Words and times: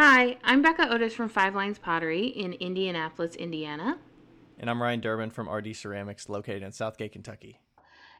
Hi, 0.00 0.36
I'm 0.44 0.62
Becca 0.62 0.92
Otis 0.92 1.12
from 1.12 1.28
Five 1.28 1.56
Lines 1.56 1.76
Pottery 1.76 2.26
in 2.26 2.52
Indianapolis, 2.52 3.34
Indiana. 3.34 3.98
And 4.56 4.70
I'm 4.70 4.80
Ryan 4.80 5.00
Durbin 5.00 5.30
from 5.30 5.50
RD 5.50 5.74
Ceramics, 5.74 6.28
located 6.28 6.62
in 6.62 6.70
Southgate, 6.70 7.10
Kentucky. 7.10 7.58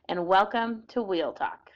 And 0.09 0.27
welcome 0.27 0.83
to 0.88 1.01
Wheel 1.01 1.33
Talk. 1.33 1.71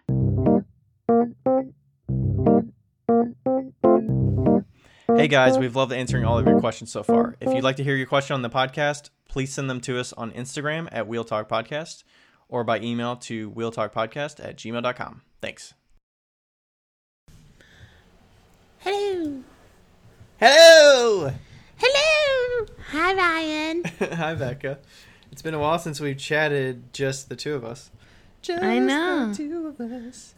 Hey 5.16 5.28
guys, 5.28 5.56
we've 5.56 5.76
loved 5.76 5.92
answering 5.92 6.24
all 6.24 6.36
of 6.36 6.46
your 6.48 6.58
questions 6.58 6.90
so 6.90 7.04
far. 7.04 7.36
If 7.40 7.54
you'd 7.54 7.62
like 7.62 7.76
to 7.76 7.84
hear 7.84 7.94
your 7.94 8.08
question 8.08 8.34
on 8.34 8.42
the 8.42 8.50
podcast, 8.50 9.10
please 9.28 9.52
send 9.52 9.70
them 9.70 9.80
to 9.82 10.00
us 10.00 10.12
on 10.14 10.32
Instagram 10.32 10.88
at 10.90 11.06
Wheel 11.06 11.22
Talk 11.22 11.48
Podcast 11.48 12.02
or 12.48 12.64
by 12.64 12.80
email 12.80 13.14
to 13.18 13.52
wheeltalkpodcast 13.52 14.44
at 14.44 14.56
gmail.com. 14.56 15.22
Thanks. 15.40 15.74
Hello. 18.80 19.44
Hello! 20.44 21.30
Hello. 21.76 22.66
Hi, 22.88 23.14
Ryan. 23.14 23.84
Hi, 24.16 24.34
Becca. 24.34 24.80
It's 25.30 25.40
been 25.40 25.54
a 25.54 25.58
while 25.60 25.78
since 25.78 26.00
we've 26.00 26.18
chatted 26.18 26.92
just 26.92 27.28
the 27.28 27.36
two 27.36 27.54
of 27.54 27.64
us. 27.64 27.92
Just 28.42 28.60
I 28.60 28.80
know. 28.80 29.28
the 29.28 29.36
two 29.36 29.68
of 29.68 29.80
us. 29.80 30.34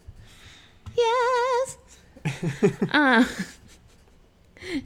yes. 0.95 1.79
Uh, 2.93 3.25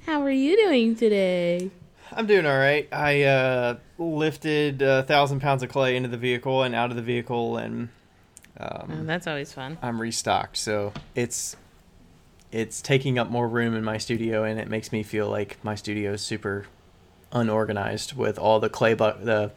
how 0.07 0.23
are 0.23 0.31
you 0.31 0.57
doing 0.57 0.95
today? 0.95 1.73
I'm 2.13 2.29
doing 2.29 2.47
all 2.47 2.57
right. 2.57 2.87
I 2.93 3.23
uh, 3.25 3.79
lifted 3.99 4.83
a 4.83 5.03
thousand 5.03 5.41
pounds 5.41 5.65
of 5.65 5.69
clay 5.69 5.97
into 5.97 6.09
the 6.09 6.17
vehicle 6.17 6.63
and 6.63 6.77
out 6.77 6.91
of 6.91 6.97
the 6.97 7.03
vehicle, 7.03 7.57
and 7.57 7.89
um, 8.61 8.99
Oh, 9.01 9.05
that's 9.05 9.27
always 9.27 9.53
fun. 9.53 9.79
I'm 9.83 10.01
restocked. 10.01 10.59
So 10.59 10.93
it's 11.17 11.57
it's 12.51 12.81
taking 12.81 13.19
up 13.19 13.31
more 13.31 13.49
room 13.49 13.75
in 13.75 13.85
my 13.85 13.99
studio, 13.99 14.45
and 14.45 14.59
it 14.59 14.69
makes 14.69 14.93
me 14.93 15.03
feel 15.03 15.29
like 15.29 15.63
my 15.63 15.75
studio 15.75 16.13
is 16.13 16.23
super 16.23 16.67
unorganized 17.33 18.15
with 18.15 18.39
all 18.39 18.59
the 18.59 18.71
clay 18.71 18.95
bu- 18.95 19.23
the 19.23 19.51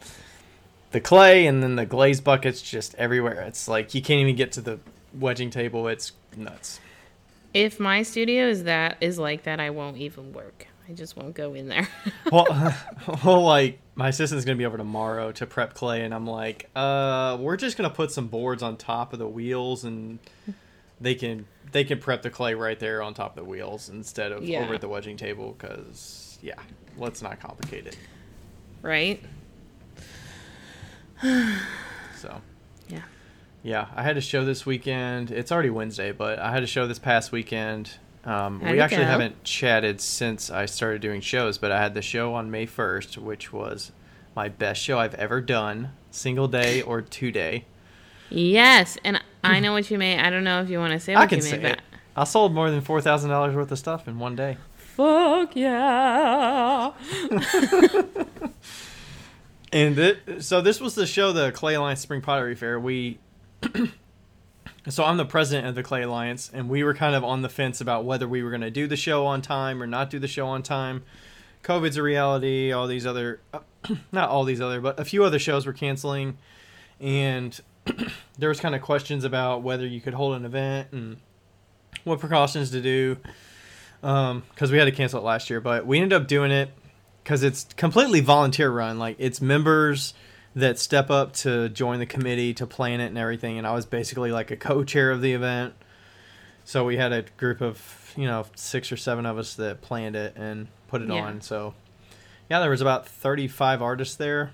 the 0.91 0.99
clay 0.99 1.45
and 1.45 1.63
then 1.63 1.77
the 1.77 1.85
glaze 1.85 2.19
buckets 2.19 2.61
just 2.61 2.93
everywhere. 2.95 3.41
It's 3.41 3.67
like 3.67 3.93
you 3.93 4.01
can't 4.01 4.19
even 4.19 4.35
get 4.35 4.51
to 4.53 4.61
the 4.61 4.79
wedging 5.13 5.49
table. 5.49 5.87
It's 5.87 6.11
nuts. 6.35 6.79
If 7.53 7.79
my 7.79 8.03
studio 8.03 8.47
is 8.47 8.63
that 8.63 8.97
is 9.01 9.17
like 9.17 9.43
that, 9.43 9.59
I 9.59 9.69
won't 9.69 9.97
even 9.97 10.33
work. 10.33 10.67
I 10.89 10.93
just 10.93 11.15
won't 11.15 11.33
go 11.33 11.53
in 11.53 11.67
there. 11.67 11.87
well, 12.31 12.45
well, 13.23 13.41
like 13.41 13.79
my 13.95 14.09
assistant's 14.09 14.45
gonna 14.45 14.57
be 14.57 14.65
over 14.65 14.77
tomorrow 14.77 15.31
to 15.33 15.45
prep 15.45 15.73
clay, 15.73 16.03
and 16.03 16.13
I'm 16.13 16.27
like, 16.27 16.69
uh, 16.75 17.37
we're 17.39 17.57
just 17.57 17.77
gonna 17.77 17.89
put 17.89 18.11
some 18.11 18.27
boards 18.27 18.61
on 18.61 18.75
top 18.75 19.13
of 19.13 19.19
the 19.19 19.27
wheels, 19.27 19.85
and 19.85 20.19
they 20.99 21.15
can 21.15 21.45
they 21.71 21.83
can 21.83 21.99
prep 21.99 22.21
the 22.21 22.29
clay 22.29 22.53
right 22.53 22.79
there 22.79 23.01
on 23.01 23.13
top 23.13 23.37
of 23.37 23.43
the 23.43 23.49
wheels 23.49 23.89
instead 23.89 24.31
of 24.31 24.43
Yeah. 24.43 24.59
over 24.63 24.73
at 24.75 24.81
the 24.81 24.87
wedging 24.89 25.17
table, 25.17 25.55
because 25.57 26.37
yeah, 26.41 26.55
let's 26.97 27.21
not 27.21 27.39
complicate 27.39 27.87
it. 27.87 27.97
right? 28.81 29.21
So 32.17 32.41
Yeah. 32.87 33.01
yeah, 33.63 33.87
I 33.95 34.03
had 34.03 34.17
a 34.17 34.21
show 34.21 34.43
this 34.43 34.65
weekend. 34.65 35.31
It's 35.31 35.51
already 35.51 35.69
Wednesday, 35.69 36.11
but 36.11 36.39
I 36.39 36.51
had 36.51 36.63
a 36.63 36.67
show 36.67 36.87
this 36.87 36.99
past 36.99 37.31
weekend. 37.31 37.91
Um, 38.25 38.59
we 38.59 38.79
actually 38.79 38.97
go? 39.03 39.05
haven't 39.05 39.43
chatted 39.43 39.99
since 40.01 40.49
I 40.51 40.65
started 40.67 41.01
doing 41.01 41.21
shows, 41.21 41.57
but 41.57 41.71
I 41.71 41.79
had 41.81 41.93
the 41.95 42.01
show 42.03 42.33
on 42.35 42.51
May 42.51 42.65
1st, 42.67 43.17
which 43.17 43.51
was 43.51 43.91
my 44.35 44.47
best 44.49 44.81
show 44.81 44.99
I've 44.99 45.15
ever 45.15 45.41
done, 45.41 45.91
single 46.11 46.47
day 46.47 46.81
or 46.83 47.01
two 47.01 47.31
day. 47.31 47.65
Yes, 48.29 48.97
and 49.03 49.21
I 49.43 49.59
know 49.59 49.73
what 49.73 49.89
you 49.89 49.97
made. 49.97 50.19
I 50.19 50.29
don't 50.29 50.43
know 50.43 50.61
if 50.61 50.69
you 50.69 50.79
want 50.79 50.93
to 50.93 50.99
say 50.99 51.13
what 51.15 51.23
I 51.23 51.27
can 51.27 51.37
you 51.37 51.43
say 51.43 51.57
made, 51.57 51.71
it. 51.73 51.81
I 52.15 52.23
sold 52.25 52.53
more 52.53 52.69
than 52.69 52.81
four 52.81 53.01
thousand 53.01 53.29
dollars 53.29 53.55
worth 53.55 53.71
of 53.71 53.79
stuff 53.79 54.07
in 54.07 54.19
one 54.19 54.35
day. 54.35 54.57
Fuck 54.75 55.55
yeah! 55.55 56.91
And 59.71 59.97
it, 59.97 60.43
so 60.43 60.61
this 60.61 60.81
was 60.81 60.95
the 60.95 61.07
show, 61.07 61.31
the 61.31 61.51
Clay 61.51 61.75
Alliance 61.75 62.01
Spring 62.01 62.21
Pottery 62.21 62.55
Fair. 62.55 62.79
We, 62.79 63.19
so 64.89 65.05
I'm 65.05 65.17
the 65.17 65.25
president 65.25 65.67
of 65.67 65.75
the 65.75 65.83
Clay 65.83 66.01
Alliance, 66.01 66.51
and 66.53 66.67
we 66.67 66.83
were 66.83 66.93
kind 66.93 67.15
of 67.15 67.23
on 67.23 67.41
the 67.41 67.49
fence 67.49 67.79
about 67.79 68.03
whether 68.03 68.27
we 68.27 68.43
were 68.43 68.49
going 68.49 68.61
to 68.61 68.71
do 68.71 68.85
the 68.85 68.97
show 68.97 69.25
on 69.25 69.41
time 69.41 69.81
or 69.81 69.87
not 69.87 70.09
do 70.09 70.19
the 70.19 70.27
show 70.27 70.47
on 70.47 70.61
time. 70.61 71.03
COVID's 71.63 71.95
a 71.95 72.03
reality. 72.03 72.71
All 72.73 72.87
these 72.87 73.05
other, 73.05 73.39
not 74.11 74.29
all 74.29 74.43
these 74.43 74.59
other, 74.59 74.81
but 74.81 74.99
a 74.99 75.05
few 75.05 75.23
other 75.23 75.39
shows 75.39 75.65
were 75.65 75.73
canceling, 75.73 76.37
and 76.99 77.57
there 78.37 78.49
was 78.49 78.59
kind 78.59 78.75
of 78.75 78.81
questions 78.81 79.23
about 79.23 79.61
whether 79.63 79.85
you 79.85 80.01
could 80.01 80.13
hold 80.13 80.35
an 80.35 80.45
event 80.45 80.89
and 80.91 81.17
what 82.03 82.19
precautions 82.19 82.71
to 82.71 82.81
do. 82.81 83.17
Um, 84.03 84.43
because 84.49 84.71
we 84.71 84.77
had 84.79 84.85
to 84.85 84.91
cancel 84.91 85.19
it 85.19 85.23
last 85.23 85.49
year, 85.49 85.61
but 85.61 85.85
we 85.85 85.99
ended 85.99 86.13
up 86.19 86.27
doing 86.27 86.51
it 86.51 86.71
because 87.23 87.43
it's 87.43 87.65
completely 87.75 88.19
volunteer 88.19 88.71
run. 88.71 88.97
Like 88.97 89.15
it's 89.19 89.39
members 89.41 90.13
that 90.55 90.79
step 90.79 91.09
up 91.11 91.33
to 91.33 91.69
join 91.69 91.99
the 91.99 92.05
committee 92.07 92.53
to 92.55 92.65
plan 92.65 92.99
it 92.99 93.05
and 93.07 93.17
everything. 93.17 93.57
And 93.59 93.67
I 93.67 93.73
was 93.73 93.85
basically 93.85 94.31
like 94.31 94.49
a 94.49 94.57
co-chair 94.57 95.11
of 95.11 95.21
the 95.21 95.33
event. 95.33 95.75
So 96.65 96.83
we 96.83 96.97
had 96.97 97.11
a 97.13 97.23
group 97.37 97.61
of 97.61 98.13
you 98.17 98.25
know 98.25 98.45
six 98.55 98.91
or 98.91 98.97
seven 98.97 99.25
of 99.25 99.37
us 99.37 99.53
that 99.55 99.81
planned 99.81 100.15
it 100.15 100.35
and 100.35 100.67
put 100.87 101.01
it 101.03 101.07
Yeah. 101.09 101.21
on. 101.21 101.41
So 101.41 101.75
yeah, 102.49 102.59
there 102.59 102.69
was 102.71 102.81
about 102.81 103.07
thirty-five 103.07 103.81
artists 103.83 104.15
there. 104.15 104.51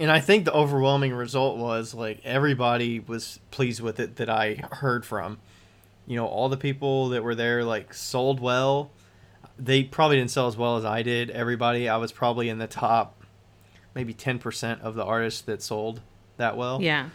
And 0.00 0.10
I 0.10 0.18
think 0.20 0.46
the 0.46 0.52
overwhelming 0.52 1.12
result 1.12 1.58
was 1.58 1.94
like 1.94 2.20
everybody 2.24 2.98
was 3.00 3.38
pleased 3.50 3.80
with 3.80 4.00
it 4.00 4.16
that 4.16 4.28
I 4.30 4.54
heard 4.72 5.04
from. 5.04 5.38
You 6.06 6.16
know, 6.16 6.26
all 6.26 6.48
the 6.48 6.56
people 6.56 7.10
that 7.10 7.22
were 7.22 7.34
there 7.36 7.62
like 7.62 7.94
sold 7.94 8.40
well 8.40 8.90
they 9.60 9.84
probably 9.84 10.16
didn't 10.16 10.30
sell 10.30 10.46
as 10.46 10.56
well 10.56 10.76
as 10.76 10.84
I 10.84 11.02
did. 11.02 11.30
Everybody, 11.30 11.88
I 11.88 11.98
was 11.98 12.12
probably 12.12 12.48
in 12.48 12.58
the 12.58 12.66
top, 12.66 13.22
maybe 13.94 14.14
ten 14.14 14.38
percent 14.38 14.80
of 14.82 14.94
the 14.94 15.04
artists 15.04 15.42
that 15.42 15.62
sold 15.62 16.00
that 16.38 16.56
well. 16.56 16.80
Yeah, 16.80 17.10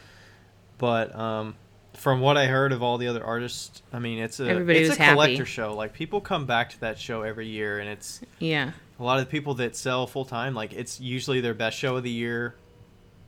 But 0.78 1.16
um, 1.16 1.56
from 1.94 2.20
what 2.20 2.38
I 2.38 2.46
heard 2.46 2.72
of 2.72 2.84
all 2.84 2.98
the 2.98 3.08
other 3.08 3.24
artists, 3.24 3.82
I 3.92 4.00
mean, 4.00 4.20
it's 4.20 4.40
a 4.40 4.48
Everybody 4.48 4.80
it's 4.80 4.96
a 4.96 5.02
happy. 5.02 5.16
collector 5.16 5.46
show. 5.46 5.74
Like 5.74 5.94
people 5.94 6.22
come 6.22 6.46
back 6.46 6.70
to 6.72 6.80
that 6.82 7.00
show 7.00 7.24
every 7.24 7.48
year, 7.48 7.80
and 7.80 7.90
it's 7.90 8.22
yeah, 8.40 8.72
a 9.00 9.04
lot 9.04 9.18
of 9.20 9.26
the 9.26 9.32
people 9.32 9.56
that 9.56 9.76
sell 9.76 10.06
full 10.06 10.26
time. 10.26 10.54
Like 10.54 10.74
it's 10.74 11.00
usually 11.02 11.42
their 11.42 11.56
best 11.56 11.78
show 11.78 11.96
of 11.96 12.04
the 12.04 12.12
year, 12.12 12.56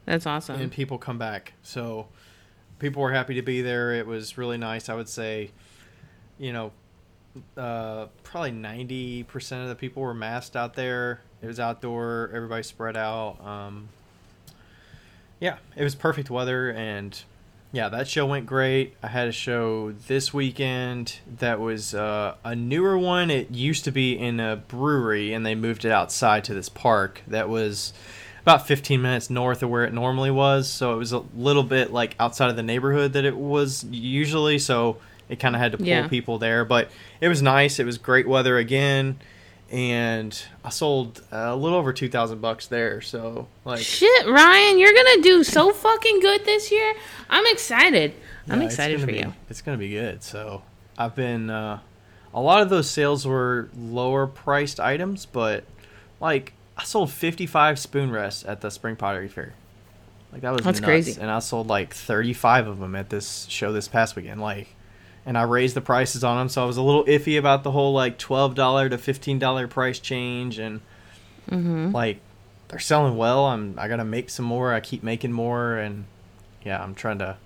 that's 0.08 0.26
awesome. 0.26 0.60
and 0.60 0.72
people 0.72 0.98
come 0.98 1.20
back. 1.20 1.54
So 1.62 2.08
people 2.80 3.04
were 3.04 3.12
happy 3.12 3.36
to 3.36 3.44
be 3.44 3.62
there. 3.62 3.94
It 3.94 4.08
was 4.08 4.38
really 4.38 4.58
nice. 4.58 4.90
I 4.90 4.96
would 4.96 5.10
say, 5.10 5.52
you 6.40 6.54
know, 6.54 6.72
uh, 7.56 8.08
probably 8.24 8.52
ninety 8.52 9.24
percent 9.24 9.62
of 9.62 9.70
the 9.70 9.76
people 9.76 10.02
were 10.02 10.16
masked 10.16 10.56
out 10.56 10.74
there. 10.74 11.22
It 11.42 11.46
was 11.46 11.60
outdoor. 11.60 12.32
Everybody 12.34 12.64
spread 12.64 12.98
out. 12.98 13.38
Um, 13.46 13.90
yeah, 15.40 15.58
it 15.76 15.84
was 15.84 15.94
perfect 15.94 16.32
weather, 16.32 16.72
and 16.72 17.22
yeah, 17.72 17.90
that 17.90 18.08
show 18.08 18.26
went 18.26 18.48
great. 18.48 18.96
I 19.04 19.08
had 19.08 19.28
a 19.28 19.32
show 19.32 19.92
this 19.92 20.34
weekend 20.34 21.20
that 21.40 21.60
was 21.60 21.94
uh, 21.94 22.36
a 22.44 22.56
newer 22.56 22.98
one. 22.98 23.30
It 23.30 23.52
used 23.52 23.84
to 23.84 23.92
be 23.92 24.18
in 24.18 24.40
a 24.40 24.56
brewery, 24.56 25.34
and 25.34 25.46
they 25.46 25.54
moved 25.54 25.86
it 25.86 25.92
outside 25.92 26.44
to 26.46 26.56
this 26.56 26.70
park 26.70 27.22
that 27.28 27.50
was 27.50 27.94
about 28.48 28.66
15 28.66 29.02
minutes 29.02 29.30
north 29.30 29.62
of 29.62 29.70
where 29.70 29.84
it 29.84 29.92
normally 29.94 30.32
was. 30.32 30.70
So 30.70 30.94
it 30.94 30.98
was 30.98 31.12
a 31.12 31.22
little 31.36 31.64
bit 31.64 31.92
like 31.92 32.16
outside 32.18 32.50
of 32.50 32.56
the 32.56 32.64
neighborhood 32.64 33.12
that 33.12 33.26
it 33.26 33.36
was 33.36 33.84
usually. 33.92 34.58
So 34.58 35.00
it 35.28 35.38
kind 35.38 35.54
of 35.54 35.60
had 35.60 35.74
to 35.74 35.78
pull 35.78 35.86
Yeah. 35.88 36.08
people 36.08 36.38
there, 36.38 36.64
but 36.64 36.90
it 37.20 37.28
was 37.28 37.42
nice. 37.42 37.78
It 37.78 37.86
was 37.86 37.98
great 37.98 38.26
weather 38.26 38.56
again, 38.58 39.20
and 39.70 40.42
I 40.64 40.70
sold 40.70 41.22
a 41.30 41.58
little 41.58 41.78
over 41.78 41.92
2,000 41.92 42.40
bucks 42.40 42.68
there. 42.68 43.02
So 43.02 43.50
like, 43.66 43.82
Shit, 43.82 44.26
Ryan, 44.26 44.80
you're 44.80 44.94
gonna 44.94 45.22
do 45.22 45.44
so 45.44 45.74
fucking 45.74 46.22
good 46.22 46.46
this 46.46 46.72
year. 46.72 46.94
I'm 47.30 47.46
excited. 47.48 48.14
I'm 48.50 48.62
excited 48.62 49.02
for 49.02 49.08
be- 49.08 49.18
you. 49.18 49.34
It's 49.50 49.62
gonna 49.62 49.78
be 49.78 49.90
good. 49.90 50.24
So 50.24 50.62
I've 50.98 51.16
been 51.16 51.50
uh, 51.50 51.80
a 52.34 52.40
lot 52.40 52.62
of 52.62 52.70
those 52.70 52.90
sales 52.90 53.28
were 53.28 53.68
lower 53.78 54.26
priced 54.26 54.80
items, 54.80 55.26
but 55.26 55.66
like 56.22 56.54
I 56.78 56.84
sold 56.84 57.12
55 57.12 57.80
spoon 57.80 58.12
rests 58.12 58.46
at 58.46 58.62
the 58.62 58.70
Spring 58.70 58.96
Pottery 58.96 59.28
Fair. 59.28 59.54
Like 60.32 60.42
that 60.42 60.52
was 60.52 60.62
That's 60.64 60.80
nuts. 60.80 60.86
crazy. 60.86 61.20
and 61.20 61.32
I 61.32 61.40
sold 61.40 61.68
like 61.68 61.94
35 61.94 62.68
of 62.68 62.80
them 62.80 62.96
at 62.96 63.10
this 63.10 63.48
show 63.50 63.72
this 63.74 63.88
past 63.88 64.16
weekend. 64.16 64.42
Like, 64.42 64.68
and 65.26 65.38
I 65.38 65.44
raised 65.44 65.76
the 65.76 65.82
prices 65.82 66.24
on 66.24 66.38
them, 66.38 66.50
so 66.50 66.62
I 66.64 66.66
was 66.66 66.78
a 66.78 66.82
little 66.82 67.04
iffy 67.06 67.38
about 67.40 67.64
the 67.64 67.72
whole 67.72 67.94
like 67.94 68.18
$12 68.20 68.56
to 68.90 68.98
$15 68.98 69.70
price 69.70 70.00
change, 70.00 70.60
and 70.60 70.82
Mm-hmm. 71.50 71.92
like 71.94 72.20
they're 72.68 72.78
selling 72.78 73.16
well. 73.16 73.46
I'm 73.46 73.76
I 73.80 73.88
gotta 73.88 74.04
make 74.04 74.30
some 74.30 74.44
more. 74.46 74.74
I 74.74 74.82
keep 74.82 75.02
making 75.02 75.32
more, 75.32 75.78
and 75.78 76.04
yeah, 76.66 76.84
I'm 76.84 76.94
trying 76.94 77.20
to 77.20 77.38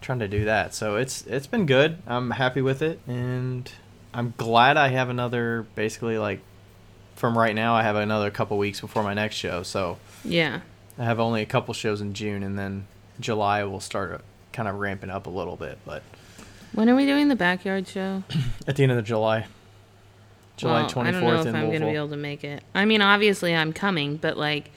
trying 0.00 0.20
to 0.20 0.28
do 0.28 0.44
that. 0.44 0.72
So 0.72 0.94
it's 0.94 1.26
it's 1.26 1.48
been 1.48 1.66
good. 1.66 1.98
I'm 2.06 2.30
happy 2.30 2.62
with 2.62 2.80
it, 2.80 3.00
and 3.08 3.68
I'm 4.14 4.34
glad 4.36 4.76
I 4.76 4.88
have 4.88 5.08
another 5.08 5.66
basically 5.74 6.16
like 6.16 6.40
from 7.18 7.36
right 7.36 7.54
now. 7.54 7.74
I 7.74 7.82
have 7.82 7.96
another 7.96 8.30
couple 8.30 8.56
weeks 8.58 8.80
before 8.80 9.02
my 9.02 9.14
next 9.14 9.36
show, 9.36 9.62
so 9.62 9.98
Yeah. 10.24 10.60
I 10.98 11.04
have 11.04 11.20
only 11.20 11.42
a 11.42 11.46
couple 11.46 11.74
shows 11.74 12.00
in 12.00 12.14
June, 12.14 12.42
and 12.42 12.58
then 12.58 12.86
July 13.20 13.64
will 13.64 13.80
start 13.80 14.20
kind 14.52 14.68
of 14.68 14.76
ramping 14.76 15.10
up 15.10 15.26
a 15.26 15.30
little 15.30 15.56
bit. 15.56 15.78
But 15.84 16.02
When 16.72 16.88
are 16.88 16.96
we 16.96 17.06
doing 17.06 17.28
the 17.28 17.36
backyard 17.36 17.86
show? 17.88 18.22
at 18.66 18.76
the 18.76 18.82
end 18.82 18.92
of 18.92 18.96
the 18.96 19.02
July, 19.02 19.46
July 20.56 20.80
Well, 20.80 20.90
twenty 20.90 21.08
I 21.08 21.12
don't 21.12 21.22
know 21.22 21.40
if 21.40 21.46
I'm 21.46 21.66
going 21.68 21.80
to 21.80 21.86
be 21.86 21.94
able 21.94 22.08
to 22.10 22.16
make 22.16 22.44
it. 22.44 22.62
I 22.74 22.84
mean, 22.84 23.00
obviously 23.02 23.54
I'm 23.54 23.72
coming, 23.72 24.16
but 24.16 24.36
like 24.36 24.70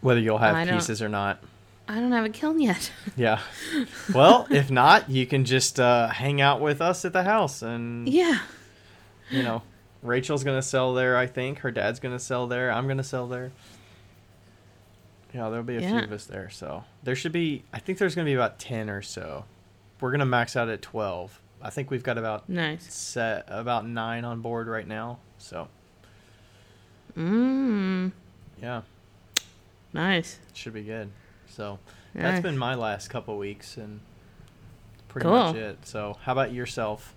Whether 0.00 0.20
you'll 0.20 0.38
have 0.38 0.68
pieces 0.68 1.02
or 1.02 1.08
not. 1.08 1.40
I 1.88 2.00
don't 2.00 2.10
have 2.12 2.24
a 2.24 2.30
kiln 2.30 2.60
yet. 2.60 2.90
Yeah. 3.16 3.40
Well, 4.14 4.46
if 4.50 4.70
not, 4.70 5.10
you 5.10 5.26
can 5.26 5.44
just 5.44 5.78
uh, 5.80 6.08
hang 6.08 6.40
out 6.40 6.60
with 6.60 6.80
us 6.80 7.04
at 7.04 7.12
the 7.12 7.24
house, 7.24 7.62
and 7.62 8.08
yeah. 8.08 8.40
you 9.30 9.42
know, 9.42 9.62
Rachel's 10.06 10.44
gonna 10.44 10.62
sell 10.62 10.94
there. 10.94 11.16
I 11.16 11.26
think 11.26 11.58
her 11.60 11.70
dad's 11.70 12.00
gonna 12.00 12.18
sell 12.18 12.46
there. 12.46 12.70
I'm 12.70 12.86
gonna 12.88 13.02
sell 13.04 13.26
there. 13.26 13.50
Yeah, 15.34 15.48
there'll 15.50 15.64
be 15.64 15.76
a 15.76 15.80
few 15.80 15.98
of 15.98 16.12
us 16.12 16.24
there. 16.24 16.48
So 16.50 16.84
there 17.02 17.14
should 17.16 17.32
be. 17.32 17.64
I 17.72 17.78
think 17.78 17.98
there's 17.98 18.14
gonna 18.14 18.24
be 18.26 18.34
about 18.34 18.58
ten 18.58 18.88
or 18.88 19.02
so. 19.02 19.44
We're 20.00 20.10
gonna 20.12 20.24
max 20.26 20.56
out 20.56 20.68
at 20.68 20.80
twelve. 20.82 21.40
I 21.60 21.70
think 21.70 21.90
we've 21.90 22.02
got 22.02 22.16
about 22.18 22.48
Nice. 22.48 22.92
set 22.92 23.44
about 23.48 23.86
nine 23.86 24.24
on 24.24 24.40
board 24.40 24.66
right 24.68 24.86
now. 24.86 25.18
So 25.38 25.68
Mmm. 27.16 28.12
yeah, 28.60 28.82
Nice. 29.92 30.38
should 30.52 30.74
be 30.74 30.82
good. 30.82 31.10
So 31.48 31.78
that's 32.14 32.40
been 32.42 32.58
my 32.58 32.74
last 32.74 33.08
couple 33.08 33.36
weeks 33.38 33.76
and 33.78 34.00
pretty 35.08 35.24
Cool. 35.24 35.32
much 35.34 35.56
it. 35.56 35.78
So 35.86 36.18
how 36.22 36.32
about 36.32 36.52
yourself? 36.52 37.14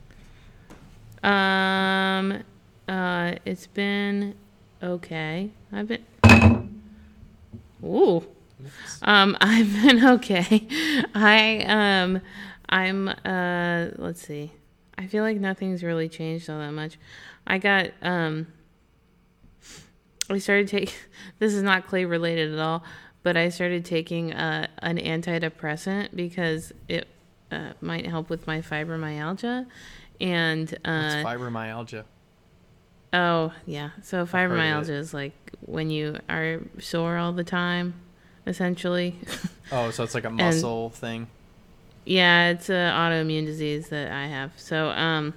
Um, 1.22 2.44
uh, 2.90 3.36
it's 3.46 3.68
been 3.68 4.34
okay. 4.82 5.52
I've 5.72 5.88
been. 5.88 6.82
Ooh. 7.84 8.26
Um, 9.04 9.38
I've 9.42 9.72
been 9.84 10.06
okay. 10.06 10.68
I 11.14 11.64
um, 11.68 12.22
I'm 12.68 13.08
uh, 13.08 13.90
let's 13.98 14.26
see. 14.26 14.52
I 14.98 15.06
feel 15.06 15.24
like 15.24 15.38
nothing's 15.38 15.84
really 15.84 16.10
changed 16.10 16.50
all 16.50 16.58
that 16.60 16.72
much. 16.72 16.98
I 17.46 17.60
got 17.60 17.92
um. 18.02 18.48
I 20.30 20.40
started 20.40 20.68
taking. 20.68 20.96
This 21.38 21.54
is 21.54 21.64
not 21.64 21.88
clay 21.88 22.04
related 22.04 22.54
at 22.54 22.60
all, 22.60 22.84
but 23.24 23.38
I 23.38 23.48
started 23.48 23.86
taking 23.86 24.34
uh, 24.34 24.68
an 24.80 24.98
antidepressant 24.98 26.14
because 26.14 26.74
it 26.90 27.08
uh, 27.50 27.74
might 27.80 28.06
help 28.06 28.30
with 28.30 28.46
my 28.46 28.60
fibromyalgia, 28.60 29.68
and 30.20 30.78
uh, 30.84 31.24
fibromyalgia? 31.24 32.04
Oh 33.14 33.54
yeah, 33.66 33.92
so 34.04 34.26
fibromyalgia 34.26 34.90
is 34.90 35.14
like 35.14 35.34
when 35.62 35.90
you 35.90 36.18
are 36.30 36.62
sore 36.80 37.18
all 37.18 37.34
the 37.34 37.44
time, 37.44 37.94
essentially. 38.46 39.16
Oh, 39.72 39.92
so 39.92 40.04
it's 40.04 40.16
like 40.16 40.26
a 40.26 40.32
muscle 40.32 40.90
thing. 40.90 41.28
Yeah, 42.04 42.50
it's 42.50 42.72
an 42.72 42.92
autoimmune 42.92 43.46
disease 43.46 43.90
that 43.90 44.12
I 44.12 44.26
have. 44.26 44.52
So, 44.58 44.90
um, 44.90 45.36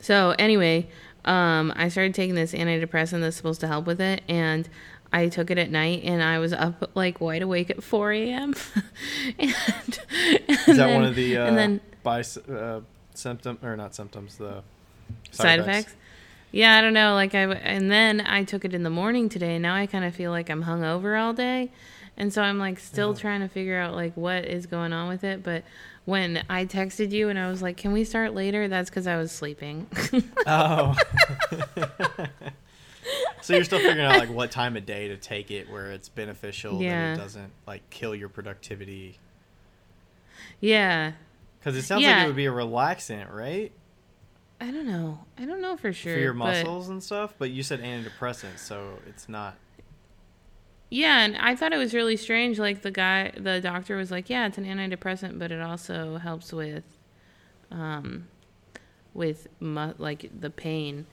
so 0.00 0.34
anyway, 0.38 0.88
um, 1.26 1.74
I 1.76 1.90
started 1.90 2.14
taking 2.14 2.34
this 2.34 2.54
antidepressant 2.54 3.20
that's 3.20 3.36
supposed 3.36 3.60
to 3.60 3.66
help 3.66 3.84
with 3.86 4.00
it, 4.00 4.22
and 4.28 4.66
I 5.12 5.28
took 5.28 5.50
it 5.50 5.58
at 5.58 5.70
night, 5.70 6.04
and 6.04 6.22
I 6.22 6.38
was 6.38 6.54
up 6.54 6.90
like 6.94 7.20
wide 7.20 7.42
awake 7.42 7.68
at 7.68 7.82
4 7.82 8.12
a.m. 8.12 8.54
and, 9.38 9.54
Is 10.48 10.76
that 10.78 10.94
one 10.94 11.04
of 11.04 11.14
the 11.14 11.36
uh, 11.36 11.46
and 11.46 11.58
then 11.58 11.80
by 12.02 12.24
uh, 12.50 12.80
symptom 13.14 13.58
or 13.62 13.76
not 13.76 13.94
symptoms 13.94 14.36
the 14.36 14.62
side 15.32 15.60
effects. 15.60 15.94
Yeah, 16.52 16.76
I 16.76 16.80
don't 16.80 16.94
know. 16.94 17.14
Like 17.14 17.34
I 17.34 17.42
and 17.44 17.90
then 17.90 18.20
I 18.20 18.44
took 18.44 18.64
it 18.64 18.74
in 18.74 18.82
the 18.82 18.90
morning 18.90 19.28
today. 19.28 19.54
And 19.54 19.62
now 19.62 19.74
I 19.74 19.86
kind 19.86 20.04
of 20.04 20.14
feel 20.14 20.30
like 20.30 20.50
I'm 20.50 20.64
hungover 20.64 21.20
all 21.20 21.32
day, 21.32 21.70
and 22.16 22.32
so 22.32 22.42
I'm 22.42 22.58
like 22.58 22.78
still 22.78 23.10
uh-huh. 23.10 23.20
trying 23.20 23.40
to 23.40 23.48
figure 23.48 23.78
out 23.78 23.94
like 23.94 24.16
what 24.16 24.44
is 24.44 24.66
going 24.66 24.92
on 24.92 25.08
with 25.08 25.22
it. 25.24 25.42
But 25.42 25.64
when 26.06 26.42
I 26.48 26.66
texted 26.66 27.12
you 27.12 27.28
and 27.28 27.38
I 27.38 27.48
was 27.48 27.62
like, 27.62 27.76
"Can 27.76 27.92
we 27.92 28.04
start 28.04 28.34
later?" 28.34 28.66
That's 28.68 28.90
because 28.90 29.06
I 29.06 29.16
was 29.16 29.30
sleeping. 29.32 29.86
Oh. 30.46 30.96
so 33.42 33.54
you're 33.54 33.64
still 33.64 33.78
figuring 33.78 34.00
out 34.00 34.18
like 34.18 34.30
what 34.30 34.50
time 34.50 34.76
of 34.76 34.86
day 34.86 35.08
to 35.08 35.16
take 35.16 35.50
it 35.50 35.70
where 35.70 35.92
it's 35.92 36.08
beneficial 36.08 36.80
Yeah. 36.82 37.14
that 37.14 37.18
it 37.20 37.22
doesn't 37.22 37.52
like 37.66 37.88
kill 37.90 38.14
your 38.14 38.28
productivity. 38.28 39.18
yeah, 40.60 41.12
Because 41.58 41.76
it 41.76 41.82
sounds 41.82 42.04
like 42.04 42.24
it 42.24 42.26
would 42.26 42.36
be 42.36 42.46
a 42.46 42.52
relaxant, 42.52 43.32
right? 43.32 43.70
I 44.60 44.70
don't 44.70 44.86
know. 44.86 45.20
I 45.38 45.46
don't 45.46 45.60
know 45.62 45.76
for 45.76 45.92
sure. 45.92 46.14
For 46.14 46.20
your 46.20 46.32
but- 46.34 46.38
muscles 46.64 46.88
and 46.90 47.02
stuff. 47.02 47.34
But 47.38 47.50
you 47.50 47.62
said 47.62 47.80
antidepressant, 47.82 48.58
so 48.58 48.98
it's 49.08 49.28
not. 49.28 49.56
Yeah, 50.90 51.20
and 51.20 51.36
I 51.36 51.54
thought 51.54 51.72
it 51.72 51.76
was 51.78 51.94
really 51.94 52.16
strange. 52.16 52.58
Like 52.58 52.82
the 52.82 52.90
guy, 52.90 53.30
the 53.36 53.60
doctor 53.60 53.96
was 53.96 54.10
like, 54.10 54.28
"Yeah, 54.28 54.46
it's 54.46 54.58
an 54.58 54.64
antidepressant, 54.64 55.38
but 55.38 55.52
it 55.52 55.60
also 55.60 56.16
helps 56.18 56.52
with, 56.52 56.82
um, 57.70 58.26
with 59.14 59.46
mu- 59.60 59.94
like 59.98 60.30
the 60.38 60.50
pain." 60.50 61.06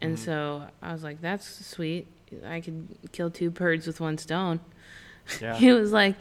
And 0.00 0.16
Mm-hmm. 0.16 0.24
so 0.24 0.66
I 0.80 0.92
was 0.92 1.02
like, 1.02 1.20
"That's 1.20 1.66
sweet. 1.66 2.06
I 2.46 2.60
could 2.60 2.96
kill 3.12 3.28
two 3.30 3.50
birds 3.50 3.86
with 3.88 4.00
one 4.00 4.18
stone." 4.18 4.60
Yeah. 5.40 5.56
He 5.58 5.72
was 5.72 5.90
like, 5.92 6.14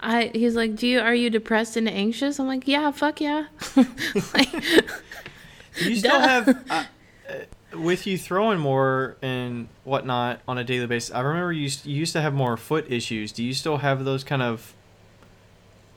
"I." 0.00 0.32
He's 0.34 0.56
like, 0.56 0.74
"Do 0.74 0.88
you 0.88 0.98
are 1.00 1.14
you 1.14 1.30
depressed 1.30 1.76
and 1.76 1.88
anxious?" 1.88 2.40
I'm 2.40 2.48
like, 2.48 2.66
"Yeah, 2.66 2.90
fuck 2.90 3.20
yeah." 3.20 3.46
like, 4.34 4.50
you 5.80 5.96
still 5.96 6.18
Duh. 6.18 6.28
have 6.28 6.48
uh, 6.70 6.84
uh, 7.28 7.78
with 7.78 8.06
you 8.06 8.16
throwing 8.18 8.58
more 8.58 9.16
and 9.22 9.68
whatnot 9.84 10.40
on 10.46 10.58
a 10.58 10.64
daily 10.64 10.86
basis? 10.86 11.14
I 11.14 11.20
remember 11.20 11.52
you 11.52 11.62
used, 11.62 11.86
you 11.86 11.96
used 11.96 12.12
to 12.12 12.20
have 12.20 12.34
more 12.34 12.56
foot 12.56 12.90
issues. 12.90 13.32
Do 13.32 13.42
you 13.42 13.54
still 13.54 13.78
have 13.78 14.04
those 14.04 14.24
kind 14.24 14.42
of 14.42 14.74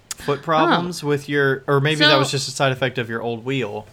foot 0.09 0.41
problems 0.41 1.03
with 1.03 1.29
your, 1.29 1.63
or 1.67 1.79
maybe 1.79 1.99
that 2.01 2.17
was 2.17 2.31
just 2.31 2.47
a 2.47 2.51
side 2.51 2.71
effect 2.71 2.97
of 2.97 3.09
your 3.09 3.21
old 3.21 3.45
wheel? 3.45 3.87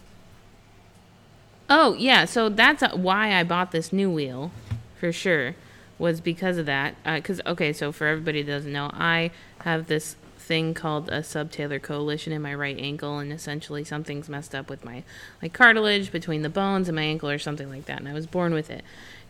Oh 1.69 1.95
yeah, 1.95 2.25
so 2.25 2.49
that's 2.49 2.83
uh, 2.83 2.91
why 2.95 3.35
I 3.35 3.43
bought 3.43 3.73
this 3.73 3.93
new 3.93 4.11
wheel, 4.11 4.53
for 4.99 5.13
sure, 5.13 5.57
was 5.99 6.21
because 6.21 6.59
of 6.59 6.67
that. 6.67 6.95
Because 7.05 7.41
okay, 7.45 7.73
so 7.73 7.91
for 7.91 8.07
everybody 8.07 8.43
that 8.43 8.53
doesn't 8.53 8.73
know, 8.73 8.91
I 8.93 9.31
have 9.61 9.89
this 9.89 10.17
thing 10.47 10.75
called 10.75 11.09
a 11.09 11.21
subtalar 11.21 11.83
coalition 11.83 12.33
in 12.33 12.41
my 12.41 12.55
right 12.55 12.79
ankle, 12.79 13.19
and 13.19 13.33
essentially 13.33 13.85
something's 13.85 14.29
messed 14.29 14.55
up 14.55 14.71
with 14.71 14.85
my 14.85 15.03
like 15.43 15.53
cartilage 15.53 16.13
between 16.13 16.43
the 16.43 16.49
bones 16.49 16.89
and 16.89 16.97
my 16.97 17.03
ankle 17.03 17.29
or 17.29 17.39
something 17.39 17.69
like 17.69 17.87
that, 17.87 17.99
and 17.99 18.09
I 18.09 18.13
was 18.13 18.27
born 18.27 18.55
with 18.55 18.71
it, 18.71 18.85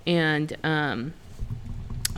and 0.06 0.56
um, 0.62 1.14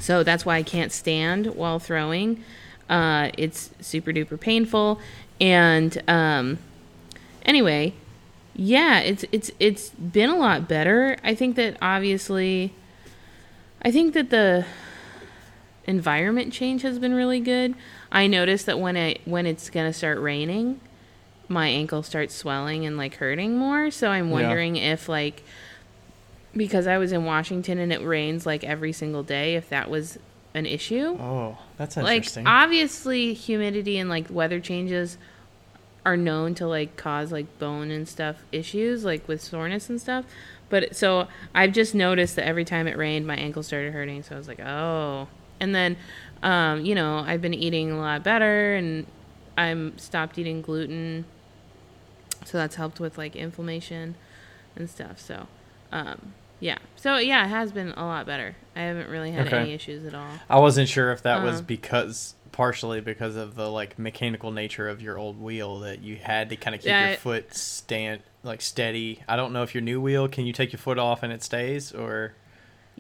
so 0.01 0.23
that's 0.23 0.45
why 0.45 0.57
I 0.57 0.63
can't 0.63 0.93
stand 0.93 1.47
while 1.47 1.79
throwing. 1.79 2.43
Uh, 2.89 3.31
it's 3.39 3.71
super 3.81 4.13
duper 4.13 4.39
painful, 4.39 5.01
and 5.41 6.03
um, 6.09 6.59
anyway, 7.45 7.95
yeah, 8.55 8.99
it's 8.99 9.25
it's 9.31 9.51
it's 9.61 9.91
been 9.91 10.31
a 10.31 10.37
lot 10.37 10.67
better. 10.67 11.17
I 11.23 11.35
think 11.35 11.57
that 11.57 11.77
obviously 11.81 12.75
I 13.81 13.93
think 13.93 14.15
that 14.15 14.31
the 14.31 14.67
environment 15.85 16.53
change 16.53 16.83
has 16.83 16.99
been 16.99 17.15
really 17.15 17.41
good. 17.41 17.75
I 18.11 18.27
noticed 18.27 18.67
that 18.67 18.79
when 18.81 18.97
it 18.97 19.21
when 19.25 19.47
it's 19.47 19.71
going 19.71 19.87
to 19.87 19.93
start 19.93 20.19
raining, 20.19 20.81
my 21.49 21.69
ankle 21.69 22.03
starts 22.03 22.35
swelling 22.35 22.85
and 22.87 22.97
like 22.97 23.17
hurting 23.17 23.57
more, 23.57 23.91
so 23.91 24.09
I'm 24.11 24.27
Yeah. 24.29 24.33
wondering 24.33 24.77
if 24.77 25.09
like 25.09 25.43
because 26.57 26.87
I 26.87 26.99
was 26.99 27.13
in 27.13 27.25
Washington 27.25 27.79
and 27.79 27.93
it 27.93 28.03
rains 28.03 28.47
like 28.47 28.65
every 28.65 28.93
single 28.93 29.23
day 29.23 29.55
if 29.55 29.69
that 29.69 29.91
was 29.91 30.19
an 30.55 30.67
issue. 30.67 31.17
Oh, 31.21 31.59
that's 31.77 31.97
interesting. 31.97 32.45
like 32.45 32.53
obviously 32.53 33.35
humidity 33.35 33.99
and 33.99 34.09
like 34.09 34.29
weather 34.31 34.59
changes 34.61 35.19
are 36.07 36.17
known 36.17 36.55
to 36.55 36.67
like 36.67 36.97
cause 36.97 37.31
like 37.31 37.59
bone 37.59 37.91
and 37.91 38.09
stuff 38.09 38.37
issues 38.51 39.05
like 39.05 39.29
with 39.29 39.43
soreness 39.43 39.91
and 39.91 40.01
stuff. 40.01 40.25
But 40.71 40.97
so 40.97 41.29
i've 41.55 41.73
just 41.73 41.95
noticed 41.95 42.37
that 42.37 42.47
every 42.47 42.65
time 42.65 42.87
it 42.89 42.97
rained 42.97 43.27
my 43.27 43.37
ankle 43.37 43.63
started 43.63 43.93
hurting. 43.93 44.23
So 44.23 44.35
i 44.35 44.39
was 44.39 44.49
like 44.49 44.61
oh. 44.61 45.29
And 45.61 45.75
then 45.75 45.97
um, 46.43 46.85
you 46.85 46.95
know 46.95 47.19
i've 47.27 47.41
been 47.43 47.55
eating 47.55 47.91
a 47.91 47.99
lot 47.99 48.23
better 48.23 48.75
and 48.75 49.07
i'm 49.57 49.97
stopped 49.99 50.39
eating 50.39 50.63
gluten 50.63 51.25
so 52.45 52.59
that's 52.59 52.77
helped 52.77 53.01
with 53.01 53.19
like 53.19 53.37
inflammation 53.37 54.15
and 54.77 54.89
stuff 54.89 55.19
so 55.19 55.47
um, 55.93 56.33
yeah 56.61 56.79
so 56.97 57.17
yeah 57.17 57.45
it 57.45 57.49
has 57.49 57.73
been 57.73 57.91
a 57.93 58.05
lot 58.05 58.27
better 58.27 58.55
i 58.77 58.81
haven't 58.81 59.09
really 59.09 59.31
had 59.33 59.47
Okay. 59.47 59.59
any 59.63 59.73
issues 59.73 60.05
at 60.05 60.15
all 60.15 60.39
I 60.49 60.59
wasn't 60.59 60.89
sure 60.89 61.13
if 61.13 61.23
that 61.23 61.43
was 61.43 61.61
Uh. 61.61 61.65
because 61.65 62.35
partially 62.53 63.01
because 63.01 63.37
of 63.37 63.55
the 63.55 63.71
like 63.71 63.99
mechanical 63.99 64.51
nature 64.51 64.89
of 64.89 65.03
your 65.03 65.19
old 65.19 65.41
wheel 65.41 65.81
that 65.81 66.03
you 66.03 66.17
had 66.17 66.49
to 66.49 66.57
kind 66.57 66.75
of 66.75 66.81
keep 66.81 66.89
Yeah, 66.89 67.11
your 67.11 67.19
foot 67.19 67.55
stand 67.55 68.23
like 68.43 68.61
steady. 68.63 69.23
I 69.29 69.37
don't 69.37 69.53
know 69.53 69.63
if 69.63 69.75
your 69.75 69.83
new 69.83 70.01
wheel 70.01 70.27
can 70.29 70.47
you 70.47 70.53
take 70.53 70.73
your 70.73 70.79
foot 70.79 70.99
off 70.99 71.23
and 71.23 71.33
it 71.33 71.43
stays 71.43 71.93
or 71.93 72.35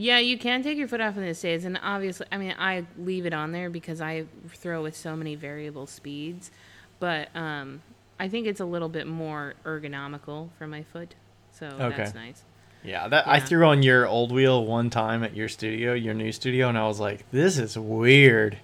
Yeah, 0.00 0.20
you 0.20 0.38
can 0.38 0.62
take 0.62 0.78
your 0.78 0.86
foot 0.86 1.00
off 1.00 1.16
in 1.16 1.24
the 1.24 1.34
states, 1.34 1.64
and 1.64 1.76
obviously, 1.82 2.26
I 2.30 2.38
mean, 2.38 2.54
I 2.56 2.86
leave 2.96 3.26
it 3.26 3.32
on 3.34 3.50
there 3.50 3.68
because 3.68 4.00
I 4.00 4.26
throw 4.48 4.80
with 4.80 4.96
so 4.96 5.16
many 5.16 5.34
variable 5.34 5.88
speeds. 5.88 6.52
But 7.00 7.34
um, 7.34 7.82
I 8.20 8.28
think 8.28 8.46
it's 8.46 8.60
a 8.60 8.64
little 8.64 8.88
bit 8.88 9.08
more 9.08 9.54
ergonomical 9.64 10.50
for 10.56 10.68
my 10.68 10.84
foot, 10.84 11.16
so 11.52 11.66
Okay. 11.66 11.96
that's 11.96 12.14
nice. 12.14 12.42
yeah, 12.84 13.08
that 13.08 13.26
I 13.26 13.40
threw 13.40 13.66
on 13.66 13.82
your 13.82 14.06
old 14.06 14.30
wheel 14.30 14.64
one 14.64 14.88
time 14.88 15.24
at 15.24 15.34
your 15.34 15.48
studio, 15.48 15.94
your 15.94 16.14
new 16.14 16.30
studio, 16.30 16.68
and 16.68 16.78
I 16.78 16.86
was 16.86 17.00
like, 17.00 17.28
"This 17.32 17.58
is 17.58 17.76
weird." 17.76 18.58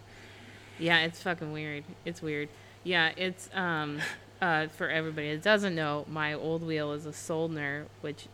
Yeah, 0.78 1.00
it's 1.00 1.20
fucking 1.20 1.50
weird. 1.52 1.82
It's 2.04 2.22
weird. 2.22 2.48
Yeah, 2.84 3.10
it's 3.16 3.50
um, 3.54 3.98
uh, 4.40 4.68
for 4.68 4.88
everybody 4.88 5.32
that 5.32 5.42
doesn't 5.42 5.74
know, 5.74 6.04
my 6.08 6.32
old 6.32 6.62
wheel 6.62 6.92
is 6.92 7.06
a 7.06 7.10
Soldner, 7.12 7.86
which 8.02 8.26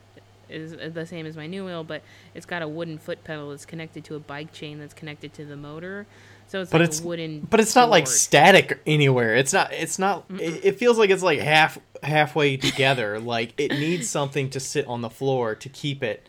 is 0.51 0.95
the 0.95 1.07
same 1.07 1.27
as 1.27 1.37
my 1.37 1.47
new 1.47 1.65
wheel, 1.65 1.85
but 1.85 2.03
it's 2.35 2.47
got 2.47 2.63
a 2.63 2.69
wooden 2.69 2.99
foot 2.99 3.25
pedal 3.25 3.51
that's 3.51 3.65
connected 3.67 4.05
to 4.05 4.15
a 4.17 4.21
bike 4.21 4.53
chain 4.53 4.79
that's 4.79 4.95
connected 4.95 5.33
to 5.35 5.45
the 5.45 5.57
motor. 5.57 6.07
So 6.49 6.61
it's 6.61 6.71
But 6.71 6.81
like 6.81 6.89
it's 6.91 7.01
a 7.01 7.05
wooden. 7.05 7.41
but 7.49 7.61
it's 7.61 7.75
not 7.77 7.91
like 7.91 8.07
static 8.09 8.81
anywhere. 8.87 9.37
It's 9.37 9.53
not. 9.53 9.73
It's 9.73 9.99
not. 9.99 10.25
It, 10.31 10.65
it 10.65 10.77
feels 10.79 10.99
like 10.99 11.11
it's 11.11 11.23
like 11.23 11.39
half 11.39 11.79
halfway 12.03 12.57
together. 12.57 13.19
like 13.21 13.55
it 13.59 13.71
needs 13.71 14.09
something 14.09 14.51
to 14.51 14.61
sit 14.61 14.87
on 14.87 15.01
the 15.01 15.11
floor 15.11 15.55
to 15.55 15.69
keep 15.69 16.03
it 16.03 16.29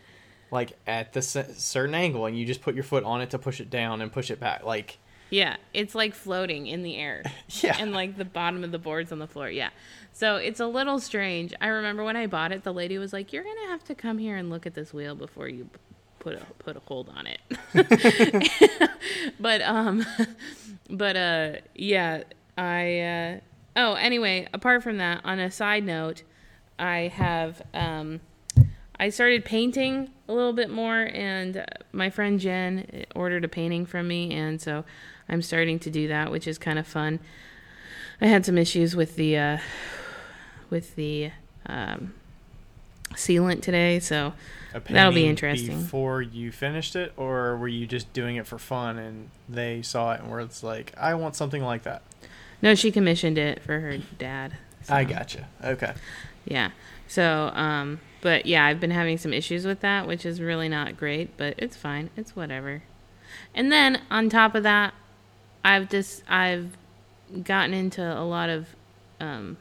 like 0.52 0.72
at 0.86 1.12
the 1.14 1.22
certain 1.22 1.94
angle, 1.94 2.26
and 2.26 2.38
you 2.38 2.44
just 2.46 2.60
put 2.62 2.74
your 2.74 2.84
foot 2.84 3.02
on 3.04 3.20
it 3.20 3.30
to 3.30 3.38
push 3.38 3.60
it 3.60 3.68
down 3.70 4.00
and 4.00 4.12
push 4.12 4.30
it 4.30 4.38
back. 4.38 4.62
Like 4.64 4.98
Yeah, 5.30 5.56
it's 5.74 5.94
like 5.94 6.14
floating 6.14 6.66
in 6.68 6.82
the 6.82 6.96
air. 6.96 7.22
Yeah. 7.62 7.76
And 7.80 7.92
like 7.92 8.16
the 8.16 8.24
bottom 8.24 8.62
of 8.64 8.70
the 8.72 8.78
board's 8.78 9.10
on 9.12 9.18
the 9.18 9.26
floor. 9.26 9.50
Yeah. 9.50 9.70
So 10.12 10.36
it's 10.36 10.60
a 10.60 10.66
little 10.66 11.00
strange. 11.00 11.54
I 11.60 11.68
remember 11.68 12.04
when 12.04 12.16
I 12.16 12.26
bought 12.26 12.52
it, 12.52 12.64
the 12.64 12.72
lady 12.72 12.98
was 12.98 13.12
like, 13.12 13.32
"You're 13.32 13.44
gonna 13.44 13.68
have 13.68 13.82
to 13.84 13.94
come 13.94 14.18
here 14.18 14.36
and 14.36 14.50
look 14.50 14.66
at 14.66 14.74
this 14.74 14.92
wheel 14.92 15.14
before 15.14 15.48
you 15.48 15.68
put 16.18 16.34
a 16.34 16.44
put 16.58 16.76
a 16.76 16.80
hold 16.80 17.08
on 17.08 17.26
it." 17.26 18.90
but 19.40 19.62
um, 19.62 20.04
but 20.90 21.16
uh, 21.16 21.52
yeah, 21.74 22.24
I 22.58 23.00
uh, 23.00 23.40
oh 23.76 23.94
anyway. 23.94 24.48
Apart 24.52 24.82
from 24.82 24.98
that, 24.98 25.22
on 25.24 25.38
a 25.38 25.50
side 25.50 25.84
note, 25.84 26.22
I 26.78 27.08
have 27.14 27.62
um. 27.74 28.20
I 29.00 29.08
started 29.08 29.44
painting 29.44 30.10
a 30.28 30.32
little 30.32 30.52
bit 30.52 30.70
more, 30.70 31.10
and 31.12 31.56
uh, 31.56 31.64
my 31.90 32.08
friend 32.08 32.38
Jen 32.38 33.04
ordered 33.16 33.44
a 33.44 33.48
painting 33.48 33.84
from 33.84 34.06
me, 34.06 34.32
and 34.32 34.60
so 34.60 34.84
I'm 35.28 35.42
starting 35.42 35.80
to 35.80 35.90
do 35.90 36.06
that, 36.06 36.30
which 36.30 36.46
is 36.46 36.56
kind 36.56 36.78
of 36.78 36.86
fun. 36.86 37.18
I 38.20 38.26
had 38.26 38.46
some 38.46 38.56
issues 38.56 38.94
with 38.94 39.16
the 39.16 39.36
uh, 39.36 39.58
with 40.72 40.96
the 40.96 41.30
um, 41.66 42.12
sealant 43.14 43.62
today, 43.62 44.00
so 44.00 44.32
That'll 44.88 45.12
be 45.12 45.26
interesting. 45.26 45.82
Before 45.82 46.22
you 46.22 46.50
finished 46.50 46.96
it, 46.96 47.12
or 47.16 47.56
were 47.56 47.68
you 47.68 47.86
just 47.86 48.12
doing 48.12 48.36
it 48.36 48.46
for 48.46 48.58
fun 48.58 48.98
and 48.98 49.28
they 49.48 49.82
saw 49.82 50.12
it 50.12 50.20
and 50.20 50.30
were 50.30 50.40
it's 50.40 50.62
like, 50.62 50.92
I 50.98 51.14
want 51.14 51.36
something 51.36 51.62
like 51.62 51.82
that. 51.82 52.02
no, 52.62 52.74
she 52.74 52.90
commissioned 52.90 53.38
it 53.38 53.62
for 53.62 53.80
her 53.80 53.98
dad. 54.18 54.56
I 54.88 55.04
gotcha. 55.04 55.46
Okay. 55.62 55.92
Yeah. 56.44 56.70
So, 57.06 57.50
um, 57.54 58.00
but 58.22 58.46
yeah, 58.46 58.64
I've 58.64 58.80
been 58.80 58.90
having 58.90 59.18
some 59.18 59.32
issues 59.32 59.66
with 59.66 59.80
that, 59.80 60.06
which 60.06 60.24
is 60.24 60.40
really 60.40 60.68
not 60.68 60.96
great, 60.96 61.36
but 61.36 61.54
it's 61.58 61.76
fine. 61.76 62.10
It's 62.16 62.34
whatever. 62.34 62.82
And 63.54 63.70
then 63.70 64.00
on 64.10 64.28
top 64.28 64.54
of 64.54 64.62
that, 64.62 64.94
I've 65.64 65.88
just 65.88 66.22
I've 66.28 66.76
gotten 67.44 67.74
into 67.74 68.02
a 68.02 68.24
lot 68.24 68.48
of 68.48 68.68
um, 69.20 69.56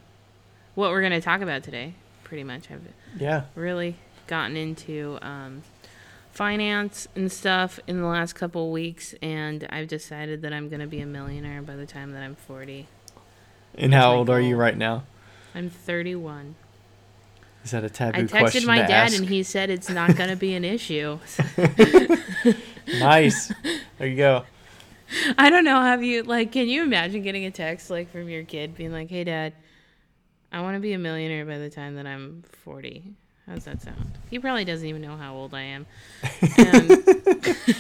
what 0.76 0.92
we're 0.92 1.02
going 1.02 1.12
to 1.14 1.22
talk 1.22 1.42
about 1.42 1.64
today. 1.64 1.94
Pretty 2.24 2.44
much, 2.44 2.70
I've 2.72 2.82
Yeah. 3.20 3.44
really 3.56 3.96
gotten 4.28 4.56
into 4.56 5.18
um, 5.22 5.64
finance 6.32 7.08
and 7.16 7.32
stuff 7.32 7.80
in 7.88 8.00
the 8.00 8.08
last 8.08 8.34
couple 8.34 8.68
of 8.68 8.72
weeks, 8.72 9.14
and 9.22 9.68
I've 9.70 9.88
decided 9.88 10.42
that 10.44 10.54
I'm 10.54 10.70
going 10.70 10.80
to 10.80 10.88
be 10.88 11.02
a 11.02 11.06
millionaire 11.06 11.62
by 11.62 11.76
the 11.76 11.86
time 11.86 12.12
that 12.14 12.24
I'm 12.24 12.36
40. 12.36 12.88
And 13.78 13.92
That's 13.94 14.02
how 14.04 14.16
old 14.16 14.30
are 14.30 14.40
you 14.40 14.56
right 14.56 14.78
now? 14.78 15.04
I'm 15.54 15.70
31. 15.70 16.56
Is 17.64 17.72
that 17.72 17.84
a 17.84 17.90
taboo 17.90 18.22
I 18.22 18.24
texted 18.24 18.66
my 18.66 18.78
dad, 18.80 18.90
ask? 19.08 19.18
and 19.20 19.28
he 19.30 19.44
said 19.44 19.70
it's 19.70 19.90
not 19.90 20.16
going 20.16 20.30
to 20.30 20.36
be 20.36 20.56
an 20.56 20.66
issue. 20.66 21.20
nice. 23.00 23.52
There 23.98 24.08
you 24.08 24.16
go. 24.18 24.46
I 25.38 25.50
don't 25.50 25.64
know. 25.64 25.80
Have 25.82 26.04
you 26.04 26.24
like? 26.24 26.52
Can 26.54 26.68
you 26.68 26.84
imagine 26.84 27.22
getting 27.22 27.46
a 27.46 27.52
text 27.52 27.90
like 27.90 28.12
from 28.12 28.30
your 28.30 28.44
kid 28.44 28.76
being 28.76 28.92
like, 28.92 29.10
"Hey, 29.10 29.24
Dad, 29.26 29.54
I 30.52 30.62
want 30.62 30.76
to 30.76 30.80
be 30.82 30.94
a 30.94 30.98
millionaire 31.00 31.46
by 31.46 31.58
the 31.58 31.70
time 31.70 31.96
that 31.96 32.06
I'm 32.06 32.44
40." 32.64 33.14
How's 33.48 33.66
that 33.66 33.82
sound? 33.82 34.12
He 34.30 34.40
probably 34.40 34.64
doesn't 34.66 34.88
even 34.88 35.02
know 35.02 35.18
how 35.18 35.34
old 35.34 35.54
I 35.54 35.62
am. 35.64 35.86
And, 36.58 37.04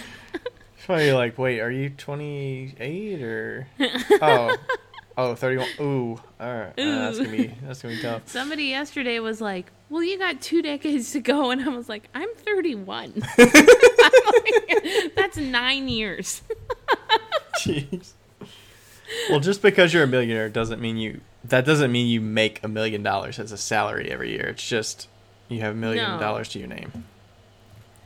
Probably 0.85 1.11
like, 1.13 1.37
wait, 1.37 1.59
are 1.59 1.69
you 1.71 1.89
28 1.91 3.21
or? 3.21 3.67
Oh, 4.21 4.57
oh, 5.17 5.35
31. 5.35 5.67
Ooh, 5.79 6.19
all 6.39 6.53
right. 6.53 6.69
Uh, 6.77 7.11
that's 7.11 7.17
gonna 7.19 7.29
be 7.29 7.53
that's 7.63 7.81
gonna 7.83 7.95
be 7.95 8.01
tough. 8.01 8.27
somebody 8.27 8.63
yesterday 8.65 9.19
was 9.19 9.39
like, 9.41 9.71
"Well, 9.89 10.03
you 10.03 10.17
got 10.17 10.41
two 10.41 10.61
decades 10.61 11.11
to 11.11 11.19
go," 11.19 11.51
and 11.51 11.61
I 11.61 11.67
was 11.69 11.87
like, 11.87 12.09
"I'm 12.15 12.29
31. 12.35 13.13
I'm 13.15 13.21
like, 13.37 15.15
That's 15.15 15.37
nine 15.37 15.87
years." 15.87 16.41
Jeez. 17.59 18.13
Well, 19.29 19.39
just 19.39 19.61
because 19.61 19.93
you're 19.93 20.03
a 20.03 20.07
millionaire 20.07 20.49
doesn't 20.49 20.81
mean 20.81 20.97
you. 20.97 21.21
That 21.43 21.65
doesn't 21.65 21.91
mean 21.91 22.07
you 22.07 22.21
make 22.21 22.63
a 22.63 22.67
million 22.67 23.01
dollars 23.03 23.39
as 23.39 23.51
a 23.51 23.57
salary 23.57 24.11
every 24.11 24.31
year. 24.31 24.47
It's 24.49 24.67
just 24.67 25.07
you 25.49 25.61
have 25.61 25.73
a 25.73 25.77
million 25.77 26.05
No. 26.13 26.19
dollars 26.19 26.49
to 26.49 26.59
your 26.59 26.67
name. 26.67 26.91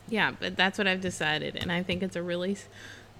Yeah, 0.08 0.32
but 0.38 0.56
that's 0.56 0.78
what 0.78 0.86
I've 0.86 1.00
decided, 1.00 1.56
and 1.56 1.70
I 1.72 1.82
think 1.82 2.02
it's 2.02 2.14
a 2.16 2.22
really, 2.22 2.56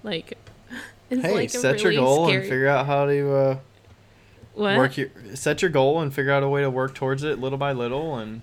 like, 0.03 0.37
it's 1.09 1.21
Hey, 1.21 1.33
like 1.33 1.49
a 1.49 1.51
set 1.51 1.81
your 1.81 1.89
really 1.91 1.97
goal 2.01 2.25
scary, 2.27 2.41
and 2.41 2.49
figure 2.49 2.67
out 2.67 2.85
how 2.85 3.05
to 3.05 3.35
uh, 3.35 3.57
what? 4.53 4.77
work 4.77 4.97
your. 4.97 5.09
Set 5.35 5.61
your 5.61 5.69
goal 5.69 5.99
and 6.01 6.13
figure 6.13 6.31
out 6.31 6.43
a 6.43 6.49
way 6.49 6.61
to 6.61 6.69
work 6.69 6.95
towards 6.95 7.23
it 7.23 7.39
little 7.39 7.57
by 7.57 7.73
little, 7.73 8.15
and 8.15 8.41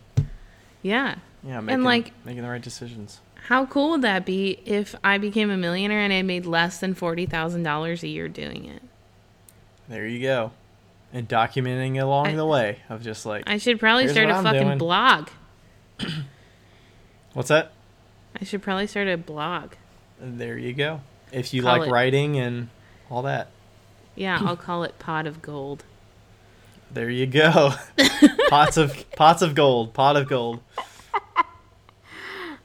Yeah. 0.83 1.17
yeah, 1.43 1.61
making, 1.61 1.83
like- 1.85 2.13
making 2.25 2.43
the 2.43 2.49
right 2.51 2.63
decisions. 2.63 3.21
How 3.49 3.67
cool 3.67 3.91
would 3.91 4.03
that 4.03 4.25
be 4.25 4.59
if 4.65 4.95
I 5.05 5.19
became 5.19 5.51
a 5.51 5.57
millionaire 5.59 6.01
and 6.01 6.13
I 6.15 6.23
made 6.23 6.47
less 6.47 6.79
than 6.79 6.95
forty 6.95 7.27
thousand 7.27 7.63
dollars 7.63 8.03
a 8.03 8.09
year 8.09 8.27
doing 8.29 8.65
it? 8.67 8.83
There 9.89 10.07
you 10.07 10.21
go. 10.23 10.53
And 11.15 11.27
documenting 11.29 11.99
along 12.03 12.27
I- 12.27 12.35
the 12.35 12.45
way 12.45 12.81
of 12.91 13.03
just 13.03 13.25
like, 13.25 13.45
I 13.47 13.57
should 13.57 13.79
probably 13.81 14.09
start 14.09 14.29
a 14.29 14.33
I'm 14.35 14.45
fucking 14.45 14.63
doing. 14.63 14.79
blog. 14.79 15.29
what's 17.33 17.49
that? 17.49 17.73
I 18.41 18.45
should 18.45 18.63
probably 18.63 18.87
start 18.89 19.09
a 19.09 19.17
blog. 19.17 19.73
There 20.21 20.59
you 20.59 20.73
go. 20.75 21.01
If 21.33 21.55
you 21.55 21.63
Call 21.63 21.79
like 21.79 21.89
it- 21.89 21.93
writing 21.93 22.37
and 22.37 22.69
all 23.11 23.23
that, 23.23 23.49
Yeah, 24.17 24.39
I'll 24.45 24.57
call 24.69 24.83
it 24.83 24.99
Pot 24.99 25.27
of 25.27 25.41
Gold. 25.41 25.85
there 26.91 27.11
you 27.11 27.27
go. 27.27 27.73
pots 28.49 28.77
of 28.77 29.05
pots 29.13 29.41
of 29.43 29.55
gold, 29.55 29.95
pot 29.95 30.17
of 30.17 30.29
gold. 30.29 30.61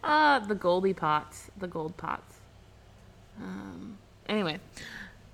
Uh, 0.03 0.39
the 0.39 0.55
Goldie 0.55 0.93
Pots, 0.93 1.51
the 1.57 1.67
Gold 1.67 1.95
Pots. 1.97 2.37
Um. 3.39 3.97
Anyway, 4.27 4.59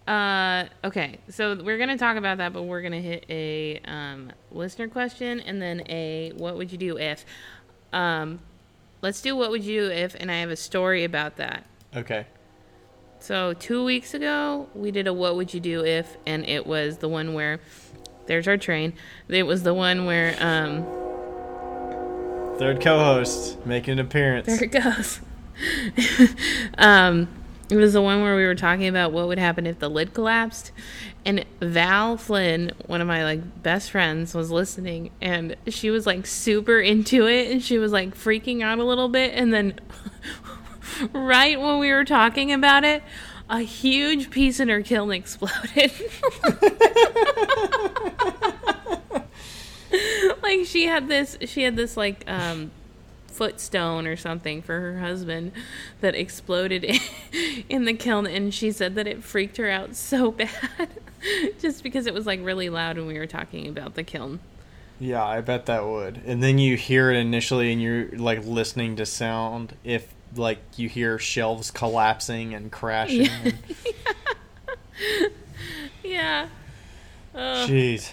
uh, 0.07 0.65
okay. 0.83 1.17
So 1.29 1.61
we're 1.63 1.77
gonna 1.77 1.97
talk 1.97 2.17
about 2.17 2.37
that, 2.37 2.53
but 2.53 2.63
we're 2.63 2.81
gonna 2.81 3.01
hit 3.01 3.25
a 3.29 3.79
um, 3.85 4.31
listener 4.51 4.87
question 4.87 5.39
and 5.39 5.61
then 5.61 5.83
a 5.89 6.31
what 6.37 6.57
would 6.57 6.71
you 6.71 6.77
do 6.77 6.97
if. 6.97 7.25
Um, 7.91 8.39
let's 9.01 9.21
do 9.21 9.35
what 9.35 9.49
would 9.51 9.63
you 9.63 9.81
do 9.81 9.91
if, 9.91 10.15
and 10.15 10.31
I 10.31 10.35
have 10.35 10.49
a 10.49 10.55
story 10.55 11.03
about 11.03 11.37
that. 11.37 11.65
Okay. 11.95 12.27
So 13.19 13.53
two 13.53 13.83
weeks 13.83 14.13
ago, 14.13 14.69
we 14.75 14.91
did 14.91 15.07
a 15.07 15.13
"What 15.13 15.35
would 15.35 15.53
you 15.53 15.59
do 15.59 15.83
if?" 15.83 16.17
and 16.25 16.47
it 16.47 16.67
was 16.67 16.99
the 16.99 17.09
one 17.09 17.33
where 17.33 17.59
there's 18.27 18.47
our 18.47 18.57
train. 18.57 18.93
It 19.27 19.43
was 19.43 19.63
the 19.63 19.73
one 19.73 20.05
where 20.05 20.35
um, 20.39 20.85
Third 22.57 22.79
co-host 22.79 23.65
making 23.65 23.93
an 23.93 23.99
appearance. 23.99 24.45
there 24.47 24.63
it 24.63 24.71
goes. 24.71 25.19
um, 26.77 27.27
it 27.69 27.75
was 27.75 27.93
the 27.93 28.01
one 28.01 28.21
where 28.21 28.35
we 28.35 28.45
were 28.45 28.55
talking 28.55 28.87
about 28.87 29.11
what 29.11 29.27
would 29.27 29.39
happen 29.39 29.65
if 29.65 29.79
the 29.79 29.89
lid 29.89 30.13
collapsed, 30.13 30.71
and 31.25 31.45
Val 31.59 32.17
Flynn, 32.17 32.71
one 32.85 33.01
of 33.01 33.07
my 33.07 33.23
like 33.23 33.63
best 33.63 33.91
friends, 33.91 34.35
was 34.35 34.51
listening, 34.51 35.11
and 35.21 35.55
she 35.67 35.89
was 35.89 36.05
like 36.05 36.25
super 36.25 36.79
into 36.79 37.27
it, 37.27 37.51
and 37.51 37.63
she 37.63 37.77
was 37.77 37.91
like 37.91 38.15
freaking 38.15 38.61
out 38.61 38.79
a 38.79 38.83
little 38.83 39.09
bit, 39.09 39.33
and 39.33 39.53
then 39.53 39.79
right 41.13 41.59
when 41.59 41.79
we 41.79 41.91
were 41.91 42.05
talking 42.05 42.51
about 42.51 42.83
it, 42.83 43.01
a 43.49 43.61
huge 43.61 44.29
piece 44.29 44.59
in 44.59 44.69
her 44.69 44.81
kiln 44.81 45.11
exploded. 45.11 45.91
like 50.43 50.65
she 50.65 50.85
had 50.85 51.07
this 51.07 51.37
she 51.45 51.63
had 51.63 51.75
this 51.75 51.97
like 51.97 52.23
um 52.27 52.71
footstone 53.35 54.07
or 54.07 54.15
something 54.15 54.61
for 54.61 54.79
her 54.79 54.99
husband 54.99 55.51
that 56.01 56.15
exploded 56.15 56.85
in 57.69 57.85
the 57.85 57.93
kiln 57.93 58.25
and 58.25 58.53
she 58.53 58.71
said 58.71 58.95
that 58.95 59.07
it 59.07 59.23
freaked 59.23 59.57
her 59.57 59.69
out 59.69 59.95
so 59.95 60.31
bad 60.39 60.49
just 61.59 61.83
because 61.83 62.05
it 62.07 62.13
was 62.13 62.25
like 62.25 62.39
really 62.43 62.69
loud 62.69 62.97
when 62.97 63.07
we 63.07 63.17
were 63.17 63.27
talking 63.27 63.67
about 63.67 63.95
the 63.95 64.03
kiln 64.03 64.39
Yeah, 64.99 65.25
I 65.25 65.41
bet 65.41 65.65
that 65.65 65.85
would. 65.85 66.21
And 66.25 66.41
then 66.41 66.57
you 66.57 66.77
hear 66.77 67.11
it 67.11 67.17
initially, 67.17 67.73
and 67.73 67.81
you're 67.81 68.07
like 68.17 68.45
listening 68.45 68.95
to 68.95 69.05
sound. 69.05 69.75
If 69.83 70.13
like 70.35 70.59
you 70.77 70.87
hear 70.87 71.19
shelves 71.19 71.69
collapsing 71.71 72.53
and 72.53 72.71
crashing. 72.71 73.27
Yeah. 74.97 75.27
yeah 76.03 76.47
Ugh. 77.35 77.69
Jeez. 77.69 78.11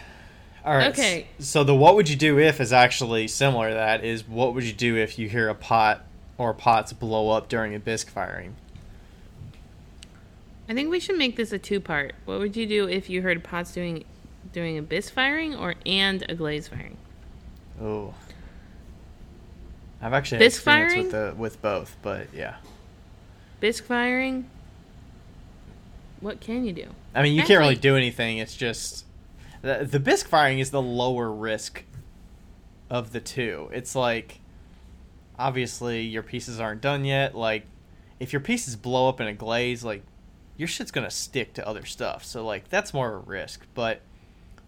All 0.65 0.75
right. 0.77 0.93
Okay. 0.93 1.27
So 1.39 1.65
the 1.65 1.75
what 1.75 1.97
would 1.97 2.09
you 2.09 2.17
do 2.17 2.39
if 2.39 2.61
is 2.61 2.73
actually 2.73 3.29
similar 3.29 3.69
to 3.71 3.75
that. 3.75 4.05
Is 4.05 4.27
what 4.27 4.55
would 4.55 4.65
you 4.65 4.73
do 4.73 4.97
if 4.97 5.19
you 5.19 5.29
hear 5.29 5.49
a 5.49 5.55
pot 5.55 6.05
or 6.39 6.55
pots 6.55 6.93
blow 6.93 7.31
up 7.31 7.49
during 7.49 7.75
a 7.75 7.79
bisque 7.79 8.09
firing? 8.09 8.57
i 10.69 10.75
think 10.75 10.89
we 10.89 11.01
should 11.01 11.19
make 11.19 11.35
this 11.37 11.53
a 11.53 11.59
two 11.59 11.81
part 11.81 12.15
what 12.25 12.39
would 12.39 12.57
you 12.57 12.67
do 12.67 12.89
if 12.89 13.11
you 13.11 13.21
heard 13.21 13.43
pots 13.43 13.73
doing 13.73 14.05
doing 14.53 14.79
a 14.79 14.83
bisque 14.83 15.13
firing 15.13 15.55
or 15.57 15.75
and 15.85 16.25
a 16.29 16.35
glaze 16.37 16.69
firing 16.69 16.97
Oh. 17.81 18.15
I've 20.01 20.13
actually 20.13 20.39
had 20.39 20.45
Bisque 20.45 20.59
experience 20.59 20.93
firing? 20.93 21.03
with 21.05 21.13
the 21.13 21.35
with 21.41 21.63
both, 21.63 21.97
but 22.03 22.29
yeah. 22.35 22.57
Bisque 23.61 23.85
firing. 23.85 24.49
What 26.21 26.41
can 26.41 26.65
you 26.65 26.73
do? 26.73 26.87
I 27.15 27.23
mean, 27.23 27.35
you 27.35 27.43
can't 27.43 27.61
really 27.61 27.77
do 27.77 27.97
anything. 27.97 28.39
It's 28.39 28.57
just 28.57 29.05
the, 29.63 29.89
the 29.91 30.01
bisque 30.01 30.29
firing 30.29 30.59
is 30.59 30.71
the 30.71 30.83
lower 30.83 31.33
risk 31.33 31.85
of 32.91 33.13
the 33.13 33.21
two. 33.21 33.71
It's 33.73 33.95
like 33.95 34.41
obviously 35.39 36.03
your 36.03 36.23
pieces 36.23 36.61
aren't 36.61 36.81
done 36.81 37.05
yet. 37.05 37.35
Like 37.35 37.65
if 38.21 38.33
your 38.33 38.41
pieces 38.41 38.77
blow 38.77 39.09
up 39.09 39.21
in 39.21 39.27
a 39.27 39.33
glaze, 39.33 39.83
like 39.83 40.03
your 40.57 40.69
shit's 40.69 40.91
gonna 40.91 41.11
stick 41.11 41.55
to 41.55 41.67
other 41.67 41.85
stuff. 41.85 42.25
So 42.25 42.45
like 42.45 42.69
that's 42.69 42.93
more 42.93 43.15
of 43.15 43.23
a 43.23 43.31
risk. 43.31 43.67
But 43.75 44.03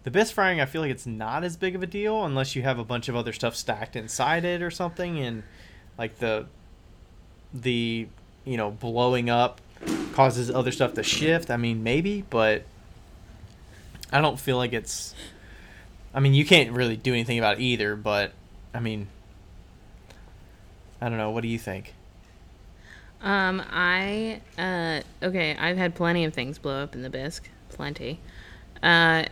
the 0.03 0.11
bisque 0.11 0.33
firing, 0.33 0.61
I 0.61 0.65
feel 0.65 0.81
like 0.81 0.91
it's 0.91 1.05
not 1.05 1.43
as 1.43 1.57
big 1.57 1.75
of 1.75 1.83
a 1.83 1.87
deal 1.87 2.25
unless 2.25 2.55
you 2.55 2.63
have 2.63 2.79
a 2.79 2.83
bunch 2.83 3.09
of 3.09 3.15
other 3.15 3.33
stuff 3.33 3.55
stacked 3.55 3.95
inside 3.95 4.45
it 4.45 4.61
or 4.61 4.71
something, 4.71 5.19
and 5.19 5.43
like 5.97 6.19
the 6.19 6.47
the 7.53 8.07
you 8.43 8.57
know 8.57 8.71
blowing 8.71 9.29
up 9.29 9.61
causes 10.13 10.49
other 10.49 10.71
stuff 10.71 10.93
to 10.93 11.03
shift. 11.03 11.49
I 11.51 11.57
mean, 11.57 11.83
maybe, 11.83 12.23
but 12.29 12.65
I 14.11 14.21
don't 14.21 14.39
feel 14.39 14.57
like 14.57 14.73
it's. 14.73 15.13
I 16.13 16.19
mean, 16.19 16.33
you 16.33 16.45
can't 16.45 16.71
really 16.71 16.95
do 16.95 17.13
anything 17.13 17.37
about 17.37 17.59
it 17.59 17.61
either, 17.61 17.95
but 17.95 18.31
I 18.73 18.79
mean, 18.79 19.07
I 21.01 21.09
don't 21.09 21.17
know. 21.17 21.31
What 21.31 21.41
do 21.41 21.47
you 21.47 21.59
think? 21.59 21.93
Um, 23.21 23.61
I 23.69 24.41
uh, 24.57 25.01
okay. 25.25 25.55
I've 25.57 25.77
had 25.77 25.95
plenty 25.95 26.25
of 26.25 26.33
things 26.33 26.57
blow 26.57 26.83
up 26.83 26.95
in 26.95 27.01
the 27.01 27.09
bisque, 27.09 27.49
plenty. 27.69 28.19
Uh, 28.81 29.25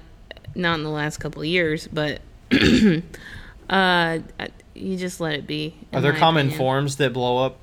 not 0.55 0.75
in 0.75 0.83
the 0.83 0.89
last 0.89 1.17
couple 1.17 1.41
of 1.41 1.47
years, 1.47 1.87
but 1.87 2.21
uh, 3.69 4.19
you 4.73 4.97
just 4.97 5.19
let 5.19 5.33
it 5.33 5.47
be. 5.47 5.75
Are 5.93 6.01
there 6.01 6.13
common 6.13 6.47
opinion. 6.47 6.57
forms 6.57 6.95
that 6.97 7.13
blow 7.13 7.45
up 7.45 7.57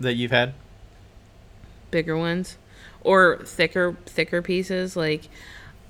that 0.00 0.14
you've 0.14 0.30
had? 0.30 0.54
bigger 1.90 2.16
ones 2.16 2.56
or 3.02 3.38
thicker 3.44 3.96
thicker 4.06 4.42
pieces 4.42 4.96
like 4.96 5.28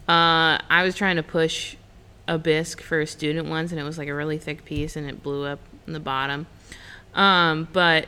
uh 0.09 0.59
i 0.71 0.83
was 0.83 0.95
trying 0.95 1.17
to 1.17 1.23
push 1.23 1.77
a 2.27 2.39
bisque 2.39 2.81
for 2.81 3.01
a 3.01 3.07
student 3.07 3.49
once 3.49 3.71
and 3.73 3.81
it 3.81 3.85
was 3.85 3.99
like 3.99 4.09
a 4.09 4.15
really 4.15 4.39
thick 4.39 4.65
piece 4.65 4.97
and 4.97 5.09
it 5.09 5.23
blew 5.23 5.45
up 5.47 5.61
in 5.87 5.95
the 5.95 6.01
bottom. 6.01 6.47
Um 7.15 7.69
but 7.73 8.07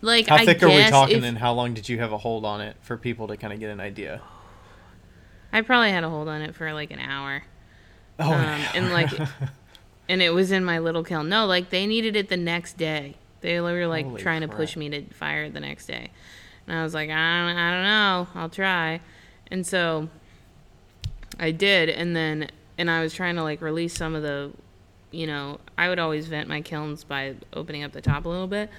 like 0.00 0.26
How 0.26 0.36
I 0.36 0.44
thick 0.44 0.62
are 0.62 0.68
we 0.68 0.82
talking, 0.88 1.18
if- 1.18 1.24
and 1.24 1.38
how 1.38 1.52
long 1.52 1.72
did 1.74 1.88
you 1.88 1.98
have 1.98 2.12
a 2.12 2.18
hold 2.18 2.44
on 2.44 2.60
it 2.60 2.76
for 2.80 2.96
people 2.96 3.28
to 3.28 3.36
kind 3.36 3.52
of 3.52 3.60
get 3.60 3.70
an 3.70 3.78
idea? 3.80 4.20
i 5.52 5.60
probably 5.62 5.90
had 5.90 6.04
a 6.04 6.08
hold 6.08 6.28
on 6.28 6.42
it 6.42 6.54
for 6.54 6.72
like 6.72 6.90
an 6.90 6.98
hour. 7.00 7.42
Oh, 8.18 8.32
Um, 8.32 8.60
and, 8.74 8.92
like, 8.92 9.10
and 10.08 10.20
it 10.22 10.30
was 10.34 10.50
in 10.52 10.64
my 10.64 10.78
little 10.78 11.04
kiln. 11.04 11.28
No 11.28 11.46
like 11.46 11.70
they 11.70 11.86
needed 11.86 12.16
it 12.16 12.28
the 12.28 12.36
next 12.36 12.76
day. 12.76 13.14
They 13.40 13.60
were 13.60 13.86
like 13.86 14.04
Holy 14.04 14.20
trying 14.20 14.40
to 14.40 14.48
push 14.48 14.76
me 14.76 14.88
to 14.90 15.04
fire 15.14 15.44
it 15.44 15.54
the 15.54 15.60
next 15.60 15.86
day. 15.86 16.10
And 16.66 16.76
i 16.76 16.82
was 16.82 16.92
like 16.92 17.08
i 17.08 17.12
don't, 17.14 17.56
I 17.56 17.70
don't 17.72 17.84
know. 17.84 18.28
I'll 18.40 18.48
try. 18.50 19.00
And 19.48 19.64
so 19.66 20.08
i 21.40 21.50
did 21.50 21.88
and 21.88 22.14
then 22.14 22.48
and 22.78 22.88
i 22.90 23.00
was 23.00 23.12
trying 23.12 23.34
to 23.34 23.42
like 23.42 23.60
release 23.60 23.94
some 23.94 24.14
of 24.14 24.22
the 24.22 24.50
you 25.10 25.26
know 25.26 25.58
i 25.76 25.88
would 25.88 25.98
always 25.98 26.26
vent 26.28 26.48
my 26.48 26.60
kilns 26.60 27.02
by 27.02 27.34
opening 27.52 27.82
up 27.82 27.90
the 27.92 28.00
top 28.00 28.24
a 28.24 28.28
little 28.28 28.46
bit 28.46 28.70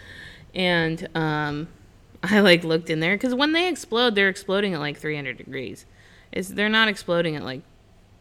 and 0.55 1.09
um 1.15 1.67
i 2.23 2.39
like 2.39 2.63
looked 2.63 2.89
in 2.89 2.99
there 3.01 3.15
because 3.15 3.33
when 3.35 3.51
they 3.51 3.67
explode 3.67 4.15
they're 4.15 4.29
exploding 4.29 4.73
at 4.73 4.79
like 4.79 4.97
300 4.97 5.37
degrees 5.37 5.85
it's 6.31 6.47
they're 6.47 6.69
not 6.69 6.87
exploding 6.87 7.35
at 7.35 7.43
like 7.43 7.61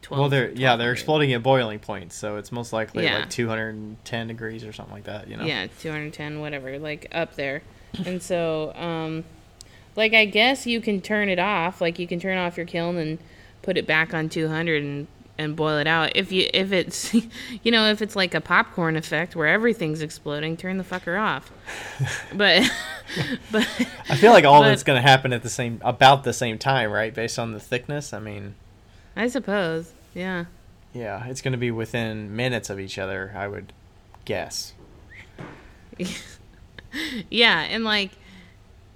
12 0.03 0.19
well, 0.21 0.29
they're 0.31 0.49
yeah, 0.53 0.77
they're 0.77 0.93
1200. 0.93 0.93
exploding 0.93 1.33
at 1.35 1.43
boiling 1.43 1.79
points, 1.79 2.17
so 2.17 2.37
it's 2.37 2.51
most 2.51 2.73
likely 2.73 3.05
Yeah. 3.05 3.19
like 3.19 3.29
210 3.31 4.29
degrees 4.29 4.65
or 4.65 4.73
something 4.73 4.95
like 4.95 5.05
that. 5.05 5.29
You 5.29 5.37
know. 5.37 5.45
Yeah, 5.45 5.67
210, 5.81 6.41
whatever, 6.41 6.79
like 6.79 7.07
up 7.13 7.35
there. 7.37 7.61
and 8.07 8.23
so, 8.23 8.73
um, 8.77 9.25
like, 9.97 10.15
I 10.15 10.25
guess 10.25 10.67
you 10.67 10.81
can 10.81 11.03
turn 11.03 11.29
it 11.29 11.39
off. 11.39 11.83
Like, 11.83 11.99
you 11.99 12.07
can 12.07 12.19
turn 12.19 12.39
off 12.39 12.57
your 12.57 12.65
kiln 12.65 12.97
and 12.97 13.19
put 13.63 13.77
it 13.77 13.87
back 13.87 14.15
on 14.15 14.29
200 14.29 14.83
and, 14.83 15.07
and 15.39 15.57
boil 15.57 15.79
it 15.79 15.87
out. 15.87 16.13
If 16.15 16.33
you, 16.33 16.49
if 16.53 16.73
it's, 16.73 17.15
you 17.63 17.71
know, 17.71 17.91
if 17.91 18.03
it's 18.03 18.17
like 18.17 18.35
a 18.35 18.41
popcorn 18.41 18.97
effect 18.97 19.37
where 19.37 19.47
everything's 19.47 20.03
exploding, 20.03 20.57
turn 20.57 20.79
the 20.79 20.85
fucker 20.85 21.21
off. 21.21 21.51
But, 22.35 22.71
but, 23.53 23.69
I 24.09 24.17
feel 24.17 24.33
like 24.33 24.45
all 24.45 24.61
But- 24.63 24.69
that's 24.69 24.83
going 24.83 25.01
to 25.01 25.09
happen 25.09 25.33
at 25.33 25.43
the 25.43 25.51
same 25.51 25.81
about 25.85 26.25
the 26.25 26.33
same 26.33 26.59
time, 26.59 26.91
right? 26.91 27.15
Based 27.15 27.39
on 27.39 27.53
the 27.53 27.61
thickness. 27.61 28.13
I 28.13 28.19
mean, 28.19 28.55
I 29.17 29.29
suppose, 29.29 29.93
yeah. 30.15 30.47
yeah, 30.93 31.27
it's 31.27 31.41
going 31.43 31.53
to 31.53 31.59
be 31.59 31.71
within 31.71 32.35
minutes 32.35 32.71
of 32.71 32.79
each 32.81 32.99
other, 32.99 33.33
I 33.35 33.49
would 33.49 33.73
guess. 34.25 34.73
Yeah, 37.31 37.61
and 37.61 37.85
like 37.85 38.11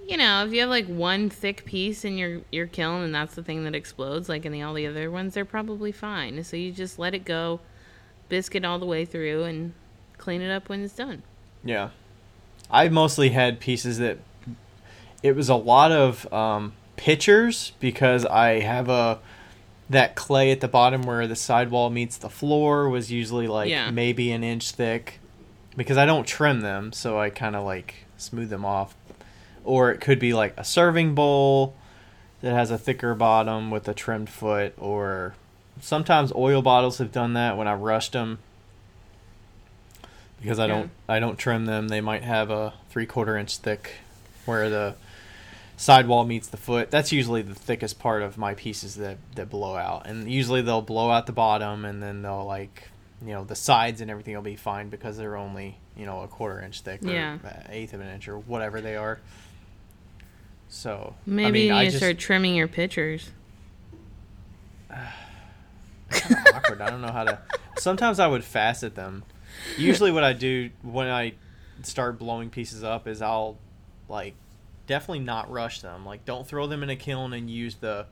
you 0.06 0.16
know, 0.16 0.44
if 0.46 0.52
you 0.52 0.60
have 0.60 0.70
like 0.70 0.86
one 0.86 1.30
thick 1.30 1.64
piece 1.64 2.04
in 2.04 2.18
your 2.18 2.40
your 2.52 2.66
kiln 2.66 3.02
and 3.02 3.14
that's 3.14 3.34
the 3.34 3.42
thing 3.42 3.64
that 3.64 3.74
explodes, 3.74 4.28
like 4.28 4.44
in 4.44 4.52
the 4.52 4.62
all 4.62 4.74
the 4.74 4.86
other 4.86 5.10
ones, 5.10 5.34
they're 5.34 5.44
probably 5.44 5.92
fine. 5.92 6.42
So 6.44 6.56
you 6.56 6.72
just 6.72 6.98
let 6.98 7.14
it 7.14 7.24
go, 7.24 7.60
biscuit 8.28 8.64
all 8.64 8.78
the 8.78 8.86
way 8.86 9.04
through, 9.04 9.44
and 9.44 9.72
clean 10.18 10.40
it 10.42 10.50
up 10.50 10.68
when 10.68 10.82
it's 10.82 10.94
done. 10.94 11.22
Yeah. 11.64 11.90
I 12.70 12.88
mostly 12.88 13.30
had 13.30 13.60
pieces 13.60 13.98
that 13.98 14.18
it 15.22 15.36
was 15.36 15.48
a 15.48 15.54
lot 15.54 15.92
of 15.92 16.30
um, 16.32 16.72
pictures 16.96 17.72
because 17.80 18.24
I 18.26 18.60
have 18.60 18.88
a 18.88 19.20
that 19.90 20.14
clay 20.16 20.50
at 20.50 20.60
the 20.60 20.68
bottom 20.68 21.02
where 21.02 21.26
the 21.26 21.36
sidewall 21.36 21.90
meets 21.90 22.16
the 22.16 22.30
floor 22.30 22.88
was 22.88 23.12
usually 23.12 23.46
like 23.46 23.68
Yeah. 23.68 23.90
maybe 23.90 24.32
an 24.32 24.42
inch 24.42 24.70
thick 24.70 25.20
because 25.76 25.96
I 25.98 26.06
don't 26.06 26.26
trim 26.26 26.60
them, 26.62 26.92
so 26.92 27.18
I 27.18 27.28
kind 27.30 27.54
of 27.54 27.64
like 27.64 28.06
smooth 28.16 28.48
them 28.48 28.64
off. 28.64 28.94
Or 29.64 29.90
it 29.90 30.00
could 30.00 30.18
be 30.18 30.32
like 30.34 30.54
a 30.56 30.64
serving 30.64 31.14
bowl 31.14 31.74
that 32.42 32.52
has 32.52 32.70
a 32.70 32.78
thicker 32.78 33.14
bottom 33.14 33.70
with 33.70 33.88
a 33.88 33.94
trimmed 33.94 34.28
foot, 34.28 34.74
or 34.78 35.34
sometimes 35.80 36.32
oil 36.34 36.60
bottles 36.62 36.98
have 36.98 37.10
done 37.12 37.32
that 37.34 37.56
when 37.56 37.66
I 37.66 37.74
rushed 37.74 38.12
them 38.12 38.38
because 40.40 40.58
I 40.58 40.66
Yeah. 40.66 40.74
don't 40.74 40.90
I 41.08 41.18
don't 41.20 41.38
trim 41.38 41.66
them. 41.66 41.88
They 41.88 42.00
might 42.00 42.22
have 42.22 42.50
a 42.50 42.74
three 42.90 43.06
quarter 43.06 43.36
inch 43.36 43.56
thick 43.58 43.92
where 44.44 44.68
the 44.68 44.94
sidewall 45.76 46.24
meets 46.24 46.48
the 46.48 46.56
foot. 46.56 46.90
That's 46.90 47.12
usually 47.12 47.42
the 47.42 47.54
thickest 47.54 47.98
part 47.98 48.22
of 48.22 48.36
my 48.38 48.54
pieces 48.54 48.96
that 48.96 49.18
that 49.34 49.48
blow 49.50 49.76
out, 49.76 50.06
and 50.06 50.30
usually 50.30 50.60
they'll 50.62 50.82
blow 50.82 51.10
out 51.10 51.26
the 51.26 51.32
bottom, 51.32 51.84
and 51.84 52.02
then 52.02 52.22
they'll 52.22 52.44
like 52.44 52.90
you 53.24 53.32
know 53.32 53.44
the 53.44 53.54
sides 53.56 54.00
and 54.02 54.10
everything 54.10 54.34
will 54.34 54.42
be 54.42 54.56
fine 54.56 54.90
because 54.90 55.16
they're 55.16 55.36
only 55.36 55.78
you 55.96 56.04
know 56.04 56.20
a 56.20 56.28
quarter 56.28 56.60
inch 56.60 56.80
thick 56.82 57.02
or 57.04 57.10
Yeah. 57.10 57.38
eighth 57.70 57.94
of 57.94 58.00
an 58.00 58.08
inch 58.08 58.28
or 58.28 58.38
whatever 58.38 58.80
they 58.82 58.96
are. 58.96 59.18
So 60.74 61.14
Maybe 61.24 61.46
I 61.46 61.50
mean, 61.52 61.66
you 61.68 61.72
I 61.72 61.78
need 61.80 61.84
to 61.86 61.90
just, 61.92 62.02
start 62.02 62.18
trimming 62.18 62.56
your 62.56 62.66
pictures. 62.66 63.30
kinda 66.10 66.56
awkward. 66.56 66.80
I 66.80 66.90
don't 66.90 67.00
know 67.00 67.12
how 67.12 67.24
to. 67.24 67.38
Sometimes 67.78 68.18
I 68.18 68.26
would 68.26 68.42
facet 68.44 68.94
them. 68.96 69.22
Usually, 69.78 70.10
what 70.10 70.24
I 70.24 70.32
do 70.32 70.70
when 70.82 71.08
I 71.08 71.34
start 71.82 72.18
blowing 72.18 72.50
pieces 72.50 72.82
up 72.82 73.06
is 73.06 73.22
I'll 73.22 73.56
like 74.08 74.34
definitely 74.88 75.20
not 75.20 75.50
rush 75.50 75.80
them. 75.80 76.04
Like, 76.04 76.24
don't 76.24 76.46
throw 76.46 76.66
them 76.66 76.82
in 76.82 76.90
a 76.90 76.96
kiln 76.96 77.32
and 77.32 77.48
use 77.48 77.76
the 77.76 78.06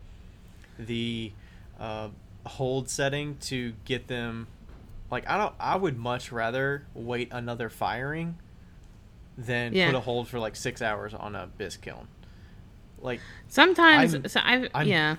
the 0.79 1.33
uh, 1.81 2.09
hold 2.47 2.89
setting 2.89 3.37
to 3.43 3.73
get 3.85 4.07
them. 4.07 4.47
Like, 5.11 5.29
I 5.29 5.37
don't. 5.37 5.55
I 5.59 5.77
would 5.77 5.99
much 5.99 6.31
rather 6.31 6.87
wait 6.95 7.29
another 7.33 7.69
firing 7.69 8.37
than 9.37 9.73
Yeah. 9.75 9.87
put 9.87 9.97
a 9.97 10.01
hold 10.01 10.29
for 10.29 10.39
like 10.39 10.55
six 10.55 10.81
hours 10.81 11.13
on 11.13 11.35
a 11.35 11.49
bisque 11.59 11.81
kiln. 11.83 12.07
Like, 13.03 13.21
Sometimes, 13.49 14.15
I'm- 14.15 14.29
so 14.29 14.41
I've, 14.43 14.69
I'm- 14.75 14.87
yeah, 14.87 15.17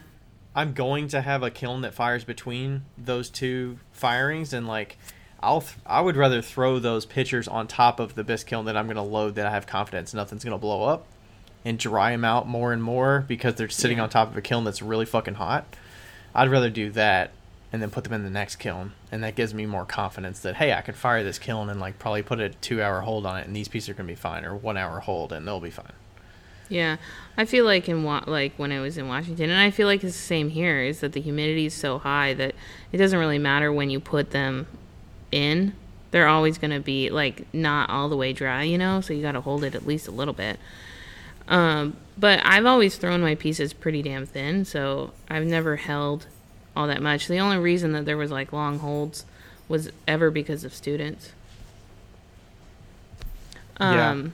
I'm 0.56 0.74
going 0.74 1.08
to 1.10 1.22
have 1.22 1.44
a 1.44 1.50
kiln 1.52 1.82
that 1.82 1.94
fires 1.94 2.24
between 2.24 2.84
those 2.98 3.30
two 3.30 3.80
firings, 3.92 4.54
and 4.54 4.68
like, 4.68 4.98
I'll 5.42 5.62
th- 5.62 5.74
I 5.86 6.00
would 6.02 6.16
rather 6.16 6.42
throw 6.42 6.80
those 6.80 7.06
pitchers 7.06 7.48
on 7.48 7.68
top 7.68 8.00
of 8.00 8.16
the 8.16 8.24
bisque 8.24 8.48
kiln 8.48 8.66
that 8.66 8.78
I'm 8.78 8.86
going 8.86 8.96
to 8.96 9.02
load 9.02 9.36
that 9.36 9.46
I 9.46 9.52
have 9.52 9.68
confidence 9.68 10.14
nothing's 10.14 10.44
going 10.44 10.54
to 10.56 10.62
blow 10.62 10.84
up, 10.84 11.06
and 11.66 11.78
dry 11.80 12.12
them 12.12 12.24
out 12.26 12.48
more 12.48 12.72
and 12.72 12.82
more 12.84 13.26
because 13.28 13.56
they're 13.56 13.70
sitting 13.70 13.98
Yeah. 13.98 14.04
on 14.04 14.10
top 14.10 14.30
of 14.32 14.38
a 14.38 14.42
kiln 14.42 14.64
that's 14.64 14.82
really 14.82 15.06
fucking 15.06 15.36
hot. 15.36 15.66
I'd 16.36 16.50
rather 16.50 16.70
do 16.70 16.90
that 16.92 17.32
and 17.72 17.82
then 17.82 17.90
put 17.90 18.04
them 18.04 18.14
in 18.14 18.24
the 18.24 18.30
next 18.30 18.58
kiln, 18.58 18.92
and 19.12 19.24
that 19.24 19.36
gives 19.36 19.54
me 19.54 19.66
more 19.66 19.86
confidence 19.86 20.40
that 20.42 20.56
hey, 20.58 20.72
I 20.74 20.82
can 20.82 20.94
fire 20.94 21.24
this 21.24 21.40
kiln 21.40 21.70
and 21.70 21.80
like 21.80 21.98
probably 22.00 22.22
put 22.22 22.40
a 22.40 22.50
two 22.50 22.82
hour 22.84 23.02
hold 23.02 23.26
on 23.26 23.38
it, 23.40 23.48
and 23.48 23.56
these 23.56 23.68
pieces 23.68 23.90
are 23.90 23.94
going 23.96 24.08
to 24.08 24.12
be 24.12 24.16
fine, 24.16 24.46
or 24.46 24.56
one 24.56 24.78
hour 24.78 25.00
hold, 25.00 25.34
and 25.34 25.48
they'll 25.48 25.60
be 25.60 25.70
fine. 25.72 25.92
Yeah. 26.74 26.98
I 27.38 27.46
feel 27.46 27.66
like 27.66 27.88
in 27.88 28.04
Wa- 28.04 28.24
like 28.28 28.54
when 28.58 28.72
I 28.72 28.80
was 28.80 28.98
in 28.98 29.08
Washington, 29.08 29.50
and 29.50 29.60
I 29.60 29.72
feel 29.72 29.88
like 29.88 30.04
it's 30.04 30.16
the 30.16 30.22
same 30.22 30.50
here. 30.50 30.82
Is 30.82 31.00
that 31.00 31.14
the 31.14 31.22
humidity 31.22 31.66
is 31.68 31.74
so 31.74 32.00
high 32.00 32.34
that 32.34 32.56
it 32.92 32.98
doesn't 32.98 33.18
really 33.18 33.40
matter 33.40 33.72
when 33.72 33.90
you 33.90 34.00
put 34.00 34.32
them 34.32 34.68
in. 35.32 35.74
They're 36.12 36.28
always 36.28 36.58
going 36.58 36.72
to 36.72 36.80
be 36.80 37.10
like 37.10 37.52
not 37.54 37.90
all 37.90 38.10
the 38.10 38.18
way 38.18 38.34
dry, 38.34 38.64
you 38.64 38.78
know. 38.78 39.02
So 39.02 39.14
you 39.14 39.22
got 39.22 39.32
to 39.32 39.42
hold 39.42 39.64
it 39.64 39.74
at 39.76 39.86
least 39.86 40.08
a 40.08 40.12
little 40.12 40.34
bit. 40.34 40.60
Um, 41.48 41.98
but 42.18 42.40
I've 42.46 42.66
always 42.66 42.98
thrown 42.98 43.22
my 43.22 43.36
pieces 43.36 43.74
pretty 43.74 44.02
damn 44.02 44.26
thin, 44.26 44.66
so 44.66 45.12
I've 45.30 45.46
never 45.46 45.78
held 45.78 46.28
all 46.76 46.88
that 46.88 47.02
much. 47.02 47.28
The 47.28 47.40
only 47.40 47.58
reason 47.58 47.92
that 47.94 48.06
there 48.06 48.18
was 48.18 48.32
like 48.32 48.54
long 48.54 48.80
holds 48.80 49.26
was 49.68 49.92
ever 50.08 50.30
because 50.30 50.64
of 50.64 50.74
students. 50.74 51.34
Yeah. 54.26 54.30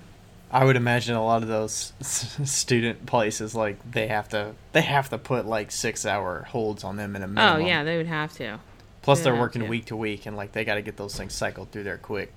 I 0.52 0.66
would 0.66 0.76
imagine 0.76 1.16
a 1.16 1.24
lot 1.24 1.44
of 1.44 1.48
those 1.48 1.94
student 2.02 3.06
places 3.06 3.54
like 3.54 3.78
they 3.92 4.08
have 4.08 4.30
to 4.30 4.54
they 4.72 4.82
have 4.82 5.10
to 5.10 5.18
put 5.18 5.46
like 5.46 5.72
six 5.72 6.06
hour 6.06 6.44
holds 6.50 6.84
on 6.84 6.96
them 6.98 7.16
in 7.16 7.22
a 7.24 7.28
minute. 7.28 7.54
oh 7.56 7.58
yeah, 7.58 7.84
they 7.84 7.98
would 7.98 8.08
have 8.08 8.34
to. 8.38 8.60
Plus 9.02 9.20
they 9.20 9.26
they're 9.26 9.36
working 9.36 9.62
to. 9.62 9.68
week 9.68 9.86
to 9.86 9.96
week 9.96 10.26
and 10.26 10.36
like 10.36 10.52
they 10.54 10.66
got 10.66 10.76
to 10.76 10.82
get 10.82 10.98
those 10.98 11.16
things 11.16 11.34
cycled 11.34 11.72
through 11.72 11.84
there 11.84 11.98
quick. 11.98 12.34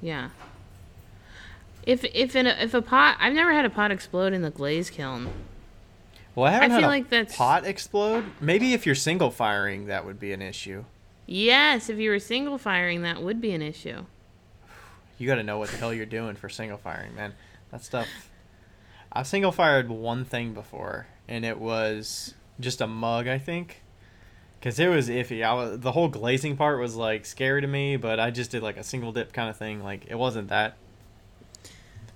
Yeah. 0.00 0.30
If 1.84 2.04
if 2.04 2.36
in 2.36 2.46
a, 2.46 2.50
if 2.50 2.74
a 2.74 2.82
pot, 2.82 3.16
I've 3.18 3.32
never 3.32 3.52
had 3.52 3.64
a 3.64 3.70
pot 3.70 3.90
explode 3.90 4.32
in 4.32 4.42
the 4.42 4.50
glaze 4.50 4.90
kiln. 4.90 5.28
Well, 6.34 6.46
I 6.46 6.50
haven't 6.52 6.70
I 6.70 6.74
had 6.74 6.80
feel 6.80 6.88
a 6.88 6.90
like 6.90 7.08
that's- 7.10 7.36
pot 7.36 7.66
explode. 7.66 8.24
Maybe 8.40 8.72
if 8.74 8.86
you're 8.86 8.94
single 8.94 9.30
firing, 9.30 9.86
that 9.86 10.04
would 10.04 10.20
be 10.20 10.32
an 10.32 10.40
issue. 10.42 10.84
Yes, 11.26 11.88
if 11.88 11.98
you 11.98 12.10
were 12.10 12.18
single 12.18 12.58
firing, 12.58 13.02
that 13.02 13.22
would 13.22 13.40
be 13.40 13.52
an 13.52 13.62
issue. 13.62 14.04
You 15.22 15.28
got 15.28 15.36
to 15.36 15.44
know 15.44 15.56
what 15.58 15.68
the 15.68 15.76
hell 15.76 15.94
you're 15.94 16.04
doing 16.04 16.34
for 16.34 16.48
single 16.48 16.78
firing, 16.78 17.14
man. 17.14 17.34
That 17.70 17.84
stuff. 17.84 18.08
I've 19.12 19.28
single 19.28 19.52
fired 19.52 19.88
one 19.88 20.24
thing 20.24 20.52
before, 20.52 21.06
and 21.28 21.44
it 21.44 21.60
was 21.60 22.34
just 22.58 22.80
a 22.80 22.88
mug, 22.88 23.28
I 23.28 23.38
think. 23.38 23.82
Because 24.58 24.80
it 24.80 24.88
was 24.88 25.08
iffy. 25.08 25.44
I 25.44 25.54
was, 25.54 25.78
the 25.78 25.92
whole 25.92 26.08
glazing 26.08 26.56
part 26.56 26.80
was 26.80 26.96
like 26.96 27.24
scary 27.24 27.60
to 27.60 27.68
me, 27.68 27.96
but 27.96 28.18
I 28.18 28.32
just 28.32 28.50
did 28.50 28.64
like 28.64 28.76
a 28.76 28.82
single 28.82 29.12
dip 29.12 29.32
kind 29.32 29.48
of 29.48 29.56
thing. 29.56 29.80
Like 29.84 30.06
it 30.08 30.16
wasn't 30.16 30.48
that 30.48 30.76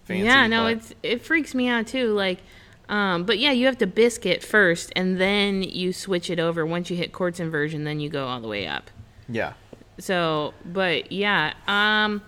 fancy. 0.02 0.24
yeah, 0.24 0.48
no, 0.48 0.64
but- 0.64 0.72
it's 0.72 0.94
it 1.04 1.22
freaks 1.22 1.54
me 1.54 1.68
out 1.68 1.86
too. 1.86 2.12
Like, 2.12 2.40
um, 2.88 3.22
but 3.22 3.38
yeah, 3.38 3.52
you 3.52 3.66
have 3.66 3.78
to 3.78 3.86
biscuit 3.86 4.42
first, 4.42 4.92
and 4.96 5.20
then 5.20 5.62
you 5.62 5.92
switch 5.92 6.28
it 6.28 6.40
over. 6.40 6.66
Once 6.66 6.90
you 6.90 6.96
hit 6.96 7.12
quartz 7.12 7.38
inversion, 7.38 7.84
then 7.84 8.00
you 8.00 8.08
go 8.08 8.26
all 8.26 8.40
the 8.40 8.48
way 8.48 8.66
up. 8.66 8.90
yeah. 9.28 9.52
So, 9.98 10.54
but 10.64 11.10
yeah, 11.10 11.54
um, 11.66 12.20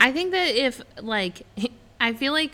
I 0.00 0.12
think 0.12 0.32
that 0.32 0.54
if 0.54 0.82
like, 1.00 1.46
I 2.00 2.12
feel 2.12 2.32
like 2.32 2.52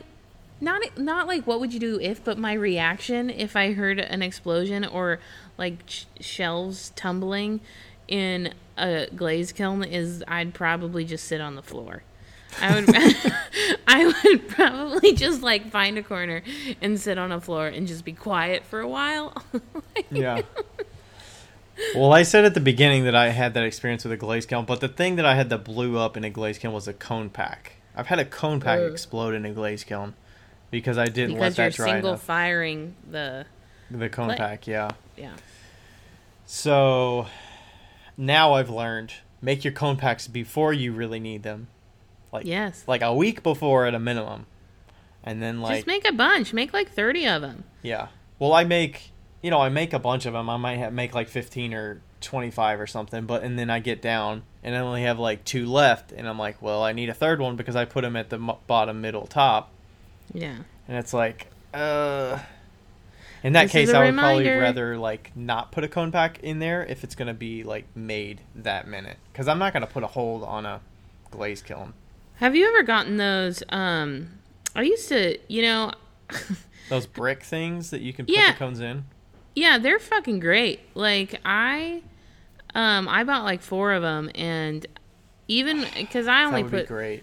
not 0.61 0.97
not 0.97 1.27
like 1.27 1.47
what 1.47 1.59
would 1.61 1.75
you 1.75 1.81
do 1.81 1.99
if, 2.01 2.23
but 2.23 2.39
my 2.39 2.53
reaction 2.53 3.31
if 3.31 3.57
I 3.57 3.73
heard 3.73 3.99
an 3.99 4.23
explosion 4.23 4.85
or 4.85 5.19
like 5.59 5.83
sh- 5.87 6.05
shelves 6.21 6.93
tumbling 6.95 7.61
in 8.07 8.55
a 8.79 9.09
glaze 9.15 9.53
kiln 9.53 9.83
is 9.83 10.23
I'd 10.29 10.55
probably 10.55 11.05
just 11.05 11.25
sit 11.27 11.41
on 11.41 11.57
the 11.57 11.63
floor. 11.63 12.05
I 12.61 12.75
would 12.75 12.89
I 13.89 14.07
would 14.25 14.49
probably 14.49 15.15
just 15.15 15.43
like 15.43 15.71
find 15.71 15.99
a 15.99 16.03
corner 16.03 16.43
and 16.81 17.01
sit 17.01 17.19
on 17.19 17.33
a 17.33 17.41
floor 17.41 17.67
and 17.67 17.87
just 17.87 18.05
be 18.05 18.13
quiet 18.13 18.65
for 18.65 18.81
a 18.81 18.89
while. 18.89 19.35
Yeah. 20.11 20.43
Well, 21.95 22.13
I 22.13 22.23
said 22.23 22.45
at 22.45 22.55
the 22.55 22.61
beginning 22.61 23.05
that 23.05 23.15
I 23.15 23.29
had 23.31 23.55
that 23.55 23.65
experience 23.65 24.05
with 24.05 24.13
a 24.13 24.17
glaze 24.17 24.47
kiln, 24.47 24.65
but 24.65 24.81
the 24.81 24.89
thing 24.89 25.17
that 25.17 25.27
I 25.27 25.35
had 25.35 25.51
that 25.51 25.65
blew 25.65 25.99
up 25.99 26.17
in 26.17 26.25
a 26.25 26.31
glaze 26.31 26.59
kiln 26.59 26.73
was 26.75 26.89
a 26.89 26.93
cone 26.93 27.31
pack. 27.31 27.73
I've 27.95 28.07
had 28.07 28.19
a 28.19 28.25
cone 28.25 28.61
pack 28.61 28.81
Ugh. 28.81 28.91
explode 28.91 29.35
in 29.35 29.45
a 29.45 29.53
glaze 29.53 29.85
kiln 29.85 30.15
because 30.71 30.97
I 30.99 31.07
didn't 31.07 31.35
because 31.35 31.59
let 31.59 31.63
you're 31.63 31.71
that 31.71 31.77
dry 31.77 31.87
single 31.93 32.11
enough. 32.11 32.23
firing 32.23 32.95
the 33.11 33.47
the 33.91 34.09
cone 34.09 34.29
What? 34.29 34.39
pack, 34.39 34.67
yeah. 34.67 34.91
yeah. 35.17 35.33
So 36.47 37.27
now 38.17 38.55
I've 38.55 38.71
learned 38.71 39.13
make 39.41 39.65
your 39.65 39.73
cone 39.73 39.97
packs 39.97 40.29
before 40.29 40.73
you 40.73 40.93
really 40.93 41.21
need 41.21 41.43
them, 41.43 41.69
like 42.33 42.47
Yes. 42.47 42.85
like 42.87 43.03
a 43.03 43.15
week 43.15 43.43
before 43.43 43.87
at 43.87 43.95
a 43.95 43.99
minimum, 43.99 44.47
and 45.25 45.43
then 45.43 45.61
like 45.61 45.77
Just 45.77 45.87
make 45.87 46.09
a 46.09 46.13
bunch. 46.13 46.53
Make 46.53 46.73
like 46.73 46.91
30 46.91 47.27
of 47.27 47.43
them. 47.43 47.65
Yeah. 47.83 48.09
Well, 48.39 48.53
I 48.55 48.65
make, 48.65 49.12
you 49.43 49.51
know, 49.51 49.61
I 49.61 49.69
make 49.69 49.93
a 49.93 49.99
bunch 49.99 50.25
of 50.27 50.33
them. 50.33 50.49
I 50.49 50.57
might 50.57 50.77
have, 50.79 50.93
make 50.93 51.15
like 51.15 51.29
15 51.29 51.75
or 51.75 52.01
25 52.21 52.81
or 52.81 52.87
something, 52.87 53.27
but 53.27 53.43
and 53.43 53.59
then 53.59 53.69
I 53.71 53.81
get 53.81 54.01
down 54.01 54.43
and 54.63 54.75
I 54.77 54.79
only 54.79 55.03
have 55.03 55.19
like 55.19 55.45
two 55.45 55.67
left 55.67 56.13
and 56.13 56.29
I'm 56.29 56.39
like, 56.39 56.63
well, 56.63 56.83
I 56.83 56.93
need 56.93 57.09
a 57.09 57.15
third 57.15 57.41
one 57.41 57.57
because 57.57 57.75
I 57.77 57.85
put 57.85 58.03
them 58.03 58.15
at 58.17 58.31
the 58.31 58.37
m- 58.37 58.53
bottom, 58.67 59.01
middle, 59.01 59.27
top. 59.27 59.71
Yeah. 60.33 60.57
And 60.89 60.97
it's 60.97 61.13
like, 61.13 61.49
uh 61.75 62.39
in 63.43 63.55
that 63.55 63.65
This 63.65 63.73
case, 63.73 63.91
I 63.93 64.05
would 64.05 64.15
probably 64.17 64.49
rather 64.49 64.97
like 64.97 65.33
not 65.35 65.73
put 65.73 65.83
a 65.83 65.89
cone 65.89 66.13
pack 66.13 66.39
in 66.45 66.61
there 66.61 66.85
if 66.87 67.03
it's 67.03 67.17
going 67.17 67.27
to 67.27 67.35
be 67.35 67.65
like 67.65 67.87
made 67.97 68.41
that 68.55 68.87
minute 68.87 69.17
cuz 69.35 69.49
I'm 69.49 69.59
not 69.59 69.73
going 69.73 69.81
to 69.81 69.89
put 69.93 70.05
a 70.05 70.07
hold 70.07 70.45
on 70.45 70.65
a 70.65 70.81
glaze 71.33 71.61
kiln. 71.61 71.93
Have 72.37 72.55
you 72.55 72.69
ever 72.69 72.85
gotten 72.85 73.17
those? 73.17 73.65
Um, 73.71 74.29
I 74.77 74.83
used 74.83 75.09
to, 75.09 75.39
you 75.49 75.63
know, 75.63 75.91
Those 76.89 77.07
brick 77.07 77.43
things 77.43 77.91
that 77.91 78.01
you 78.01 78.13
can 78.13 78.27
put 78.27 78.35
Yeah. 78.37 78.53
the 78.53 78.59
cones 78.59 78.79
in. 78.81 79.05
Yeah, 79.55 79.79
they're 79.79 79.99
fucking 79.99 80.41
great. 80.41 80.81
Like 80.95 81.41
I, 81.45 82.03
um, 82.75 83.09
I 83.09 83.25
bought 83.25 83.45
like 83.45 83.63
four 83.63 83.93
of 83.93 84.03
them, 84.03 84.31
and 84.35 84.87
even 85.49 85.85
because 85.97 86.27
I 86.27 86.41
That 86.43 86.47
only 86.47 86.63
would 86.63 86.73
be 86.73 86.79
put 86.79 86.87
great. 86.89 87.23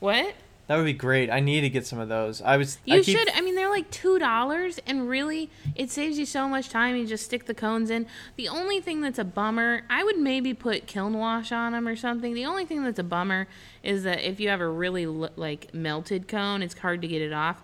what 0.00 0.34
That 0.68 0.76
would 0.76 0.84
be 0.86 0.92
great. 0.94 1.28
I 1.28 1.40
need 1.40 1.62
to 1.62 1.68
get 1.68 1.84
some 1.86 1.98
of 1.98 2.08
those. 2.08 2.40
I 2.40 2.56
was 2.56 2.78
I 2.88 2.96
you 2.96 3.02
keep- 3.02 3.18
should. 3.18 3.28
I 3.34 3.40
mean, 3.42 3.54
they're 3.56 3.68
like 3.68 3.90
two 3.90 4.18
dollars, 4.18 4.78
and 4.86 5.08
really, 5.08 5.50
it 5.74 5.90
saves 5.90 6.18
you 6.18 6.24
so 6.24 6.48
much 6.48 6.68
time. 6.70 6.96
You 6.96 7.06
just 7.06 7.24
stick 7.24 7.44
the 7.46 7.54
cones 7.54 7.90
in. 7.90 8.06
The 8.36 8.48
only 8.48 8.80
thing 8.80 9.00
that's 9.02 9.18
a 9.18 9.24
bummer, 9.24 9.82
I 9.90 10.04
would 10.04 10.18
maybe 10.18 10.54
put 10.54 10.86
kiln 10.86 11.14
wash 11.18 11.52
on 11.52 11.72
them 11.72 11.86
or 11.86 11.96
something. 11.96 12.32
The 12.32 12.46
only 12.46 12.64
thing 12.64 12.82
that's 12.84 12.98
a 12.98 13.04
bummer 13.04 13.48
is 13.82 14.04
that 14.04 14.26
if 14.26 14.40
you 14.40 14.48
have 14.48 14.60
a 14.60 14.68
really 14.68 15.04
like 15.04 15.74
melted 15.74 16.28
cone, 16.28 16.62
it's 16.62 16.78
hard 16.78 17.02
to 17.02 17.08
get 17.08 17.20
it 17.20 17.32
off. 17.32 17.62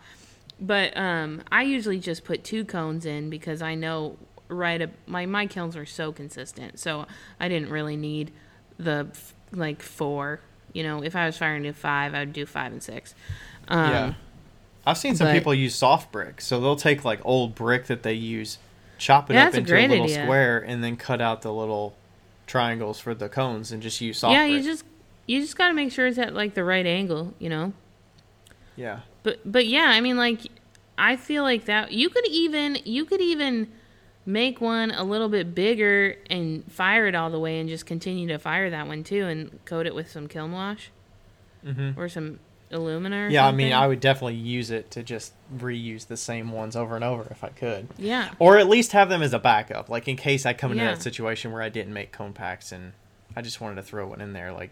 But 0.61 0.97
um, 0.97 1.43
I 1.53 1.63
usually 1.63 1.99
just 2.01 2.25
put 2.25 2.43
two 2.45 2.65
cones 2.65 3.07
in 3.07 3.31
because 3.31 3.63
I 3.63 3.75
know 3.75 4.17
right. 4.49 4.83
Up, 4.83 4.91
my 5.07 5.25
my 5.27 5.47
kilns 5.47 5.77
are 5.77 5.87
so 5.87 6.11
consistent, 6.13 6.81
so 6.81 7.07
I 7.39 7.49
didn't 7.49 7.71
really 7.71 7.97
need 7.97 8.33
the 8.79 9.09
like 9.53 9.83
four. 9.83 10.41
You 10.73 10.83
know, 10.83 11.03
if 11.03 11.15
I 11.17 11.27
was 11.27 11.39
firing 11.39 11.63
to 11.63 11.73
five, 11.73 12.15
I'd 12.15 12.33
do 12.33 12.45
five 12.45 12.73
and 12.73 12.83
six. 12.83 13.15
Um, 13.69 13.91
yeah. 13.91 14.15
I've 14.87 14.99
seen 14.99 15.15
some 15.17 15.29
but- 15.29 15.35
people 15.35 15.55
use 15.55 15.75
soft 15.75 16.11
brick, 16.11 16.41
so 16.41 16.61
they'll 16.61 16.77
take 16.77 17.05
like 17.05 17.21
old 17.25 17.55
brick 17.55 17.87
that 17.87 18.03
they 18.03 18.15
use, 18.15 18.59
chop 18.99 19.31
it 19.31 19.35
Yeah, 19.35 19.47
up 19.47 19.53
that's 19.53 19.57
a 19.57 19.61
into 19.61 19.77
a 19.77 19.87
little 19.87 20.05
idea. 20.07 20.23
square, 20.25 20.59
and 20.59 20.83
then 20.83 20.97
cut 20.97 21.21
out 21.21 21.43
the 21.43 21.53
little 21.53 21.95
triangles 22.47 22.99
for 22.99 23.15
the 23.15 23.29
cones 23.29 23.71
and 23.71 23.83
just 23.83 24.01
use 24.01 24.19
soft 24.19 24.33
yeah, 24.33 24.47
brick. 24.47 24.53
you 24.53 24.63
just 24.63 24.85
you 25.27 25.41
just 25.41 25.57
got 25.57 25.69
to 25.69 25.75
make 25.75 25.93
sure 25.93 26.07
it's 26.07 26.19
at 26.19 26.35
like 26.35 26.55
the 26.55 26.65
right 26.65 26.87
angle, 26.87 27.35
you 27.39 27.49
know. 27.49 27.73
yeah. 28.77 29.01
But 29.23 29.41
but 29.51 29.67
yeah, 29.67 29.87
I 29.89 30.01
mean 30.01 30.17
like 30.17 30.41
I 30.97 31.17
feel 31.17 31.43
like 31.43 31.67
that 31.67 31.93
you 31.93 32.09
could 32.11 32.27
even 32.27 32.79
you 32.85 33.05
could 33.05 33.21
even 33.21 33.69
make 34.27 34.61
one 34.61 34.91
a 34.91 35.03
little 35.05 35.29
bit 35.29 35.55
bigger 35.55 36.17
and 36.29 36.71
fire 36.71 37.07
it 37.07 37.15
all 37.15 37.31
the 37.31 37.39
way 37.39 37.59
and 37.61 37.69
just 37.69 37.87
continue 37.87 38.29
to 38.29 38.39
fire 38.39 38.69
that 38.71 38.87
one 38.87 39.03
too 39.03 39.25
and 39.27 39.65
coat 39.65 39.87
it 39.87 39.95
with 39.95 40.11
some 40.11 40.29
kiln 40.29 40.53
wash 40.53 40.91
hmm 41.65 41.91
or 41.97 42.09
some 42.11 42.39
alumina 42.71 43.25
or 43.25 43.29
Yeah, 43.31 43.47
I 43.47 43.53
mean. 43.53 43.73
I 43.73 43.87
would 43.87 44.01
definitely 44.01 44.35
use 44.35 44.71
it 44.71 44.91
to 44.91 45.03
just 45.03 45.33
reuse 45.57 46.07
the 46.09 46.17
same 46.19 46.53
ones 46.53 46.77
over 46.77 46.95
and 46.95 47.03
over 47.03 47.27
if 47.31 47.43
I 47.43 47.49
could, 47.49 47.89
Yeah. 47.97 48.31
or 48.39 48.59
at 48.59 48.69
least 48.69 48.93
have 48.93 49.09
them 49.09 49.23
as 49.23 49.33
a 49.33 49.39
backup, 49.39 49.89
like 49.89 50.07
in 50.07 50.17
case 50.17 50.45
I 50.45 50.53
come 50.53 50.73
into 50.73 50.85
Yeah. 50.85 50.91
that 50.93 51.03
situation 51.03 51.51
where 51.51 51.63
I 51.63 51.71
didn't 51.71 51.95
make 51.95 52.13
cone 52.13 52.35
packs 52.35 52.71
and 52.71 52.93
I 53.35 53.41
just 53.41 53.63
wanted 53.63 53.77
to 53.77 53.83
throw 53.83 54.07
one 54.09 54.21
in 54.21 54.35
there. 54.35 54.53
Like 54.53 54.71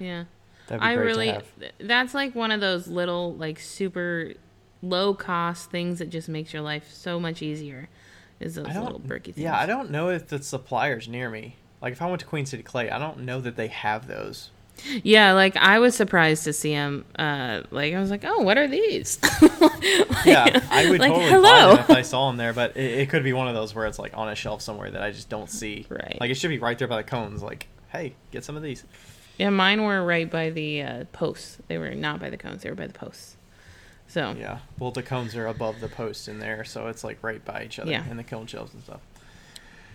Yeah. 0.00 0.24
I 0.70 0.94
really 0.94 1.36
that's 1.78 2.14
like 2.14 2.34
one 2.34 2.50
of 2.50 2.60
those 2.60 2.88
little 2.88 3.34
like 3.34 3.58
super 3.58 4.34
low 4.82 5.14
cost 5.14 5.70
things 5.70 5.98
that 5.98 6.10
just 6.10 6.28
makes 6.28 6.52
your 6.52 6.62
life 6.62 6.90
so 6.92 7.18
much 7.18 7.42
easier. 7.42 7.88
Is 8.40 8.54
those 8.54 8.66
little 8.66 9.00
bricky 9.00 9.32
things. 9.32 9.42
Yeah, 9.42 9.58
I 9.58 9.66
don't 9.66 9.90
know 9.90 10.10
if 10.10 10.28
the 10.28 10.40
suppliers 10.40 11.08
near 11.08 11.28
me. 11.28 11.56
Like 11.82 11.92
if 11.92 12.02
I 12.02 12.06
went 12.06 12.20
to 12.20 12.26
Queen 12.26 12.46
City 12.46 12.62
Clay, 12.62 12.90
I 12.90 12.98
don't 12.98 13.20
know 13.20 13.40
that 13.40 13.56
they 13.56 13.66
have 13.68 14.06
those. 14.06 14.50
Yeah, 15.02 15.32
like 15.32 15.56
I 15.56 15.80
was 15.80 15.96
surprised 15.96 16.44
to 16.44 16.52
see 16.52 16.72
them. 16.72 17.04
Uh, 17.18 17.62
like 17.72 17.94
I 17.94 18.00
was 18.00 18.10
like, 18.10 18.24
"Oh, 18.24 18.42
what 18.42 18.58
are 18.58 18.68
these?" 18.68 19.18
Yeah, 20.24 20.60
I 20.70 20.90
would 20.90 21.00
like, 21.00 21.10
totally 21.10 21.30
hello. 21.30 21.42
buy 21.42 21.74
them 21.74 21.78
if 21.78 21.90
I 21.90 22.02
saw 22.02 22.28
them 22.28 22.36
there, 22.36 22.52
but 22.52 22.76
it, 22.76 23.00
it 23.00 23.10
could 23.10 23.22
be 23.22 23.32
one 23.32 23.48
of 23.48 23.54
those 23.54 23.74
where 23.74 23.86
it's 23.86 23.98
like 23.98 24.16
on 24.16 24.28
a 24.28 24.34
shelf 24.34 24.62
somewhere 24.62 24.90
that 24.90 25.02
I 25.02 25.10
just 25.10 25.28
don't 25.28 25.48
see. 25.48 25.86
Right. 25.88 26.16
Like 26.20 26.30
it 26.30 26.34
should 26.34 26.48
be 26.48 26.58
right 26.58 26.78
there 26.78 26.88
by 26.88 26.96
the 26.96 27.04
cones. 27.04 27.42
Like, 27.42 27.68
hey, 27.90 28.14
get 28.30 28.44
some 28.44 28.56
of 28.56 28.62
these. 28.62 28.84
Yeah, 29.38 29.50
mine 29.50 29.84
were 29.84 30.04
right 30.04 30.30
by 30.30 30.50
the 30.50 30.82
uh, 30.82 31.04
posts. 31.12 31.58
They 31.68 31.78
were 31.78 31.94
not 31.94 32.20
by 32.20 32.28
the 32.30 32.36
cones. 32.36 32.62
They 32.62 32.70
were 32.70 32.76
by 32.76 32.86
the 32.88 32.92
posts. 32.92 33.36
So 34.06 34.34
Yeah. 34.38 34.58
Well, 34.78 34.90
the 34.90 35.02
cones 35.02 35.36
are 35.36 35.46
above 35.46 35.80
the 35.80 35.88
posts 35.88 36.28
in 36.28 36.38
there, 36.38 36.64
so 36.64 36.86
it's 36.88 37.04
like 37.04 37.18
right 37.22 37.44
by 37.44 37.64
each 37.64 37.78
other 37.78 37.90
Yeah. 37.90 38.04
in 38.10 38.16
the 38.16 38.24
cone 38.24 38.46
shelves 38.46 38.72
and 38.74 38.82
stuff. 38.82 39.00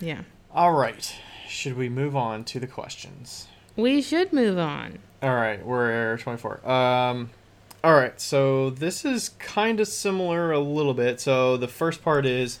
yeah, 0.00 0.22
All 0.52 0.72
right. 0.72 1.14
Should 1.48 1.76
we 1.76 1.88
move 1.88 2.16
on 2.16 2.44
to 2.44 2.58
the 2.60 2.66
questions? 2.66 3.48
we 3.76 4.00
should 4.00 4.32
move 4.32 4.56
on. 4.58 4.98
All 5.22 5.34
right, 5.34 5.64
we're 5.66 6.16
24. 6.18 6.68
Um, 6.68 7.30
all 7.82 7.94
right, 7.94 8.20
so 8.20 8.70
this 8.70 9.04
is 9.04 9.30
kind 9.40 9.80
of 9.80 9.88
similar 9.88 10.52
a 10.52 10.60
little 10.60 10.94
bit. 10.94 11.20
So 11.20 11.56
the 11.56 11.66
first 11.68 12.02
part 12.02 12.24
is 12.24 12.60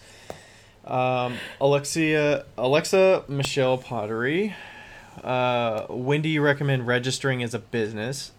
um, 0.84 1.36
Alexia, 1.60 2.44
Alexa 2.58 3.24
Michelle 3.28 3.78
Pottery. 3.78 4.54
Uh, 5.22 5.86
when 5.88 6.22
do 6.22 6.28
you 6.28 6.42
recommend 6.42 6.86
registering 6.86 7.42
as 7.42 7.54
a 7.54 7.58
business, 7.58 8.32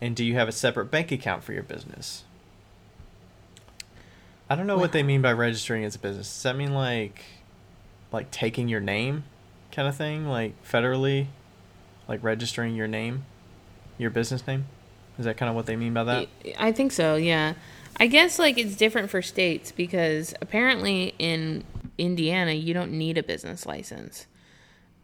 and 0.00 0.14
do 0.14 0.24
you 0.24 0.34
have 0.34 0.48
a 0.48 0.52
separate 0.52 0.86
bank 0.90 1.10
account 1.10 1.42
for 1.42 1.52
your 1.52 1.62
business? 1.62 2.24
I 4.48 4.56
don't 4.56 4.66
know 4.66 4.78
what 4.78 4.92
they 4.92 5.02
mean 5.02 5.22
by 5.22 5.32
registering 5.32 5.84
as 5.84 5.94
a 5.94 5.98
business. 5.98 6.32
Does 6.32 6.42
that 6.42 6.56
mean 6.56 6.74
like, 6.74 7.22
like 8.10 8.30
taking 8.30 8.68
your 8.68 8.80
name, 8.80 9.24
kind 9.70 9.86
of 9.86 9.96
thing, 9.96 10.26
like 10.26 10.54
federally, 10.64 11.26
like 12.08 12.22
registering 12.22 12.74
your 12.74 12.88
name? 12.88 13.24
your 14.00 14.10
business 14.10 14.46
name? 14.46 14.66
Is 15.18 15.26
that 15.26 15.36
kind 15.36 15.50
of 15.50 15.54
what 15.54 15.66
they 15.66 15.76
mean 15.76 15.92
by 15.92 16.04
that? 16.04 16.28
I 16.58 16.72
think 16.72 16.92
so, 16.92 17.16
yeah. 17.16 17.54
I 17.98 18.06
guess 18.06 18.38
like 18.38 18.56
it's 18.56 18.74
different 18.74 19.10
for 19.10 19.20
states 19.20 19.70
because 19.70 20.34
apparently 20.40 21.14
in 21.18 21.64
Indiana 21.98 22.52
you 22.52 22.72
don't 22.72 22.92
need 22.92 23.18
a 23.18 23.22
business 23.22 23.66
license. 23.66 24.26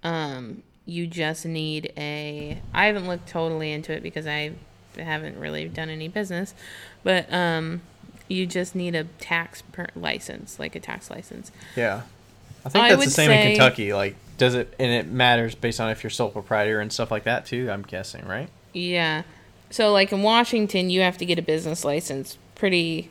Um, 0.03 0.63
you 0.87 1.07
just 1.07 1.45
need 1.45 1.93
a. 1.97 2.61
I 2.73 2.87
haven't 2.87 3.09
looked 3.09 3.29
totally 3.29 3.73
into 3.73 3.93
it 3.93 4.03
because 4.03 4.27
I 4.27 4.53
haven't 4.97 5.39
really 5.39 5.69
done 5.69 5.91
any 5.91 6.09
business, 6.09 6.55
but 7.03 7.31
um, 7.33 7.83
you 8.29 8.47
just 8.47 8.75
need 8.75 8.95
a 8.95 9.05
tax 9.21 9.63
per 9.63 9.89
license, 9.95 10.59
like 10.59 10.75
a 10.75 10.81
tax 10.81 11.11
license. 11.11 11.51
Yeah. 11.75 12.03
I 12.65 12.69
think 12.69 12.85
I 12.85 12.95
that's 12.95 13.05
the 13.05 13.11
same 13.11 13.31
in 13.31 13.49
Kentucky. 13.49 13.93
Like, 13.93 14.17
does 14.39 14.55
it, 14.55 14.75
and 14.79 14.91
it 14.91 15.07
matters 15.07 15.55
based 15.55 15.81
on 15.81 15.91
if 15.91 16.03
you're 16.03 16.11
sole 16.11 16.31
proprietor 16.31 16.81
and 16.81 16.93
stuff 16.93 17.11
like 17.11 17.25
that 17.25 17.47
too, 17.47 17.71
I'm 17.71 17.83
guessing, 17.83 18.27
right? 18.27 18.49
Yeah. 18.73 19.23
So 19.71 19.93
like 19.93 20.13
in 20.13 20.23
Washington, 20.23 20.91
you 20.91 21.03
have 21.03 21.19
to 21.19 21.27
get 21.27 21.39
a 21.39 21.43
business 21.43 21.85
license 21.85 22.39
pretty 22.55 23.11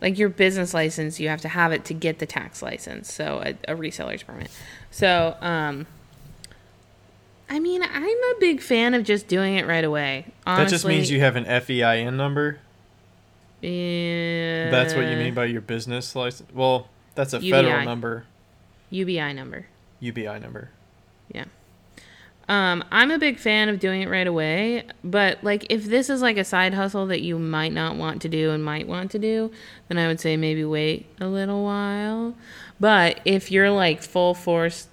like 0.00 0.18
your 0.18 0.28
business 0.28 0.74
license, 0.74 1.18
you 1.18 1.28
have 1.28 1.40
to 1.40 1.48
have 1.48 1.72
it 1.72 1.84
to 1.86 1.94
get 1.94 2.18
the 2.18 2.26
tax 2.26 2.62
license, 2.62 3.12
so 3.12 3.42
a, 3.42 3.72
a 3.72 3.76
reseller's 3.76 4.22
permit. 4.22 4.50
So, 4.90 5.36
um 5.40 5.86
I 7.48 7.60
mean, 7.60 7.82
I'm 7.82 8.02
a 8.04 8.34
big 8.40 8.60
fan 8.60 8.94
of 8.94 9.04
just 9.04 9.28
doing 9.28 9.56
it 9.56 9.66
right 9.66 9.84
away. 9.84 10.26
Honestly, 10.46 10.64
that 10.64 10.70
just 10.70 10.86
means 10.86 11.10
you 11.10 11.20
have 11.20 11.36
an 11.36 11.44
FEIN 11.44 12.16
number. 12.16 12.58
Yeah, 13.60 14.70
That's 14.70 14.94
what 14.94 15.08
you 15.08 15.16
mean 15.16 15.32
by 15.34 15.46
your 15.46 15.62
business 15.62 16.14
license. 16.14 16.50
Well, 16.52 16.88
that's 17.14 17.32
a 17.32 17.40
federal 17.40 17.84
number, 17.84 18.24
UBI 18.90 19.32
number. 19.32 19.66
UBI 20.00 20.38
number. 20.38 20.70
Yeah. 21.32 21.44
Um, 22.46 22.84
I'm 22.92 23.10
a 23.10 23.18
big 23.18 23.38
fan 23.38 23.70
of 23.70 23.80
doing 23.80 24.02
it 24.02 24.10
right 24.10 24.26
away, 24.26 24.84
but 25.02 25.42
like 25.42 25.66
if 25.70 25.84
this 25.84 26.10
is 26.10 26.20
like 26.20 26.36
a 26.36 26.44
side 26.44 26.74
hustle 26.74 27.06
that 27.06 27.22
you 27.22 27.38
might 27.38 27.72
not 27.72 27.96
want 27.96 28.20
to 28.22 28.28
do 28.28 28.50
and 28.50 28.62
might 28.62 28.86
want 28.86 29.10
to 29.12 29.18
do, 29.18 29.50
then 29.88 29.96
I 29.96 30.08
would 30.08 30.20
say 30.20 30.36
maybe 30.36 30.62
wait 30.62 31.06
a 31.20 31.26
little 31.26 31.64
while. 31.64 32.34
But 32.78 33.20
if 33.24 33.50
you're 33.50 33.70
like 33.70 34.02
full 34.02 34.34
force 34.34 34.88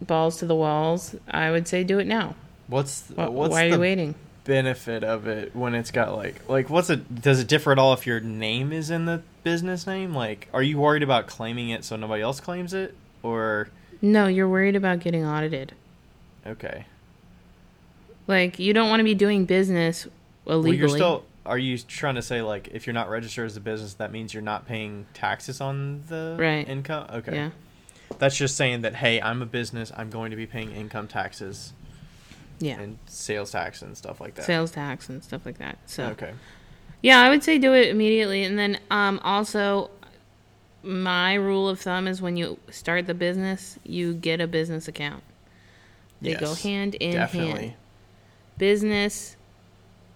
balls 0.00 0.38
to 0.38 0.46
the 0.46 0.54
walls, 0.54 1.14
I 1.30 1.50
would 1.50 1.66
say 1.68 1.84
do 1.84 1.98
it 1.98 2.06
now. 2.06 2.34
What's 2.68 3.08
Wh- 3.08 3.30
what's 3.32 3.52
Why 3.52 3.64
are 3.64 3.68
the 3.70 3.74
you 3.76 3.80
waiting? 3.80 4.14
benefit 4.44 5.02
of 5.02 5.26
it 5.26 5.56
when 5.56 5.74
it's 5.74 5.90
got 5.90 6.14
like 6.16 6.48
like 6.48 6.70
what's 6.70 6.88
it 6.90 7.20
does 7.20 7.40
it 7.40 7.48
differ 7.48 7.72
at 7.72 7.78
all 7.80 7.92
if 7.92 8.06
your 8.06 8.20
name 8.20 8.72
is 8.72 8.90
in 8.90 9.04
the 9.06 9.22
business 9.44 9.86
name? 9.86 10.14
Like, 10.14 10.48
are 10.52 10.62
you 10.62 10.78
worried 10.78 11.02
about 11.02 11.26
claiming 11.26 11.70
it 11.70 11.84
so 11.84 11.96
nobody 11.96 12.22
else 12.22 12.40
claims 12.40 12.72
it, 12.74 12.94
or 13.22 13.68
No, 14.02 14.26
you're 14.26 14.48
worried 14.48 14.76
about 14.76 15.00
getting 15.00 15.24
audited. 15.24 15.72
okay? 16.46 16.86
Like 18.26 18.58
you 18.58 18.72
don't 18.72 18.88
want 18.90 19.00
to 19.00 19.04
be 19.04 19.14
doing 19.14 19.44
business 19.44 20.06
Well, 20.44 20.58
illegally. 20.58 20.78
you're 20.78 20.88
still. 20.88 21.24
Are 21.44 21.58
you 21.58 21.78
trying 21.78 22.16
to 22.16 22.22
say 22.22 22.42
like 22.42 22.68
if 22.72 22.86
you're 22.86 22.94
not 22.94 23.08
registered 23.08 23.46
as 23.46 23.56
a 23.56 23.60
business, 23.60 23.94
that 23.94 24.10
means 24.10 24.34
you're 24.34 24.42
not 24.42 24.66
paying 24.66 25.06
taxes 25.14 25.60
on 25.60 26.02
the 26.08 26.36
Right. 26.38 26.68
income? 26.68 27.06
Okay. 27.12 27.34
Yeah. 27.34 27.50
That's 28.18 28.36
just 28.36 28.56
saying 28.56 28.82
that 28.82 28.96
hey, 28.96 29.20
I'm 29.20 29.42
a 29.42 29.46
business. 29.46 29.92
I'm 29.96 30.10
going 30.10 30.30
to 30.30 30.36
be 30.36 30.46
paying 30.46 30.72
income 30.72 31.08
taxes 31.08 31.72
Yeah. 32.60 32.78
and 32.80 32.98
sales 33.06 33.50
tax 33.52 33.82
and 33.82 33.96
stuff 33.96 34.20
like 34.20 34.34
that. 34.36 34.44
Sales 34.46 34.70
tax 34.70 35.08
and 35.08 35.22
stuff 35.22 35.44
like 35.44 35.58
that. 35.58 35.78
So 35.86 36.04
Okay. 36.06 36.32
Yeah, 37.02 37.20
I 37.20 37.28
would 37.28 37.44
say 37.44 37.58
do 37.58 37.72
it 37.74 37.88
immediately. 37.88 38.42
And 38.44 38.58
then 38.58 38.78
um, 38.90 39.20
also, 39.22 39.90
my 40.82 41.34
rule 41.34 41.68
of 41.68 41.80
thumb 41.80 42.08
is 42.08 42.22
when 42.22 42.36
you 42.36 42.58
start 42.70 43.06
the 43.06 43.14
business, 43.14 43.78
you 43.84 44.14
get 44.14 44.40
a 44.40 44.46
business 44.46 44.88
account. 44.88 45.22
They 46.22 46.34
go 46.34 46.54
hand 46.54 46.94
in 46.96 47.12
Definitely. 47.12 47.60
hand. 47.60 47.74
Business 48.56 49.36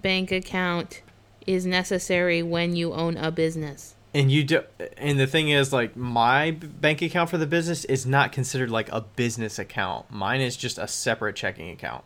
bank 0.01 0.33
account 0.33 1.03
is 1.47 1.67
necessary 1.67 2.43
when 2.43 2.75
you 2.75 2.93
own 2.95 3.17
a 3.19 3.31
business. 3.31 3.95
And 4.13 4.31
you 4.33 4.43
do, 4.43 4.63
and 4.97 5.21
the 5.21 5.27
thing 5.29 5.51
is, 5.51 5.73
like 5.73 5.97
my 5.97 6.51
bank 6.51 7.01
account 7.01 7.31
for 7.31 7.39
the 7.39 7.47
business 7.47 7.85
is 7.85 8.05
not 8.07 8.33
considered 8.33 8.69
like 8.71 8.91
a 8.91 9.03
business 9.03 9.59
account. 9.59 10.11
Mine 10.11 10.41
is 10.41 10.57
just 10.57 10.79
a 10.79 10.89
separate 10.89 11.37
checking 11.37 11.71
account 11.71 12.03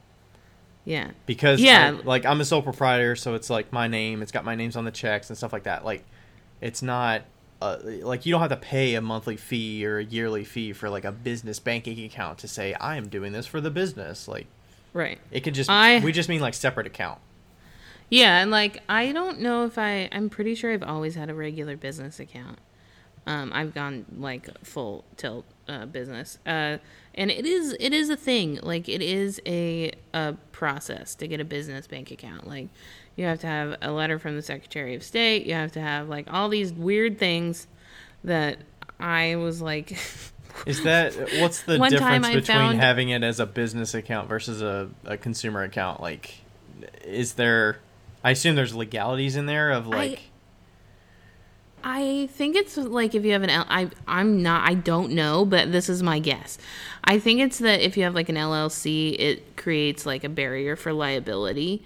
Yeah. 0.84 1.12
because 1.24 1.60
Yeah. 1.62 1.86
I- 1.98 2.02
like 2.04 2.26
I'm 2.26 2.40
a 2.42 2.44
sole 2.44 2.60
proprietor, 2.60 3.16
so 3.16 3.34
it's 3.34 3.48
like 3.48 3.72
my 3.72 3.88
name. 3.88 4.20
It's 4.20 4.32
got 4.32 4.44
my 4.44 4.54
names 4.54 4.76
on 4.76 4.84
the 4.84 4.90
checks 4.90 5.30
and 5.30 5.36
stuff 5.38 5.52
like 5.52 5.62
that. 5.62 5.84
Like, 5.84 6.04
it's 6.60 6.82
not 6.82 7.22
uh, 7.62 7.78
like 7.82 8.26
you 8.26 8.32
don't 8.32 8.42
have 8.42 8.50
to 8.50 8.56
pay 8.56 8.94
a 8.94 9.00
monthly 9.00 9.38
fee 9.38 9.86
or 9.86 9.96
a 9.98 10.04
yearly 10.04 10.44
fee 10.44 10.74
for 10.74 10.90
like 10.90 11.06
a 11.06 11.12
business 11.12 11.58
banking 11.58 12.04
account 12.04 12.36
to 12.40 12.48
say 12.48 12.74
I 12.74 12.96
am 12.96 13.08
doing 13.08 13.32
this 13.32 13.46
for 13.46 13.62
the 13.62 13.70
business. 13.70 14.28
Like, 14.28 14.46
Right. 14.92 15.18
it 15.30 15.40
could 15.40 15.54
just 15.54 15.70
I- 15.70 16.00
we 16.00 16.12
just 16.12 16.28
mean 16.28 16.42
like 16.42 16.52
separate 16.52 16.86
account. 16.86 17.18
Yeah, 18.14 18.40
and 18.40 18.50
like 18.52 18.80
I 18.88 19.10
don't 19.10 19.40
know 19.40 19.64
if 19.64 19.76
I 19.76 20.08
I'm 20.12 20.30
pretty 20.30 20.54
sure 20.54 20.72
I've 20.72 20.84
always 20.84 21.16
had 21.16 21.30
a 21.30 21.34
regular 21.34 21.76
business 21.76 22.20
account. 22.20 22.58
Um, 23.26 23.50
I've 23.52 23.74
gone 23.74 24.04
like 24.16 24.48
full 24.64 25.04
tilt 25.16 25.44
uh, 25.68 25.86
business, 25.86 26.38
uh, 26.46 26.78
and 27.16 27.30
it 27.32 27.44
is 27.44 27.76
it 27.80 27.92
is 27.92 28.10
a 28.10 28.16
thing. 28.16 28.60
Like 28.62 28.88
it 28.88 29.02
is 29.02 29.40
a 29.46 29.92
a 30.12 30.36
process 30.52 31.16
to 31.16 31.26
get 31.26 31.40
a 31.40 31.44
business 31.44 31.88
bank 31.88 32.12
account. 32.12 32.46
Like 32.46 32.68
you 33.16 33.24
have 33.24 33.40
to 33.40 33.48
have 33.48 33.78
a 33.82 33.90
letter 33.90 34.20
from 34.20 34.36
the 34.36 34.42
Secretary 34.42 34.94
of 34.94 35.02
State. 35.02 35.44
You 35.46 35.54
have 35.54 35.72
to 35.72 35.80
have 35.80 36.08
like 36.08 36.32
all 36.32 36.48
these 36.48 36.72
weird 36.72 37.18
things 37.18 37.66
that 38.22 38.58
I 39.00 39.34
was 39.36 39.60
like. 39.60 39.98
Is 40.66 40.84
that 40.84 41.14
what's 41.40 41.62
the 41.62 41.78
difference 41.88 42.28
between 42.28 42.44
found- 42.44 42.78
having 42.80 43.08
it 43.08 43.24
as 43.24 43.40
a 43.40 43.46
business 43.46 43.92
account 43.92 44.28
versus 44.28 44.62
a, 44.62 44.88
a 45.04 45.16
consumer 45.16 45.64
account? 45.64 46.00
Like, 46.00 46.42
is 47.04 47.32
there? 47.32 47.78
I 48.24 48.30
assume 48.30 48.56
there's 48.56 48.74
legalities 48.74 49.36
in 49.36 49.46
there 49.46 49.70
of 49.70 49.86
like. 49.86 50.20
I 51.86 52.30
think 52.32 52.56
it's 52.56 52.78
like 52.78 53.14
if 53.14 53.26
you 53.26 53.32
have 53.32 53.42
an 53.42 53.50
L, 53.50 53.66
I 53.68 53.90
I'm 54.08 54.42
not 54.42 54.66
I 54.66 54.72
don't 54.72 55.12
know, 55.12 55.44
but 55.44 55.70
this 55.70 55.90
is 55.90 56.02
my 56.02 56.18
guess. 56.18 56.56
I 57.04 57.18
think 57.18 57.40
it's 57.40 57.58
that 57.58 57.80
if 57.82 57.98
you 57.98 58.04
have 58.04 58.14
like 58.14 58.30
an 58.30 58.36
LLC, 58.36 59.14
it 59.18 59.56
creates 59.58 60.06
like 60.06 60.24
a 60.24 60.30
barrier 60.30 60.76
for 60.76 60.92
liability. 60.94 61.84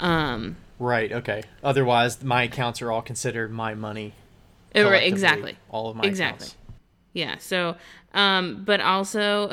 Um, 0.00 0.56
Right. 0.80 1.10
Okay. 1.12 1.42
Otherwise, 1.62 2.22
my 2.22 2.44
accounts 2.44 2.82
are 2.82 2.90
all 2.92 3.02
considered 3.02 3.50
my 3.52 3.74
money. 3.74 4.14
right, 4.74 5.02
exactly. 5.02 5.56
All 5.70 5.90
of 5.90 5.96
my 5.96 6.04
Exactly. 6.04 6.46
accounts. 6.46 6.56
Yeah. 7.12 7.38
So, 7.38 7.76
um, 8.14 8.62
but 8.64 8.80
also, 8.80 9.50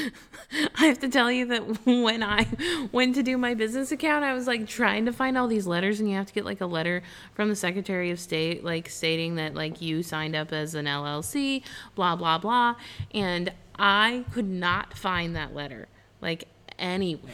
I 0.76 0.86
have 0.86 0.98
to 1.00 1.08
tell 1.08 1.32
you 1.32 1.46
that 1.46 1.86
when 1.86 2.22
I 2.22 2.46
went 2.92 3.14
to 3.16 3.22
do 3.22 3.36
my 3.38 3.54
business 3.54 3.90
account, 3.92 4.24
I 4.24 4.34
was 4.34 4.46
like 4.46 4.66
trying 4.68 5.06
to 5.06 5.12
find 5.12 5.36
all 5.38 5.48
these 5.48 5.66
letters, 5.66 5.98
and 6.00 6.08
you 6.08 6.16
have 6.16 6.26
to 6.26 6.32
get 6.32 6.44
like 6.44 6.60
a 6.60 6.66
letter 6.66 7.02
from 7.34 7.48
the 7.48 7.56
Secretary 7.56 8.10
of 8.10 8.20
State, 8.20 8.62
like 8.62 8.88
stating 8.88 9.36
that 9.36 9.54
like 9.54 9.80
you 9.80 10.02
signed 10.02 10.36
up 10.36 10.52
as 10.52 10.74
an 10.74 10.84
LLC, 10.86 11.62
blah 11.94 12.14
blah 12.16 12.38
blah, 12.38 12.76
and 13.14 13.52
I 13.78 14.24
could 14.32 14.48
not 14.48 14.96
find 14.96 15.34
that 15.34 15.54
letter 15.54 15.88
like 16.20 16.44
anywhere, 16.78 17.32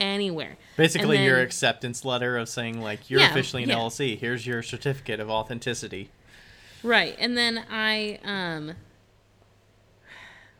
anywhere. 0.00 0.56
Basically, 0.76 1.16
And 1.16 1.26
your 1.26 1.40
acceptance 1.40 2.04
letter 2.04 2.36
of 2.38 2.48
saying 2.48 2.80
like 2.80 3.10
you're 3.10 3.20
Yeah, 3.20 3.30
officially 3.30 3.62
an 3.64 3.70
yeah. 3.70 3.76
LLC. 3.76 4.18
Here's 4.18 4.46
your 4.46 4.62
certificate 4.62 5.20
of 5.20 5.28
authenticity. 5.30 6.10
Right. 6.82 7.16
And 7.18 7.36
then 7.36 7.64
I 7.70 8.18
um 8.24 8.74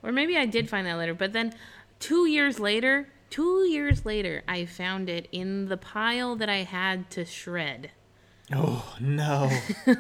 or 0.03 0.13
maybe 0.13 0.37
I 0.37 0.47
did 0.47 0.69
find 0.69 0.87
that 0.87 0.95
letter, 0.95 1.15
but 1.15 1.33
then 1.33 1.55
2 2.01 2.27
years 2.27 2.61
later, 2.61 3.09
2 3.31 3.67
years 3.69 4.05
later, 4.05 4.43
I 4.47 4.65
found 4.67 5.09
it 5.09 5.29
in 5.33 5.67
the 5.67 5.77
pile 5.77 6.37
that 6.37 6.49
I 6.49 6.59
had 6.59 7.11
to 7.11 7.25
shred. 7.25 7.91
Oh 8.53 8.95
no! 9.01 9.51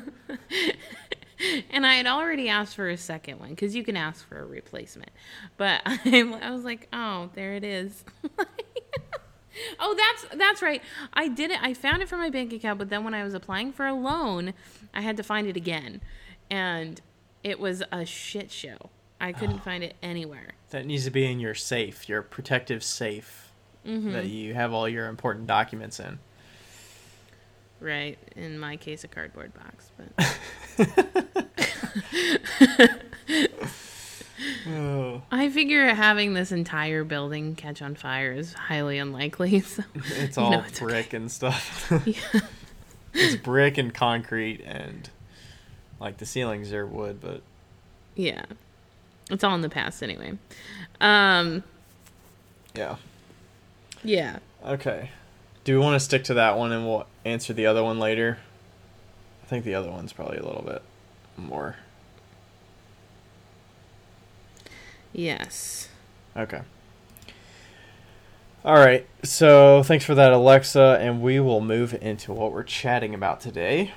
And 1.70 1.84
I 1.86 1.96
had 1.96 2.06
already 2.06 2.48
asked 2.48 2.74
for 2.76 2.88
a 2.88 2.96
second 2.96 3.38
one 3.40 3.54
cuz 3.56 3.74
you 3.74 3.84
can 3.84 3.96
ask 3.96 4.26
for 4.26 4.40
a 4.40 4.46
replacement. 4.46 5.10
But 5.58 5.82
I, 5.86 6.38
I 6.40 6.50
was 6.50 6.64
like, 6.64 6.88
"Oh, 6.92 7.30
there 7.34 7.52
it 7.52 7.64
is." 7.64 8.04
oh, 9.80 9.94
that's 9.96 10.36
that's 10.38 10.62
right. 10.62 10.82
I 11.12 11.28
did 11.28 11.50
it. 11.50 11.58
I 11.62 11.74
found 11.74 12.02
it 12.02 12.08
for 12.08 12.16
my 12.16 12.30
bank 12.30 12.52
account, 12.52 12.78
but 12.78 12.90
then 12.90 13.04
when 13.04 13.14
I 13.14 13.24
was 13.24 13.34
applying 13.34 13.72
for 13.72 13.86
a 13.86 13.94
loan, 13.94 14.54
I 14.94 15.00
had 15.00 15.16
to 15.16 15.22
find 15.22 15.46
it 15.46 15.56
again. 15.56 16.00
And 16.50 17.00
it 17.42 17.58
was 17.60 17.82
a 17.92 18.04
shit 18.04 18.50
show. 18.50 18.90
I 19.20 19.32
couldn't 19.32 19.64
find 19.64 19.82
it 19.82 19.96
anywhere. 20.02 20.52
that 20.70 20.84
needs 20.84 21.04
to 21.04 21.10
be 21.10 21.24
in 21.24 21.40
your 21.40 21.54
safe, 21.54 22.08
your 22.08 22.22
protective 22.22 22.82
safe 22.84 23.42
Mm-hmm. 23.86 24.12
that 24.14 24.26
you 24.26 24.52
have 24.52 24.72
all 24.72 24.88
your 24.88 25.06
important 25.06 25.46
documents 25.46 26.00
in. 26.00 26.18
Right. 27.78 28.18
In 28.34 28.58
my 28.58 28.76
case, 28.76 29.04
a 29.04 29.08
cardboard 29.08 29.52
box. 29.54 29.90
But 29.96 30.26
Oh, 34.68 35.22
I 35.30 35.48
figure 35.48 35.86
having 35.94 36.34
this 36.34 36.52
entire 36.52 37.04
building 37.04 37.54
catch 37.54 37.82
on 37.82 37.94
fire 37.94 38.32
is 38.32 38.52
highly 38.52 38.98
unlikely. 38.98 39.60
So 39.66 39.82
it's 39.94 40.38
all 40.38 40.50
know 40.50 40.60
it's 40.60 40.80
okay. 40.80 40.92
brick 40.92 41.12
and 41.12 41.30
stuff. 41.30 41.92
it's 43.14 43.36
brick 43.36 43.78
and 43.78 43.92
concrete 43.92 44.60
and 44.64 45.08
like 46.00 46.18
the 46.18 46.26
ceilings 46.26 46.72
are 46.72 46.86
wood, 46.86 47.20
but 47.20 47.42
yeah, 48.14 48.44
it's 49.30 49.42
all 49.44 49.54
in 49.54 49.60
the 49.62 49.68
past 49.68 50.02
anyway. 50.02 50.38
Um, 51.00 51.62
yeah. 52.74 52.96
yeah. 54.02 54.38
Okay. 54.64 55.10
Do 55.64 55.78
we 55.78 55.84
want 55.84 55.94
to 55.94 56.00
stick 56.00 56.24
to 56.24 56.34
that 56.34 56.56
one 56.56 56.72
and 56.72 56.86
we'll 56.86 57.06
answer 57.24 57.52
the 57.52 57.66
other 57.66 57.82
one 57.82 57.98
later? 57.98 58.38
I 59.42 59.46
think 59.46 59.64
the 59.64 59.74
other 59.74 59.90
one's 59.90 60.12
probably 60.12 60.38
a 60.38 60.44
little 60.44 60.62
bit 60.62 60.82
more. 61.36 61.76
Yes. 65.16 65.88
Okay. 66.36 66.60
All 68.62 68.74
right. 68.74 69.06
So 69.22 69.82
thanks 69.82 70.04
for 70.04 70.14
that, 70.14 70.32
Alexa, 70.32 70.98
and 71.00 71.22
we 71.22 71.40
will 71.40 71.62
move 71.62 71.94
into 72.02 72.34
what 72.34 72.52
we're 72.52 72.62
chatting 72.64 73.14
about 73.14 73.40
today. 73.40 73.92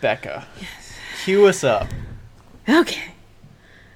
Becca, 0.00 0.46
Yes. 0.60 0.92
cue 1.24 1.46
us 1.46 1.64
up. 1.64 1.88
Okay. 2.68 3.14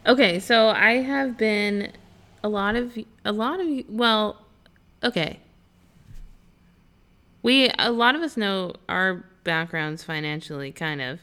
Okay, 0.06 0.40
so 0.40 0.68
I 0.68 0.94
have 0.94 1.38
been 1.38 1.92
a 2.42 2.48
lot 2.48 2.74
of 2.74 2.98
a 3.24 3.32
lot 3.32 3.60
of 3.60 3.66
well, 3.88 4.42
okay. 5.02 5.38
We 7.42 7.70
a 7.78 7.92
lot 7.92 8.14
of 8.16 8.22
us 8.22 8.36
know 8.36 8.74
our 8.88 9.24
backgrounds 9.44 10.02
financially 10.02 10.72
kind 10.72 11.00
of, 11.00 11.20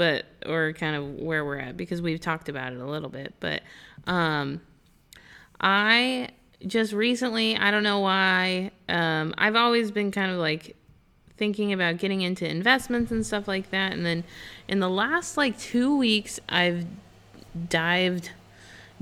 but 0.00 0.24
or 0.46 0.72
kind 0.72 0.96
of 0.96 1.16
where 1.20 1.44
we're 1.44 1.58
at 1.58 1.76
because 1.76 2.00
we've 2.00 2.20
talked 2.20 2.48
about 2.48 2.72
it 2.72 2.80
a 2.80 2.86
little 2.86 3.10
bit, 3.10 3.34
but 3.38 3.60
um 4.06 4.62
I 5.60 6.30
just 6.66 6.94
recently, 6.94 7.54
I 7.58 7.70
don't 7.70 7.82
know 7.82 7.98
why, 8.00 8.70
um 8.88 9.34
I've 9.36 9.56
always 9.56 9.90
been 9.90 10.10
kind 10.10 10.32
of 10.32 10.38
like 10.38 10.74
thinking 11.36 11.74
about 11.74 11.98
getting 11.98 12.22
into 12.22 12.48
investments 12.48 13.12
and 13.12 13.26
stuff 13.26 13.46
like 13.46 13.70
that. 13.72 13.92
And 13.92 14.06
then 14.06 14.24
in 14.68 14.80
the 14.80 14.88
last 14.88 15.36
like 15.36 15.58
two 15.58 15.94
weeks, 15.94 16.40
I've 16.48 16.86
dived, 17.68 18.30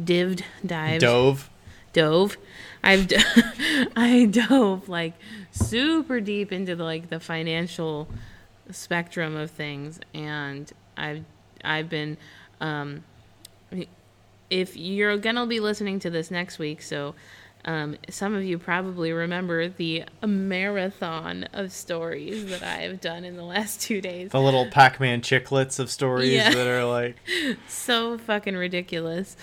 dived, 0.03 0.43
dived, 0.67 1.01
Dove. 1.03 1.49
dove. 1.93 2.37
I've 2.83 3.07
I 3.97 4.25
dove 4.29 4.89
like 4.89 5.15
super 5.53 6.19
deep 6.21 6.51
into 6.51 6.75
the, 6.75 6.83
like 6.83 7.09
the 7.09 7.21
financial 7.21 8.09
spectrum 8.73 9.37
of 9.37 9.51
things, 9.53 10.01
and 10.13 10.73
I've 10.99 11.25
I've 11.65 11.89
been. 11.89 12.17
Um, 12.61 13.05
if 14.51 14.77
you're 14.77 15.17
gonna 15.19 15.47
be 15.47 15.61
listening 15.61 15.99
to 16.01 16.11
this 16.11 16.31
next 16.31 16.59
week, 16.59 16.81
so 16.81 17.15
um, 17.67 17.97
some 18.09 18.35
of 18.35 18.43
you 18.45 18.57
probably 18.59 19.13
remember 19.13 19.69
the 19.69 20.05
marathon 20.27 21.45
of 21.53 21.71
stories 21.71 22.47
that 22.47 22.63
I 22.63 22.77
have 22.83 22.99
done 23.01 23.25
in 23.25 23.37
the 23.37 23.43
last 23.43 23.81
two 23.83 24.01
days. 24.01 24.31
The 24.31 24.41
little 24.41 24.65
Pac-Man 24.71 25.21
chiclets 25.21 25.79
of 25.79 25.91
stories 25.91 26.33
Yeah. 26.33 26.49
that 26.51 26.67
are 26.67 26.85
like, 26.87 27.17
so 27.69 28.17
fucking 28.17 28.57
ridiculous 28.57 29.37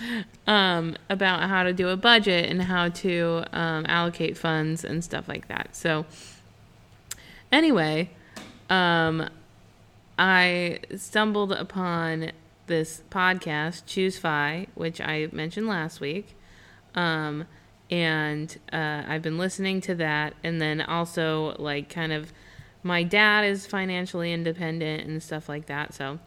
um, 0.48 0.96
about 1.08 1.48
how 1.48 1.62
to 1.62 1.72
do 1.72 1.88
a 1.90 1.96
budget 1.96 2.50
and 2.50 2.62
how 2.62 2.88
to 2.88 3.44
um, 3.52 3.86
allocate 3.88 4.36
funds 4.36 4.82
and 4.82 5.04
stuff 5.04 5.28
like 5.28 5.46
that. 5.46 5.76
So, 5.76 6.04
anyway, 7.52 8.10
um, 8.70 9.28
I 10.18 10.80
stumbled 10.96 11.52
upon 11.52 12.32
this 12.66 13.02
podcast, 13.10 13.82
Choose 13.86 14.18
Fi, 14.18 14.66
which 14.74 15.00
I 15.00 15.28
mentioned 15.32 15.68
last 15.68 16.00
week. 16.00 16.36
Um, 16.94 17.46
and 17.90 18.58
uh, 18.72 19.02
I've 19.06 19.22
been 19.22 19.38
listening 19.38 19.80
to 19.82 19.94
that. 19.96 20.34
And 20.42 20.60
then 20.60 20.80
also, 20.80 21.54
like, 21.58 21.88
kind 21.88 22.12
of, 22.12 22.32
my 22.82 23.02
dad 23.02 23.44
is 23.44 23.66
financially 23.66 24.32
independent 24.32 25.06
and 25.06 25.22
stuff 25.22 25.48
like 25.48 25.66
that. 25.66 25.94
So, 25.94 26.18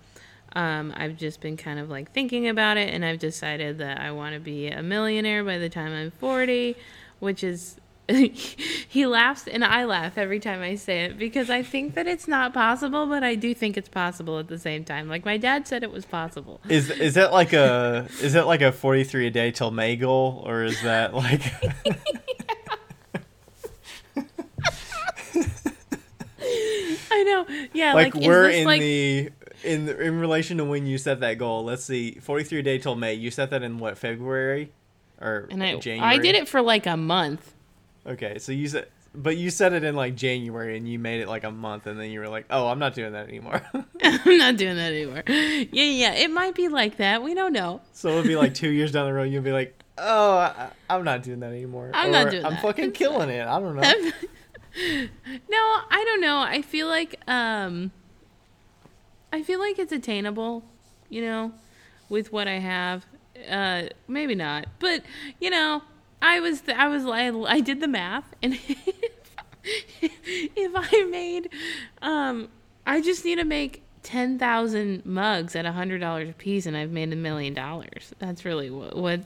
um, 0.54 0.93
I've 0.95 1.15
just 1.15 1.41
been 1.41 1.58
kind 1.58 1.80
of 1.80 1.89
like 1.89 2.12
thinking 2.12 2.47
about 2.47 2.78
it, 2.78 2.93
and 2.93 3.06
I've 3.06 3.19
decided 3.19 3.78
that 3.80 4.02
I 4.02 4.12
want 4.12 4.34
to 4.34 4.39
be 4.39 4.67
a 4.67 4.82
millionaire 4.82 5.43
by 5.43 5.58
the 5.58 5.69
time 5.69 5.93
I'm 5.93 6.12
40, 6.12 6.75
which 7.19 7.43
is. 7.43 7.80
he 8.88 9.06
laughs 9.06 9.48
and 9.48 9.63
I 9.63 9.86
laugh 9.86 10.17
every 10.17 10.39
time 10.39 10.62
I 10.62 10.76
say 10.76 11.04
it 11.04 11.17
because 11.19 11.50
I 11.50 11.62
think 11.62 11.93
that 11.95 12.08
it's 12.08 12.28
not 12.28 12.54
possible, 12.54 13.06
but 13.06 13.24
I 13.24 13.36
do 13.36 13.54
think 13.54 13.78
it's 13.78 13.89
possible 13.89 14.39
at 14.39 14.48
the 14.48 14.58
same 14.58 14.84
time. 14.84 15.08
Like 15.08 15.26
my 15.26 15.38
dad 15.38 15.67
said 15.67 15.84
it 15.84 15.91
was 15.91 16.06
possible. 16.06 16.60
is 16.67 16.89
is 16.89 17.13
that 17.13 17.32
like 17.32 17.54
a 17.54 18.08
is 18.22 18.34
that 18.34 18.48
like 18.48 18.62
a 18.62 18.72
forty 18.72 19.04
three 19.04 19.28
a 19.28 19.32
day 19.32 19.52
till 19.52 19.69
May 19.69 19.95
goal, 19.95 20.43
or 20.45 20.63
is 20.63 20.82
that 20.82 21.13
like? 21.13 21.41
I 27.12 27.24
know. 27.24 27.45
Yeah, 27.74 27.93
like, 27.93 28.15
like, 28.15 28.24
we're 28.24 28.50
in 28.50 28.65
like 28.65 28.82
the 28.82 29.30
in 29.63 29.86
the, 29.86 30.02
in 30.02 30.19
relation 30.19 30.58
to 30.58 30.65
when 30.65 30.88
you 30.88 30.98
set 30.98 31.19
that 31.19 31.38
goal. 31.38 31.63
Let's 31.63 31.84
see, 31.84 32.13
forty 32.22 32.43
three 32.43 32.60
a 32.60 32.63
day 32.63 32.80
till 32.80 32.95
May. 32.95 33.13
You 33.13 33.30
set 33.30 33.52
that 33.52 33.62
in 33.62 33.78
what 33.78 34.00
February 34.00 34.72
or 35.22 35.48
and 35.52 35.63
I 35.63 35.76
January? 35.76 36.15
I 36.15 36.17
did 36.17 36.34
it 36.34 36.48
for 36.48 36.62
like 36.62 36.88
a 36.88 36.98
month. 36.98 37.54
Okay, 38.08 38.40
so 38.40 38.52
you 38.52 38.68
said, 38.68 38.88
but 39.14 39.38
you 39.38 39.50
said 39.50 39.74
it 39.74 39.84
in 39.84 39.96
like 39.96 40.16
January, 40.16 40.78
and 40.78 40.88
you 40.88 40.98
made 41.00 41.22
it 41.22 41.28
like 41.28 41.44
a 41.44 41.52
month, 41.52 41.86
and 41.88 42.00
then 42.00 42.10
you 42.12 42.20
were 42.20 42.30
like, 42.30 42.46
"Oh, 42.50 42.68
I'm 42.68 42.80
not 42.80 42.94
doing 42.96 43.12
that 43.14 43.28
anymore." 43.28 43.62
I'm 44.04 44.38
not 44.38 44.56
doing 44.58 44.76
that 44.78 44.94
anymore. 44.94 45.24
Yeah, 45.28 45.66
yeah, 45.84 46.14
it 46.14 46.32
might 46.32 46.56
be 46.56 46.68
like 46.70 46.98
that. 46.98 47.22
We 47.24 47.34
don't 47.34 47.54
know. 47.54 47.82
so 47.94 48.10
it'll 48.10 48.24
be 48.24 48.36
like 48.36 48.54
two 48.54 48.70
years 48.70 48.92
down 48.92 49.06
the 49.08 49.14
road, 49.14 49.32
you'll 49.32 49.44
be 49.44 49.52
like, 49.52 49.78
"Oh, 49.98 50.38
I, 50.38 50.70
I'm 50.90 51.04
not 51.04 51.24
doing 51.24 51.40
that 51.42 51.52
anymore." 51.52 51.92
I'm 51.94 52.12
not 52.12 52.28
Or, 52.28 52.32
doing 52.32 52.46
I'm 52.46 52.54
that. 52.54 52.62
fucking 52.62 52.90
It's 52.90 52.98
killing 52.98 53.30
it. 53.30 53.46
I 53.48 53.60
don't 53.60 53.76
know. 53.76 53.82
no, 55.50 55.58
I 55.92 56.04
don't 56.06 56.22
know. 56.22 56.40
I 56.40 56.62
feel 56.62 56.88
like 56.88 57.20
um 57.28 57.92
I 59.34 59.44
feel 59.44 59.60
like 59.60 59.78
it's 59.78 59.92
attainable, 59.92 60.64
you 61.10 61.22
know, 61.22 61.52
with 62.08 62.32
what 62.32 62.48
I 62.48 62.60
have. 62.60 63.06
Uh 63.50 63.84
maybe 64.08 64.36
not. 64.36 64.68
But, 64.80 65.04
you 65.40 65.50
know, 65.50 65.82
I 66.22 66.40
was 66.40 66.64
I 66.68 66.88
was 66.88 67.06
I, 67.06 67.30
I 67.30 67.60
did 67.60 67.80
the 67.80 67.88
math 67.88 68.26
and 68.42 68.58
if 69.64 70.72
I 70.76 71.08
made 71.10 71.50
um 72.02 72.50
I 72.86 73.02
just 73.02 73.26
need 73.26 73.36
to 73.36 73.46
make 73.46 73.84
10,000 74.04 75.06
mugs 75.06 75.56
at 75.56 75.66
$100 75.66 76.30
a 76.30 76.34
piece 76.34 76.66
and 76.66 76.76
I've 76.76 76.90
made 76.90 77.14
a 77.14 77.16
million 77.16 77.54
dollars. 77.54 78.14
That's 78.18 78.46
really 78.46 78.72
what, 78.72 78.96
what 79.06 79.22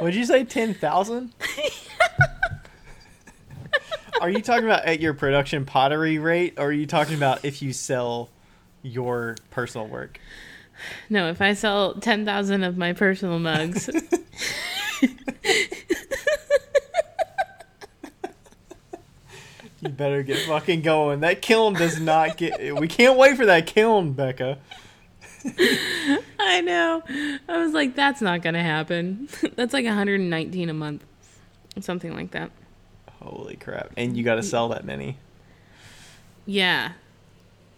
Would 0.00 0.14
you 0.14 0.26
say 0.26 0.44
ten 0.44 0.74
thousand? 0.74 1.32
are 4.20 4.28
you 4.28 4.42
talking 4.42 4.64
about 4.64 4.84
at 4.84 5.00
your 5.00 5.14
production 5.14 5.64
pottery 5.64 6.18
rate, 6.18 6.54
or 6.58 6.66
are 6.66 6.72
you 6.72 6.86
talking 6.86 7.14
about 7.14 7.44
if 7.44 7.62
you 7.62 7.72
sell 7.72 8.28
your 8.82 9.36
personal 9.50 9.86
work? 9.86 10.20
No, 11.08 11.28
if 11.30 11.40
I 11.40 11.54
sell 11.54 11.94
10,000 11.94 12.62
of 12.62 12.76
my 12.76 12.92
personal 12.92 13.38
mugs, 13.38 13.88
You 19.86 19.90
better 19.90 20.22
get 20.22 20.38
fucking 20.46 20.82
going. 20.82 21.20
That 21.20 21.42
kiln 21.42 21.74
does 21.74 22.00
not 22.00 22.36
get. 22.36 22.76
We 22.80 22.88
can't 22.88 23.18
wait 23.18 23.36
for 23.36 23.46
that 23.46 23.66
kiln, 23.66 24.14
Becca. 24.14 24.58
I 26.40 26.60
know. 26.62 27.02
I 27.48 27.58
was 27.58 27.72
like, 27.72 27.94
that's 27.94 28.20
not 28.20 28.42
going 28.42 28.54
to 28.54 28.62
happen. 28.62 29.28
That's 29.54 29.72
like 29.72 29.84
119 29.84 30.68
a 30.68 30.72
month. 30.72 31.04
Something 31.80 32.14
like 32.14 32.32
that. 32.32 32.50
Holy 33.22 33.56
crap! 33.56 33.92
And 33.96 34.16
you 34.16 34.24
got 34.24 34.36
to 34.36 34.42
sell 34.42 34.68
that 34.70 34.84
many. 34.84 35.18
Yeah. 36.46 36.92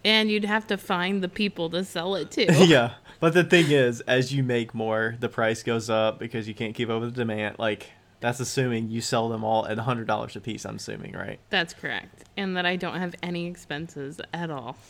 And 0.03 0.31
you'd 0.31 0.45
have 0.45 0.65
to 0.67 0.77
find 0.77 1.21
the 1.21 1.27
people 1.27 1.69
to 1.71 1.83
sell 1.83 2.15
it 2.15 2.31
to. 2.31 2.53
yeah, 2.65 2.93
but 3.19 3.33
the 3.33 3.43
thing 3.43 3.71
is, 3.71 4.01
as 4.01 4.33
you 4.33 4.43
make 4.43 4.73
more, 4.73 5.15
the 5.19 5.29
price 5.29 5.61
goes 5.61 5.89
up 5.89 6.19
because 6.19 6.47
you 6.47 6.53
can't 6.53 6.73
keep 6.73 6.89
up 6.89 7.01
with 7.01 7.15
the 7.15 7.21
demand. 7.21 7.57
Like 7.59 7.91
that's 8.21 8.39
assuming 8.39 8.89
you 8.89 9.01
sell 9.01 9.29
them 9.29 9.43
all 9.43 9.65
at 9.67 9.77
hundred 9.79 10.07
dollars 10.07 10.35
a 10.35 10.41
piece. 10.41 10.65
I'm 10.65 10.77
assuming, 10.77 11.13
right? 11.13 11.39
That's 11.49 11.73
correct. 11.73 12.23
And 12.37 12.55
that 12.55 12.65
I 12.65 12.75
don't 12.75 12.97
have 12.97 13.15
any 13.21 13.47
expenses 13.47 14.21
at 14.33 14.49
all. 14.49 14.77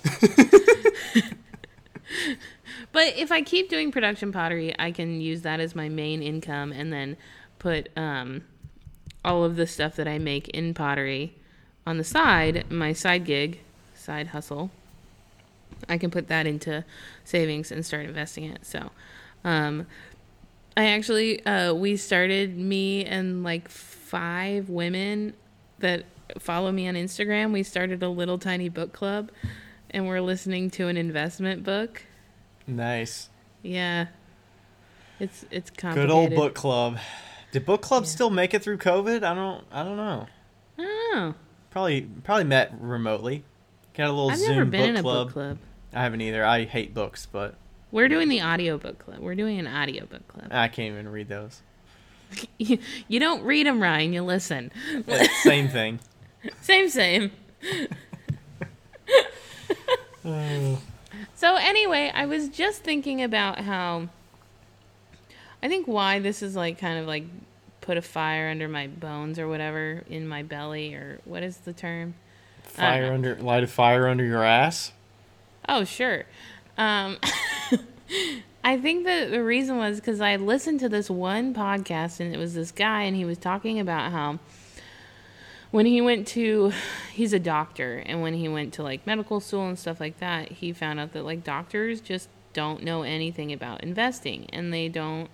but 2.91 3.17
if 3.17 3.31
I 3.31 3.41
keep 3.41 3.69
doing 3.69 3.91
production 3.91 4.31
pottery, 4.31 4.73
I 4.77 4.91
can 4.91 5.21
use 5.21 5.41
that 5.41 5.60
as 5.60 5.75
my 5.75 5.89
main 5.89 6.21
income 6.21 6.71
and 6.71 6.91
then 6.91 7.17
put 7.57 7.89
um, 7.97 8.43
all 9.23 9.43
of 9.43 9.55
the 9.55 9.67
stuff 9.67 9.95
that 9.97 10.07
I 10.07 10.17
make 10.17 10.47
in 10.49 10.73
pottery 10.73 11.35
on 11.85 11.97
the 11.97 12.03
side, 12.03 12.69
my 12.71 12.93
side 12.93 13.25
gig, 13.25 13.60
side 13.95 14.27
hustle. 14.27 14.71
I 15.88 15.98
can 15.98 16.12
put 16.12 16.27
that 16.27 16.46
into 16.48 16.84
savings 17.23 17.71
and 17.71 17.86
start 17.86 18.06
investing 18.06 18.44
it. 18.46 18.65
So, 18.65 18.92
um, 19.44 19.88
I 20.75 20.88
actually 20.90 21.46
uh, 21.46 21.73
we 21.73 21.96
started 21.98 22.58
me 22.58 23.06
and 23.06 23.44
like 23.44 23.69
five 23.69 24.69
women 24.69 25.34
that 25.80 26.06
follow 26.40 26.71
me 26.71 26.88
on 26.88 26.96
Instagram. 26.96 27.52
We 27.54 27.63
started 27.63 28.04
a 28.04 28.10
little 28.10 28.38
tiny 28.38 28.69
book 28.69 28.94
club, 28.94 29.32
and 29.92 30.08
we're 30.08 30.21
listening 30.21 30.69
to 30.71 30.88
an 30.88 30.98
investment 30.98 31.63
book. 31.63 32.04
Nice. 32.67 33.30
Yeah, 33.63 34.08
it's 35.19 35.46
it's 35.52 35.69
complicated. 35.69 36.10
Good 36.10 36.13
old 36.13 36.36
book 36.36 36.56
club. 36.56 36.98
Did 37.52 37.65
book 37.65 37.82
club 37.82 38.04
Yeah. 38.04 38.10
still 38.10 38.30
make 38.30 38.54
it 38.54 38.62
through 38.63 38.77
COVID? 38.77 39.23
I 39.23 39.34
don't. 39.34 39.63
I 39.71 39.84
don't 39.84 39.98
know. 39.98 40.27
Oh, 40.77 41.34
Probably. 41.71 42.02
Probably 42.23 42.44
met 42.46 42.73
remotely. 42.80 43.44
Got 43.96 44.06
a 44.10 44.13
little 44.13 44.32
I've 44.32 44.38
Zoom 44.38 44.50
never 44.50 44.65
been 44.65 44.82
book 44.82 44.90
in 44.90 44.96
a 44.98 45.02
club. 45.02 45.27
book 45.27 45.34
club. 45.34 45.58
I 45.94 46.04
haven't 46.04 46.21
either. 46.21 46.46
I 46.46 46.65
hate 46.65 46.94
books, 46.94 47.27
but 47.31 47.56
We're 47.92 48.08
doing 48.08 48.29
the 48.29 48.42
audio 48.42 48.77
book 48.77 49.00
club. 49.00 49.19
We're 49.19 49.35
doing 49.35 49.60
an 49.60 49.67
audio 49.67 50.06
book 50.06 50.27
club. 50.27 50.48
I 50.52 50.67
can't 50.67 50.94
even 50.94 51.10
read 51.10 51.29
those. 51.29 51.62
you, 52.58 52.79
you 53.08 53.19
don't 53.19 53.44
read 53.44 53.65
them, 53.65 53.81
Ryan. 53.81 54.13
You 54.13 54.23
listen. 54.23 54.71
It's 55.08 55.44
same 55.44 55.67
thing. 55.67 56.00
Same, 56.62 56.87
same. 56.87 57.31
so 61.35 61.56
anyway, 61.56 62.10
I 62.15 62.27
was 62.27 62.48
just 62.48 62.81
thinking 62.81 63.21
about 63.21 63.60
how 63.60 64.08
I 65.62 65.67
think 65.67 65.85
why 65.85 66.19
this 66.19 66.42
is 66.42 66.56
like 66.56 66.77
kind 66.77 66.98
of 66.98 67.08
like 67.08 67.25
put 67.81 67.98
a 67.98 68.02
fire 68.02 68.50
under 68.50 68.69
my 68.69 68.87
bones 68.87 69.37
or 69.37 69.50
whatever 69.50 70.04
in 70.10 70.27
my 70.27 70.44
belly 70.44 70.94
or 70.94 71.19
what 71.25 71.44
is 71.44 71.58
the 71.58 71.73
term? 71.73 72.13
Fire 72.63 73.12
uh, 73.12 73.15
under 73.15 73.35
light 73.35 73.63
a 73.63 73.67
fire 73.67 74.08
under 74.08 74.23
your 74.23 74.44
ass. 74.44 74.94
Oh, 75.69 75.83
sure. 75.83 76.25
Um, 76.77 77.17
I 78.63 78.77
think 78.77 79.05
that 79.05 79.29
the 79.29 79.43
reason 79.43 79.77
was 79.77 79.99
because 79.99 80.19
I 80.19 80.35
listened 80.35 80.79
to 80.81 80.89
this 80.89 81.09
one 81.09 81.53
podcast 81.53 82.19
and 82.19 82.33
it 82.33 82.37
was 82.37 82.55
this 82.55 82.71
guy 82.71 83.03
and 83.03 83.15
he 83.15 83.23
was 83.23 83.37
talking 83.37 83.79
about 83.79 84.11
how 84.11 84.39
when 85.71 85.85
he 85.85 86.01
went 86.01 86.27
to, 86.29 86.73
he's 87.13 87.31
a 87.33 87.39
doctor 87.39 88.03
and 88.05 88.21
when 88.23 88.33
he 88.33 88.49
went 88.49 88.73
to 88.73 88.83
like 88.83 89.05
medical 89.05 89.39
school 89.39 89.67
and 89.67 89.77
stuff 89.77 89.99
like 89.99 90.17
that, 90.19 90.51
he 90.53 90.73
found 90.73 90.99
out 90.99 91.13
that 91.13 91.23
like 91.23 91.43
doctors 91.43 92.01
just 92.01 92.29
don't 92.53 92.83
know 92.83 93.03
anything 93.03 93.53
about 93.53 93.83
investing 93.83 94.47
and 94.51 94.73
they 94.73 94.89
don't 94.89 95.29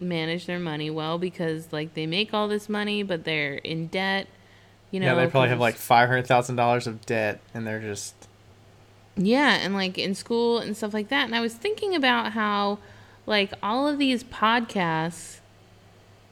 manage 0.00 0.46
their 0.46 0.58
money 0.58 0.90
well 0.90 1.18
because 1.18 1.72
like 1.72 1.94
they 1.94 2.06
make 2.06 2.34
all 2.34 2.48
this 2.48 2.68
money 2.68 3.02
but 3.04 3.24
they're 3.24 3.54
in 3.54 3.86
debt. 3.86 4.26
You 4.90 4.98
know, 4.98 5.06
yeah, 5.06 5.14
they 5.14 5.30
probably 5.30 5.50
have 5.50 5.60
like 5.60 5.76
five 5.76 6.08
hundred 6.08 6.26
thousand 6.26 6.56
dollars 6.56 6.88
of 6.88 7.06
debt, 7.06 7.40
and 7.54 7.64
they're 7.64 7.80
just 7.80 8.19
Yeah, 9.16 9.54
and 9.54 9.74
like 9.74 9.98
in 9.98 10.14
school 10.14 10.58
and 10.58 10.76
stuff 10.76 10.94
like 10.94 11.08
that. 11.08 11.26
And 11.26 11.34
I 11.34 11.40
was 11.40 11.54
thinking 11.54 11.94
about 11.94 12.32
how 12.32 12.78
like 13.26 13.52
all 13.62 13.86
of 13.86 13.98
these 13.98 14.24
podcasts 14.24 15.38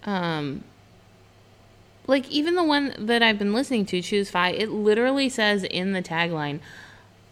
um 0.05 0.65
like 2.07 2.29
even 2.31 2.55
the 2.55 2.65
one 2.65 2.95
that 2.99 3.23
I've 3.23 3.39
been 3.39 3.53
listening 3.53 3.85
to, 3.87 4.01
Choose 4.01 4.31
Fi, 4.31 4.51
it 4.51 4.71
literally 4.71 5.29
says 5.29 5.65
in 5.65 5.93
the 5.93 6.03
tagline 6.03 6.61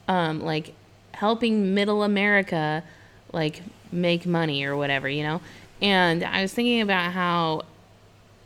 um 0.09 0.41
like 0.41 0.75
helping 1.13 1.75
middle 1.75 2.03
America 2.03 2.85
like 3.33 3.63
make 3.91 4.27
money 4.27 4.65
or 4.65 4.77
whatever, 4.77 5.09
you 5.09 5.23
know? 5.23 5.41
And 5.81 6.25
I 6.25 6.43
was 6.43 6.53
thinking 6.53 6.81
about 6.81 7.13
how 7.13 7.63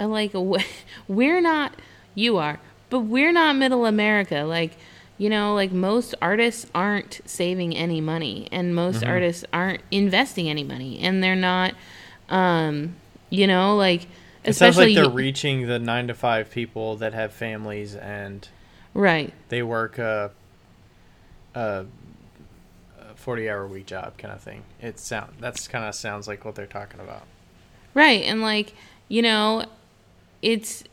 like 0.09 0.33
we're 1.09 1.41
not 1.41 1.73
you 2.15 2.37
are 2.37 2.59
but 2.89 3.01
we're 3.01 3.33
not 3.33 3.57
middle 3.57 3.87
america 3.87 4.43
like 4.43 4.77
you 5.21 5.29
know 5.29 5.55
like 5.55 5.71
most 5.71 6.15
artists 6.23 6.67
aren't 6.75 7.21
saving 7.27 7.77
any 7.77 8.01
money 8.01 8.49
and 8.51 8.75
most 8.75 9.05
artists 9.05 9.45
aren't 9.53 9.83
investing 9.91 10.49
any 10.49 10.65
money 10.65 10.99
and 11.01 11.23
they're 11.23 11.37
not 11.37 11.75
um 12.31 12.97
you 13.29 13.47
know 13.47 13.77
like 13.77 14.07
it 14.45 14.55
sounds 14.55 14.79
like 14.79 14.95
they're 14.95 15.11
reaching 15.11 15.67
the 15.67 15.79
nine 15.79 16.09
to 16.09 16.15
five 16.15 16.51
people 16.51 16.97
that 16.97 17.13
have 17.13 17.33
families 17.35 17.95
and 17.95 18.49
right 18.95 19.35
they 19.51 19.63
work 19.63 19.99
a, 19.99 20.31
a, 21.55 21.85
a 22.99 23.15
forty 23.17 23.51
hour 23.51 23.67
week 23.67 23.87
job 23.87 24.17
kind 24.17 24.33
of 24.33 24.41
thing. 24.41 24.63
It 24.81 24.99
sound 24.99 25.35
that's 25.41 25.69
kind 25.69 25.85
of 25.85 25.95
sounds 25.95 26.27
like 26.27 26.45
what 26.45 26.55
they're 26.55 26.67
talking 26.67 27.01
about. 27.01 27.25
Right, 27.93 28.23
and 28.25 28.41
like 28.41 28.75
you 29.09 29.23
know, 29.23 29.67
it's 30.41 30.85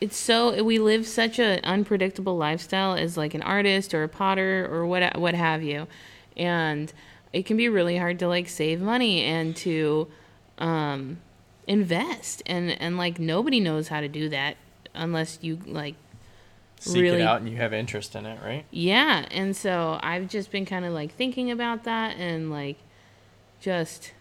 it's 0.00 0.16
so 0.16 0.62
we 0.62 0.78
live 0.78 1.06
such 1.06 1.38
an 1.38 1.60
unpredictable 1.64 2.36
lifestyle 2.36 2.94
as 2.94 3.16
like 3.16 3.34
an 3.34 3.42
artist 3.42 3.94
or 3.94 4.02
a 4.02 4.08
potter 4.08 4.68
or 4.70 4.86
what 4.86 5.18
what 5.18 5.34
have 5.34 5.62
you, 5.62 5.86
and 6.36 6.92
it 7.32 7.44
can 7.46 7.56
be 7.56 7.68
really 7.68 7.96
hard 7.96 8.18
to 8.18 8.28
like 8.28 8.48
save 8.48 8.80
money 8.80 9.22
and 9.22 9.54
to 9.56 10.08
um, 10.58 11.18
invest 11.66 12.42
and 12.46 12.70
and 12.80 12.96
like 12.96 13.18
nobody 13.18 13.60
knows 13.60 13.88
how 13.88 14.00
to 14.00 14.08
do 14.08 14.28
that 14.28 14.56
unless 14.94 15.38
you 15.42 15.58
like 15.66 15.94
Seek 16.78 17.02
Really? 17.02 17.22
it 17.22 17.24
out 17.24 17.40
and 17.40 17.48
you 17.48 17.56
have 17.56 17.72
interest 17.72 18.14
in 18.14 18.26
it, 18.26 18.38
right? 18.44 18.64
yeah 18.70 19.26
and 19.30 19.56
so 19.56 19.98
i've 20.02 20.28
just 20.28 20.50
been 20.50 20.64
kind 20.66 20.84
of 20.84 20.92
like 20.92 21.12
thinking 21.14 21.50
about 21.50 21.84
that 21.84 22.16
and 22.18 22.50
like 22.50 22.76
just 23.60 24.12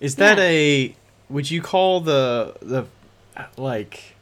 Is 0.00 0.16
that 0.16 0.38
Yeah. 0.38 0.44
a? 0.44 0.94
Would 1.30 1.50
you 1.50 1.62
call 1.62 2.00
the 2.00 2.54
the 2.60 2.84
like? 3.56 4.14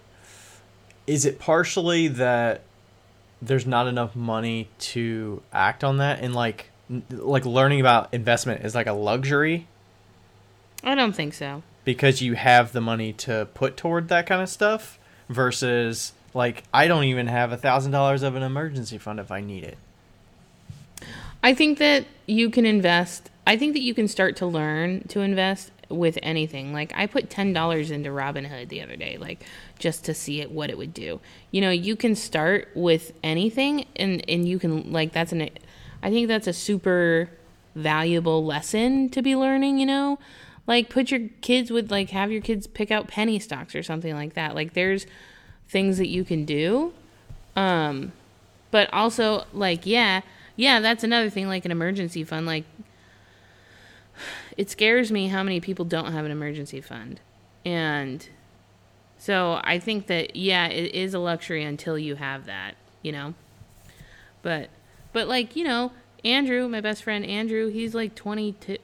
Is 1.07 1.25
it 1.25 1.39
partially 1.39 2.09
that 2.09 2.63
there's 3.43 3.67
not 3.67 3.87
enough 3.87 4.15
money 4.15 4.69
to 4.79 5.43
act 5.53 5.83
on 5.83 5.99
that, 5.99 6.21
and 6.21 6.35
like 6.35 6.71
like 7.11 7.45
learning 7.45 7.81
about 7.81 8.13
investment 8.13 8.65
is 8.65 8.75
like 8.75 8.89
a 8.89 8.93
luxury 8.93 9.69
i 10.83 10.93
don't 10.93 11.13
think 11.13 11.33
so 11.33 11.63
because 11.85 12.21
you 12.21 12.35
have 12.35 12.73
the 12.73 12.81
money 12.81 13.13
to 13.13 13.47
put 13.55 13.77
toward 13.77 14.09
that 14.09 14.27
kind 14.27 14.43
of 14.43 14.49
stuff 14.49 14.99
versus 15.29 16.13
like 16.35 16.65
I 16.73 16.87
don't 16.89 17.05
even 17.05 17.27
have 17.29 17.53
a 17.53 17.57
thousand 17.57 17.93
dollars 17.93 18.23
of 18.23 18.35
an 18.35 18.43
emergency 18.43 18.99
fund 18.99 19.19
if 19.19 19.31
I 19.31 19.41
need 19.41 19.65
it. 19.65 19.79
I 21.43 21.55
think 21.55 21.79
that 21.79 22.05
you 22.27 22.51
can 22.51 22.67
invest. 22.67 23.31
I 23.47 23.57
think 23.57 23.73
that 23.73 23.81
you 23.81 23.95
can 23.95 24.09
start 24.09 24.37
to 24.37 24.47
learn 24.47 25.07
to 25.09 25.21
invest 25.21 25.73
with 25.91 26.19
anything. 26.23 26.73
Like 26.73 26.93
I 26.95 27.07
put 27.07 27.31
ten 27.31 27.53
dollars 27.53 27.91
into 27.91 28.11
Robinhood 28.11 28.69
the 28.69 28.83
other 28.83 28.97
day, 28.97 29.17
like 29.19 29.45
just 29.79 30.05
to 30.07 30.15
see 30.15 30.41
it 30.41 30.51
what 30.51 30.71
it 30.71 30.79
would 30.79 30.95
do. 30.95 31.21
You 31.51 31.61
know, 31.61 31.71
you 31.71 31.97
can 31.97 32.15
start 32.15 32.69
with 32.75 33.13
anything, 33.23 33.87
and 33.97 34.25
and 34.29 34.49
you 34.49 34.59
can 34.59 34.93
like 34.93 35.13
that's 35.13 35.33
an. 35.33 35.49
I 36.03 36.11
think 36.11 36.29
that's 36.29 36.47
a 36.47 36.53
super 36.53 37.31
valuable 37.75 38.45
lesson 38.45 39.09
to 39.11 39.23
be 39.23 39.37
learning. 39.37 39.79
You 39.79 39.87
know, 39.87 40.19
like 40.67 40.89
put 40.89 41.11
your 41.11 41.29
kids 41.41 41.71
with 41.71 41.91
like 41.91 42.11
have 42.11 42.31
your 42.31 42.43
kids 42.43 42.67
pick 42.67 42.91
out 42.91 43.09
penny 43.09 43.39
stocks 43.39 43.75
or 43.75 43.83
something 43.83 44.15
like 44.15 44.35
that. 44.35 44.55
Like 44.55 44.75
there's 44.75 45.07
things 45.69 45.99
that 45.99 46.09
you 46.09 46.25
can 46.25 46.45
do. 46.45 46.93
Um, 47.57 48.13
but 48.71 48.93
also 48.93 49.45
like 49.53 49.87
yeah 49.87 50.21
yeah 50.57 50.81
that's 50.81 51.05
another 51.05 51.31
thing 51.31 51.49
like 51.49 51.65
an 51.65 51.71
emergency 51.71 52.25
fund 52.25 52.47
like 52.47 52.65
it 54.57 54.71
scares 54.71 55.11
me 55.11 55.29
how 55.29 55.43
many 55.43 55.61
people 55.61 55.85
don't 55.85 56.13
have 56.13 56.25
an 56.25 56.31
emergency 56.31 56.81
fund. 56.81 57.21
And 57.65 58.29
so 59.21 59.61
i 59.63 59.79
think 59.79 60.07
that 60.07 60.35
yeah 60.35 60.67
it 60.69 60.95
is 60.95 61.13
a 61.13 61.19
luxury 61.19 61.63
until 61.63 61.99
you 61.99 62.15
have 62.17 62.47
that 62.47 62.75
you 63.03 63.13
know? 63.13 63.35
But 64.43 64.71
but 65.13 65.29
like 65.29 65.57
you 65.57 65.65
know 65.65 65.93
andrew 66.25 66.69
my 66.69 66.81
best 66.81 67.03
friend 67.03 67.25
andrew 67.25 67.69
he's 67.69 67.95
like 67.95 68.15
22 68.15 68.79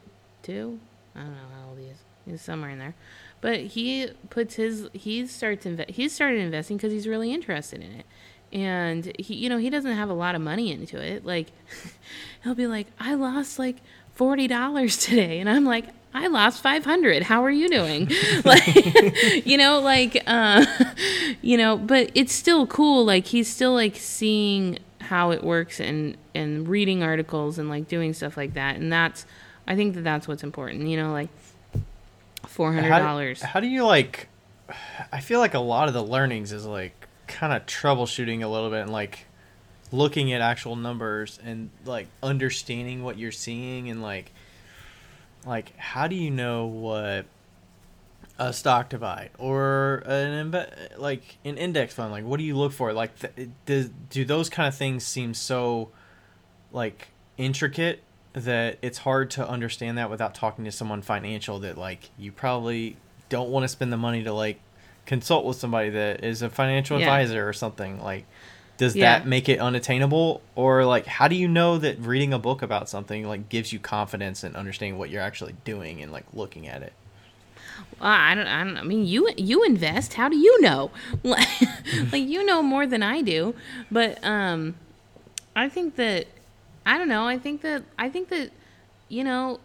i 1.15 1.19
don't 1.19 1.31
know 1.31 1.37
how 1.55 1.69
old 1.69 1.79
he 1.79 1.85
is. 1.85 1.97
He's 2.25 2.41
somewhere 2.41 2.69
in 2.69 2.79
there. 2.79 2.93
But 3.41 3.59
he 3.59 4.09
puts 4.29 4.55
his 4.55 4.89
he 4.93 5.25
starts 5.27 5.65
inve- 5.65 5.89
he's 5.89 6.13
started 6.13 6.39
investing 6.39 6.77
because 6.77 6.91
he's 6.91 7.07
really 7.07 7.33
interested 7.33 7.81
in 7.81 7.91
it. 7.91 8.05
And 8.51 9.11
he 9.17 9.35
you 9.35 9.49
know 9.49 9.57
he 9.57 9.69
doesn't 9.69 9.95
have 9.95 10.09
a 10.09 10.13
lot 10.13 10.35
of 10.35 10.41
money 10.41 10.71
into 10.71 10.99
it. 10.99 11.25
Like 11.25 11.47
he'll 12.43 12.55
be 12.55 12.67
like 12.67 12.87
i 12.99 13.13
lost 13.13 13.57
like 13.59 13.77
$40 14.17 15.05
today. 15.07 15.39
And 15.39 15.49
i'm 15.49 15.65
like 15.65 15.85
i 16.13 16.27
lost 16.27 16.61
500 16.63 17.23
how 17.23 17.43
are 17.43 17.51
you 17.51 17.69
doing? 17.69 18.09
Like 18.45 19.45
you 19.45 19.57
know 19.57 19.79
like 19.79 20.23
uh 20.25 20.65
you 21.41 21.57
know 21.57 21.77
but 21.77 22.11
it's 22.15 22.33
still 22.33 22.65
cool. 22.67 23.05
Like 23.05 23.25
he's 23.27 23.47
still 23.53 23.73
like 23.73 23.95
seeing 23.95 24.79
how 24.99 25.31
it 25.31 25.43
works 25.43 25.79
and 25.79 26.17
and 26.33 26.67
reading 26.67 27.03
articles 27.03 27.59
and 27.59 27.69
like 27.69 27.87
doing 27.87 28.13
stuff 28.13 28.35
like 28.37 28.53
that. 28.53 28.75
And 28.77 28.91
that's 28.91 29.25
i 29.67 29.75
think 29.75 29.95
that 29.95 30.03
that's 30.03 30.27
what's 30.29 30.43
important 30.43 30.87
you 30.87 30.95
know 30.95 31.11
like 31.11 31.27
$400 32.47 33.41
How, 33.41 33.47
how 33.47 33.59
do 33.59 33.67
you 33.67 33.85
like? 33.85 34.29
I 35.11 35.19
feel 35.19 35.39
like 35.39 35.53
a 35.53 35.59
lot 35.59 35.87
of 35.87 35.93
the 35.93 36.03
learnings 36.03 36.51
is 36.51 36.65
like 36.65 37.07
kind 37.27 37.53
of 37.53 37.65
troubleshooting 37.65 38.43
a 38.43 38.47
little 38.47 38.69
bit 38.69 38.81
and 38.81 38.91
like 38.91 39.26
looking 39.91 40.33
at 40.33 40.41
actual 40.41 40.75
numbers 40.75 41.39
and 41.43 41.69
like 41.85 42.07
understanding 42.21 43.03
what 43.03 43.17
you're 43.17 43.31
seeing 43.31 43.89
and 43.89 44.01
like 44.01 44.31
like 45.45 45.75
how 45.77 46.07
do 46.07 46.15
you 46.15 46.29
know 46.29 46.65
what 46.65 47.25
a 48.39 48.51
stock 48.53 48.89
to 48.89 48.97
buy 48.97 49.29
or 49.37 50.03
an 50.05 50.51
inve- 50.51 50.99
like 50.99 51.37
an 51.45 51.57
index 51.57 51.93
fund 51.93 52.11
like 52.11 52.23
what 52.25 52.37
do 52.37 52.43
you 52.43 52.55
look 52.55 52.71
for 52.73 52.91
like 52.93 53.17
th- 53.19 53.49
does, 53.65 53.89
do 54.09 54.25
those 54.25 54.49
kind 54.49 54.67
of 54.67 54.75
things 54.75 55.05
seem 55.05 55.33
so 55.33 55.89
like 56.71 57.07
intricate 57.37 58.03
that 58.33 58.77
it's 58.81 58.99
hard 58.99 59.31
to 59.31 59.47
understand 59.47 59.97
that 59.97 60.09
without 60.09 60.35
talking 60.35 60.65
to 60.65 60.71
someone 60.71 61.01
financial 61.01 61.59
that 61.59 61.77
like 61.77 62.09
you 62.17 62.31
probably 62.31 62.97
don't 63.29 63.49
want 63.49 63.63
to 63.63 63.67
spend 63.67 63.91
the 63.91 63.97
money 63.97 64.23
to 64.23 64.33
like 64.33 64.59
consult 65.05 65.45
with 65.45 65.55
somebody 65.57 65.89
that 65.89 66.23
is 66.23 66.41
a 66.41 66.49
financial 66.49 66.99
Yeah. 66.99 67.05
advisor 67.05 67.47
or 67.47 67.53
something 67.53 68.01
like 68.03 68.25
does 68.77 68.95
Yeah. 68.95 69.19
that 69.19 69.27
make 69.27 69.49
it 69.49 69.59
unattainable 69.59 70.41
or 70.55 70.85
like 70.85 71.05
how 71.05 71.27
do 71.27 71.35
you 71.35 71.47
know 71.47 71.77
that 71.77 71.99
reading 71.99 72.33
a 72.33 72.39
book 72.39 72.61
about 72.61 72.87
something 72.89 73.27
like 73.27 73.49
gives 73.49 73.73
you 73.73 73.79
confidence 73.79 74.43
and 74.43 74.55
understanding 74.55 74.97
what 74.99 75.09
you're 75.09 75.21
actually 75.21 75.55
doing 75.65 76.01
and 76.01 76.11
like 76.11 76.25
looking 76.33 76.67
at 76.67 76.81
it 76.83 76.93
Well, 77.99 78.09
I 78.09 78.35
don't. 78.35 78.47
I 78.47 78.63
don't. 78.63 78.77
I 78.77 78.83
mean, 78.83 79.05
you 79.05 79.29
you 79.37 79.63
invest. 79.63 80.13
How 80.15 80.29
do 80.29 80.37
you 80.37 80.61
know? 80.61 80.91
Like, 81.23 82.27
you 82.27 82.43
know 82.45 82.61
more 82.61 82.85
than 82.87 83.01
I 83.03 83.21
do. 83.21 83.55
But 83.91 84.23
um, 84.23 84.75
I 85.55 85.69
think 85.69 85.95
that 85.95 86.27
I 86.85 86.97
don't 86.97 87.07
know. 87.07 87.25
I 87.27 87.37
think 87.39 87.61
that 87.61 87.83
I 87.97 88.09
think 88.09 88.29
that 88.29 88.51
you 89.09 89.23
know, 89.23 89.59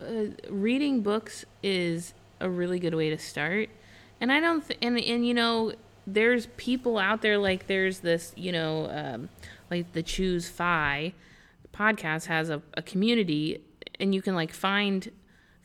uh, 0.00 0.26
reading 0.48 1.02
books 1.02 1.44
is 1.62 2.14
a 2.40 2.48
really 2.48 2.78
good 2.78 2.94
way 2.94 3.10
to 3.10 3.18
start. 3.18 3.68
And 4.20 4.32
I 4.32 4.40
don't, 4.40 4.66
th- 4.66 4.78
and 4.82 4.98
and 4.98 5.26
you 5.26 5.34
know, 5.34 5.72
there's 6.06 6.46
people 6.56 6.98
out 6.98 7.22
there 7.22 7.38
like 7.38 7.66
there's 7.66 8.00
this, 8.00 8.32
you 8.36 8.52
know, 8.52 8.88
um, 8.90 9.28
like 9.70 9.92
the 9.92 10.02
Choose 10.02 10.48
Fi 10.48 11.12
podcast 11.74 12.26
has 12.26 12.48
a, 12.48 12.62
a 12.74 12.82
community, 12.82 13.60
and 13.98 14.14
you 14.14 14.22
can 14.22 14.34
like 14.34 14.52
find 14.52 15.10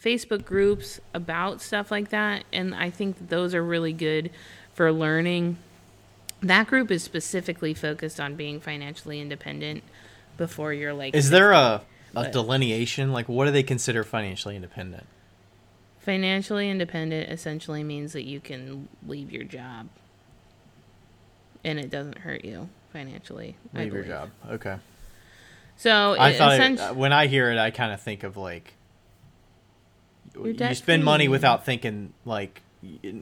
Facebook 0.04 0.44
groups 0.44 1.00
about 1.14 1.62
stuff 1.62 1.92
like 1.92 2.10
that, 2.10 2.44
and 2.52 2.74
I 2.74 2.90
think 2.90 3.18
that 3.18 3.30
those 3.30 3.54
are 3.54 3.64
really 3.64 3.94
good 3.94 4.32
for 4.74 4.92
learning. 4.92 5.58
That 6.42 6.68
group 6.68 6.90
is 6.90 7.04
specifically 7.04 7.76
focused 7.76 8.20
on 8.20 8.36
being 8.36 8.60
financially 8.60 9.22
independent 9.22 9.84
before 10.38 10.74
you're 10.74 10.94
like 10.94 11.14
Is 11.14 11.30
there 11.30 11.52
a, 11.52 11.84
a 12.16 12.32
delineation? 12.32 13.14
Like, 13.14 13.30
what 13.30 13.46
do 13.46 13.52
they 13.52 13.62
consider 13.62 14.04
financially 14.04 14.56
independent? 14.56 15.06
Financially 16.00 16.68
independent 16.68 17.30
essentially 17.30 17.84
means 17.84 18.14
that 18.14 18.24
you 18.24 18.40
can 18.40 18.88
leave 19.06 19.32
your 19.32 19.44
job 19.44 19.88
and 21.64 21.80
it 21.80 21.90
doesn't 21.90 22.20
hurt 22.20 22.44
you 22.46 22.70
financially. 22.92 23.56
I 23.74 23.84
Leave 23.84 23.94
your 23.94 24.04
job. 24.04 24.30
Okay. 24.50 24.78
So 25.78 26.16
I 26.20 26.34
thought 26.34 26.60
it, 26.60 26.80
uh, 26.80 26.94
when 26.94 27.12
I 27.12 27.28
hear 27.28 27.52
it, 27.52 27.58
I 27.58 27.72
kind 27.72 27.92
of 27.92 28.02
think 28.02 28.24
of 28.24 28.38
like 28.38 28.74
You're 30.36 30.50
you 30.50 30.76
spend 30.76 31.04
money 31.04 31.28
without 31.28 31.66
thinking 31.66 32.14
like 32.26 32.62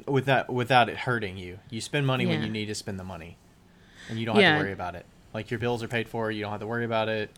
without 0.05 0.51
without 0.51 0.89
it 0.89 0.97
hurting 0.97 1.37
you. 1.37 1.59
You 1.69 1.81
spend 1.81 2.05
money 2.05 2.25
when 2.25 2.41
you 2.43 2.49
need 2.49 2.65
to 2.65 2.75
spend 2.75 2.99
the 2.99 3.03
money, 3.03 3.37
and 4.09 4.19
you 4.19 4.25
don't 4.25 4.35
have 4.35 4.41
Yeah. 4.41 4.57
to 4.57 4.63
worry 4.63 4.73
about 4.73 4.95
it. 4.95 5.05
Like 5.33 5.51
your 5.51 5.59
bills 5.59 5.83
are 5.83 5.87
paid 5.87 6.09
for, 6.09 6.31
you 6.31 6.41
don't 6.41 6.51
have 6.51 6.59
to 6.59 6.67
worry 6.67 6.85
about 6.85 7.07
it. 7.07 7.29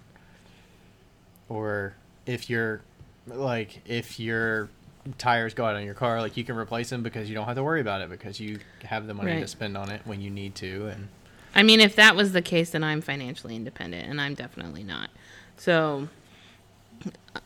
Or 1.49 1.95
if 2.25 2.49
you're 2.49 2.81
like 3.27 3.81
if 3.85 4.19
your 4.19 4.69
tires 5.17 5.53
go 5.53 5.65
out 5.65 5.75
on 5.75 5.83
your 5.83 5.93
car, 5.93 6.21
like 6.21 6.37
you 6.37 6.43
can 6.43 6.55
replace 6.55 6.89
them 6.89 7.03
because 7.03 7.29
you 7.29 7.35
don't 7.35 7.45
have 7.45 7.55
to 7.55 7.63
worry 7.63 7.81
about 7.81 8.01
it 8.01 8.09
because 8.09 8.39
you 8.39 8.59
have 8.83 9.07
the 9.07 9.13
money 9.13 9.39
to 9.39 9.47
spend 9.47 9.77
on 9.77 9.89
it 9.89 10.01
when 10.05 10.21
you 10.21 10.29
need 10.29 10.55
to 10.55 10.87
and 10.87 11.07
I 11.53 11.63
mean 11.63 11.79
if 11.79 11.95
that 11.95 12.15
was 12.15 12.31
the 12.31 12.41
case 12.41 12.69
then 12.71 12.83
I'm 12.83 13.01
financially 13.01 13.55
independent 13.55 14.07
and 14.07 14.21
I'm 14.21 14.35
definitely 14.35 14.83
not. 14.83 15.09
So 15.57 16.07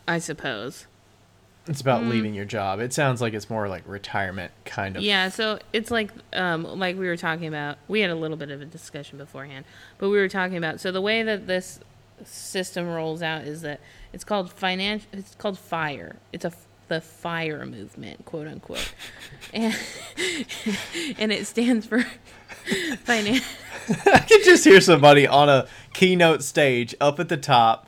I 0.07 0.19
suppose. 0.19 0.85
it's 1.67 1.81
about 1.81 2.03
leaving 2.03 2.33
your 2.33 2.45
job. 2.45 2.79
It 2.79 2.93
sounds 2.93 3.21
like 3.21 3.33
it's 3.33 3.49
more 3.49 3.67
like 3.67 3.83
retirement 3.87 4.51
kind 4.65 4.95
of. 4.95 5.01
Mm. 5.01 5.05
Yeah, 5.05 5.29
so 5.29 5.59
it's 5.73 5.91
like 5.91 6.11
um 6.33 6.63
like 6.63 6.97
we 6.97 7.07
were 7.07 7.17
talking 7.17 7.47
about 7.47 7.77
we 7.87 8.01
had 8.01 8.09
a 8.09 8.15
little 8.15 8.37
bit 8.37 8.51
of 8.51 8.61
a 8.61 8.65
discussion 8.65 9.17
beforehand, 9.17 9.65
but 9.97 10.09
we 10.09 10.17
were 10.17 10.29
talking 10.29 10.57
about 10.57 10.79
so 10.79 10.91
the 10.91 11.01
way 11.01 11.23
that 11.23 11.47
this 11.47 11.79
system 12.23 12.87
rolls 12.87 13.21
out 13.21 13.43
is 13.43 13.61
that 13.61 13.79
it's 14.13 14.23
called 14.23 14.51
financial 14.51 15.07
it's 15.13 15.35
called 15.35 15.57
fire. 15.57 16.17
It's 16.31 16.45
a 16.45 16.51
the 16.87 17.01
fire 17.01 17.65
movement, 17.65 18.25
quote 18.25 18.47
unquote. 18.47 18.93
and 19.53 19.73
and 21.17 21.31
it 21.31 21.47
stands 21.47 21.85
for 21.85 22.01
finance. 23.03 23.45
I 24.05 24.19
can 24.19 24.43
just 24.43 24.63
hear 24.63 24.81
somebody 24.81 25.27
on 25.27 25.49
a 25.49 25.67
keynote 25.93 26.43
stage 26.43 26.95
up 26.99 27.19
at 27.19 27.29
the 27.29 27.37
top 27.37 27.87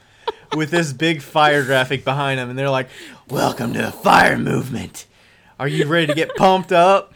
with 0.55 0.69
this 0.71 0.93
big 0.93 1.21
fire 1.21 1.63
graphic 1.63 2.03
behind 2.03 2.39
them, 2.39 2.49
and 2.49 2.57
they're 2.57 2.69
like, 2.69 2.89
"Welcome 3.29 3.73
to 3.73 3.81
the 3.81 3.91
fire 3.91 4.37
movement. 4.37 5.05
Are 5.59 5.67
you 5.67 5.85
ready 5.87 6.07
to 6.07 6.13
get 6.13 6.35
pumped 6.35 6.71
up?" 6.71 7.13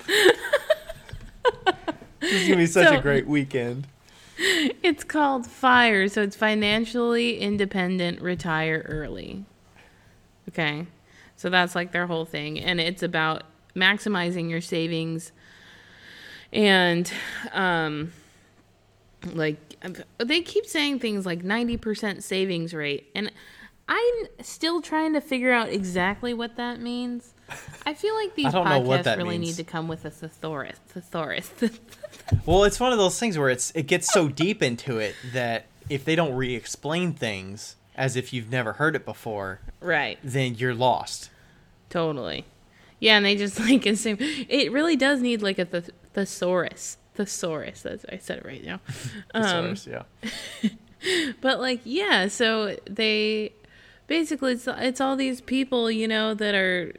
this 2.20 2.32
is 2.32 2.44
gonna 2.48 2.58
be 2.58 2.66
such 2.68 2.88
So- 2.88 2.98
a 2.98 3.02
great 3.02 3.28
weekend. 3.28 3.88
It's 4.82 5.04
called 5.04 5.46
FIRE, 5.46 6.08
so 6.08 6.24
it's 6.24 6.36
financially 6.36 7.38
independent, 7.38 8.22
retire 8.22 8.84
early. 8.90 9.46
Okay. 10.50 10.88
So 11.42 11.50
that's 11.50 11.74
like 11.74 11.92
their 11.92 12.06
whole 12.06 12.26
thing. 12.26 12.60
And 12.60 12.80
it's 12.80 13.02
about 13.02 13.42
maximizing 13.76 14.48
your 14.48 14.62
savings 14.62 15.32
and, 16.54 17.12
um, 17.52 18.14
like, 19.34 19.58
they 20.20 20.42
keep 20.42 20.68
saying 20.68 21.00
things 21.00 21.26
like 21.26 21.42
90% 21.42 22.22
savings 22.22 22.76
rate. 22.76 23.10
And 23.16 23.32
I'm 23.88 24.28
still 24.42 24.84
trying 24.84 25.14
to 25.14 25.22
figure 25.22 25.52
out 25.52 25.70
exactly 25.70 26.36
what 26.36 26.58
that 26.58 26.80
means. 26.80 27.34
I 27.88 27.96
feel 27.96 28.14
like 28.14 28.36
these 28.36 28.52
don't 28.52 28.70
know 28.70 28.80
what 28.80 29.04
podcasts 29.04 29.18
really 29.18 29.40
means. 29.40 29.58
need 29.58 29.66
to 29.66 29.72
come 29.72 29.88
with 29.88 30.06
a 30.06 30.12
thesaurus. 30.12 30.78
Thesaurus. 30.90 31.52
Well, 32.46 32.64
it's 32.64 32.80
one 32.80 32.94
of 32.94 32.98
those 32.98 33.20
things 33.20 33.38
where 33.38 33.50
it's 33.50 33.72
it 33.72 33.88
gets 33.88 34.14
so 34.14 34.30
deep 34.30 34.64
into 34.64 35.00
it 35.00 35.16
that 35.34 35.66
if 35.90 36.06
they 36.06 36.16
don't 36.16 36.34
re-explain 36.34 37.14
things 37.14 37.76
as 37.96 38.16
if 38.16 38.32
you've 38.32 38.50
never 38.50 38.74
heard 38.74 38.96
it 38.96 39.04
before, 39.04 39.60
right. 39.82 40.18
then 40.24 40.56
you're 40.56 40.74
lost. 40.74 41.31
Totally. 41.92 42.46
Yeah, 43.00 43.18
and 43.18 43.26
they 43.26 43.36
just 43.36 43.60
like 43.70 43.86
assume 43.86 44.18
it 44.20 44.72
really 44.72 44.96
does 44.96 45.22
need 45.22 45.42
like 45.42 45.60
a 45.60 45.66
th- 45.66 45.90
thesaurus. 46.14 46.98
Thesaurus. 47.16 47.82
That's 47.82 48.06
I 48.10 48.18
said 48.18 48.40
it 48.40 48.46
right 48.46 48.64
now. 48.64 48.80
Um, 49.34 49.76
Thesaurus, 49.76 49.88
yeah. 49.88 50.70
but 51.42 51.60
like 51.60 51.82
yeah, 51.84 52.28
so 52.28 52.78
they 52.90 53.54
basically 54.08 54.54
it's 54.54 54.68
it's 54.68 55.02
all 55.02 55.16
these 55.16 55.42
people 55.42 55.92
you 55.92 56.08
know 56.08 56.34
that 56.34 56.56
are 56.56 56.94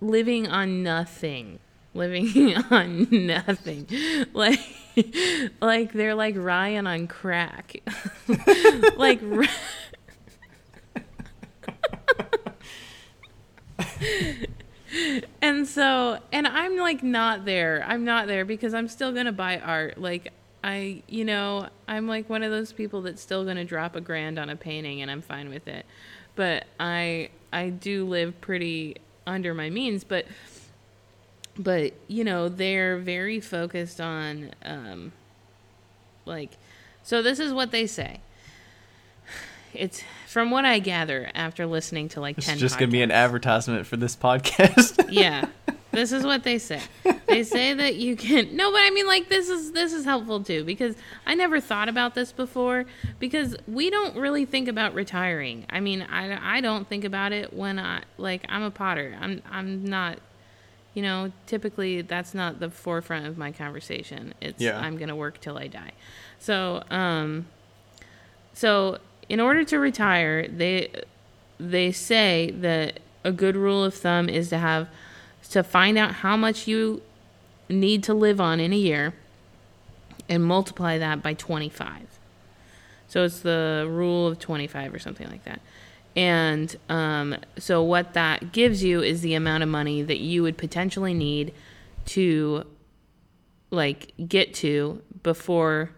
living 0.00 0.48
on 0.48 0.82
nothing, 0.82 1.60
living 1.94 2.56
on 2.70 3.06
nothing, 3.10 3.86
like 4.32 4.58
like 5.60 5.92
they're 5.92 6.16
like 6.16 6.34
Ryan 6.36 6.88
on 6.88 7.06
crack, 7.06 7.76
like. 8.96 9.20
and 15.42 15.66
so 15.66 16.18
and 16.32 16.46
i'm 16.46 16.76
like 16.76 17.02
not 17.02 17.44
there. 17.44 17.84
I'm 17.86 18.04
not 18.04 18.26
there 18.26 18.44
because 18.44 18.74
i'm 18.74 18.88
still 18.88 19.12
gonna 19.12 19.32
buy 19.32 19.58
art. 19.58 19.98
Like 19.98 20.32
i 20.62 21.02
you 21.08 21.24
know 21.24 21.68
i'm 21.86 22.08
like 22.08 22.30
one 22.30 22.42
of 22.42 22.50
those 22.50 22.72
people 22.72 23.02
that's 23.02 23.20
still 23.20 23.44
gonna 23.44 23.64
drop 23.64 23.96
a 23.96 24.00
grand 24.00 24.38
on 24.38 24.48
a 24.48 24.56
painting 24.56 25.02
and 25.02 25.10
i'm 25.10 25.22
fine 25.22 25.48
with 25.48 25.68
it. 25.68 25.86
But 26.36 26.66
i 26.78 27.30
i 27.52 27.70
do 27.70 28.06
live 28.06 28.40
pretty 28.40 28.96
under 29.26 29.54
my 29.54 29.70
means 29.70 30.04
but 30.04 30.26
but 31.56 31.92
you 32.08 32.24
know 32.24 32.48
they're 32.48 32.98
very 32.98 33.40
focused 33.40 34.00
on 34.00 34.50
um 34.64 35.12
like 36.26 36.50
so 37.02 37.22
this 37.22 37.38
is 37.38 37.52
what 37.52 37.70
they 37.70 37.86
say 37.86 38.20
it's 39.76 40.02
from 40.28 40.50
what 40.50 40.64
i 40.64 40.78
gather 40.78 41.30
after 41.34 41.66
listening 41.66 42.08
to 42.08 42.20
like 42.20 42.38
It's 42.38 42.46
10 42.46 42.58
just 42.58 42.78
gonna 42.78 42.90
be 42.90 43.02
an 43.02 43.10
advertisement 43.10 43.86
for 43.86 43.96
this 43.96 44.16
podcast. 44.16 45.06
yeah. 45.10 45.46
This 45.92 46.10
is 46.10 46.24
what 46.24 46.42
they 46.42 46.58
say. 46.58 46.80
They 47.28 47.44
say 47.44 47.72
that 47.72 47.94
you 47.94 48.16
can 48.16 48.56
no 48.56 48.72
but 48.72 48.80
i 48.82 48.90
mean 48.90 49.06
like 49.06 49.28
this 49.28 49.48
is 49.48 49.70
this 49.72 49.92
is 49.92 50.04
helpful 50.04 50.42
too 50.42 50.64
because 50.64 50.96
i 51.24 51.34
never 51.36 51.60
thought 51.60 51.88
about 51.88 52.14
this 52.16 52.32
before 52.32 52.84
because 53.20 53.54
we 53.68 53.90
don't 53.90 54.16
really 54.16 54.44
think 54.44 54.66
about 54.68 54.92
retiring. 54.94 55.66
I 55.70 55.78
mean 55.80 56.02
i, 56.02 56.56
I 56.56 56.60
don't 56.60 56.88
think 56.88 57.04
about 57.04 57.30
it 57.32 57.52
when 57.52 57.78
i 57.78 58.02
like 58.18 58.44
i'm 58.48 58.62
a 58.64 58.70
potter. 58.72 59.16
I'm 59.20 59.40
i'm 59.50 59.84
not 59.84 60.18
you 60.94 61.02
know 61.02 61.30
typically 61.46 62.02
that's 62.02 62.34
not 62.34 62.58
the 62.58 62.70
forefront 62.70 63.26
of 63.26 63.38
my 63.38 63.52
conversation. 63.52 64.34
It's 64.40 64.60
Yeah. 64.60 64.78
i'm 64.80 64.96
gonna 64.98 65.16
work 65.16 65.40
till 65.40 65.56
i 65.58 65.68
die. 65.68 65.92
So 66.40 66.82
um 66.90 67.46
so 68.52 68.98
in 69.28 69.40
order 69.40 69.64
to 69.64 69.78
retire 69.78 70.46
they 70.48 70.88
they 71.58 71.90
say 71.92 72.50
that 72.56 73.00
a 73.24 73.32
good 73.32 73.56
rule 73.56 73.84
of 73.84 73.94
thumb 73.94 74.28
is 74.28 74.48
to 74.48 74.58
have 74.58 74.88
to 75.50 75.62
find 75.62 75.96
out 75.96 76.16
how 76.16 76.36
much 76.36 76.66
you 76.66 77.00
need 77.68 78.02
to 78.02 78.12
live 78.12 78.40
on 78.40 78.60
in 78.60 78.72
a 78.72 78.76
year 78.76 79.14
and 80.28 80.44
multiply 80.44 80.98
that 80.98 81.22
by 81.22 81.32
25 81.34 82.14
so 83.14 83.22
it's 83.22 83.38
the 83.42 83.86
rule 83.88 84.26
of 84.26 84.40
25 84.40 84.92
or 84.92 84.98
something 84.98 85.28
like 85.30 85.44
that. 85.44 85.60
And 86.16 86.74
um, 86.88 87.36
so 87.56 87.80
what 87.80 88.14
that 88.14 88.50
gives 88.50 88.82
you 88.82 89.02
is 89.02 89.20
the 89.20 89.34
amount 89.34 89.62
of 89.62 89.68
money 89.68 90.02
that 90.02 90.18
you 90.18 90.42
would 90.42 90.58
potentially 90.58 91.14
need 91.14 91.54
to 92.06 92.64
like 93.70 94.12
get 94.26 94.52
to 94.54 95.00
before 95.22 95.90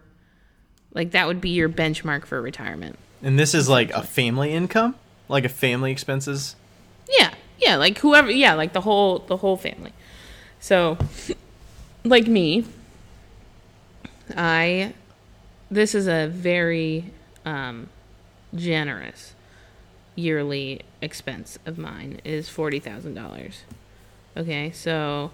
like 0.93 1.09
that 1.11 1.25
would 1.25 1.41
be 1.41 1.49
your 1.49 1.69
benchmark 1.69 2.25
for 2.25 2.39
retirement 2.39 2.99
And 3.21 3.37
this 3.37 3.53
is 3.53 3.67
like 3.67 3.91
a 3.91 4.03
family 4.03 4.51
income, 4.53 4.95
like 5.27 5.45
a 5.45 5.49
family 5.49 5.91
expenses. 5.91 6.55
Yeah, 7.09 7.33
yeah, 7.57 7.75
like 7.75 7.97
whoever, 7.99 8.29
yeah, 8.29 8.53
like 8.53 8.73
the 8.73 8.81
whole 8.81 9.19
the 9.19 9.37
whole 9.37 9.57
family. 9.57 9.93
So, 10.59 10.97
like 12.03 12.27
me, 12.27 12.65
I 14.35 14.93
this 15.69 15.95
is 15.95 16.07
a 16.07 16.27
very 16.27 17.11
um, 17.45 17.89
generous 18.55 19.33
yearly 20.15 20.81
expense 21.01 21.59
of 21.65 21.77
mine 21.77 22.19
is 22.23 22.49
forty 22.49 22.79
thousand 22.79 23.13
dollars. 23.13 23.63
Okay, 24.35 24.71
so 24.71 25.31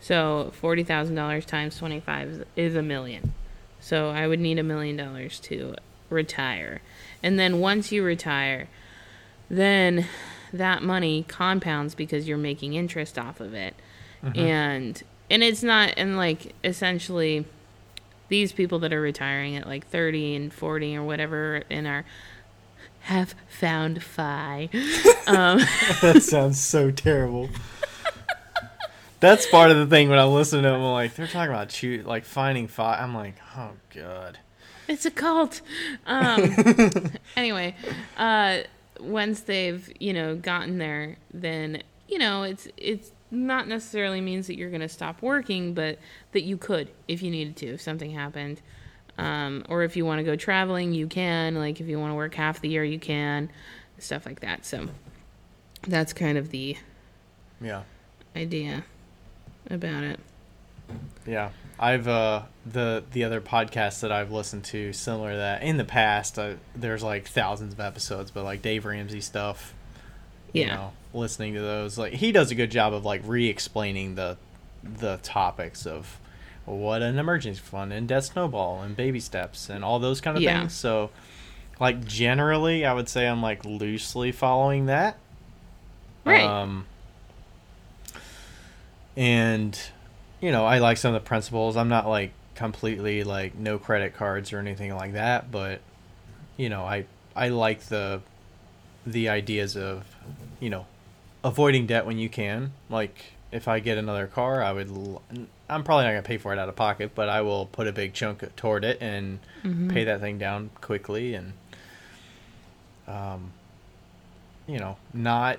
so 0.00 0.50
forty 0.54 0.84
thousand 0.84 1.14
dollars 1.14 1.46
times 1.46 1.78
twenty 1.78 2.00
five 2.00 2.44
is 2.56 2.74
a 2.74 2.82
million. 2.82 3.32
So 3.80 4.10
I 4.10 4.26
would 4.28 4.40
need 4.40 4.58
a 4.58 4.62
million 4.62 4.96
dollars 4.96 5.40
to 5.40 5.74
retire, 6.08 6.80
and 7.22 7.38
then 7.38 7.60
once 7.60 7.92
you 7.92 8.02
retire, 8.04 8.68
then 9.48 10.06
that 10.52 10.82
money 10.82 11.24
compounds 11.28 11.94
because 11.94 12.28
you're 12.28 12.36
making 12.38 12.74
interest 12.74 13.18
off 13.18 13.40
of 13.40 13.54
it. 13.54 13.74
And 14.34 15.02
and 15.30 15.42
it's 15.42 15.62
not 15.62 15.94
and 15.96 16.16
like 16.16 16.54
essentially 16.62 17.44
these 18.28 18.52
people 18.52 18.78
that 18.80 18.92
are 18.92 19.00
retiring 19.00 19.56
at 19.56 19.66
like 19.66 19.86
30 19.88 20.36
and 20.36 20.52
40 20.52 20.96
or 20.96 21.02
whatever 21.02 21.64
and 21.70 21.86
are 21.86 22.04
have 23.00 23.34
found 23.48 24.02
fi 24.02 24.68
um 25.26 25.58
that 26.00 26.22
sounds 26.22 26.60
so 26.60 26.90
terrible. 26.90 27.48
That's 29.20 29.46
part 29.46 29.70
of 29.70 29.76
the 29.76 29.86
thing 29.86 30.08
when 30.08 30.18
I 30.18 30.24
listen 30.24 30.62
to 30.62 30.68
them. 30.68 30.80
I'm 30.80 30.92
like, 30.92 31.14
they're 31.14 31.28
talking 31.28 31.52
about 31.52 31.70
shoot, 31.70 32.04
like 32.04 32.24
finding 32.24 32.66
five. 32.66 33.00
I'm 33.00 33.14
like, 33.14 33.36
oh 33.56 33.70
god. 33.94 34.38
It's 34.92 35.06
a 35.06 35.10
cult. 35.10 35.60
Um 36.06 36.54
anyway 37.36 37.74
uh 38.16 38.58
once 39.00 39.40
they've 39.40 39.92
you 39.98 40.12
know 40.12 40.36
gotten 40.36 40.78
there 40.78 41.16
then 41.32 41.82
you 42.08 42.18
know 42.18 42.42
it's 42.44 42.68
it's 42.76 43.12
not 43.30 43.66
necessarily 43.66 44.20
means 44.20 44.46
that 44.46 44.56
you're 44.58 44.68
going 44.68 44.82
to 44.82 44.88
stop 44.88 45.22
working 45.22 45.72
but 45.72 45.98
that 46.32 46.42
you 46.42 46.56
could 46.58 46.90
if 47.08 47.22
you 47.22 47.30
needed 47.30 47.56
to 47.56 47.66
if 47.74 47.80
something 47.80 48.10
happened. 48.12 48.60
Um 49.18 49.64
or 49.68 49.82
if 49.82 49.96
you 49.96 50.04
want 50.04 50.18
to 50.20 50.24
go 50.24 50.36
traveling 50.36 50.92
you 50.92 51.06
can. 51.06 51.54
Like 51.54 51.80
if 51.80 51.88
you 51.88 51.98
want 51.98 52.10
to 52.12 52.14
work 52.14 52.34
half 52.34 52.60
the 52.60 52.68
year 52.68 52.84
you 52.84 52.98
can. 52.98 53.50
Stuff 53.98 54.26
like 54.26 54.40
that. 54.40 54.64
So 54.66 54.88
that's 55.86 56.12
kind 56.12 56.36
of 56.38 56.50
the 56.50 56.76
Yeah, 57.60 57.82
idea 58.36 58.84
about 59.70 60.04
it 60.04 60.20
yeah. 61.26 61.50
I've 61.78 62.06
uh 62.06 62.42
the 62.64 63.02
the 63.12 63.24
other 63.24 63.40
podcasts 63.40 64.00
that 64.00 64.12
I've 64.12 64.30
listened 64.30 64.64
to 64.64 64.92
similar 64.92 65.32
to 65.32 65.36
that 65.38 65.62
in 65.62 65.76
the 65.78 65.84
past. 65.84 66.38
Uh, 66.38 66.54
there's 66.76 67.02
like 67.02 67.26
thousands 67.26 67.72
of 67.72 67.80
episodes, 67.80 68.30
but 68.30 68.44
like 68.44 68.62
Dave 68.62 68.84
Ramsey 68.84 69.20
stuff. 69.20 69.74
yeah 70.52 70.62
You 70.62 70.68
know, 70.70 70.92
listening 71.12 71.54
to 71.54 71.60
those, 71.60 71.98
like 71.98 72.12
he 72.12 72.30
does 72.30 72.50
a 72.50 72.54
good 72.54 72.70
job 72.70 72.92
of 72.94 73.04
like 73.04 73.22
re-explaining 73.24 74.14
the 74.14 74.36
the 74.82 75.18
topics 75.22 75.86
of 75.86 76.18
what 76.64 77.02
an 77.02 77.18
emergency 77.18 77.60
fund 77.60 77.92
and 77.92 78.06
debt 78.06 78.24
snowball 78.24 78.82
and 78.82 78.96
baby 78.96 79.18
steps 79.18 79.68
and 79.68 79.84
all 79.84 79.98
those 79.98 80.20
kind 80.20 80.36
of 80.36 80.42
Yeah. 80.42 80.60
things. 80.60 80.74
So, 80.74 81.10
like 81.80 82.04
generally, 82.04 82.84
I 82.84 82.92
would 82.92 83.08
say 83.08 83.26
I'm 83.26 83.42
like 83.42 83.64
loosely 83.64 84.30
following 84.30 84.86
that. 84.86 85.18
right 86.24 86.44
Um, 86.44 86.86
and 89.16 89.78
you 90.42 90.50
know, 90.52 90.66
I 90.66 90.78
like 90.78 90.98
some 90.98 91.14
of 91.14 91.22
the 91.22 91.26
principles. 91.26 91.76
I'm 91.76 91.88
not 91.88 92.06
like 92.06 92.32
completely 92.54 93.24
like 93.24 93.54
no 93.54 93.78
credit 93.78 94.14
cards 94.14 94.52
or 94.52 94.58
anything 94.58 94.94
like 94.94 95.14
that, 95.14 95.50
but 95.50 95.80
you 96.58 96.68
know, 96.68 96.82
I 96.84 97.06
I 97.34 97.48
like 97.48 97.80
the 97.84 98.20
the 99.06 99.28
ideas 99.30 99.76
of 99.76 100.04
you 100.60 100.68
know 100.68 100.84
avoiding 101.42 101.86
debt 101.86 102.04
when 102.04 102.18
you 102.18 102.28
can. 102.28 102.72
Like 102.90 103.32
if 103.50 103.68
I 103.68 103.78
get 103.80 103.96
another 103.98 104.26
car, 104.26 104.62
I 104.62 104.72
would. 104.72 104.88
l- 104.90 105.22
I'm 105.70 105.84
probably 105.84 106.04
not 106.04 106.10
gonna 106.10 106.22
pay 106.22 106.36
for 106.36 106.52
it 106.52 106.58
out 106.58 106.68
of 106.68 106.76
pocket, 106.76 107.12
but 107.14 107.30
I 107.30 107.40
will 107.40 107.64
put 107.66 107.86
a 107.86 107.92
big 107.92 108.12
chunk 108.12 108.44
toward 108.56 108.84
it 108.84 108.98
and 109.00 109.38
pay 109.88 110.04
that 110.04 110.20
thing 110.20 110.36
down 110.38 110.70
quickly 110.80 111.34
and 111.34 111.52
um 113.08 113.52
you 114.66 114.78
know 114.78 114.96
not 115.12 115.58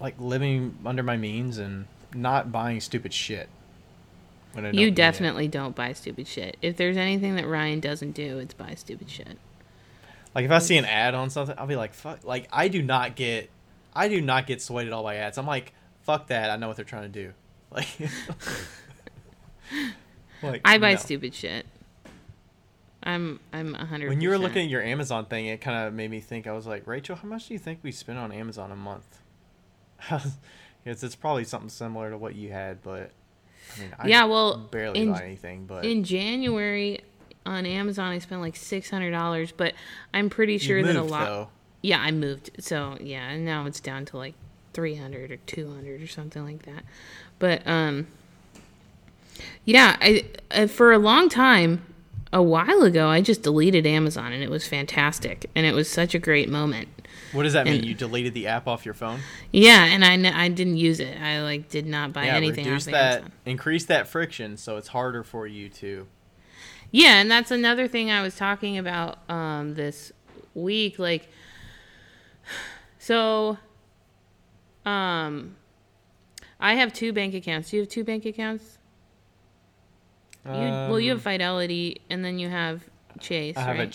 like 0.00 0.14
living 0.18 0.76
under 0.84 1.02
my 1.02 1.16
means 1.16 1.58
and 1.58 1.86
not 2.14 2.52
buying 2.52 2.80
stupid 2.80 3.12
shit 3.12 3.48
when 4.56 4.66
I 4.66 4.70
you 4.72 4.90
definitely 4.90 5.48
don't 5.48 5.76
buy 5.76 5.92
stupid 5.92 6.26
shit 6.26 6.56
if 6.60 6.76
there's 6.76 6.96
anything 6.96 7.36
that 7.36 7.46
ryan 7.46 7.80
doesn't 7.80 8.12
do 8.12 8.38
it's 8.38 8.54
buy 8.54 8.74
stupid 8.74 9.08
shit 9.08 9.38
like 10.36 10.44
if 10.44 10.50
I 10.50 10.58
see 10.58 10.76
an 10.76 10.84
ad 10.84 11.14
on 11.14 11.30
something, 11.30 11.54
I'll 11.56 11.66
be 11.66 11.76
like, 11.76 11.94
"Fuck!" 11.94 12.22
Like 12.22 12.46
I 12.52 12.68
do 12.68 12.82
not 12.82 13.16
get, 13.16 13.48
I 13.94 14.08
do 14.08 14.20
not 14.20 14.46
get 14.46 14.60
swayed 14.60 14.86
at 14.86 14.92
all 14.92 15.02
by 15.02 15.16
ads. 15.16 15.38
I'm 15.38 15.46
like, 15.46 15.72
"Fuck 16.02 16.26
that!" 16.26 16.50
I 16.50 16.56
know 16.56 16.68
what 16.68 16.76
they're 16.76 16.84
trying 16.84 17.10
to 17.10 17.24
do. 17.24 17.32
Like, 17.72 17.98
like 20.40 20.60
I 20.64 20.78
buy 20.78 20.92
no. 20.92 20.98
stupid 20.98 21.34
shit. 21.34 21.66
I'm 23.02 23.40
I'm 23.52 23.74
a 23.74 23.84
hundred. 23.84 24.10
When 24.10 24.20
you 24.20 24.28
were 24.28 24.38
looking 24.38 24.62
at 24.62 24.68
your 24.68 24.82
Amazon 24.82 25.24
thing, 25.24 25.46
it 25.46 25.60
kind 25.60 25.88
of 25.88 25.92
made 25.92 26.10
me 26.10 26.20
think. 26.20 26.46
I 26.46 26.52
was 26.52 26.66
like, 26.66 26.86
Rachel, 26.86 27.16
how 27.16 27.26
much 27.26 27.48
do 27.48 27.54
you 27.54 27.58
think 27.58 27.80
we 27.82 27.90
spend 27.90 28.18
on 28.18 28.30
Amazon 28.30 28.70
a 28.70 28.76
month? 28.76 29.18
it's, 30.84 31.02
it's 31.02 31.16
probably 31.16 31.42
something 31.42 31.70
similar 31.70 32.10
to 32.10 32.18
what 32.18 32.36
you 32.36 32.52
had, 32.52 32.82
but 32.82 33.10
I 33.76 33.80
mean, 33.80 33.94
I 33.98 34.08
Yeah, 34.08 34.24
well, 34.24 34.56
barely 34.58 35.00
in- 35.00 35.12
buy 35.12 35.24
anything. 35.24 35.66
But 35.66 35.84
in 35.84 36.04
January 36.04 37.00
on 37.44 37.66
Amazon, 37.66 38.10
I 38.12 38.18
spent 38.18 38.40
like 38.40 38.56
six 38.56 38.90
hundred 38.90 39.10
dollars, 39.12 39.52
but 39.52 39.74
I'm 40.12 40.30
pretty 40.30 40.58
sure 40.58 40.82
that 40.82 40.96
a 40.96 41.02
lot. 41.02 41.26
though. 41.26 41.48
Yeah, 41.82 42.00
I 42.00 42.10
moved, 42.10 42.50
so 42.58 42.96
yeah, 43.00 43.28
and 43.28 43.44
now 43.44 43.66
it's 43.66 43.80
down 43.80 44.04
to 44.06 44.16
like 44.16 44.34
three 44.72 44.96
hundred 44.96 45.30
or 45.30 45.36
two 45.36 45.68
hundred 45.72 46.02
or 46.02 46.06
something 46.08 46.44
like 46.44 46.62
that. 46.64 46.84
But 47.38 47.66
um, 47.66 48.08
yeah, 49.64 49.96
I 50.00 50.24
uh, 50.50 50.66
for 50.66 50.92
a 50.92 50.98
long 50.98 51.28
time, 51.28 51.84
a 52.32 52.42
while 52.42 52.82
ago, 52.82 53.08
I 53.08 53.20
just 53.20 53.42
deleted 53.42 53.86
Amazon, 53.86 54.32
and 54.32 54.42
it 54.42 54.50
was 54.50 54.66
fantastic, 54.66 55.48
and 55.54 55.64
it 55.66 55.74
was 55.74 55.88
such 55.90 56.14
a 56.14 56.18
great 56.18 56.48
moment. 56.48 56.88
What 57.36 57.42
does 57.42 57.52
that 57.52 57.66
mean? 57.66 57.84
You 57.84 57.94
deleted 57.94 58.34
the 58.34 58.46
app 58.48 58.66
off 58.66 58.84
your 58.84 58.94
phone? 58.94 59.20
Yeah, 59.52 59.84
and 59.84 60.04
I 60.04 60.44
I 60.44 60.48
didn't 60.48 60.78
use 60.78 61.00
it. 61.00 61.20
I 61.20 61.42
like 61.42 61.68
did 61.68 61.86
not 61.86 62.12
buy 62.12 62.26
yeah, 62.26 62.34
anything 62.36 62.64
reduce 62.64 62.86
that, 62.86 63.14
Amazon. 63.18 63.32
increase 63.44 63.84
that 63.86 64.08
friction, 64.08 64.56
so 64.56 64.76
it's 64.76 64.88
harder 64.88 65.22
for 65.22 65.46
you 65.46 65.68
to. 65.68 66.06
Yeah, 66.90 67.20
and 67.20 67.30
that's 67.30 67.50
another 67.50 67.88
thing 67.88 68.10
I 68.10 68.22
was 68.22 68.36
talking 68.36 68.78
about 68.78 69.18
um, 69.30 69.74
this 69.74 70.12
week. 70.54 70.98
Like, 70.98 71.28
so, 72.98 73.58
um, 74.84 75.56
I 76.58 76.74
have 76.74 76.92
two 76.92 77.12
bank 77.12 77.34
accounts. 77.34 77.70
Do 77.70 77.76
you 77.76 77.82
have 77.82 77.90
two 77.90 78.04
bank 78.04 78.24
accounts? 78.24 78.78
You, 80.46 80.52
well, 80.52 81.00
you 81.00 81.10
have 81.10 81.18
Um, 81.18 81.32
Fidelity, 81.32 82.00
and 82.08 82.24
then 82.24 82.38
you 82.38 82.48
have 82.48 82.84
Chase. 83.18 83.56
I 83.56 83.62
have 83.62 83.76
a 83.76 83.78
right? 83.80 83.90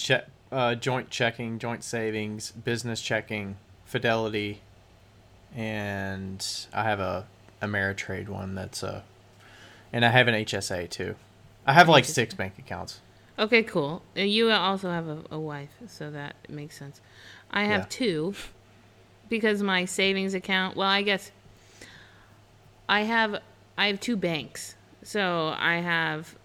Uh, 0.52 0.76
joint 0.76 1.10
checking, 1.10 1.60
joint 1.60 1.84
savings, 1.84 2.52
business 2.52 3.02
checking, 3.02 3.58
Fidelity, 3.86 4.62
and 5.56 6.45
I 6.74 6.84
have 6.84 6.99
a 6.99 7.26
Ameritrade 7.62 8.30
one 8.30 8.56
that's 8.56 8.84
a, 8.84 9.04
and 9.91 10.06
I 10.06 10.10
have 10.10 10.28
an 10.28 10.34
HSA 10.36 10.89
too. 10.89 11.16
I 11.66 11.74
have 11.74 11.89
like 11.89 12.06
six 12.06 12.34
bank 12.34 12.54
accounts. 12.58 13.02
Okay, 13.38 13.64
cool. 13.64 14.02
Uh, 14.18 14.22
You 14.22 14.52
also 14.52 14.89
have 14.89 15.08
a, 15.08 15.20
a 15.32 15.39
wife, 15.39 15.70
so 15.88 16.10
that 16.12 16.36
makes 16.49 16.78
sense. 16.78 17.02
I 17.52 17.64
have 17.66 17.82
Yeah. 17.82 17.86
two 17.89 18.34
because 19.30 19.62
my 19.62 19.86
savings 19.86 20.34
account. 20.34 20.76
Well, 20.76 20.88
I 20.88 21.02
guess 21.02 21.32
I 22.89 23.02
have 23.02 23.41
I 23.78 23.88
have 23.88 23.99
two 23.99 24.16
banks. 24.18 24.76
So 25.04 25.54
I 25.58 25.78
have 25.78 26.36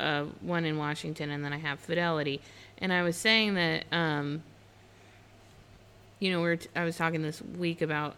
uh, 0.00 0.24
one 0.40 0.64
in 0.64 0.76
Washington, 0.78 1.30
and 1.30 1.44
then 1.44 1.52
I 1.52 1.58
have 1.58 1.78
Fidelity. 1.80 2.40
And 2.78 2.92
I 2.92 3.02
was 3.02 3.16
saying 3.16 3.54
that 3.54 3.84
um, 3.92 4.42
you 6.18 6.30
know 6.30 6.40
we 6.40 6.48
are 6.48 6.56
t- 6.56 6.68
I 6.74 6.84
was 6.84 6.96
talking 6.96 7.22
this 7.22 7.42
week 7.42 7.82
about 7.82 8.14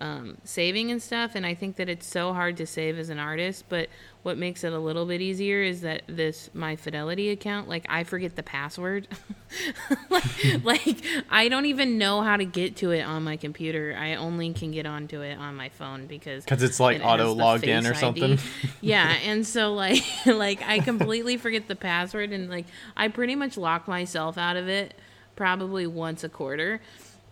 um, 0.00 0.38
saving 0.44 0.90
and 0.90 1.02
stuff, 1.02 1.34
and 1.34 1.44
I 1.44 1.54
think 1.54 1.76
that 1.76 1.88
it's 1.88 2.06
so 2.06 2.32
hard 2.32 2.56
to 2.58 2.66
save 2.66 2.98
as 2.98 3.10
an 3.10 3.18
artist. 3.18 3.64
But 3.68 3.88
what 4.22 4.36
makes 4.36 4.64
it 4.64 4.72
a 4.72 4.78
little 4.78 5.06
bit 5.06 5.20
easier 5.22 5.62
is 5.62 5.80
that 5.80 6.02
this 6.06 6.50
my 6.52 6.76
Fidelity 6.76 7.30
account, 7.30 7.68
like 7.68 7.86
I 7.88 8.04
forget 8.04 8.36
the 8.36 8.42
password, 8.42 9.08
like, 10.10 10.24
like 10.64 11.02
I 11.30 11.48
don't 11.48 11.66
even 11.66 11.96
know 11.96 12.20
how 12.20 12.36
to 12.36 12.44
get 12.44 12.76
to 12.76 12.90
it 12.90 13.02
on 13.02 13.24
my 13.24 13.36
computer. 13.36 13.96
I 13.98 14.16
only 14.16 14.52
can 14.52 14.72
get 14.72 14.84
onto 14.84 15.22
it 15.22 15.38
on 15.38 15.54
my 15.56 15.70
phone 15.70 16.06
because 16.06 16.44
because 16.44 16.62
it's, 16.62 16.78
like, 16.78 16.98
it 16.98 17.02
auto 17.02 17.32
logged 17.32 17.64
in 17.64 17.86
or 17.86 17.94
something. 17.94 18.38
yeah, 18.80 19.16
and 19.24 19.46
so 19.46 19.72
like 19.72 20.02
like 20.26 20.62
I 20.66 20.80
completely 20.80 21.38
forget 21.38 21.66
the 21.66 21.76
password, 21.76 22.32
and 22.32 22.50
like 22.50 22.66
I 22.96 23.08
pretty 23.08 23.36
much 23.36 23.56
lock 23.56 23.88
myself 23.88 24.36
out 24.36 24.56
of 24.56 24.68
it 24.68 24.94
probably 25.34 25.86
once 25.86 26.22
a 26.22 26.28
quarter 26.28 26.82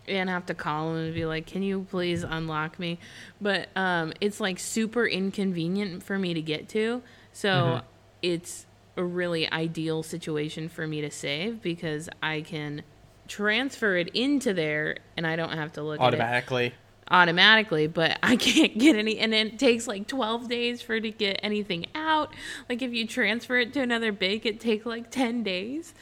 and 0.09 0.28
have 0.30 0.46
to 0.46 0.54
call 0.54 0.88
them 0.94 1.04
and 1.06 1.14
be 1.14 1.26
like, 1.26 1.46
"Can 1.46 1.62
you 1.62 1.86
please 1.90 2.22
unlock 2.24 2.78
me?" 2.78 2.98
But 3.40 3.68
um, 3.76 4.12
it's 4.20 4.40
like 4.40 4.59
super 4.59 5.06
inconvenient 5.06 6.02
for 6.02 6.18
me 6.18 6.34
to 6.34 6.42
get 6.42 6.68
to, 6.70 7.02
so 7.32 7.48
Mm-hmm. 7.48 7.86
it's 8.22 8.66
a 8.96 9.04
really 9.04 9.50
ideal 9.52 10.02
situation 10.02 10.68
for 10.68 10.86
me 10.86 11.00
to 11.02 11.11
save 11.11 11.62
because 11.62 12.09
I 12.22 12.40
can 12.42 12.82
transfer 13.28 13.96
it 13.96 14.09
into 14.09 14.52
there 14.54 14.96
and 15.16 15.26
I 15.26 15.36
don't 15.36 15.52
have 15.52 15.72
to 15.74 15.82
look 15.82 16.04
at 16.04 16.14
it 16.14 16.20
Automatically. 16.20 16.74
automatically, 17.11 17.86
but 17.86 18.18
I 18.22 18.36
can't 18.36 18.76
get 18.78 18.96
any, 18.96 19.18
and 19.18 19.32
it 19.34 19.59
takes 19.59 19.86
like 19.86 20.06
12 20.09 20.48
days 20.48 20.82
for 20.82 20.94
it 20.96 21.02
to 21.02 21.11
get 21.11 21.40
anything 21.42 21.86
out. 21.94 22.34
Like 22.68 22.82
if 22.82 22.92
you 22.92 23.06
transfer 23.06 23.59
it 23.59 23.72
to 23.74 23.80
another 23.80 24.12
bank, 24.12 24.44
it 24.46 24.61
takes 24.61 24.84
like 24.86 25.11
10 25.11 25.42
days. 25.42 25.94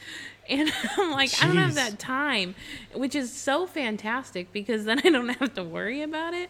And 0.49 0.71
I'm 0.97 1.11
like, 1.11 1.31
I 1.43 1.47
don't 1.47 1.57
have 1.57 1.75
that 1.75 1.99
time, 1.99 2.55
which 2.93 3.15
is 3.15 3.31
so 3.31 3.67
fantastic 3.67 4.51
because 4.53 4.85
then 4.85 4.99
I 5.03 5.09
don't 5.09 5.29
have 5.29 5.53
to 5.55 5.63
worry 5.63 6.01
about 6.01 6.33
it. 6.33 6.49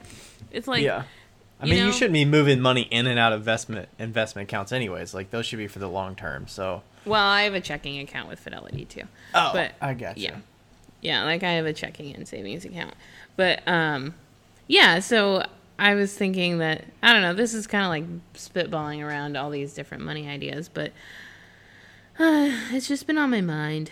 It's 0.52 0.68
like, 0.68 0.84
yeah. 0.84 1.04
I 1.60 1.66
you 1.66 1.72
mean, 1.72 1.80
know- 1.82 1.86
you 1.88 1.93
shouldn't 1.93 2.14
be 2.14 2.26
moving 2.26 2.60
money 2.62 2.82
in 2.84 3.08
and 3.08 3.18
out 3.18 3.34
of 3.34 3.39
investment 3.41 3.89
investment 3.98 4.48
accounts, 4.50 4.72
anyways. 4.72 5.14
Like 5.14 5.32
those 5.32 5.45
should 5.45 5.58
be 5.58 5.68
for 5.68 5.80
the 5.80 5.89
long 5.89 6.16
term. 6.16 6.48
So. 6.48 6.84
well, 7.06 7.24
I 7.26 7.43
have 7.43 7.54
a 7.56 7.62
checking 7.62 8.00
account 8.00 8.30
with 8.30 8.39
Fidelity 8.39 8.86
too. 8.86 9.04
Oh, 9.34 9.50
but 9.54 9.74
I 9.82 9.93
gotcha. 9.95 10.20
Yeah. 10.20 10.36
Yeah, 11.02 11.24
like 11.24 11.43
I 11.43 11.52
have 11.54 11.66
a 11.66 11.74
checking 11.74 12.16
and 12.16 12.28
savings 12.28 12.66
account. 12.66 12.93
But 13.36 13.68
um 13.68 14.14
yeah, 14.68 15.00
so 15.00 15.45
I 15.80 15.93
was 15.95 16.14
thinking 16.14 16.58
that 16.60 16.86
I 17.02 17.14
don't 17.14 17.22
know. 17.24 17.34
This 17.34 17.54
is 17.54 17.66
kind 17.68 17.84
of 17.84 17.89
like 17.89 18.34
spitballing 18.34 19.04
around 19.04 19.36
all 19.38 19.50
these 19.50 19.74
different 19.74 20.04
money 20.04 20.28
ideas, 20.28 20.70
but 20.70 20.91
it's 22.20 22.88
just 22.88 23.05
been 23.05 23.20
on 23.20 23.30
my 23.30 23.41
mind. 23.41 23.91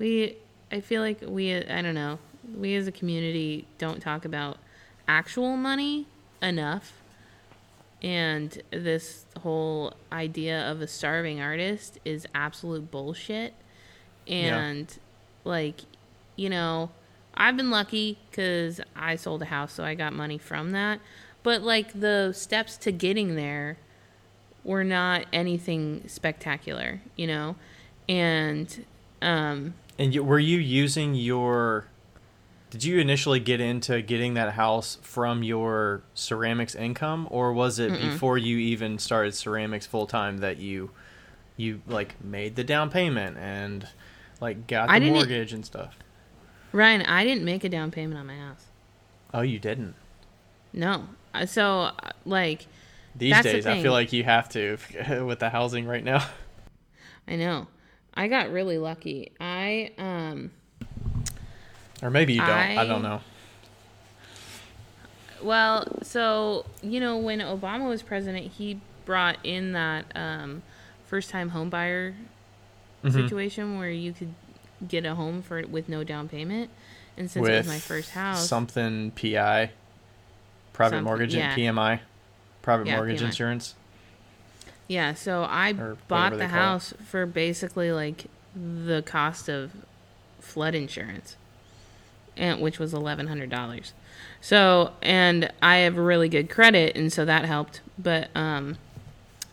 We, 0.00 0.36
I 0.72 0.80
feel 0.80 1.00
like 1.00 1.20
we, 1.24 1.54
I 1.54 1.80
don't 1.80 1.94
know, 1.94 2.18
we 2.56 2.74
as 2.74 2.88
a 2.88 2.92
community 2.92 3.68
don't 3.78 4.00
talk 4.00 4.24
about 4.24 4.58
actual 5.06 5.56
money 5.56 6.08
enough, 6.42 6.94
and 8.02 8.60
this 8.72 9.26
whole 9.42 9.94
idea 10.10 10.68
of 10.68 10.80
a 10.80 10.88
starving 10.88 11.40
artist 11.40 12.00
is 12.04 12.26
absolute 12.34 12.90
bullshit. 12.90 13.54
And 14.26 14.92
like, 15.44 15.82
you 16.34 16.50
know, 16.50 16.90
I've 17.32 17.56
been 17.56 17.70
lucky 17.70 18.18
because 18.28 18.80
I 18.96 19.14
sold 19.14 19.42
a 19.42 19.46
house, 19.46 19.72
so 19.72 19.84
I 19.84 19.94
got 19.94 20.12
money 20.12 20.38
from 20.38 20.72
that. 20.72 20.98
But 21.44 21.62
like 21.62 22.00
the 22.00 22.32
steps 22.32 22.76
to 22.78 22.90
getting 22.90 23.36
there 23.36 23.78
were 24.68 24.84
not 24.84 25.24
anything 25.32 26.04
spectacular, 26.06 27.00
you 27.16 27.26
know? 27.26 27.56
And 28.08 28.84
um 29.22 29.74
And 29.98 30.14
you, 30.14 30.22
were 30.22 30.38
you 30.38 30.58
using 30.58 31.14
your? 31.14 31.86
Did 32.70 32.84
you 32.84 32.98
initially 32.98 33.40
get 33.40 33.60
into 33.62 34.02
getting 34.02 34.34
that 34.34 34.52
house 34.52 34.98
from 35.00 35.42
your 35.42 36.02
ceramics 36.12 36.74
income, 36.74 37.26
or 37.30 37.52
was 37.54 37.78
it 37.78 37.90
before 37.92 38.36
you 38.36 38.58
even 38.58 38.98
started 38.98 39.34
ceramics 39.34 39.86
full 39.86 40.06
time 40.06 40.38
that 40.38 40.58
you, 40.58 40.90
you 41.56 41.80
like 41.86 42.22
made 42.22 42.56
the 42.56 42.64
down 42.64 42.90
payment 42.90 43.38
and 43.38 43.88
like 44.38 44.66
got 44.66 44.90
the 44.90 45.00
mortgage 45.10 45.54
and 45.54 45.64
stuff? 45.64 45.96
Ryan, 46.72 47.00
I 47.02 47.24
didn't 47.24 47.44
make 47.46 47.64
a 47.64 47.70
down 47.70 47.90
payment 47.90 48.20
on 48.20 48.26
my 48.26 48.36
house. 48.36 48.66
Oh, 49.32 49.40
you 49.40 49.58
didn't. 49.58 49.94
No. 50.74 51.08
Uh, 51.32 51.46
So 51.46 51.80
uh, 51.80 52.10
like 52.26 52.66
These 53.16 53.32
That's 53.32 53.46
the 53.46 53.52
days, 53.54 53.66
I 53.66 53.82
feel 53.82 53.92
like 53.92 54.12
you 54.12 54.22
have 54.24 54.48
to 54.50 54.78
with 55.26 55.38
the 55.40 55.50
housing 55.50 55.86
right 55.86 56.04
now. 56.04 56.24
I 57.28 57.36
know. 57.36 57.66
I 58.14 58.28
got 58.28 58.50
really 58.50 58.78
lucky. 58.78 59.32
I 59.40 59.92
um 59.98 60.50
Or 62.02 62.10
maybe 62.10 62.34
you 62.34 62.40
don't. 62.40 62.48
I, 62.50 62.82
I- 62.82 62.86
don't 62.86 63.02
know. 63.02 63.20
Well, 65.42 65.86
so 66.02 66.66
you 66.82 67.00
know, 67.00 67.16
when 67.18 67.38
Obama 67.40 67.88
was 67.88 68.02
president, 68.02 68.52
he 68.52 68.80
brought 69.04 69.38
in 69.44 69.72
that 69.72 70.04
um, 70.14 70.62
first-time 71.06 71.50
home 71.50 71.70
buyer 71.70 72.14
Mm-hmm. 73.04 73.14
situation 73.16 73.78
where 73.78 73.90
you 73.92 74.12
could 74.12 74.34
get 74.88 75.06
a 75.06 75.14
home 75.14 75.40
for 75.40 75.64
with 75.68 75.88
no 75.88 76.02
down 76.02 76.28
payment. 76.28 76.68
And 77.16 77.30
since 77.30 77.46
it 77.46 77.50
was 77.58 77.66
my 77.68 77.78
first 77.78 78.10
house, 78.10 78.48
something 78.48 79.12
PI, 79.12 79.70
private 80.72 80.90
Something- 80.96 81.04
mortgage 81.04 81.34
yeah. 81.36 81.52
and 81.52 81.56
PMI, 81.78 82.00
private 82.68 82.86
Yeah, 82.86 82.96
mortgage 82.96 83.22
insurance. 83.22 83.74
yeah, 84.88 85.14
so 85.14 85.42
I 85.44 85.70
Or 85.72 85.96
bought 86.06 86.32
the 86.32 86.40
call 86.40 86.44
it. 86.46 86.50
house 86.50 86.92
for 87.06 87.24
basically 87.24 87.92
like 87.92 88.26
the 88.54 89.02
cost 89.06 89.48
of 89.48 89.70
flood 90.40 90.74
insurance, 90.74 91.36
and 92.36 92.60
which 92.60 92.78
was 92.78 92.92
eleven 92.92 93.26
hundred 93.28 93.48
dollars. 93.48 93.94
So, 94.42 94.92
and 95.00 95.50
I 95.62 95.76
have 95.78 95.96
really 95.96 96.28
good 96.28 96.50
credit, 96.50 96.94
and 96.94 97.10
so 97.10 97.24
that 97.24 97.46
helped. 97.46 97.80
But 97.98 98.28
um, 98.36 98.76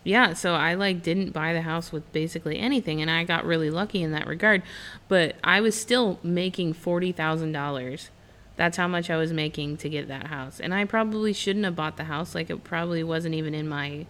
yeah, 0.03 0.33
so 0.33 0.53
I 0.53 0.73
like 0.73 1.01
didn't 1.01 1.31
buy 1.31 1.53
the 1.53 1.61
house 1.61 1.93
with 1.93 2.11
basically 2.11 2.59
anything, 2.59 3.01
and 3.01 3.09
I 3.09 3.23
got 3.23 3.45
really 3.45 3.69
lucky 3.69 4.03
in 4.03 4.11
that 4.11 4.27
regard. 4.27 4.61
But 5.07 5.37
I 5.41 5.61
was 5.61 5.79
still 5.79 6.19
making 6.21 6.73
forty 6.73 7.13
thousand 7.13 7.53
dollars. 7.53 8.09
That's 8.57 8.77
how 8.77 8.87
much 8.87 9.09
I 9.09 9.17
was 9.17 9.33
making 9.33 9.77
to 9.77 9.89
get 9.89 10.07
that 10.07 10.27
house, 10.27 10.59
and 10.61 10.73
I 10.73 10.85
probably 10.85 11.33
shouldn't 11.33 11.65
have 11.65 11.75
bought 11.75 11.97
the 11.97 12.05
house. 12.05 12.33
Like 12.33 12.49
it 12.49 12.63
probably 12.63 13.03
wasn't 13.03 13.35
even 13.35 13.53
in 13.53 13.67
my 13.67 14.05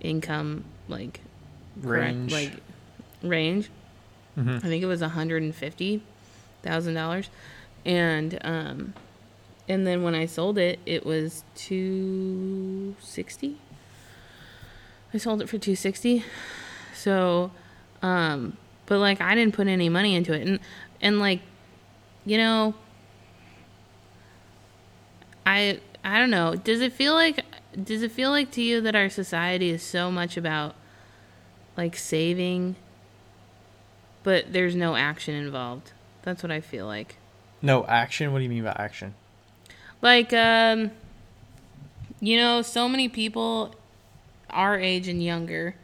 income 0.00 0.64
like 0.88 1.20
correct, 1.82 2.14
Range. 2.14 2.32
like 2.32 2.52
range. 3.22 3.70
Mhm. 4.38 4.56
I 4.56 4.60
think 4.68 4.82
it 4.82 4.86
was 4.86 5.00
one 5.00 5.10
hundred 5.10 5.42
and 5.42 5.54
fifty 5.54 6.02
thousand 6.62 6.94
dollars, 6.94 7.30
and 7.84 8.38
um, 8.44 8.94
and 9.68 9.86
then 9.86 10.02
when 10.04 10.14
I 10.14 10.26
sold 10.26 10.56
it, 10.58 10.78
it 10.86 11.04
was 11.04 11.42
two 11.56 12.94
sixty. 13.00 13.56
I 15.12 15.18
sold 15.18 15.42
it 15.42 15.48
for 15.48 15.58
two 15.58 15.74
sixty. 15.76 16.24
So, 16.94 17.50
um, 18.02 18.56
but 18.86 18.98
like 18.98 19.20
I 19.20 19.34
didn't 19.34 19.54
put 19.54 19.66
any 19.66 19.88
money 19.88 20.14
into 20.14 20.32
it, 20.32 20.46
and 20.46 20.60
and 21.00 21.18
like, 21.18 21.40
you 22.24 22.38
know, 22.38 22.74
I 25.46 25.80
I 26.02 26.18
don't 26.18 26.30
know. 26.30 26.54
Does 26.54 26.80
it 26.80 26.92
feel 26.92 27.14
like 27.14 27.44
does 27.82 28.02
it 28.02 28.12
feel 28.12 28.30
like 28.30 28.50
to 28.52 28.62
you 28.62 28.80
that 28.82 28.94
our 28.94 29.08
society 29.08 29.70
is 29.70 29.82
so 29.82 30.10
much 30.10 30.36
about 30.36 30.74
like 31.76 31.96
saving, 31.96 32.76
but 34.22 34.52
there's 34.52 34.74
no 34.74 34.96
action 34.96 35.34
involved? 35.34 35.92
That's 36.22 36.42
what 36.42 36.52
I 36.52 36.60
feel 36.60 36.86
like. 36.86 37.16
No 37.60 37.84
action. 37.86 38.32
What 38.32 38.38
do 38.38 38.44
you 38.44 38.50
mean 38.50 38.64
by 38.64 38.76
action? 38.78 39.14
Like, 40.02 40.32
um, 40.34 40.90
you 42.20 42.36
know, 42.36 42.62
so 42.62 42.88
many 42.88 43.08
people 43.08 43.74
our 44.50 44.78
age 44.78 45.08
and 45.08 45.22
younger 45.22 45.74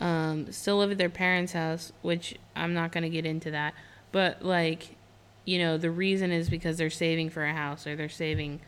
um, 0.00 0.50
still 0.50 0.78
live 0.78 0.90
at 0.90 0.98
their 0.98 1.10
parents' 1.10 1.52
house, 1.52 1.92
which 2.02 2.36
I'm 2.56 2.74
not 2.74 2.92
going 2.92 3.02
to 3.02 3.10
get 3.10 3.26
into 3.26 3.50
that. 3.50 3.74
But, 4.12 4.42
like, 4.42 4.96
you 5.44 5.58
know, 5.58 5.78
the 5.78 5.90
reason 5.90 6.32
is 6.32 6.48
because 6.50 6.78
they're 6.78 6.90
saving 6.90 7.30
for 7.30 7.44
a 7.44 7.52
house 7.52 7.86
or 7.86 7.96
they're 7.96 8.08
saving 8.08 8.60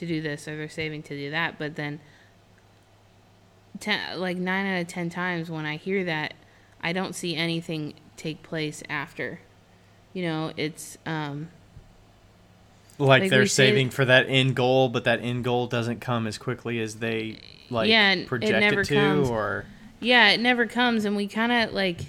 to 0.00 0.06
do 0.06 0.20
this 0.20 0.48
or 0.48 0.56
they're 0.56 0.68
saving 0.68 1.02
to 1.04 1.16
do 1.16 1.30
that. 1.30 1.58
But 1.58 1.76
then, 1.76 2.00
ten, 3.78 4.18
like, 4.18 4.36
nine 4.36 4.66
out 4.66 4.80
of 4.80 4.88
ten 4.88 5.08
times 5.10 5.50
when 5.50 5.64
I 5.66 5.76
hear 5.76 6.04
that, 6.04 6.34
I 6.82 6.92
don't 6.92 7.14
see 7.14 7.36
anything 7.36 7.94
take 8.16 8.42
place 8.42 8.82
after. 8.88 9.40
You 10.12 10.22
know, 10.24 10.52
it's. 10.56 10.98
Um, 11.06 11.48
Like, 12.98 13.22
Like 13.22 13.30
they're 13.30 13.40
we 13.40 13.46
say- 13.46 13.68
saving 13.68 13.90
for 13.90 14.04
that 14.04 14.26
end 14.28 14.54
goal, 14.56 14.88
but 14.90 15.04
that 15.04 15.20
end 15.22 15.42
goal 15.44 15.66
doesn't 15.66 16.00
come 16.00 16.26
as 16.26 16.36
quickly 16.36 16.80
as 16.80 16.96
they 16.96 17.38
like 17.70 17.88
Yeah, 17.88 18.12
it 18.12 18.26
project 18.26 18.52
it, 18.52 18.60
never 18.60 18.84
to, 18.84 18.94
comes. 18.94 19.30
or 19.30 19.64
Yeah, 20.00 20.28
it 20.30 20.40
never 20.40 20.66
comes, 20.66 21.04
and 21.06 21.16
we 21.16 21.26
kind 21.26 21.50
of 21.52 21.72
like. 21.72 22.00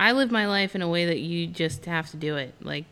I 0.00 0.12
live 0.12 0.30
my 0.30 0.46
life 0.46 0.74
in 0.76 0.80
a 0.82 0.88
way 0.88 1.04
that 1.06 1.18
you 1.18 1.46
just 1.48 1.84
have 1.86 2.08
to 2.12 2.16
do 2.16 2.36
it. 2.36 2.54
Like, 2.62 2.84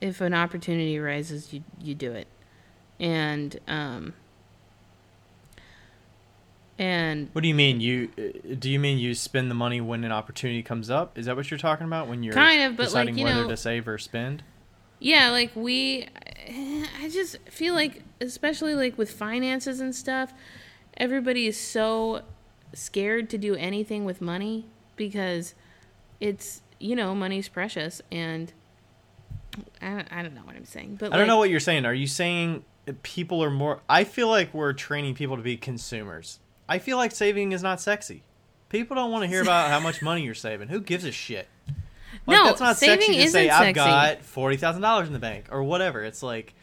if 0.00 0.20
an 0.20 0.34
opportunity 0.34 0.98
arises, 0.98 1.52
you 1.54 1.62
you 1.80 1.94
do 1.94 2.12
it, 2.12 2.26
and 3.00 3.58
um. 3.66 4.14
And 6.78 7.28
what 7.32 7.42
do 7.42 7.48
you 7.48 7.54
mean? 7.54 7.80
You 7.80 8.08
uh, 8.16 8.54
do 8.58 8.70
you 8.70 8.78
mean 8.80 8.98
you 8.98 9.14
spend 9.14 9.50
the 9.50 9.54
money 9.54 9.80
when 9.82 10.02
an 10.02 10.12
opportunity 10.12 10.62
comes 10.62 10.88
up? 10.88 11.18
Is 11.18 11.26
that 11.26 11.36
what 11.36 11.50
you're 11.50 11.58
talking 11.58 11.86
about 11.86 12.08
when 12.08 12.22
you're 12.22 12.32
Kind 12.32 12.62
of, 12.62 12.76
but, 12.76 12.84
like, 12.84 12.88
deciding 12.88 13.18
you 13.18 13.24
whether 13.26 13.42
know- 13.42 13.48
to 13.48 13.56
save 13.56 13.86
or 13.86 13.98
spend? 13.98 14.42
yeah, 14.98 15.30
like 15.30 15.50
we, 15.54 16.06
I 16.48 17.08
just 17.10 17.36
feel 17.50 17.74
like, 17.74 18.02
especially 18.20 18.74
like 18.74 18.96
with 18.96 19.10
finances 19.10 19.80
and 19.80 19.94
stuff, 19.94 20.32
everybody 20.96 21.46
is 21.46 21.58
so 21.58 22.22
scared 22.72 23.28
to 23.30 23.36
do 23.38 23.54
anything 23.56 24.04
with 24.06 24.20
money 24.22 24.64
because 24.96 25.54
it's 26.20 26.62
you 26.78 26.96
know 26.96 27.14
money's 27.14 27.48
precious 27.48 28.00
and 28.10 28.52
I, 29.82 30.04
I 30.10 30.22
don't 30.22 30.34
know 30.34 30.42
what 30.44 30.56
I'm 30.56 30.64
saying, 30.64 30.96
but 30.98 31.12
I 31.12 31.18
don't 31.18 31.26
know 31.26 31.36
what 31.38 31.50
you're 31.50 31.60
saying. 31.60 31.84
Are 31.84 31.92
you 31.94 32.06
saying 32.06 32.64
people 32.94 33.42
are 33.42 33.50
more? 33.50 33.80
I 33.88 34.04
feel 34.04 34.28
like 34.28 34.52
we're 34.54 34.72
training 34.72 35.14
people 35.14 35.36
to 35.36 35.42
be 35.42 35.56
consumers. 35.56 36.38
I 36.68 36.78
feel 36.78 36.96
like 36.96 37.12
saving 37.12 37.52
is 37.52 37.62
not 37.62 37.80
sexy. 37.80 38.22
People 38.68 38.94
don't 38.96 39.10
want 39.10 39.22
to 39.22 39.28
hear 39.28 39.42
about 39.42 39.70
how 39.70 39.80
much 39.80 40.02
money 40.02 40.22
you're 40.22 40.34
saving. 40.34 40.68
Who 40.68 40.80
gives 40.80 41.04
a 41.04 41.12
shit? 41.12 41.48
Like, 42.26 42.36
No, 42.36 42.44
that's 42.46 42.60
not 42.60 42.76
saving 42.76 43.06
sexy 43.06 43.22
to 43.24 43.28
say 43.30 43.46
isn't 43.48 43.50
I've 43.62 43.74
got 43.74 44.22
forty 44.22 44.56
thousand 44.56 44.82
dollars 44.82 45.06
in 45.08 45.12
the 45.12 45.18
bank 45.18 45.46
or 45.50 45.62
whatever. 45.62 46.02
It's 46.04 46.22
like, 46.22 46.54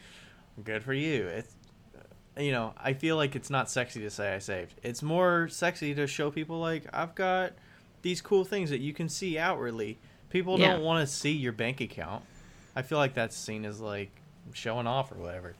good 0.64 0.82
for 0.82 0.92
you. 0.94 1.26
It's, 1.26 1.54
uh, 2.36 2.40
you 2.42 2.52
know, 2.52 2.74
I 2.78 2.92
feel 2.94 3.16
like 3.16 3.34
it's 3.36 3.50
not 3.50 3.70
sexy 3.70 4.00
to 4.00 4.10
say 4.10 4.34
I 4.34 4.38
saved. 4.38 4.74
It's 4.82 5.02
more 5.02 5.48
sexy 5.48 5.94
to 5.94 6.06
show 6.06 6.30
people 6.30 6.58
like 6.60 6.84
I've 6.92 7.14
got 7.14 7.52
these 8.02 8.20
cool 8.22 8.44
things 8.44 8.70
that 8.70 8.80
you 8.80 8.92
can 8.94 9.08
see 9.08 9.38
outwardly. 9.38 9.98
People 10.30 10.58
Yeah. 10.58 10.72
don't 10.74 10.82
want 10.82 11.06
to 11.06 11.12
see 11.12 11.32
your 11.32 11.52
bank 11.52 11.80
account. 11.80 12.24
I 12.76 12.82
feel 12.82 12.98
like 12.98 13.14
that's 13.14 13.36
seen 13.36 13.64
as 13.64 13.80
like 13.80 14.10
showing 14.52 14.86
off 14.86 15.10
or 15.12 15.16
whatever. 15.16 15.54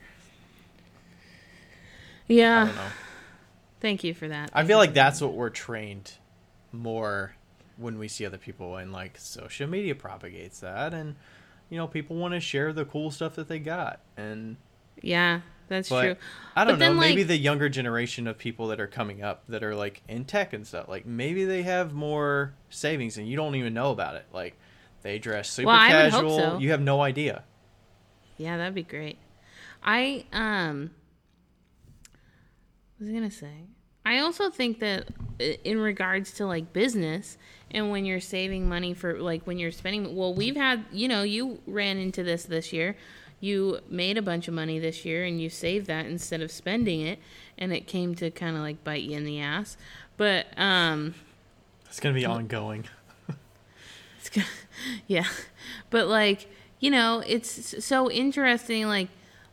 I 2.31 2.33
yeah. 2.33 2.65
don't 2.67 2.75
know. 2.77 2.83
Thank 3.81 4.05
you 4.05 4.13
for 4.15 4.29
that. 4.29 4.51
I 4.53 4.65
feel 4.65 4.79
like 4.79 4.93
that's 4.95 5.21
what 5.21 5.35
we're 5.35 5.51
trained 5.51 6.13
more 6.73 7.35
when 7.77 7.99
we 7.99 8.09
see 8.09 8.27
other 8.27 8.39
people 8.39 8.77
and 8.77 8.93
like 8.93 9.17
social 9.19 9.69
media 9.69 9.95
propagates 9.95 10.61
that 10.61 10.93
and 10.93 11.15
you 11.71 11.77
know 11.79 11.87
people 11.87 12.17
want 12.17 12.35
to 12.35 12.41
share 12.41 12.73
the 12.73 12.85
cool 12.85 13.11
stuff 13.11 13.37
that 13.37 13.47
they 13.49 13.59
got 13.61 14.01
and 14.17 14.57
yeah, 15.01 15.41
that's 15.69 15.89
true. 15.89 16.17
I 16.57 16.65
don't 16.65 16.75
But 16.75 16.79
then, 16.81 16.95
know 16.97 17.01
maybe 17.01 17.21
like- 17.23 17.29
the 17.29 17.37
younger 17.39 17.69
generation 17.69 18.27
of 18.27 18.37
people 18.37 18.67
that 18.69 18.81
are 18.81 18.89
coming 18.89 19.23
up 19.23 19.45
that 19.49 19.63
are 19.63 19.77
like 19.77 20.03
in 20.09 20.25
tech 20.25 20.53
and 20.53 20.67
stuff 20.67 20.89
like 20.89 21.07
maybe 21.07 21.45
they 21.45 21.63
have 21.63 21.93
more 21.95 22.53
savings 22.69 23.17
and 23.17 23.29
you 23.29 23.37
don't 23.37 23.55
even 23.55 23.73
know 23.75 23.93
about 23.93 24.17
it 24.17 24.27
like 24.33 24.59
they 25.03 25.19
dress 25.21 25.49
super 25.49 25.69
Well, 25.69 25.77
I 25.77 26.03
would 26.03 26.13
hope 26.13 26.23
casual 26.25 26.39
so. 26.39 26.59
you 26.59 26.73
have 26.73 26.81
no 26.83 27.01
idea 27.01 27.45
Yeah, 28.39 28.57
that'd 28.57 28.75
be 28.75 28.83
great. 28.83 29.19
I 29.85 30.25
um 30.33 30.91
was 33.01 33.09
I 33.09 33.13
gonna 33.13 33.31
say? 33.31 33.65
I 34.05 34.19
also 34.21 34.51
think 34.51 34.81
that 34.81 35.09
in 35.39 35.79
regards 35.81 36.33
to 36.33 36.47
like 36.47 36.73
business 36.73 37.37
and 37.71 37.91
when 37.91 38.05
you're 38.05 38.21
saving 38.21 38.69
money 38.69 38.95
for 38.95 39.21
like 39.21 39.43
when 39.47 39.59
you're 39.59 39.71
spending 39.71 40.17
well 40.17 40.33
we've 40.35 40.57
had 40.57 40.85
you 40.91 41.07
know 41.09 41.23
you 41.23 41.61
ran 41.67 41.99
into 41.99 42.23
this 42.23 42.45
this 42.45 42.73
year 42.73 42.97
you 43.41 43.79
made 43.89 44.17
a 44.19 44.23
bunch 44.23 44.49
of 44.49 44.55
money 44.55 44.79
this 44.79 45.05
year 45.05 45.25
and 45.25 45.41
you 45.41 45.49
saved 45.51 45.87
that 45.87 46.07
instead 46.07 46.41
of 46.41 46.51
spending 46.51 47.03
it 47.03 47.19
and 47.59 47.73
it 47.73 47.87
came 47.87 48.15
to 48.15 48.31
kind 48.31 48.57
of 48.57 48.63
like 48.63 48.83
bite 48.83 49.03
you 49.03 49.17
in 49.17 49.25
the 49.25 49.39
ass 49.39 49.77
but 50.17 50.47
um 50.57 51.15
It's 51.87 52.01
gonna 52.01 52.15
be 52.15 52.25
ongoing. 52.27 52.85
it's 54.19 54.29
gonna, 54.31 54.47
yeah. 55.07 55.27
But 55.91 56.09
like, 56.09 56.49
you 56.81 56.91
know, 56.91 57.23
it's 57.27 57.85
so 57.85 58.11
interesting 58.11 58.87
like 58.87 59.09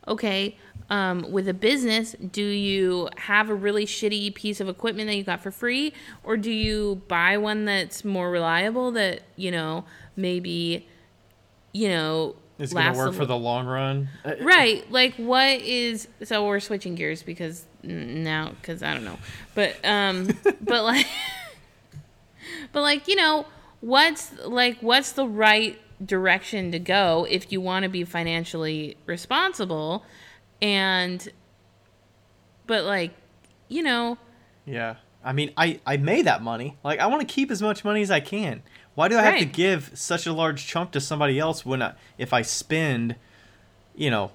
okay, 0.08 0.58
um, 0.90 1.32
with 1.32 1.48
a 1.48 1.54
business, 1.54 2.16
do 2.32 2.44
you 2.44 3.10
have 3.18 3.50
a 3.50 3.56
really 3.56 3.86
shitty 3.86 4.34
piece 4.36 4.60
of 4.60 4.70
equipment 4.70 5.08
that 5.08 5.16
you 5.16 5.24
got 5.24 5.42
for 5.42 5.52
free? 5.52 5.94
Or 6.24 6.38
do 6.38 6.52
you 6.52 7.02
buy 7.08 7.38
one 7.38 7.66
that's 7.66 8.06
more 8.06 8.30
reliable 8.30 8.92
that, 8.92 9.22
you 9.36 9.52
know, 9.52 9.86
maybe 10.16 10.88
you 11.76 11.90
know, 11.90 12.36
It's 12.58 12.72
gonna 12.72 12.98
work 12.98 13.14
for 13.14 13.26
the 13.26 13.36
long 13.38 13.68
run. 13.68 14.08
Uh, 14.24 14.36
right 14.40 14.90
like 14.90 15.14
what 15.16 15.60
is 15.60 16.08
so 16.24 16.48
we're 16.48 16.62
switching 16.62 16.96
gears 16.96 17.22
because 17.22 17.66
now 17.84 18.54
because 18.62 18.82
i 18.82 18.94
don't 18.94 19.04
know. 19.04 19.20
But 19.56 19.76
um 19.84 20.30
but 20.62 20.84
like 20.86 21.06
but 22.72 22.82
like 22.82 23.10
you 23.10 23.18
know 23.18 23.46
what's 23.82 24.32
like 24.46 24.78
what's 24.80 25.12
the 25.12 25.28
right 25.28 25.78
direction 26.06 26.72
to 26.72 26.80
go 26.80 27.28
if 27.30 27.52
you 27.52 27.60
want 27.60 27.84
to 27.84 27.90
be 27.90 28.06
financially 28.06 28.96
responsible 29.06 30.06
and 30.62 31.28
but 32.68 32.84
like 32.86 33.12
you 33.68 33.84
know 33.84 34.18
Yeah. 34.66 34.96
I 35.24 35.34
mean, 35.34 35.52
I, 35.58 35.80
I 35.88 35.98
made 35.98 36.28
that 36.28 36.44
money. 36.44 36.78
Like, 36.84 37.00
I 37.00 37.08
want 37.08 37.28
to 37.28 37.34
keep 37.34 37.50
as 37.50 37.60
much 37.60 37.84
money 37.84 38.04
as 38.04 38.12
I 38.12 38.20
can. 38.20 38.62
Why 38.94 39.08
do 39.08 39.18
I 39.18 39.24
have 39.24 39.40
to 39.40 39.46
give 39.46 39.90
such 39.96 40.28
a 40.28 40.34
large 40.34 40.68
chunk 40.68 40.92
to 40.92 41.02
somebody 41.02 41.40
else 41.40 41.66
when 41.66 41.82
I, 41.82 41.94
if 42.20 42.32
I 42.32 42.44
spend, 42.44 43.16
you 43.96 44.12
know, 44.12 44.30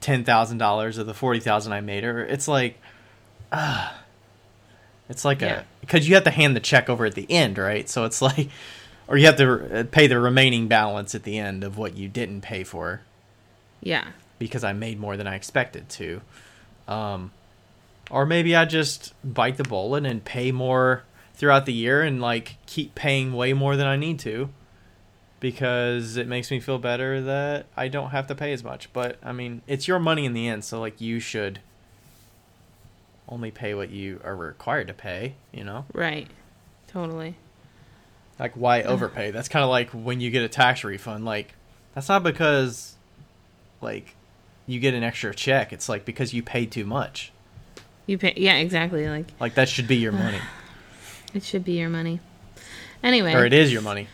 ten 0.00 0.22
thousand 0.22 0.58
dollars 0.58 0.96
of 0.96 1.08
the 1.08 1.12
forty 1.14 1.40
thousand 1.40 1.72
I 1.72 1.80
made? 1.80 2.04
Or 2.04 2.22
it's 2.24 2.46
like, 2.46 2.78
ah, 3.50 4.00
it's 5.08 5.24
like 5.24 5.40
Yeah. 5.40 5.62
a 5.62 5.64
because 5.80 6.08
you 6.08 6.14
have 6.14 6.22
to 6.24 6.30
hand 6.30 6.54
the 6.54 6.60
check 6.60 6.88
over 6.88 7.04
at 7.04 7.16
the 7.16 7.26
end, 7.28 7.58
right? 7.58 7.88
So 7.88 8.04
it's 8.04 8.22
like, 8.30 8.48
or 9.08 9.16
you 9.16 9.26
have 9.26 9.36
to 9.38 9.80
uh, 9.80 9.84
pay 9.90 10.06
the 10.06 10.20
remaining 10.20 10.68
balance 10.68 11.16
at 11.16 11.24
the 11.24 11.36
end 11.36 11.64
of 11.64 11.76
what 11.76 11.96
you 11.96 12.06
didn't 12.08 12.42
pay 12.42 12.62
for 12.62 13.00
yeah 13.82 14.04
because 14.40 14.64
I 14.64 14.72
made 14.72 14.98
more 14.98 15.16
than 15.16 15.28
I 15.28 15.36
expected 15.36 15.88
to. 15.90 16.20
Um, 16.88 17.30
or 18.10 18.26
maybe 18.26 18.56
I 18.56 18.64
just 18.64 19.14
bite 19.22 19.56
the 19.56 19.62
bullet 19.62 20.04
and 20.04 20.24
pay 20.24 20.50
more 20.50 21.04
throughout 21.34 21.66
the 21.66 21.72
year 21.72 22.02
and 22.02 22.20
like 22.20 22.56
keep 22.66 22.96
paying 22.96 23.32
way 23.32 23.52
more 23.52 23.76
than 23.76 23.86
I 23.86 23.94
need 23.94 24.18
to 24.20 24.50
because 25.38 26.16
it 26.16 26.26
makes 26.26 26.50
me 26.50 26.58
feel 26.58 26.78
better 26.78 27.20
that 27.22 27.66
I 27.76 27.86
don't 27.86 28.10
have 28.10 28.26
to 28.26 28.34
pay 28.34 28.52
as 28.52 28.64
much. 28.64 28.92
But 28.92 29.18
I 29.22 29.30
mean, 29.30 29.62
it's 29.68 29.86
your 29.86 30.00
money 30.00 30.24
in 30.24 30.32
the 30.32 30.48
end, 30.48 30.64
so 30.64 30.80
like 30.80 31.00
you 31.00 31.20
should 31.20 31.60
only 33.28 33.52
pay 33.52 33.74
what 33.74 33.90
you 33.90 34.20
are 34.24 34.34
required 34.34 34.88
to 34.88 34.94
pay, 34.94 35.34
you 35.52 35.62
know? 35.62 35.84
right 35.92 36.26
totally 36.88 37.36
Like 38.40 38.54
why 38.54 38.82
overpay? 38.82 39.30
That's 39.30 39.48
kind 39.48 39.62
of 39.62 39.70
like 39.70 39.90
when 39.90 40.20
you 40.20 40.30
get 40.30 40.42
a 40.42 40.48
tax 40.48 40.82
refund 40.82 41.24
like 41.24 41.54
that's 41.94 42.08
not 42.08 42.24
because 42.24 42.96
like 43.80 44.16
you 44.70 44.80
get 44.80 44.94
an 44.94 45.02
extra 45.02 45.34
check. 45.34 45.72
It's 45.72 45.88
like 45.88 46.04
because 46.04 46.32
you 46.32 46.42
paid 46.42 46.70
too 46.70 46.84
much. 46.84 47.32
you 48.06 48.18
pay 48.18 48.34
yeah 48.36 48.56
exactly 48.56 49.08
like 49.08 49.26
Like 49.40 49.54
that 49.54 49.68
should 49.68 49.88
be 49.88 49.96
your 49.96 50.12
money, 50.12 50.38
it 51.34 51.42
should 51.42 51.64
be 51.64 51.72
your 51.72 51.88
money 51.88 52.20
anyway 53.02 53.34
or 53.34 53.44
it 53.44 53.52
is 53.52 53.72
your 53.72 53.82
money. 53.82 54.08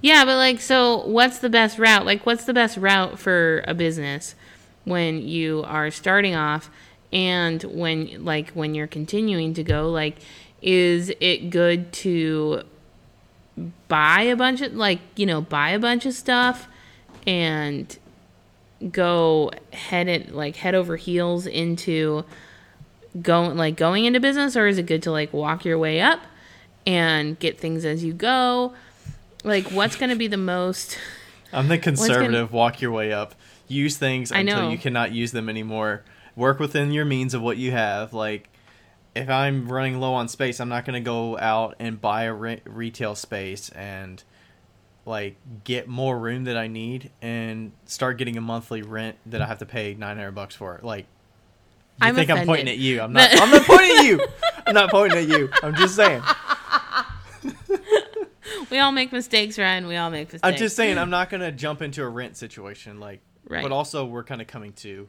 Yeah, 0.00 0.24
but 0.24 0.36
like, 0.36 0.60
so 0.60 1.06
what's 1.06 1.38
the 1.38 1.48
best 1.48 1.78
route? 1.78 2.04
Like, 2.04 2.26
what's 2.26 2.44
the 2.44 2.54
best 2.54 2.76
route 2.76 3.18
for 3.18 3.64
a 3.66 3.74
business 3.74 4.34
when 4.84 5.26
you 5.26 5.64
are 5.66 5.90
starting 5.90 6.34
off 6.34 6.70
and 7.12 7.62
when, 7.64 8.24
like, 8.24 8.50
when 8.50 8.74
you're 8.74 8.86
continuing 8.86 9.54
to 9.54 9.64
go? 9.64 9.90
Like, 9.90 10.18
is 10.60 11.10
it 11.18 11.50
good 11.50 11.92
to 11.94 12.62
buy 13.88 14.22
a 14.22 14.36
bunch 14.36 14.60
of, 14.60 14.74
like, 14.74 15.00
you 15.16 15.24
know, 15.24 15.40
buy 15.40 15.70
a 15.70 15.78
bunch 15.78 16.04
of 16.04 16.12
stuff 16.12 16.68
and 17.26 17.98
go 18.92 19.50
head 19.72 20.08
it, 20.08 20.34
like, 20.34 20.56
head 20.56 20.74
over 20.74 20.96
heels 20.96 21.46
into 21.46 22.24
going, 23.20 23.56
like, 23.56 23.76
going 23.76 24.04
into 24.04 24.20
business? 24.20 24.56
Or 24.56 24.66
is 24.66 24.78
it 24.78 24.86
good 24.86 25.02
to, 25.04 25.10
like, 25.10 25.32
walk 25.32 25.64
your 25.64 25.78
way 25.78 26.00
up 26.00 26.20
and 26.86 27.38
get 27.38 27.58
things 27.58 27.84
as 27.84 28.04
you 28.04 28.12
go? 28.12 28.74
Like, 29.44 29.70
what's 29.70 29.96
going 29.96 30.10
to 30.10 30.16
be 30.16 30.26
the 30.28 30.36
most. 30.36 30.98
I'm 31.52 31.68
the 31.68 31.76
gonna- 31.78 31.82
conservative. 31.96 32.52
Walk 32.52 32.80
your 32.80 32.90
way 32.92 33.12
up. 33.12 33.34
Use 33.68 33.96
things 33.96 34.30
until 34.30 34.70
you 34.70 34.78
cannot 34.78 35.12
use 35.12 35.32
them 35.32 35.48
anymore. 35.48 36.04
Work 36.36 36.60
within 36.60 36.92
your 36.92 37.04
means 37.04 37.34
of 37.34 37.42
what 37.42 37.56
you 37.56 37.72
have. 37.72 38.12
Like 38.12 38.48
if 39.16 39.28
I'm 39.30 39.66
running 39.68 39.98
low 39.98 40.12
on 40.14 40.28
space, 40.28 40.60
I'm 40.60 40.68
not 40.68 40.84
going 40.84 40.94
to 40.94 41.00
go 41.00 41.38
out 41.38 41.74
and 41.80 42.00
buy 42.00 42.24
a 42.24 42.32
re- 42.34 42.60
retail 42.64 43.14
space 43.14 43.70
and 43.70 44.22
like 45.06 45.36
get 45.64 45.88
more 45.88 46.18
room 46.18 46.44
that 46.44 46.56
I 46.56 46.66
need 46.66 47.10
and 47.22 47.72
start 47.86 48.18
getting 48.18 48.36
a 48.36 48.40
monthly 48.40 48.82
rent 48.82 49.16
that 49.26 49.40
I 49.40 49.46
have 49.46 49.58
to 49.60 49.66
pay 49.66 49.94
900 49.94 50.32
bucks 50.32 50.54
for. 50.54 50.80
Like 50.82 51.06
you 52.02 52.08
I'm 52.08 52.14
think 52.14 52.28
I'm 52.28 52.44
pointing 52.44 52.68
at 52.68 52.76
you. 52.78 53.00
I'm 53.00 53.12
not 53.14 53.30
I'm 53.32 53.50
not 53.50 53.64
pointing 53.64 53.96
at 53.98 54.04
you. 54.04 54.26
I'm 54.66 54.74
not 54.74 54.90
pointing 54.90 55.18
at 55.18 55.28
you. 55.28 55.48
I'm 55.62 55.74
just 55.74 55.96
saying. 55.96 56.22
We 58.70 58.78
all 58.78 58.92
make 58.92 59.12
mistakes, 59.12 59.58
Ryan. 59.58 59.86
We 59.86 59.96
all 59.96 60.10
make 60.10 60.32
mistakes. 60.32 60.40
I'm 60.42 60.56
just 60.56 60.76
saying 60.76 60.98
I'm 60.98 61.10
not 61.10 61.30
gonna 61.30 61.52
jump 61.52 61.82
into 61.82 62.02
a 62.02 62.08
rent 62.08 62.36
situation, 62.36 62.98
like, 62.98 63.20
Right. 63.48 63.62
but 63.62 63.70
also 63.70 64.04
we're 64.04 64.24
kind 64.24 64.40
of 64.40 64.48
coming 64.48 64.72
to, 64.74 65.08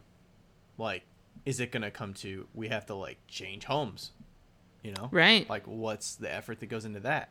like, 0.78 1.04
is 1.46 1.60
it 1.60 1.72
gonna 1.72 1.90
come 1.92 2.14
to 2.16 2.48
we 2.54 2.68
have 2.68 2.86
to 2.88 2.94
like 2.96 3.18
change 3.28 3.66
homes, 3.66 4.12
you 4.84 4.92
know? 4.92 5.10
Right. 5.12 5.50
Like, 5.50 5.66
what's 5.66 6.16
the 6.16 6.32
effort 6.34 6.60
that 6.60 6.68
goes 6.68 6.86
into 6.86 7.00
that? 7.02 7.30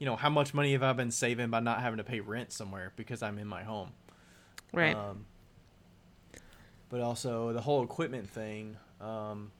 You 0.00 0.06
know, 0.06 0.16
how 0.16 0.30
much 0.30 0.52
money 0.52 0.72
have 0.72 0.82
I 0.82 0.92
been 0.94 1.12
saving 1.12 1.50
by 1.50 1.60
not 1.60 1.80
having 1.80 1.98
to 1.98 2.04
pay 2.04 2.18
rent 2.20 2.52
somewhere 2.52 2.90
because 2.96 3.22
I'm 3.22 3.38
in 3.38 3.46
my 3.46 3.62
home? 3.62 3.92
Right. 4.72 4.96
Um, 4.96 5.26
but 6.88 7.00
also 7.02 7.52
the 7.52 7.60
whole 7.60 7.84
equipment 7.84 8.28
thing. 8.28 8.76
Um, 9.00 9.52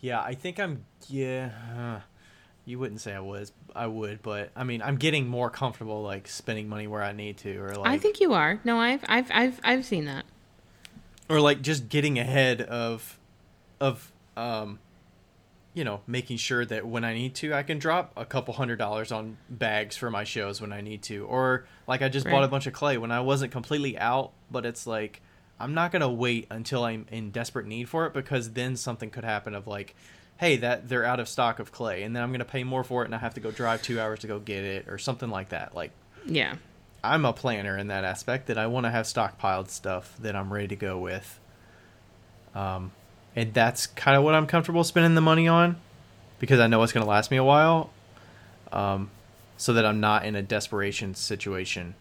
yeah, 0.00 0.20
I 0.20 0.34
think 0.34 0.60
I'm. 0.60 0.84
Yeah, 1.08 1.50
uh, 1.76 2.00
you 2.66 2.78
wouldn't 2.78 3.00
say 3.00 3.14
I 3.14 3.20
was. 3.20 3.52
I 3.74 3.86
would, 3.86 4.22
but 4.22 4.50
I 4.54 4.64
mean, 4.64 4.82
I'm 4.82 4.96
getting 4.96 5.26
more 5.26 5.50
comfortable 5.50 6.02
like 6.02 6.28
spending 6.28 6.68
money 6.68 6.86
where 6.86 7.02
I 7.02 7.12
need 7.12 7.38
to, 7.38 7.56
or 7.58 7.76
like, 7.76 7.88
I 7.88 7.96
think 7.96 8.20
you 8.20 8.34
are. 8.34 8.60
No, 8.64 8.78
I've, 8.78 9.04
I've, 9.08 9.30
I've, 9.32 9.60
I've 9.64 9.84
seen 9.86 10.04
that. 10.06 10.24
or 11.28 11.40
like 11.40 11.62
just 11.62 11.88
getting 11.88 12.18
ahead 12.18 12.60
of, 12.62 13.18
of, 13.80 14.10
um, 14.36 14.80
you 15.74 15.84
know, 15.84 16.00
making 16.06 16.38
sure 16.38 16.64
that 16.64 16.86
when 16.86 17.04
I 17.04 17.14
need 17.14 17.34
to, 17.36 17.54
I 17.54 17.62
can 17.62 17.78
drop 17.78 18.12
a 18.16 18.24
couple 18.24 18.54
hundred 18.54 18.76
dollars 18.78 19.12
on 19.12 19.36
bags 19.48 19.96
for 19.96 20.10
my 20.10 20.24
shows 20.24 20.60
when 20.60 20.72
I 20.72 20.80
need 20.80 21.02
to, 21.04 21.24
or 21.26 21.66
like 21.86 22.02
I 22.02 22.08
just 22.08 22.26
bought 22.26 22.44
a 22.44 22.48
bunch 22.48 22.66
of 22.66 22.72
clay 22.72 22.98
when 22.98 23.12
I 23.12 23.20
wasn't 23.20 23.52
completely 23.52 23.98
out, 23.98 24.32
but 24.50 24.66
it's 24.66 24.86
like 24.86 25.20
I'm 25.60 25.74
not 25.74 25.92
gonna 25.92 26.10
wait 26.10 26.46
until 26.50 26.84
I'm 26.84 27.06
in 27.10 27.30
desperate 27.30 27.66
need 27.66 27.88
for 27.88 28.06
it 28.06 28.14
because 28.14 28.52
then 28.52 28.76
something 28.76 29.10
could 29.10 29.24
happen 29.24 29.54
of 29.54 29.66
like, 29.66 29.94
hey, 30.38 30.56
that 30.56 30.88
they're 30.88 31.04
out 31.04 31.20
of 31.20 31.28
stock 31.28 31.58
of 31.58 31.70
clay, 31.70 32.02
and 32.02 32.14
then 32.14 32.22
I'm 32.22 32.32
gonna 32.32 32.44
pay 32.44 32.64
more 32.64 32.82
for 32.82 33.02
it, 33.02 33.06
and 33.06 33.14
I 33.14 33.18
have 33.18 33.34
to 33.34 33.40
go 33.40 33.50
drive 33.50 33.82
two 33.82 34.00
hours 34.00 34.20
to 34.20 34.26
go 34.26 34.38
get 34.38 34.64
it, 34.64 34.88
or 34.88 34.98
something 34.98 35.30
like 35.30 35.50
that. 35.50 35.74
Like 35.74 35.92
Yeah. 36.24 36.56
I'm 37.04 37.24
a 37.24 37.32
planner 37.32 37.78
in 37.78 37.88
that 37.88 38.04
aspect 38.04 38.48
that 38.48 38.58
I 38.58 38.66
want 38.66 38.84
to 38.86 38.90
have 38.90 39.06
stockpiled 39.06 39.68
stuff 39.68 40.16
that 40.20 40.34
I'm 40.34 40.52
ready 40.52 40.68
to 40.68 40.76
go 40.76 40.98
with. 40.98 41.38
Um, 42.56 42.90
and 43.38 43.54
that's 43.54 43.86
kind 43.86 44.16
of 44.16 44.24
what 44.24 44.34
I'm 44.34 44.46
comfortable 44.46 44.82
spending 44.84 45.14
the 45.14 45.20
money 45.20 45.46
on 45.46 45.76
because 46.40 46.58
I 46.60 46.66
know 46.66 46.82
it's 46.82 46.92
going 46.92 47.04
to 47.04 47.08
last 47.10 47.30
me 47.30 47.36
a 47.36 47.44
while. 47.44 47.90
Um, 48.72 49.10
so 49.56 49.72
that 49.72 49.84
I'm 49.84 49.98
not 49.98 50.24
in 50.24 50.36
a 50.36 50.42
desperation 50.42 51.14
situation 51.14 51.94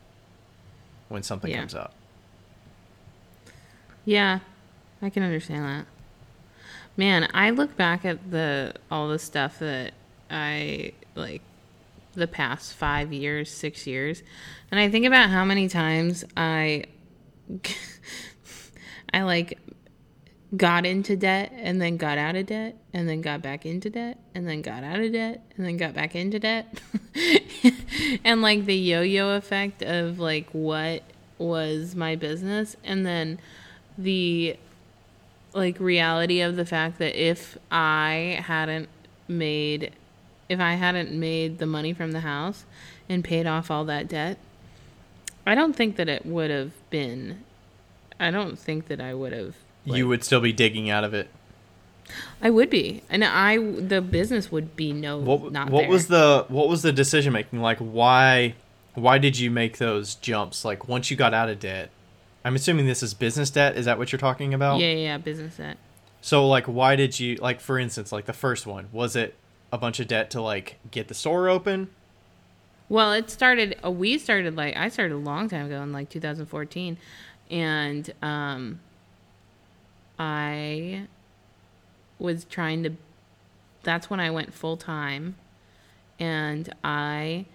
when 1.09 1.23
something 1.23 1.49
Yeah. 1.49 1.59
comes 1.59 1.73
up. 1.75 1.93
Yeah, 4.05 4.39
I 5.01 5.09
can 5.09 5.23
understand 5.23 5.65
that. 5.65 5.85
Man, 6.95 7.29
I 7.33 7.49
look 7.51 7.75
back 7.77 8.05
at 8.05 8.31
the 8.31 8.73
all 8.89 9.07
the 9.07 9.19
stuff 9.19 9.59
that 9.59 9.93
I 10.31 10.93
like 11.15 11.41
the 12.13 12.27
past 12.27 12.73
5 12.73 13.13
years, 13.13 13.51
6 13.51 13.85
years, 13.85 14.23
and 14.71 14.79
I 14.79 14.89
think 14.89 15.05
about 15.05 15.29
how 15.29 15.45
many 15.45 15.67
times 15.67 16.23
I 16.35 16.85
I 19.13 19.21
like 19.23 19.57
got 20.55 20.85
into 20.85 21.15
debt 21.17 21.51
and 21.57 21.81
then 21.81 21.97
got 21.97 22.17
out 22.17 22.35
of 22.35 22.45
debt 22.45 22.75
and 22.93 23.09
then 23.09 23.21
got 23.21 23.41
back 23.41 23.65
into 23.65 23.89
debt 23.89 24.17
and 24.33 24.47
then 24.47 24.61
got 24.61 24.83
out 24.83 24.99
of 24.99 25.11
debt 25.11 25.41
and 25.57 25.65
then 25.65 25.75
got 25.75 25.93
back 25.93 26.15
into 26.15 26.39
debt. 26.39 26.79
and 28.23 28.41
like 28.41 28.65
the 28.65 28.75
yo-yo 28.75 29.35
effect 29.35 29.81
of 29.83 30.19
like 30.19 30.47
what 30.51 31.03
was 31.37 31.95
my 31.95 32.15
business 32.15 32.75
and 32.83 33.05
then 33.05 33.39
the 33.97 34.55
like 35.53 35.79
reality 35.79 36.39
of 36.41 36.55
the 36.55 36.65
fact 36.65 36.97
that 36.99 37.15
if 37.15 37.57
I 37.69 38.41
hadn't 38.45 38.89
made 39.27 39.91
if 40.47 40.61
I 40.61 40.75
hadn't 40.75 41.11
made 41.11 41.57
the 41.57 41.65
money 41.65 41.91
from 41.91 42.13
the 42.13 42.21
house 42.21 42.63
and 43.09 43.21
paid 43.21 43.45
off 43.45 43.69
all 43.69 43.83
that 43.83 44.07
debt, 44.07 44.37
I 45.45 45.55
don't 45.55 45.75
think 45.75 45.97
that 45.97 46.07
it 46.07 46.25
would 46.25 46.51
have 46.51 46.71
been 46.89 47.43
I 48.17 48.31
don't 48.31 48.57
think 48.57 48.87
that 48.87 49.01
I 49.01 49.13
would 49.13 49.33
have 49.33 49.55
like, 49.91 49.97
you 49.97 50.07
would 50.07 50.23
still 50.23 50.41
be 50.41 50.53
digging 50.53 50.89
out 50.89 51.03
of 51.03 51.13
it. 51.13 51.29
I 52.41 52.49
would 52.49 52.69
be. 52.69 53.01
And 53.09 53.23
I 53.23 53.57
the 53.57 54.01
business 54.01 54.51
would 54.51 54.75
be 54.75 54.93
no 54.93 55.17
What 55.17 55.51
not 55.51 55.69
what 55.69 55.81
there. 55.81 55.89
was 55.89 56.07
the 56.07 56.45
what 56.47 56.69
was 56.69 56.81
the 56.81 56.91
decision 56.91 57.33
making 57.33 57.61
like? 57.61 57.79
Why 57.79 58.55
why 58.93 59.17
did 59.17 59.37
you 59.37 59.51
make 59.51 59.77
those 59.77 60.15
jumps? 60.15 60.63
Like 60.63 60.87
once 60.87 61.11
you 61.11 61.17
got 61.17 61.33
out 61.33 61.49
of 61.49 61.59
debt, 61.59 61.89
I'm 62.45 62.55
assuming 62.55 62.87
this 62.87 63.03
is 63.03 63.13
business 63.13 63.49
debt. 63.49 63.75
Is 63.75 63.85
that 63.85 63.97
what 63.97 64.11
you're 64.11 64.19
talking 64.19 64.53
about? 64.53 64.79
Yeah, 64.79 64.87
yeah, 64.87 64.95
yeah, 64.95 65.17
business 65.17 65.57
debt. 65.57 65.77
So 66.21 66.47
like, 66.47 66.65
why 66.65 66.95
did 66.95 67.19
you 67.19 67.35
like, 67.35 67.59
for 67.59 67.77
instance, 67.77 68.11
like 68.11 68.25
the 68.25 68.33
first 68.33 68.65
one, 68.65 68.87
was 68.91 69.15
it 69.15 69.35
a 69.71 69.77
bunch 69.77 69.99
of 69.99 70.07
debt 70.07 70.29
to 70.31 70.41
like 70.41 70.77
get 70.91 71.07
the 71.09 71.13
store 71.13 71.49
open? 71.49 71.89
Well, 72.89 73.11
it 73.13 73.29
started. 73.29 73.77
Uh, 73.83 73.91
we 73.91 74.17
started 74.17 74.55
like 74.55 74.77
I 74.77 74.89
started 74.89 75.15
a 75.15 75.17
long 75.17 75.49
time 75.49 75.65
ago 75.65 75.81
in 75.81 75.91
like 75.91 76.09
2014, 76.09 76.97
and 77.51 78.13
um, 78.21 78.79
I 80.19 81.07
was 82.19 82.45
trying 82.45 82.83
to. 82.83 82.91
That's 83.83 84.09
when 84.09 84.19
I 84.19 84.31
went 84.31 84.53
full 84.53 84.77
time, 84.77 85.35
and 86.19 86.73
I 86.83 87.45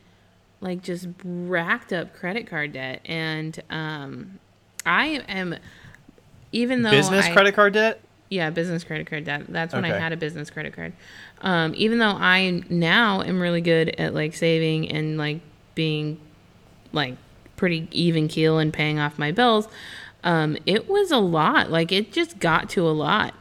like 0.61 0.83
just 0.83 1.09
racked 1.25 1.93
up 1.93 2.15
credit 2.15 2.47
card 2.47 2.73
debt, 2.73 3.01
and 3.05 3.61
um, 3.71 4.39
I 4.87 5.23
am 5.29 5.57
even 6.53 6.83
though 6.83 6.91
Business 6.91 7.27
I, 7.27 7.33
credit 7.33 7.55
card 7.55 7.73
debt? 7.75 8.01
yeah, 8.33 8.49
business 8.49 8.83
credit 8.83 9.07
card. 9.09 9.27
That 9.27 9.47
that's 9.49 9.75
when 9.75 9.85
I 9.85 9.89
had 9.99 10.13
a 10.13 10.17
business 10.17 10.49
credit 10.49 10.75
card. 10.75 10.95
Um, 11.43 11.75
even 11.77 11.99
though 11.99 12.07
I 12.07 12.63
now 12.71 13.21
am 13.23 13.41
really 13.41 13.61
good 13.61 13.91
at 13.99 14.15
like 14.15 14.35
saving 14.35 14.91
and 14.91 15.19
like 15.19 15.41
being 15.75 16.19
like 16.93 17.17
pretty 17.57 17.89
even 17.91 18.29
keel 18.29 18.59
and 18.59 18.73
paying 18.73 18.99
off 18.99 19.19
my 19.19 19.33
bills, 19.33 19.69
um, 20.25 20.57
it 20.67 20.89
was 20.89 21.11
a 21.11 21.19
lot. 21.19 21.71
Like 21.71 21.93
it 21.93 22.13
just 22.13 22.39
got 22.39 22.69
to 22.71 22.87
a 22.87 22.91
lot. 22.91 23.35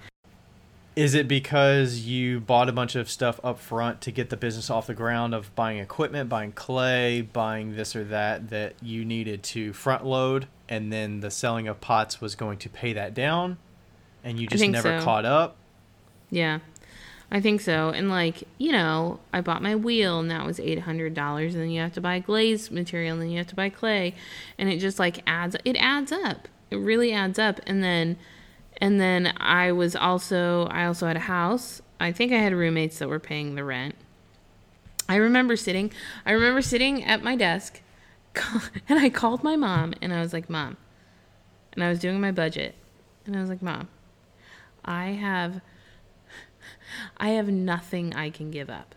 Is 0.93 1.13
it 1.13 1.27
because 1.27 1.99
you 1.99 2.41
bought 2.41 2.67
a 2.67 2.73
bunch 2.73 2.95
of 2.95 3.09
stuff 3.09 3.39
up 3.43 3.59
front 3.59 4.01
to 4.01 4.11
get 4.11 4.29
the 4.29 4.35
business 4.35 4.69
off 4.69 4.87
the 4.87 4.93
ground 4.93 5.33
of 5.33 5.53
buying 5.55 5.77
equipment, 5.77 6.27
buying 6.29 6.51
clay, 6.51 7.21
buying 7.21 7.75
this 7.75 7.95
or 7.95 8.03
that 8.05 8.49
that 8.49 8.75
you 8.81 9.05
needed 9.05 9.41
to 9.43 9.71
front 9.71 10.05
load 10.05 10.47
and 10.67 10.91
then 10.91 11.21
the 11.21 11.31
selling 11.31 11.67
of 11.67 11.79
pots 11.79 12.19
was 12.19 12.35
going 12.35 12.57
to 12.57 12.69
pay 12.69 12.93
that 12.93 13.13
down 13.13 13.57
and 14.23 14.39
you 14.39 14.47
just 14.47 14.67
never 14.67 14.99
so. 14.99 15.03
caught 15.03 15.25
up? 15.25 15.57
Yeah, 16.29 16.59
I 17.31 17.41
think 17.41 17.61
so. 17.61 17.89
And 17.89 18.09
like 18.09 18.43
you 18.57 18.71
know, 18.71 19.19
I 19.33 19.41
bought 19.41 19.61
my 19.61 19.75
wheel 19.75 20.19
and 20.19 20.29
that 20.31 20.45
was 20.45 20.59
eight 20.59 20.79
hundred 20.79 21.13
dollars. 21.13 21.53
And 21.53 21.63
then 21.63 21.69
you 21.69 21.81
have 21.81 21.93
to 21.93 22.01
buy 22.01 22.19
glaze 22.19 22.71
material 22.71 23.13
and 23.13 23.21
then 23.21 23.29
you 23.29 23.37
have 23.37 23.47
to 23.47 23.55
buy 23.55 23.69
clay, 23.69 24.13
and 24.57 24.69
it 24.69 24.79
just 24.79 24.99
like 24.99 25.23
adds. 25.25 25.55
It 25.65 25.75
adds 25.77 26.11
up. 26.11 26.47
It 26.71 26.77
really 26.77 27.13
adds 27.13 27.37
up. 27.37 27.59
And 27.67 27.83
then, 27.83 28.17
and 28.77 28.99
then 28.99 29.33
I 29.37 29.71
was 29.71 29.95
also 29.95 30.65
I 30.67 30.85
also 30.85 31.05
had 31.05 31.17
a 31.17 31.21
house. 31.21 31.81
I 31.99 32.11
think 32.11 32.31
I 32.31 32.37
had 32.37 32.53
roommates 32.53 32.97
that 32.99 33.09
were 33.09 33.19
paying 33.19 33.55
the 33.55 33.63
rent. 33.63 33.95
I 35.07 35.15
remember 35.15 35.55
sitting. 35.55 35.91
I 36.25 36.31
remember 36.31 36.61
sitting 36.61 37.03
at 37.03 37.21
my 37.21 37.35
desk, 37.35 37.81
and 38.89 38.97
I 38.97 39.09
called 39.09 39.43
my 39.43 39.55
mom 39.55 39.93
and 40.01 40.13
I 40.13 40.21
was 40.21 40.33
like, 40.33 40.49
"Mom," 40.49 40.77
and 41.73 41.83
I 41.83 41.89
was 41.89 41.99
doing 41.99 42.21
my 42.21 42.31
budget, 42.31 42.75
and 43.25 43.35
I 43.35 43.41
was 43.41 43.49
like, 43.49 43.61
"Mom." 43.61 43.89
I 44.83 45.09
have 45.09 45.61
I 47.17 47.29
have 47.29 47.49
nothing 47.49 48.15
I 48.15 48.29
can 48.29 48.51
give 48.51 48.69
up. 48.69 48.95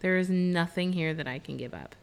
There 0.00 0.18
is 0.18 0.28
nothing 0.28 0.92
here 0.92 1.14
that 1.14 1.26
I 1.26 1.38
can 1.38 1.56
give 1.56 1.72
up. 1.72 1.94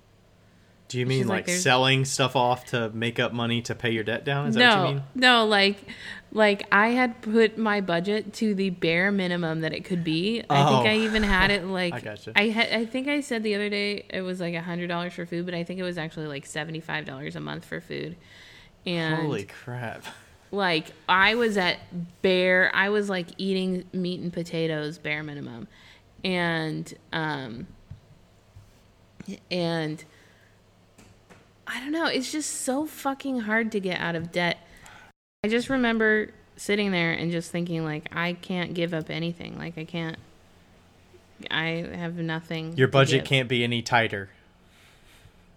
Do 0.90 1.00
you 1.00 1.06
mean 1.08 1.28
like, 1.28 1.48
like, 1.48 1.56
selling 1.58 2.06
stuff 2.06 2.36
off 2.36 2.66
to 2.68 2.90
make 2.92 3.20
up 3.20 3.34
money 3.34 3.62
to 3.64 3.74
pay 3.74 3.92
your 3.92 4.04
debt 4.04 4.24
down? 4.26 4.48
Is 4.48 4.56
that 4.56 4.80
what 4.80 4.90
you 4.90 4.96
mean? 4.96 5.04
no, 5.16 5.46
like 5.46 5.84
like 6.32 6.68
I 6.72 6.90
had 6.90 7.22
put 7.22 7.58
my 7.58 7.82
budget 7.82 8.34
to 8.36 8.54
the 8.54 8.70
bare 8.72 9.12
minimum 9.12 9.62
that 9.62 9.74
it 9.74 9.86
could 9.86 10.04
be. 10.04 10.44
I 10.50 10.66
think 10.70 10.86
Oh. 10.86 10.90
I 10.90 10.96
even 10.98 11.24
had 11.24 11.50
it 11.52 11.64
like 11.66 11.94
I 11.94 12.00
gotcha. 12.00 12.34
I 12.36 12.50
had 12.50 12.72
I 12.74 12.86
think 12.86 13.08
I 13.08 13.22
said 13.22 13.42
the 13.44 13.56
other 13.56 13.70
day 13.70 14.06
it 14.10 14.22
was 14.22 14.40
like 14.40 14.54
a 14.54 14.62
hundred 14.62 14.88
dollars 14.88 15.14
for 15.14 15.26
food, 15.26 15.46
but 15.46 15.56
I 15.56 15.64
think 15.64 15.80
it 15.80 15.84
was 15.84 15.98
actually 15.98 16.28
like 16.28 16.46
seventy 16.46 16.80
five 16.80 17.06
dollars 17.06 17.36
a 17.36 17.40
month 17.40 17.66
for 17.66 17.82
food. 17.82 18.16
And 18.86 19.16
Holy 19.16 19.46
crap. 19.46 20.04
like 20.52 20.88
I 21.10 21.34
was 21.36 21.58
at 21.58 21.80
bare 22.22 22.70
I 22.76 22.90
was 22.90 23.10
like 23.10 23.28
eating 23.38 23.86
meat 23.94 24.20
and 24.20 24.32
potatoes 24.32 25.00
bare 25.00 25.24
minimum. 25.24 25.68
And 26.24 26.94
um 27.12 27.66
and 29.50 30.04
I 31.74 31.80
don't 31.80 31.92
know, 31.92 32.06
it's 32.06 32.32
just 32.32 32.62
so 32.62 32.86
fucking 32.86 33.40
hard 33.42 33.72
to 33.72 33.80
get 33.80 34.00
out 34.00 34.16
of 34.16 34.32
debt. 34.32 34.58
I 35.44 35.48
just 35.50 35.70
remember 35.70 36.30
sitting 36.56 36.92
there 36.92 37.12
and 37.12 37.32
just 37.32 37.52
thinking 37.52 37.84
like 37.84 38.10
I 38.16 38.34
can't 38.34 38.74
give 38.74 38.94
up 38.94 39.10
anything. 39.10 39.58
Like 39.58 39.78
I 39.78 39.84
can't 39.86 40.18
I 41.50 41.90
have 41.94 42.16
nothing. 42.16 42.78
Your 42.78 42.88
budget 42.88 43.26
can't 43.26 43.50
be 43.50 43.64
any 43.64 43.82
tighter. 43.82 44.30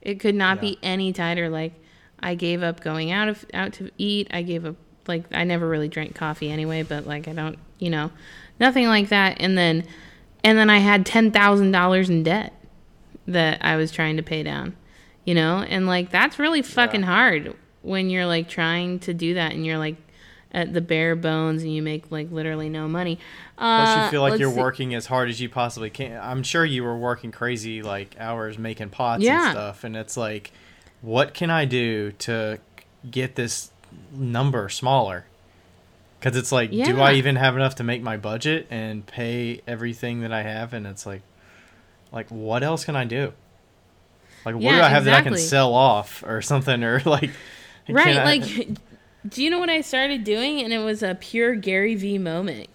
It 0.01 0.19
could 0.21 0.35
not 0.35 0.57
Yeah. 0.57 0.61
be 0.63 0.79
any 0.83 1.13
tighter. 1.13 1.49
Like 1.49 1.75
I 2.19 2.35
gave 2.35 2.63
up 2.63 2.81
going 2.81 3.11
out 3.11 3.29
of 3.29 3.45
out 3.53 3.75
to 3.75 3.91
eat. 3.99 4.29
I 4.31 4.43
gave 4.43 4.65
up 4.65 4.77
like 5.07 5.25
I 5.33 5.45
never 5.45 5.69
really 5.69 5.89
drank 5.89 6.15
coffee 6.15 6.51
anyway, 6.51 6.83
but 6.83 7.07
like 7.07 7.29
I 7.29 7.33
don't, 7.33 7.59
you 7.79 7.91
know, 7.91 8.11
nothing 8.59 8.87
like 8.87 9.11
that. 9.11 9.37
And 9.41 9.57
then 9.57 9.85
and 10.43 10.57
then 10.57 10.71
I 10.71 10.79
had 10.79 11.05
ten 11.05 11.31
thousand 11.31 11.73
dollars 11.73 12.09
in 12.09 12.23
debt 12.23 12.53
that 13.29 13.65
I 13.65 13.77
was 13.77 13.93
trying 13.93 14.17
to 14.17 14.23
pay 14.23 14.43
down. 14.43 14.75
You 15.27 15.35
know, 15.35 15.59
and 15.59 15.87
like 15.87 16.11
that's 16.11 16.39
really 16.39 16.63
fucking 16.63 17.03
hard 17.03 17.55
when 17.83 18.09
you're 18.11 18.27
like 18.27 18.49
trying 18.49 19.01
to 19.01 19.13
do 19.13 19.35
that 19.35 19.53
and 19.53 19.67
you're 19.67 19.77
like 19.79 19.97
at 20.53 20.73
the 20.73 20.81
bare 20.81 21.15
bones 21.17 21.63
and 21.63 21.75
you 21.75 21.83
make 21.83 22.11
like 22.11 22.31
literally 22.31 22.69
no 22.71 22.89
money. 22.89 23.19
Plus, 23.59 23.89
Uh, 23.99 24.05
you 24.05 24.11
feel 24.11 24.23
like 24.23 24.39
you're 24.41 24.53
see- 24.53 24.59
working 24.61 24.95
as 24.95 25.07
hard 25.07 25.29
as 25.29 25.41
you 25.41 25.49
possibly 25.49 25.91
can. 25.91 26.19
I'm 26.23 26.43
sure 26.43 26.65
you 26.65 26.83
were 26.85 26.97
working 26.97 27.33
crazy 27.33 27.83
like 27.83 28.15
hours 28.19 28.57
making 28.57 28.89
pots 28.91 29.23
Yeah. 29.25 29.43
and 29.49 29.51
stuff, 29.53 29.85
and 29.85 29.97
it's 29.97 30.17
like, 30.17 30.53
what 31.03 31.35
can 31.35 31.51
I 31.51 31.65
do 31.67 32.13
to 32.13 32.59
get 33.11 33.35
this 33.35 33.71
number 34.13 34.69
smaller? 34.69 35.27
Because 36.21 36.37
it's 36.39 36.53
like, 36.53 36.71
do 36.71 37.01
I 37.01 37.13
even 37.15 37.37
have 37.37 37.55
enough 37.57 37.75
to 37.77 37.85
make 37.85 38.01
my 38.03 38.17
budget 38.17 38.67
and 38.71 39.05
pay 39.07 39.61
everything 39.67 40.21
that 40.21 40.33
I 40.33 40.43
have? 40.43 40.73
And 40.73 40.87
it's 40.87 41.05
like, 41.05 41.23
like 42.13 42.29
what 42.31 42.63
else 42.63 42.85
can 42.85 42.97
I 42.97 43.05
do? 43.05 43.33
Like, 44.47 44.55
what 44.55 44.63
Yeah, 44.63 44.77
do 44.79 44.83
I 44.83 44.89
have 44.89 45.05
that 45.05 45.15
I 45.15 45.23
can 45.23 45.37
sell 45.37 45.75
off 45.75 46.23
or 46.25 46.41
something, 46.41 46.83
or 46.83 47.03
like, 47.05 47.31
Right, 47.89 48.17
I- 48.17 48.25
like 48.25 48.79
do 49.29 49.43
you 49.43 49.51
know 49.51 49.59
what 49.59 49.71
I 49.71 49.81
started 49.81 50.25
doing 50.25 50.61
and 50.61 50.73
it 50.73 50.79
was 50.79 51.03
a 51.03 51.15
pure 51.15 51.55
Gary 51.55 51.95
V 51.95 52.19
moment. 52.19 52.69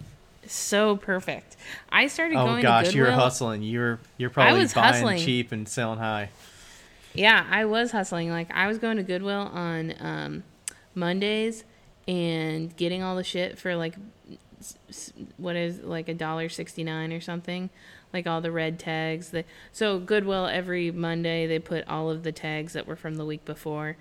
So 0.46 0.96
perfect. 0.96 1.56
I 1.90 2.08
started 2.08 2.36
oh 2.36 2.44
going 2.44 2.62
gosh, 2.62 2.94
you're 2.94 3.10
hustling. 3.10 3.62
You're 3.62 3.98
you're 4.18 4.30
probably 4.30 4.58
was 4.60 4.74
buying 4.74 4.92
hustling. 4.94 5.18
cheap 5.18 5.52
and 5.52 5.68
selling 5.68 5.98
high. 5.98 6.30
Yeah, 7.14 7.46
I 7.50 7.64
was 7.64 7.92
hustling. 7.92 8.30
Like 8.30 8.50
I 8.52 8.66
was 8.66 8.78
going 8.78 8.96
to 8.98 9.02
Goodwill 9.02 9.50
on 9.52 9.94
um, 10.00 10.42
Mondays 10.94 11.64
and 12.06 12.74
getting 12.76 13.02
all 13.02 13.16
the 13.16 13.24
shit 13.24 13.58
for 13.58 13.76
like 13.76 13.94
what 15.36 15.56
is 15.56 15.80
like 15.80 16.08
a 16.08 16.14
dollar 16.14 16.48
sixty 16.48 16.84
nine 16.84 17.12
or 17.12 17.20
something. 17.20 17.70
Like 18.12 18.26
all 18.26 18.40
the 18.40 18.52
red 18.52 18.78
tags. 18.78 19.30
The, 19.30 19.44
so 19.72 19.98
Goodwill 19.98 20.46
every 20.46 20.90
Monday 20.90 21.46
they 21.46 21.58
put 21.58 21.86
all 21.88 22.10
of 22.10 22.22
the 22.24 22.32
tags 22.32 22.74
that 22.74 22.86
were 22.86 22.96
from 22.96 23.16
the 23.16 23.24
week 23.24 23.44
before. 23.44 23.96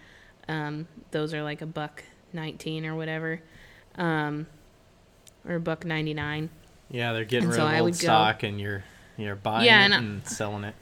Um, 0.49 0.87
those 1.11 1.33
are 1.33 1.43
like 1.43 1.61
a 1.61 1.65
buck 1.65 2.03
nineteen 2.33 2.85
or 2.85 2.95
whatever, 2.95 3.41
um, 3.95 4.47
or 5.47 5.55
a 5.55 5.59
buck 5.59 5.85
ninety 5.85 6.13
nine. 6.13 6.49
Yeah, 6.89 7.13
they're 7.13 7.23
getting 7.23 7.45
And 7.45 7.51
rid 7.53 7.57
so 7.57 7.65
of 7.65 7.71
I 7.71 7.79
old 7.79 7.85
would 7.85 7.93
go- 7.93 7.97
stock, 7.99 8.43
and 8.43 8.59
you're 8.59 8.83
you're 9.17 9.35
buying 9.35 9.65
Yeah, 9.65 9.81
it 9.81 9.85
and 9.85 9.93
I- 9.93 9.97
and 9.97 10.27
selling 10.27 10.63
it. 10.65 10.75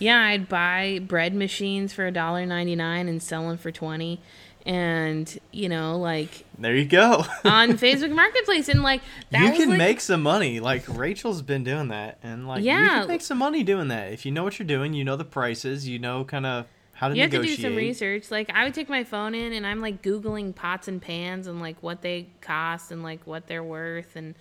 Yeah, 0.00 0.18
I'd 0.20 0.48
buy 0.48 0.98
bread 1.06 1.34
machines 1.34 1.92
for 1.92 2.04
a 2.06 2.10
dollar 2.10 2.44
ninety 2.46 2.74
nine 2.74 3.06
and 3.08 3.22
sell 3.22 3.46
them 3.48 3.58
for 3.58 3.70
twenty, 3.70 4.20
and 4.66 5.38
you 5.50 5.68
know, 5.68 5.98
like 5.98 6.44
There 6.58 6.74
you 6.74 6.86
go. 6.86 7.24
on 7.44 7.70
Facebook 7.72 8.14
Marketplace, 8.14 8.68
and 8.68 8.82
like 8.82 9.02
that 9.30 9.42
you 9.42 9.52
can 9.52 9.70
like, 9.70 9.78
make 9.78 10.00
some 10.00 10.22
money. 10.22 10.60
Like 10.60 10.84
Rachel's 10.88 11.42
been 11.42 11.64
doing 11.64 11.88
that, 11.88 12.18
and 12.22 12.48
like 12.48 12.62
yeah. 12.64 12.82
you 12.82 12.88
can 13.00 13.08
make 13.08 13.20
some 13.20 13.38
money 13.38 13.62
doing 13.62 13.88
that 13.88 14.12
if 14.12 14.24
you 14.24 14.32
know 14.32 14.42
what 14.44 14.58
you're 14.58 14.66
doing. 14.66 14.94
You 14.94 15.04
know 15.04 15.16
the 15.16 15.24
prices. 15.24 15.86
You 15.86 15.98
know 15.98 16.24
kind 16.24 16.46
of 16.46 16.66
how 16.94 17.08
to 17.08 17.14
You 17.14 17.22
have 17.22 17.30
to 17.32 17.42
do 17.42 17.56
some 17.56 17.76
research. 17.76 18.30
Like 18.30 18.50
I 18.54 18.64
would 18.64 18.72
take 18.72 18.88
my 18.88 19.04
phone 19.04 19.34
in 19.34 19.52
and 19.52 19.66
I'm 19.66 19.80
like 19.80 20.00
googling 20.02 20.54
pots 20.54 20.88
and 20.88 21.02
pans 21.02 21.46
and 21.46 21.60
like 21.60 21.76
what 21.82 22.00
they 22.02 22.28
cost 22.40 22.92
and 22.92 23.02
like 23.02 23.26
what 23.26 23.46
they're 23.46 23.64
worth 23.64 24.16
and 24.16 24.34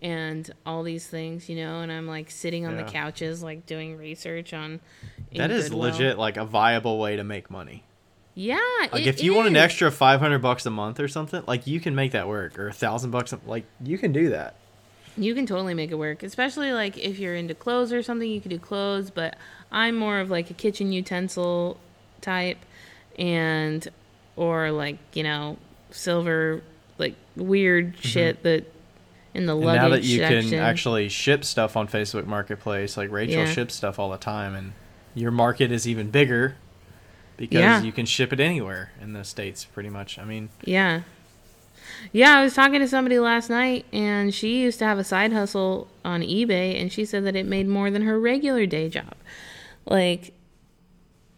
and 0.00 0.48
all 0.64 0.82
these 0.84 1.06
things, 1.06 1.48
you 1.48 1.56
know. 1.56 1.80
And 1.80 1.92
I'm 1.92 2.06
like 2.06 2.30
sitting 2.30 2.64
on 2.66 2.76
Yeah. 2.76 2.84
the 2.84 2.90
couches 2.90 3.42
like 3.42 3.66
doing 3.66 3.96
research 3.96 4.54
on. 4.54 4.80
That 5.34 5.50
is 5.50 5.68
Goodwill. 5.68 5.90
legit 5.90 6.18
like 6.18 6.36
a 6.38 6.44
viable 6.44 6.98
way 6.98 7.16
to 7.16 7.24
make 7.24 7.50
money. 7.50 7.84
Yeah. 8.38 8.58
Like 8.92 9.06
if 9.06 9.22
you 9.22 9.34
want 9.34 9.48
an 9.48 9.56
extra 9.56 9.90
five 9.90 10.20
hundred 10.20 10.40
bucks 10.40 10.66
a 10.66 10.70
month 10.70 11.00
or 11.00 11.08
something, 11.08 11.42
like 11.46 11.66
you 11.66 11.80
can 11.80 11.94
make 11.94 12.12
that 12.12 12.28
work, 12.28 12.58
or 12.58 12.68
a 12.68 12.72
thousand 12.72 13.10
bucks. 13.10 13.32
a- 13.32 13.40
Like 13.46 13.64
you 13.82 13.96
can 13.98 14.12
do 14.12 14.28
that. 14.28 14.56
You 15.16 15.34
can 15.34 15.46
totally 15.46 15.72
make 15.72 15.90
it 15.90 15.94
work, 15.94 16.22
especially 16.22 16.72
like 16.72 16.98
if 16.98 17.18
you're 17.18 17.34
into 17.34 17.54
clothes 17.54 17.90
or 17.94 18.02
something, 18.02 18.30
you 18.30 18.42
could 18.42 18.50
do 18.50 18.58
clothes, 18.58 19.10
but 19.10 19.36
I'm 19.72 19.96
more 19.96 20.20
of 20.20 20.28
like 20.30 20.50
a 20.50 20.54
kitchen 20.54 20.92
utensil 20.92 21.78
type 22.20 22.58
and 23.18 23.88
or 24.36 24.70
like, 24.70 24.98
you 25.14 25.22
know, 25.22 25.56
silver 25.90 26.62
like 26.98 27.14
weird 27.36 27.94
shit 27.98 28.42
that 28.42 28.70
in 29.32 29.46
the 29.46 29.54
Mm-hmm. 29.54 29.62
And 29.62 29.66
luggage 29.66 29.80
now 29.82 29.88
that 29.88 30.02
you 30.04 30.18
section. 30.18 30.50
can 30.50 30.58
actually 30.58 31.08
ship 31.08 31.42
stuff 31.44 31.74
on 31.76 31.88
Facebook 31.88 32.26
Marketplace, 32.26 32.98
like 32.98 33.10
Rachel 33.10 33.44
Yeah. 33.44 33.50
ships 33.50 33.74
stuff 33.74 33.98
all 33.98 34.10
the 34.10 34.18
time, 34.18 34.54
and 34.54 34.72
your 35.14 35.30
market 35.30 35.72
is 35.72 35.88
even 35.88 36.10
bigger 36.10 36.56
because 37.36 37.58
Yeah. 37.60 37.82
you 37.82 37.92
can 37.92 38.06
ship 38.06 38.32
it 38.32 38.40
anywhere 38.40 38.92
in 39.00 39.12
the 39.12 39.24
states, 39.24 39.64
pretty 39.64 39.88
much. 39.90 40.18
I 40.18 40.24
mean, 40.24 40.48
Yeah. 40.64 41.02
Yeah, 42.12 42.38
I 42.38 42.42
was 42.42 42.54
talking 42.54 42.80
to 42.80 42.88
somebody 42.88 43.18
last 43.18 43.48
night 43.48 43.86
and 43.92 44.34
she 44.34 44.60
used 44.62 44.78
to 44.80 44.84
have 44.84 44.98
a 44.98 45.04
side 45.04 45.32
hustle 45.32 45.88
on 46.04 46.20
eBay 46.20 46.80
and 46.80 46.92
she 46.92 47.04
said 47.04 47.24
that 47.24 47.34
it 47.36 47.46
made 47.46 47.66
more 47.68 47.90
than 47.90 48.02
her 48.02 48.18
regular 48.20 48.66
day 48.66 48.88
job. 48.88 49.14
Like 49.86 50.32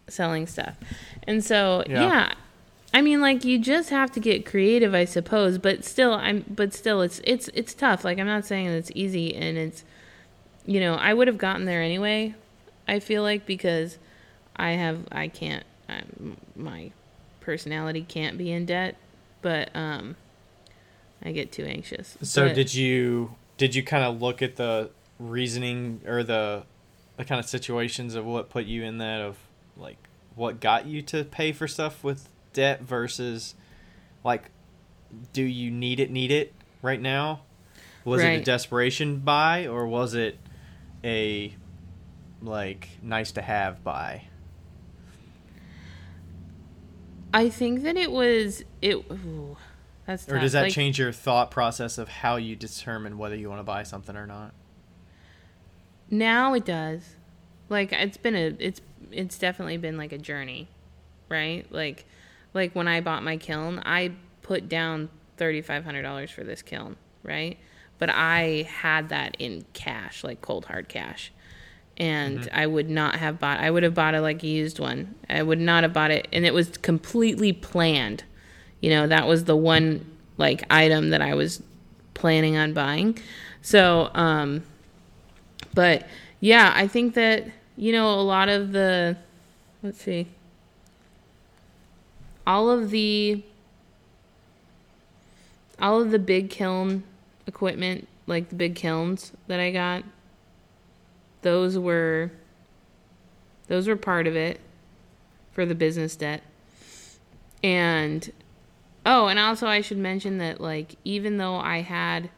selling 0.09 0.47
stuff. 0.47 0.77
And 1.27 1.45
so, 1.45 1.85
Yeah. 1.89 2.03
yeah. 2.03 2.33
I 2.95 3.03
mean 3.03 3.21
like 3.21 3.45
you 3.45 3.59
just 3.59 3.91
have 3.91 4.11
to 4.13 4.21
get 4.21 4.47
creative, 4.47 4.95
I 4.95 5.05
suppose, 5.05 5.59
but 5.59 5.85
still 5.85 6.15
I'm 6.15 6.45
but 6.49 6.73
still 6.73 7.03
it's 7.03 7.21
it's 7.25 7.49
it's 7.53 7.75
tough. 7.75 8.03
Like 8.05 8.19
I'm 8.19 8.27
not 8.27 8.47
saying 8.47 8.69
that 8.69 8.77
it's 8.77 8.91
easy 8.95 9.35
and 9.35 9.59
it's 9.59 9.85
you 10.67 10.81
know, 10.81 10.95
I 10.95 11.13
would 11.15 11.29
have 11.29 11.39
gotten 11.39 11.67
there 11.67 11.83
anyway. 11.83 12.35
I 12.87 12.99
feel 13.01 13.23
like 13.23 13.45
because 13.47 13.99
I 14.57 14.71
have 14.73 15.07
I 15.13 15.29
can't 15.29 15.65
i 15.89 16.03
my 16.57 16.91
personality 17.41 18.03
can't 18.07 18.37
be 18.37 18.53
in 18.53 18.67
debt, 18.67 18.97
but 19.43 19.71
um 19.75 20.17
I 21.23 21.33
get 21.33 21.51
too 21.51 21.65
anxious. 21.65 22.17
so 22.23 22.47
But- 22.49 22.55
did 22.55 22.75
you 22.75 23.35
did 23.57 23.75
you 23.75 23.83
kind 23.83 24.05
of 24.05 24.21
look 24.23 24.43
at 24.43 24.57
the 24.57 24.91
reasoning 25.19 26.01
or 26.07 26.23
the 26.23 26.65
the 27.17 27.25
kind 27.25 27.41
of 27.41 27.47
situations 27.47 28.15
of 28.15 28.25
what 28.25 28.49
put 28.51 28.67
you 28.67 28.85
in 28.85 28.99
that 28.99 29.21
of 29.21 29.37
like 29.77 29.97
what 30.37 30.61
got 30.61 30.87
you 30.87 31.03
to 31.03 31.25
pay 31.25 31.51
for 31.53 31.67
stuff 31.67 32.05
with 32.05 32.29
debt 32.53 32.83
versus 32.83 33.55
like 34.23 34.51
do 35.33 35.43
you 35.43 35.71
need 35.71 35.99
it 36.01 36.11
need 36.11 36.31
it 36.31 36.53
right 36.83 37.01
now? 37.01 37.41
Was 38.05 38.23
it 38.23 38.41
a 38.41 38.45
desperation 38.45 39.19
buy 39.19 39.67
or 39.67 39.87
was 39.87 40.15
it 40.15 40.39
a 41.03 41.55
like 42.41 42.89
nice 43.03 43.33
to 43.33 43.43
have 43.43 43.83
buy 43.83 44.28
I 47.33 47.49
think 47.51 47.83
that 47.83 47.97
it 47.97 48.11
was 48.11 48.65
it 48.81 48.97
ooh, 49.11 49.57
that's 50.07 50.29
or 50.29 50.39
does 50.39 50.53
that 50.53 50.63
Like, 50.63 50.73
change 50.73 50.99
your 50.99 51.13
thought 51.13 51.51
process 51.51 51.99
of 51.99 52.09
how 52.09 52.37
you 52.37 52.57
determine 52.57 53.19
whether 53.19 53.37
you 53.37 53.49
want 53.49 53.61
to 53.61 53.65
buy 53.65 53.83
something 53.83 54.17
or 54.17 54.27
not 54.27 54.55
Now 56.11 56.55
it 56.55 56.65
does. 56.65 57.17
Like 57.69 57.93
it's 57.93 58.17
been 58.17 58.35
a 58.35 58.57
it's 58.59 58.81
it's 59.11 59.39
definitely 59.39 59.77
been 59.77 59.97
like 59.97 60.13
a 60.13 60.19
journey, 60.19 60.69
right? 61.29 61.71
Like 61.71 62.07
like 62.55 62.75
when 62.75 62.89
I 62.89 63.01
bought 63.01 63.23
my 63.23 63.37
kiln, 63.37 63.83
I 63.85 64.13
put 64.43 64.69
down 64.69 65.11
$3500 65.37 66.31
for 66.31 66.45
this 66.45 66.63
kiln, 66.63 66.97
right? 67.23 67.59
But 67.99 68.11
I 68.11 68.67
had 68.71 69.11
that 69.11 69.37
in 69.39 69.65
cash, 69.75 70.25
like 70.25 70.41
cold 70.41 70.67
hard 70.67 70.89
cash. 70.89 71.33
And 71.99 72.49
I 72.53 72.67
would 72.67 72.89
not 72.89 73.17
have 73.17 73.41
bought 73.41 73.59
I 73.59 73.71
would 73.71 73.83
have 73.83 73.95
bought 73.95 74.15
it 74.15 74.21
like 74.21 74.43
a 74.45 74.47
used 74.47 74.79
one. 74.79 75.15
I 75.29 75.43
would 75.43 75.59
not 75.59 75.83
have 75.83 75.93
bought 75.93 76.13
it 76.13 76.29
and 76.33 76.47
it 76.47 76.55
was 76.55 76.77
completely 76.79 77.53
planned. 77.53 78.23
You 78.81 78.91
know, 78.91 79.07
that 79.09 79.27
was 79.27 79.45
the 79.45 79.57
one 79.57 80.07
like 80.37 80.65
item 80.71 81.11
that 81.11 81.21
I 81.21 81.35
was 81.35 81.61
planning 82.15 82.57
on 82.57 82.73
buying. 82.73 83.19
So, 83.63 84.11
um 84.15 84.63
but 85.75 86.07
yeah, 86.41 86.73
I 86.75 86.87
think 86.87 87.15
that 87.15 87.47
you 87.77 87.93
know 87.93 88.11
a 88.11 88.23
lot 88.23 88.49
of 88.49 88.73
the 88.73 89.17
let's 89.83 90.03
see. 90.03 90.29
All 92.47 92.71
of 92.71 92.91
the 92.91 93.43
all 95.81 96.01
of 96.01 96.11
the 96.11 96.19
big 96.19 96.51
kiln 96.51 97.03
equipment, 97.47 98.09
like 98.27 98.49
the 98.49 98.55
big 98.55 98.75
kilns 98.75 99.33
that 99.47 99.61
I 99.61 99.71
got, 99.71 100.05
those 101.43 101.79
were 101.79 102.31
those 103.69 103.87
were 103.87 103.97
part 103.97 104.27
of 104.27 104.35
it 104.35 104.61
for 105.53 105.67
the 105.67 105.75
business 105.75 106.17
debt. 106.17 106.43
And 107.63 108.33
oh, 109.05 109.27
and 109.27 109.39
also 109.39 109.67
I 109.67 109.81
should 109.81 109.99
mention 109.99 110.39
that 110.39 110.61
like 110.61 110.97
even 111.05 111.39
though 111.39 111.57
I 111.57 111.81
had 111.81 112.31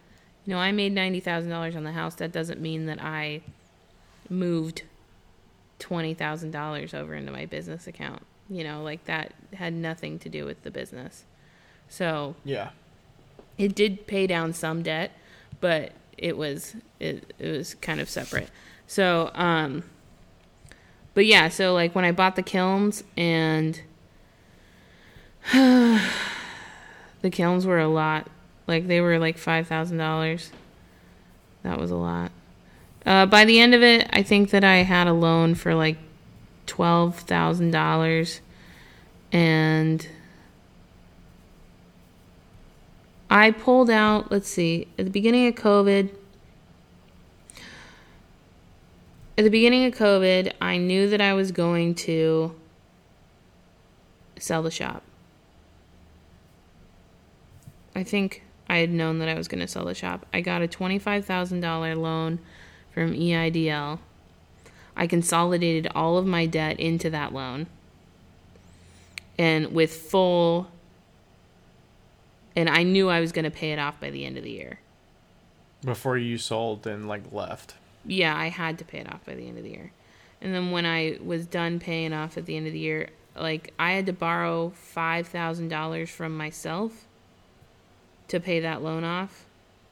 you 0.47 0.55
know, 0.55 0.59
I 0.59 0.73
made 0.73 0.93
ninety 0.93 1.21
thousand 1.21 1.51
dollars 1.51 1.77
on 1.77 1.85
the 1.85 1.93
house. 1.93 2.15
That 2.17 2.33
doesn't 2.33 2.61
mean 2.61 2.87
that 2.87 3.03
I 3.03 3.43
moved 4.29 4.83
twenty 5.79 6.15
thousand 6.15 6.51
dollars 6.51 6.95
over 6.95 7.15
into 7.15 7.33
my 7.33 7.47
business 7.47 7.87
account. 7.87 8.23
You 8.49 8.65
know, 8.65 8.83
like 8.83 9.05
that 9.05 9.33
had 9.55 9.73
nothing 9.73 10.19
to 10.21 10.29
do 10.29 10.45
with 10.45 10.63
the 10.63 10.71
business. 10.71 11.25
So 11.89 12.35
yeah 12.45 12.71
it 13.61 13.75
did 13.75 14.07
pay 14.07 14.27
down 14.27 14.55
some 14.55 14.83
debt, 14.83 15.13
but 15.61 15.93
it 16.17 16.37
was 16.39 16.75
it, 16.99 17.35
it 17.39 17.51
was 17.51 17.75
kind 17.75 18.01
of 18.01 18.09
separate. 18.09 18.49
So 18.91 19.31
um 19.37 19.85
but 21.15 21.25
yeah, 21.25 21.49
so 21.49 21.73
like 21.75 21.95
when 21.95 22.05
I 22.05 22.11
bought 22.11 22.35
the 22.35 22.43
kilns 22.43 23.05
and 23.17 23.81
the 25.53 26.01
kilns 27.31 27.67
were 27.67 27.79
a 27.79 27.87
lot. 27.87 28.27
Like 28.67 28.89
they 28.89 29.01
were 29.01 29.21
like 29.21 29.39
five 29.39 29.69
thousand 29.69 29.99
dollars. 29.99 30.51
That 31.63 31.79
was 31.79 31.93
a 31.93 31.97
lot. 31.97 32.33
Uh, 33.07 33.27
by 33.27 33.45
the 33.45 33.61
end 33.61 33.77
of 33.77 33.83
it, 33.85 34.11
I 34.13 34.25
think 34.25 34.51
that 34.51 34.65
I 34.65 34.79
had 34.79 35.07
a 35.07 35.13
loan 35.13 35.55
for 35.55 35.73
like 35.73 35.99
twelve 36.67 37.21
thousand 37.21 37.71
dollars, 37.71 38.41
and 39.31 40.05
I 43.31 43.53
pulled 43.53 43.89
out. 43.89 44.33
Let's 44.33 44.49
see, 44.49 44.89
at 44.99 45.05
the 45.05 45.13
beginning 45.13 45.47
of 45.47 45.55
COVID. 45.55 46.11
At 49.41 49.45
the 49.45 49.51
beginning 49.51 49.87
of 49.87 49.95
COVID, 49.95 50.53
I 50.61 50.77
knew 50.77 51.09
that 51.09 51.23
I 51.23 51.33
was 51.33 51.51
going 51.51 51.95
to 51.95 52.55
sell 54.39 54.63
the 54.63 54.71
shop. 54.71 55.03
I 57.97 58.03
think 58.05 58.43
I 58.69 58.77
had 58.77 58.91
known 58.91 59.19
that 59.21 59.31
I 59.31 59.35
was 59.37 59.49
going 59.49 59.63
to 59.63 59.67
sell 59.67 59.87
the 59.87 59.95
shop. 59.95 60.27
I 60.35 60.43
got 60.43 60.61
a 60.61 60.69
$25,000 60.69 61.97
loan 61.97 62.39
from 62.93 63.15
EIDL. 63.15 64.01
I 64.95 65.07
consolidated 65.07 65.91
all 65.95 66.19
of 66.19 66.27
my 66.27 66.45
debt 66.45 66.79
into 66.79 67.09
that 67.09 67.33
loan. 67.33 67.67
And 69.39 69.73
with 69.73 69.95
full 69.95 70.71
and 72.55 72.69
I 72.69 72.83
knew 72.83 73.09
I 73.09 73.21
was 73.21 73.33
going 73.33 73.47
to 73.47 73.51
pay 73.51 73.73
it 73.73 73.79
off 73.79 73.99
by 74.01 74.11
the 74.11 74.27
end 74.27 74.37
of 74.37 74.45
the 74.45 74.51
year. 74.51 74.81
before 75.83 76.19
you 76.19 76.37
sold 76.37 76.87
and 76.87 77.09
like 77.09 77.33
left 77.33 77.77
Yeah, 78.05 78.37
I 78.37 78.49
had 78.49 78.79
to 78.79 78.85
pay 78.85 78.99
it 78.99 79.13
off 79.13 79.25
by 79.25 79.35
the 79.35 79.47
end 79.47 79.59
of 79.59 79.65
the 79.65 79.71
year. 79.71 79.93
And 80.41 80.55
then 80.55 80.71
when 80.71 80.87
I 80.87 81.19
was 81.23 81.47
done 81.47 81.79
paying 81.81 82.13
off 82.13 82.39
at 82.39 82.47
the 82.47 82.57
end 82.57 82.67
of 82.67 82.73
the 82.73 82.79
year, 82.79 83.11
like 83.37 83.73
I 83.79 83.93
had 83.93 84.07
to 84.07 84.13
borrow 84.13 84.73
$5,000 84.97 86.09
from 86.09 86.37
myself 86.37 87.05
to 88.29 88.41
pay 88.41 88.61
that 88.61 88.83
loan 88.83 89.05
off, 89.05 89.45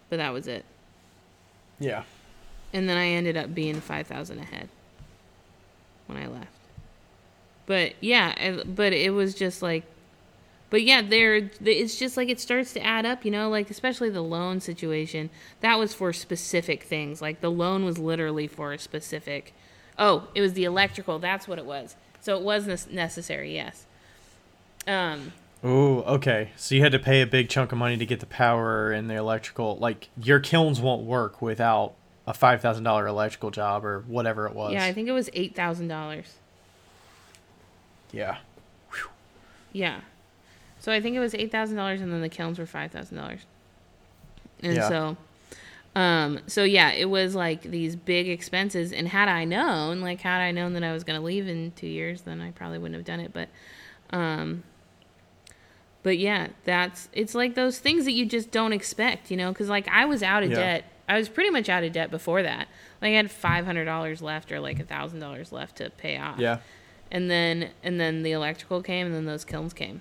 but 0.09 0.17
that 0.17 0.33
was 0.33 0.47
it. 0.47 0.65
yeah 1.79 2.05
And 2.73 2.89
then 2.89 2.97
I 2.97 3.09
ended 3.09 3.37
up 3.37 3.55
being 3.55 3.81
5,000 3.81 4.39
ahead 4.39 4.69
when 6.07 6.19
I 6.19 6.27
left. 6.27 6.47
But 7.67 7.93
yeah, 8.01 8.35
I- 8.39 8.63
but 8.65 8.93
it 8.95 9.11
was 9.11 9.35
just 9.35 9.61
like 9.61 9.85
but 10.71 10.83
yeah, 10.83 11.03
there 11.03 11.51
it's 11.65 11.99
just 11.99 12.17
like 12.17 12.29
it 12.29 12.41
starts 12.41 12.73
to 12.75 12.85
add 12.85 13.07
up, 13.07 13.25
you 13.25 13.31
know, 13.31 13.49
like 13.49 13.71
especially 13.71 14.11
the 14.11 14.23
loan 14.23 14.61
situation. 14.61 15.31
That 15.61 15.79
was 15.79 15.95
for 15.95 16.13
specific 16.13 16.83
things. 16.83 17.23
Like 17.23 17.41
the 17.41 17.51
loan 17.51 17.85
was 17.85 17.99
literally 17.99 18.47
for 18.47 18.73
a 18.73 18.79
specific 18.79 19.55
Oh, 19.99 20.29
it 20.35 20.41
was 20.41 20.53
the 20.53 20.65
electrical. 20.65 21.19
That's 21.19 21.49
what 21.49 21.59
it 21.59 21.67
was. 21.67 21.97
So 22.21 22.37
it 22.37 22.43
was 22.43 22.89
necessary, 22.89 23.55
yes. 23.55 23.87
Um 24.87 25.33
Oh, 25.65 26.03
okay. 26.03 26.51
So 26.57 26.77
you 26.77 26.83
had 26.83 26.93
to 26.93 27.01
pay 27.01 27.21
a 27.21 27.27
big 27.27 27.49
chunk 27.49 27.73
of 27.73 27.79
money 27.79 27.97
to 27.97 28.07
get 28.07 28.21
the 28.21 28.27
power 28.27 28.93
and 28.93 29.11
the 29.11 29.17
electrical. 29.17 29.77
Like 29.77 30.09
your 30.23 30.39
kilns 30.39 30.81
won't 30.81 31.03
work 31.03 31.43
without 31.43 31.95
a 32.29 32.35
five 32.35 32.61
thousand 32.61 32.85
dollar 32.85 33.07
electrical 33.07 33.51
job 33.51 33.85
or 33.85 34.05
whatever 34.07 34.47
it 34.47 34.55
was. 34.55 34.73
yeah, 34.73 34.85
I 34.85 34.93
think 34.93 35.09
it 35.09 35.13
was 35.13 35.29
$8,000. 35.31 36.27
Yeah. 38.13 38.39
Yeah. 39.73 40.01
So 40.89 40.93
I 40.95 41.03
think 41.03 41.15
it 41.17 41.21
was 41.21 41.35
eight 41.35 41.53
thousand 41.53 41.77
dollars, 41.77 42.01
and 42.01 42.11
then 42.11 42.23
the 42.23 42.31
kilns 42.31 42.59
were 42.59 42.65
five 42.65 42.91
thousand 42.91 43.19
dollars. 43.19 43.41
And 44.63 44.75
Yeah. 44.75 44.89
so, 44.89 45.17
um, 45.95 46.41
so 46.47 46.65
yeah, 46.65 46.93
it 46.93 47.11
was 47.11 47.35
like 47.35 47.61
these 47.61 47.95
big 47.95 48.27
expenses. 48.27 48.91
And 48.91 49.07
had 49.07 49.29
I 49.29 49.45
known, 49.45 50.01
like, 50.01 50.23
had 50.23 50.41
I 50.41 50.51
known 50.51 50.73
that 50.73 50.83
I 50.83 50.95
was 50.95 51.05
going 51.05 51.21
to 51.21 51.23
leave 51.27 51.47
in 51.47 51.73
two 51.73 51.87
years, 51.89 52.23
then 52.23 52.41
I 52.41 52.53
probably 52.53 52.79
wouldn't 52.79 52.95
have 52.97 53.05
done 53.05 53.21
it. 53.21 53.35
But, 53.35 53.51
Um, 54.17 54.63
but 56.03 56.17
yeah, 56.17 56.49
that's 56.65 57.11
it's 57.13 57.35
like 57.35 57.55
those 57.55 57.79
things 57.79 58.07
that 58.07 58.13
you 58.13 58.25
just 58.25 58.51
don't 58.51 58.73
expect, 58.73 59.31
you 59.31 59.37
know, 59.37 59.53
because 59.53 59.69
like 59.69 59.87
I 59.89 60.07
was 60.07 60.23
out 60.23 60.43
of 60.43 60.49
Yeah. 60.53 60.57
debt. 60.57 60.85
I 61.07 61.19
was 61.19 61.29
pretty 61.29 61.51
much 61.51 61.69
out 61.69 61.85
of 61.85 61.93
debt 61.93 62.11
before 62.11 62.43
that. 62.43 62.67
Like 63.03 63.11
I 63.11 63.17
had 63.17 63.31
five 63.31 63.67
hundred 63.67 63.85
dollars 63.85 64.23
left 64.23 64.51
or 64.51 64.59
like 64.59 64.81
a 64.81 64.85
thousand 64.85 65.21
dollars 65.21 65.53
left 65.53 65.77
to 65.77 65.91
pay 65.91 66.17
off. 66.17 66.39
Yeah. 66.39 66.61
And 67.11 67.31
then 67.31 67.73
and 67.83 68.01
then 68.01 68.23
the 68.23 68.33
electrical 68.33 68.81
came 68.83 69.05
and 69.05 69.15
then 69.15 69.27
those 69.27 69.45
kilns 69.45 69.75
came. 69.75 70.01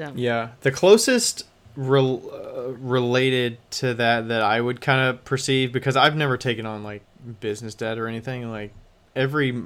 So 0.00 0.12
Yeah, 0.16 0.50
the 0.62 0.70
closest 0.70 1.46
rel- 1.76 2.22
uh, 2.32 2.72
related 2.72 3.58
to 3.72 3.94
that 3.94 4.28
that 4.28 4.42
I 4.42 4.60
would 4.60 4.80
kind 4.80 5.08
of 5.08 5.24
perceive 5.24 5.72
because 5.72 5.96
I've 5.96 6.16
never 6.16 6.36
taken 6.36 6.64
on 6.66 6.82
like 6.82 7.02
business 7.40 7.74
debt 7.74 7.98
or 7.98 8.08
anything. 8.08 8.50
Like 8.50 8.72
every 9.14 9.62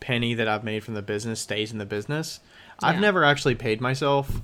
penny 0.00 0.34
that 0.34 0.46
I've 0.46 0.64
made 0.64 0.84
from 0.84 0.94
the 0.94 1.02
business 1.02 1.40
stays 1.40 1.72
in 1.72 1.78
the 1.78 1.86
business. 1.86 2.40
I've 2.80 3.00
never 3.00 3.24
actually 3.24 3.56
paid 3.56 3.80
myself, 3.80 4.40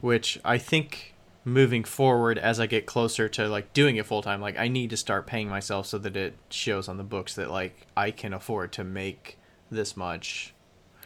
which 0.00 0.38
I 0.44 0.58
think 0.58 1.14
moving 1.44 1.84
forward 1.84 2.38
as 2.38 2.60
I 2.60 2.66
get 2.66 2.86
closer 2.86 3.28
to 3.30 3.48
like 3.48 3.72
doing 3.72 3.96
it 3.96 4.06
full 4.06 4.22
time, 4.22 4.40
like 4.40 4.58
I 4.58 4.68
need 4.68 4.90
to 4.90 4.96
start 4.96 5.26
paying 5.26 5.48
myself 5.48 5.86
so 5.86 5.98
that 5.98 6.16
it 6.16 6.34
shows 6.50 6.88
on 6.88 6.98
the 6.98 7.04
books 7.04 7.34
that 7.36 7.50
like 7.50 7.86
I 7.96 8.10
can 8.10 8.34
afford 8.34 8.72
to 8.72 8.84
make 8.84 9.38
this 9.70 9.96
much 9.96 10.54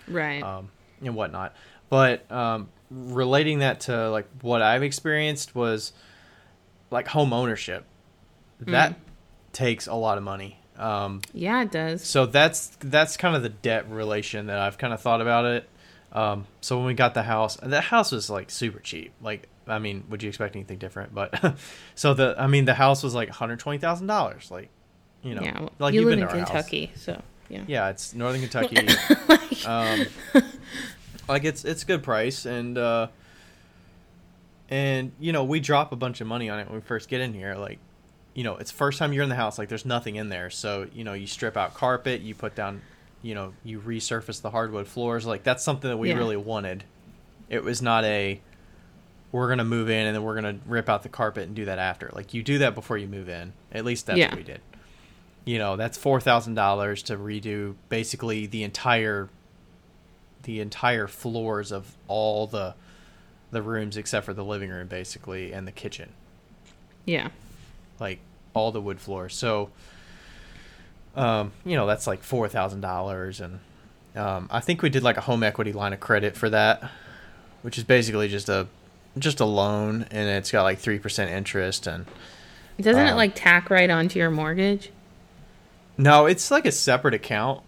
right. 0.08 0.42
um, 0.42 0.70
and 1.00 1.14
whatnot. 1.14 1.54
But 1.88 2.30
um, 2.30 2.68
relating 2.90 3.60
that 3.60 3.80
to 3.80 4.10
like 4.10 4.28
what 4.42 4.62
I've 4.62 4.82
experienced 4.82 5.54
was 5.54 5.92
like 6.90 7.08
home 7.08 7.32
ownership. 7.32 7.84
That 8.60 8.96
takes 9.52 9.86
a 9.86 9.94
lot 9.94 10.18
of 10.18 10.24
money. 10.24 10.58
Um, 10.78 11.22
yeah, 11.32 11.62
it 11.62 11.70
does. 11.70 12.04
so 12.04 12.26
that's 12.26 12.68
that's 12.80 13.16
kind 13.16 13.34
of 13.34 13.42
the 13.42 13.48
debt 13.48 13.90
relation 13.90 14.46
that 14.46 14.58
I've 14.58 14.78
kind 14.78 14.92
of 14.92 15.00
thought 15.00 15.20
about 15.20 15.44
it. 15.46 15.68
Um, 16.12 16.46
so 16.60 16.76
when 16.76 16.86
we 16.86 16.94
got 16.94 17.14
the 17.14 17.22
house, 17.22 17.56
and 17.56 17.72
that 17.72 17.84
house 17.84 18.12
was 18.12 18.30
like 18.30 18.50
super 18.50 18.78
cheap. 18.78 19.12
Like, 19.20 19.48
I 19.66 19.78
mean, 19.78 20.04
would 20.08 20.22
you 20.22 20.28
expect 20.28 20.54
anything 20.56 20.78
different? 20.78 21.14
But 21.14 21.56
so 21.94 22.14
the, 22.14 22.34
I 22.38 22.46
mean, 22.46 22.64
the 22.64 22.74
house 22.74 23.02
was 23.02 23.14
like 23.14 23.28
one 23.28 23.36
hundred 23.36 23.60
twenty 23.60 23.78
thousand 23.78 24.06
dollars. 24.06 24.50
Like, 24.50 24.68
you 25.22 25.34
know, 25.34 25.42
yeah, 25.42 25.60
well, 25.60 25.72
like 25.78 25.94
you 25.94 26.04
live 26.04 26.14
in 26.14 26.20
to 26.20 26.26
our 26.26 26.38
house. 26.38 26.48
Kentucky, 26.48 26.92
so 26.96 27.20
yeah. 27.48 27.62
Yeah, 27.66 27.88
it's 27.90 28.14
Northern 28.14 28.40
Kentucky. 28.40 28.76
um, 29.66 30.06
like 31.28 31.44
it's 31.44 31.64
it's 31.64 31.82
a 31.82 31.86
good 31.86 32.02
price, 32.02 32.46
and 32.46 32.76
uh, 32.78 33.08
and 34.68 35.12
you 35.20 35.32
know 35.32 35.44
we 35.44 35.60
drop 35.60 35.92
a 35.92 35.96
bunch 35.96 36.20
of 36.20 36.26
money 36.26 36.48
on 36.50 36.58
it 36.58 36.66
when 36.66 36.76
we 36.76 36.80
first 36.80 37.08
get 37.08 37.20
in 37.20 37.32
here. 37.34 37.54
Like, 37.54 37.78
you 38.34 38.44
know, 38.44 38.56
it's 38.56 38.70
first 38.70 38.98
time 38.98 39.12
you're 39.12 39.22
in 39.22 39.28
the 39.28 39.34
house. 39.36 39.58
Like, 39.58 39.68
there's 39.68 39.86
nothing 39.86 40.16
in 40.16 40.28
there, 40.28 40.50
so 40.50 40.86
you 40.92 41.04
know 41.04 41.12
you 41.12 41.26
strip 41.26 41.56
out 41.56 41.74
carpet, 41.74 42.20
you 42.20 42.34
put 42.34 42.54
down, 42.54 42.82
you 43.22 43.34
know, 43.34 43.52
you 43.64 43.80
resurface 43.80 44.40
the 44.42 44.50
hardwood 44.50 44.86
floors. 44.88 45.26
Like 45.26 45.42
that's 45.42 45.62
something 45.64 45.88
that 45.90 45.96
we 45.96 46.08
Yeah. 46.10 46.16
really 46.16 46.36
wanted. 46.36 46.84
It 47.48 47.62
was 47.62 47.80
not 47.80 48.04
a 48.04 48.40
we're 49.32 49.48
gonna 49.48 49.64
move 49.64 49.90
in 49.90 50.06
and 50.06 50.14
then 50.16 50.22
we're 50.22 50.34
gonna 50.34 50.58
rip 50.66 50.88
out 50.88 51.02
the 51.02 51.08
carpet 51.08 51.44
and 51.46 51.54
do 51.54 51.64
that 51.66 51.78
after. 51.78 52.10
Like 52.14 52.32
you 52.34 52.42
do 52.42 52.58
that 52.58 52.74
before 52.74 52.96
you 52.96 53.06
move 53.06 53.28
in. 53.28 53.52
At 53.72 53.84
least 53.84 54.06
that's 54.06 54.18
Yeah. 54.18 54.28
what 54.30 54.38
we 54.38 54.42
did 54.44 54.60
you 55.46 55.58
know 55.58 55.76
that's 55.76 55.96
four 55.96 56.20
thousand 56.20 56.52
dollars 56.54 57.02
to 57.04 57.16
redo 57.16 57.74
basically 57.88 58.44
the 58.46 58.62
entire 58.64 59.28
the 60.42 60.60
entire 60.60 61.06
floors 61.06 61.72
of 61.72 61.96
all 62.08 62.46
the 62.46 62.74
the 63.52 63.62
rooms 63.62 63.96
except 63.96 64.26
for 64.26 64.34
the 64.34 64.44
living 64.44 64.68
room 64.70 64.86
basically 64.88 65.52
and 65.52 65.66
the 65.66 65.72
kitchen 65.72 66.10
Yeah. 67.06 67.28
like 67.98 68.18
all 68.54 68.72
the 68.72 68.80
wood 68.82 69.00
floors 69.00 69.34
so 69.34 69.70
um 71.14 71.52
you 71.64 71.76
know 71.76 71.86
that's 71.86 72.06
like 72.06 72.22
four 72.22 72.48
thousand 72.48 72.80
dollars 72.80 73.40
and 73.40 73.60
um 74.14 74.48
i 74.50 74.60
think 74.60 74.82
we 74.82 74.90
did 74.90 75.02
like 75.02 75.16
a 75.16 75.22
home 75.22 75.42
equity 75.42 75.72
line 75.72 75.92
of 75.92 76.00
credit 76.00 76.36
for 76.36 76.50
that 76.50 76.90
which 77.62 77.78
is 77.78 77.84
basically 77.84 78.28
just 78.28 78.48
a 78.48 78.66
just 79.18 79.40
a 79.40 79.44
loan 79.44 80.06
and 80.10 80.28
it's 80.28 80.50
got 80.50 80.62
like 80.62 80.78
three 80.78 80.98
percent 80.98 81.30
interest 81.30 81.86
and 81.86 82.04
Doesn't 82.80 83.06
it 83.06 83.10
Um, 83.12 83.16
like 83.16 83.32
tack 83.34 83.70
right 83.70 83.88
onto 83.88 84.18
your 84.18 84.30
mortgage? 84.30 84.90
No 85.98 86.26
it's 86.26 86.50
like 86.50 86.66
a 86.66 86.72
separate 86.72 87.14
account 87.14 87.62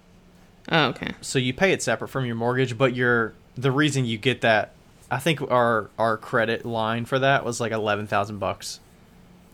Oh, 0.70 0.88
okay. 0.88 1.14
so 1.22 1.38
you 1.38 1.54
pay 1.54 1.72
it 1.72 1.82
separate 1.82 2.08
from 2.08 2.26
your 2.26 2.34
mortgage, 2.34 2.76
but 2.76 2.94
your 2.94 3.32
the 3.56 3.72
reason 3.72 4.04
you 4.04 4.18
get 4.18 4.42
that, 4.42 4.72
I 5.10 5.18
think 5.18 5.40
our 5.50 5.88
our 5.98 6.18
credit 6.18 6.66
line 6.66 7.06
for 7.06 7.18
that 7.18 7.42
was 7.42 7.58
like 7.58 7.72
eleven 7.72 8.06
thousand 8.06 8.38
bucks. 8.38 8.78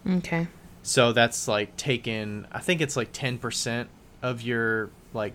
Okay. 0.09 0.49
So 0.83 1.13
that's 1.13 1.47
like 1.47 1.77
taken. 1.77 2.49
I 2.51 2.59
think 2.59 2.81
it's 2.81 2.97
like 2.97 3.11
ten 3.13 3.39
percent 3.39 3.91
of 4.23 4.43
your 4.43 4.91
like 5.13 5.35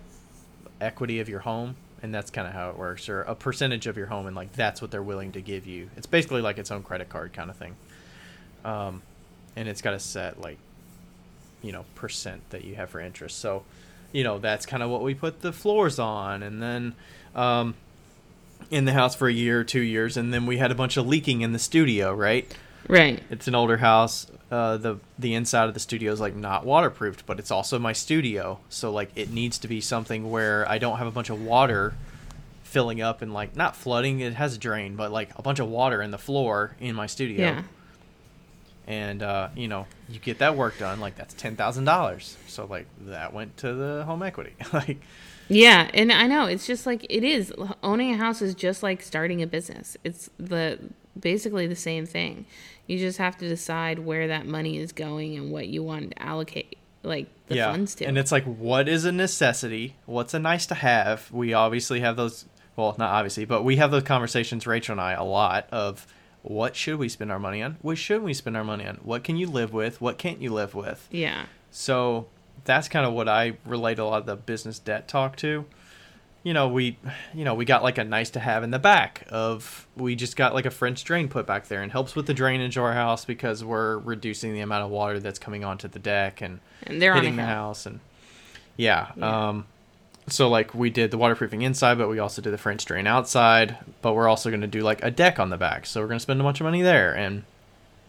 equity 0.82 1.20
of 1.20 1.30
your 1.30 1.40
home, 1.40 1.76
and 2.02 2.14
that's 2.14 2.30
kind 2.30 2.46
of 2.46 2.52
how 2.52 2.68
it 2.68 2.76
works, 2.76 3.08
or 3.08 3.22
a 3.22 3.34
percentage 3.34 3.86
of 3.86 3.96
your 3.96 4.06
home, 4.06 4.26
and 4.26 4.36
like 4.36 4.52
that's 4.52 4.82
what 4.82 4.90
they're 4.90 5.02
willing 5.02 5.32
to 5.32 5.40
give 5.40 5.66
you. 5.66 5.88
It's 5.96 6.06
basically 6.06 6.42
like 6.42 6.58
its 6.58 6.70
own 6.70 6.82
credit 6.82 7.08
card 7.08 7.32
kind 7.32 7.48
of 7.48 7.56
thing. 7.56 7.74
Um, 8.66 9.00
and 9.56 9.66
it's 9.66 9.80
got 9.80 9.94
a 9.94 9.98
set 9.98 10.38
like, 10.40 10.58
you 11.62 11.72
know, 11.72 11.84
percent 11.94 12.48
that 12.50 12.64
you 12.64 12.74
have 12.76 12.90
for 12.90 13.00
interest. 13.00 13.38
So, 13.38 13.64
you 14.12 14.24
know, 14.24 14.38
that's 14.38 14.66
kind 14.66 14.82
of 14.82 14.90
what 14.90 15.02
we 15.02 15.14
put 15.14 15.40
the 15.42 15.52
floors 15.52 15.98
on, 15.98 16.42
and 16.42 16.62
then. 16.62 16.94
Um, 17.34 17.74
in 18.70 18.84
the 18.84 18.92
house 18.92 19.14
for 19.14 19.28
a 19.28 19.32
year 19.32 19.60
or 19.60 19.64
two 19.64 19.80
years, 19.80 20.16
and 20.16 20.32
then 20.32 20.46
we 20.46 20.58
had 20.58 20.70
a 20.70 20.74
bunch 20.74 20.96
of 20.96 21.06
leaking 21.06 21.40
in 21.40 21.52
the 21.52 21.58
studio, 21.58 22.14
right? 22.14 22.52
Right. 22.88 23.20
It's 23.30 23.48
an 23.48 23.54
older 23.54 23.78
house. 23.78 24.26
Uh, 24.50 24.76
the 24.76 24.98
the 25.18 25.34
inside 25.34 25.68
of 25.68 25.74
the 25.74 25.80
studio 25.80 26.12
is 26.12 26.20
like 26.20 26.34
not 26.34 26.64
waterproofed, 26.64 27.24
but 27.24 27.38
it's 27.38 27.50
also 27.50 27.78
my 27.78 27.92
studio, 27.92 28.58
so 28.68 28.90
like 28.90 29.10
it 29.14 29.30
needs 29.30 29.58
to 29.58 29.68
be 29.68 29.80
something 29.80 30.30
where 30.30 30.68
I 30.68 30.78
don't 30.78 30.98
have 30.98 31.06
a 31.06 31.12
bunch 31.12 31.30
of 31.30 31.40
water 31.40 31.94
filling 32.64 33.00
up 33.00 33.22
and 33.22 33.32
like 33.32 33.56
not 33.56 33.76
flooding. 33.76 34.20
It 34.20 34.34
has 34.34 34.56
a 34.56 34.58
drain, 34.58 34.96
but 34.96 35.12
like 35.12 35.30
a 35.36 35.42
bunch 35.42 35.58
of 35.58 35.68
water 35.68 36.02
in 36.02 36.10
the 36.10 36.18
floor 36.18 36.76
in 36.80 36.94
my 36.94 37.06
studio. 37.06 37.40
Yeah. 37.40 37.62
And 38.86 39.22
uh, 39.22 39.50
you 39.54 39.68
know, 39.68 39.86
you 40.08 40.18
get 40.18 40.38
that 40.38 40.56
work 40.56 40.78
done, 40.78 41.00
like 41.00 41.16
that's 41.16 41.34
ten 41.34 41.56
thousand 41.56 41.84
dollars. 41.84 42.36
So 42.46 42.66
like 42.66 42.86
that 43.02 43.32
went 43.32 43.56
to 43.58 43.72
the 43.74 44.04
home 44.04 44.22
equity. 44.22 44.54
like 44.72 45.00
Yeah, 45.48 45.90
and 45.94 46.12
I 46.12 46.26
know 46.26 46.46
it's 46.46 46.66
just 46.66 46.86
like 46.86 47.06
it 47.08 47.24
is. 47.24 47.52
Owning 47.82 48.14
a 48.14 48.16
house 48.16 48.42
is 48.42 48.54
just 48.54 48.82
like 48.82 49.02
starting 49.02 49.42
a 49.42 49.46
business. 49.46 49.96
It's 50.02 50.30
the 50.38 50.78
basically 51.18 51.66
the 51.66 51.76
same 51.76 52.06
thing. 52.06 52.46
You 52.86 52.98
just 52.98 53.18
have 53.18 53.36
to 53.38 53.48
decide 53.48 54.00
where 54.00 54.28
that 54.28 54.46
money 54.46 54.78
is 54.78 54.92
going 54.92 55.36
and 55.36 55.52
what 55.52 55.68
you 55.68 55.82
want 55.82 56.10
to 56.10 56.22
allocate 56.22 56.76
like 57.02 57.28
the 57.46 57.56
funds 57.56 57.94
to. 57.96 58.04
And 58.04 58.18
it's 58.18 58.32
like, 58.32 58.44
what 58.44 58.88
is 58.88 59.04
a 59.04 59.12
necessity? 59.12 59.96
What's 60.06 60.34
a 60.34 60.38
nice 60.38 60.66
to 60.66 60.74
have? 60.74 61.30
We 61.32 61.52
obviously 61.54 62.00
have 62.00 62.16
those. 62.16 62.46
Well, 62.76 62.94
not 62.98 63.10
obviously, 63.10 63.44
but 63.44 63.62
we 63.62 63.76
have 63.76 63.90
those 63.90 64.04
conversations, 64.04 64.66
Rachel 64.66 64.92
and 64.92 65.00
I, 65.00 65.12
a 65.12 65.24
lot 65.24 65.68
of 65.70 66.06
what 66.42 66.74
should 66.76 66.98
we 66.98 67.08
spend 67.08 67.30
our 67.30 67.38
money 67.38 67.62
on? 67.62 67.76
What 67.82 67.98
should 67.98 68.22
we 68.22 68.32
spend 68.34 68.56
our 68.56 68.64
money 68.64 68.86
on? 68.86 68.96
What 69.02 69.24
can 69.24 69.36
you 69.36 69.46
live 69.48 69.72
with? 69.72 70.00
What 70.00 70.18
can't 70.18 70.40
you 70.40 70.52
live 70.52 70.74
with? 70.74 71.06
yeah. 71.10 71.46
So 71.72 72.26
that's 72.64 72.88
kind 72.88 73.06
of 73.06 73.12
what 73.12 73.28
I 73.28 73.54
relate 73.64 73.98
a 74.00 74.04
lot 74.04 74.20
of 74.20 74.26
the 74.26 74.36
business 74.36 74.78
debt 74.78 75.06
talk 75.08 75.36
to. 75.36 75.64
You 76.42 76.52
know, 76.54 76.68
we, 76.68 76.96
you 77.34 77.44
know, 77.44 77.54
we 77.54 77.64
got 77.64 77.82
like 77.82 77.98
a 77.98 78.04
nice 78.04 78.30
to 78.30 78.40
have 78.40 78.62
in 78.64 78.70
the 78.70 78.78
back 78.78 79.24
of 79.30 79.86
we 79.96 80.16
just 80.16 80.36
got 80.36 80.52
like 80.54 80.64
a 80.66 80.70
French 80.70 81.04
drain 81.04 81.28
put 81.28 81.46
back 81.46 81.68
there 81.68 81.82
and 81.82 81.92
helps 81.92 82.16
with 82.16 82.26
the 82.26 82.34
drainage 82.34 82.76
of 82.76 82.82
our 82.84 82.94
house 82.94 83.24
because 83.26 83.62
we're 83.62 83.98
reducing 83.98 84.52
the 84.54 84.60
amount 84.60 84.84
of 84.84 84.90
water 84.90 85.20
that's 85.20 85.38
coming 85.38 85.64
onto 85.64 85.86
the 85.86 85.98
deck 85.98 86.40
and 86.40 86.60
And 86.84 87.00
they're 87.00 87.12
on 87.12 87.18
hitting 87.22 87.36
the 87.36 87.44
house 87.44 87.84
and 87.86 88.00
yeah, 88.76 89.12
Yeah. 89.16 89.48
um 89.50 89.66
so 90.28 90.48
like 90.48 90.74
we 90.74 90.90
did 90.90 91.10
the 91.10 91.18
waterproofing 91.18 91.62
inside 91.62 91.96
but 91.98 92.08
we 92.08 92.18
also 92.18 92.40
did 92.42 92.52
the 92.52 92.58
french 92.58 92.84
drain 92.84 93.06
outside 93.06 93.76
but 94.02 94.12
we're 94.14 94.28
also 94.28 94.48
going 94.50 94.60
to 94.60 94.66
do 94.66 94.80
like 94.80 95.02
a 95.02 95.10
deck 95.10 95.38
on 95.40 95.50
the 95.50 95.56
back 95.56 95.86
so 95.86 96.00
we're 96.00 96.06
going 96.06 96.18
to 96.18 96.22
spend 96.22 96.40
a 96.40 96.44
bunch 96.44 96.60
of 96.60 96.64
money 96.64 96.82
there 96.82 97.12
and 97.16 97.42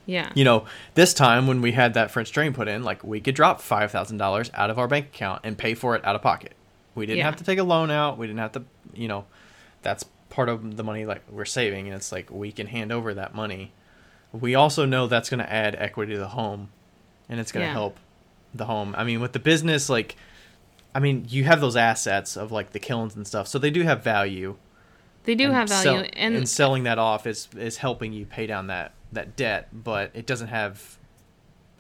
Yeah. 0.06 0.32
you 0.36 0.44
know 0.44 0.66
this 0.94 1.14
time 1.14 1.48
when 1.48 1.62
we 1.62 1.72
had 1.72 1.94
that 1.96 2.12
french 2.12 2.32
drain 2.32 2.54
put 2.54 2.68
in 2.68 2.84
like 2.84 3.04
we 3.04 3.20
could 3.22 3.34
drop 3.36 3.62
$5000 3.62 4.50
out 4.54 4.70
of 4.70 4.78
our 4.78 4.88
bank 4.88 5.08
account 5.08 5.42
and 5.44 5.58
pay 5.58 5.74
for 5.74 5.96
it 5.96 6.06
out 6.06 6.16
of 6.16 6.22
pocket 6.22 6.54
we 6.96 7.06
didn't 7.06 7.20
Yeah. 7.20 7.26
have 7.26 7.38
to 7.38 7.44
take 7.44 7.60
a 7.60 7.64
loan 7.64 7.90
out 7.90 8.18
we 8.18 8.28
didn't 8.28 8.40
have 8.40 8.52
to 8.54 8.64
you 8.94 9.08
know 9.08 9.26
that's 9.82 10.04
part 10.30 10.48
of 10.50 10.78
the 10.78 10.84
money 10.84 11.06
like 11.06 11.24
we're 11.30 11.46
saving 11.46 11.88
and 11.88 11.96
it's 11.96 12.12
like 12.12 12.30
we 12.30 12.52
can 12.52 12.68
hand 12.68 12.92
over 12.92 13.14
that 13.14 13.34
money 13.34 13.72
we 14.32 14.54
also 14.56 14.86
know 14.86 15.08
that's 15.08 15.30
going 15.30 15.40
to 15.44 15.52
add 15.52 15.76
equity 15.78 16.14
to 16.14 16.20
the 16.20 16.28
home 16.30 16.70
and 17.30 17.40
it's 17.40 17.52
going 17.52 17.64
to 17.64 17.68
Yeah. 17.68 17.74
help 17.74 17.98
the 18.54 18.66
home 18.66 18.94
i 18.98 19.04
mean 19.04 19.22
with 19.22 19.32
the 19.34 19.40
business 19.40 19.90
like 19.90 20.16
i 20.96 21.00
mean 21.00 21.26
you 21.30 21.44
have 21.44 21.62
those 21.62 21.76
assets 21.76 22.36
of 22.38 22.52
like 22.52 22.72
the 22.72 22.80
kilns 22.80 23.16
and 23.16 23.26
stuff 23.28 23.48
so 23.48 23.58
they 23.60 23.70
do 23.72 23.84
have 23.84 24.04
value 24.04 24.56
They 25.24 25.36
do 25.36 25.46
and 25.46 25.54
have 25.54 25.70
value 25.70 25.84
sell- 26.04 26.10
and, 26.14 26.36
and 26.36 26.50
selling 26.50 26.84
that 26.84 26.98
off 27.00 27.26
is 27.28 27.48
is 27.58 27.78
helping 27.78 28.14
you 28.14 28.26
pay 28.26 28.48
down 28.48 28.68
that 28.68 28.94
that 29.12 29.36
debt 29.36 29.68
but 29.74 30.12
it 30.14 30.26
doesn't 30.26 30.48
have 30.50 30.98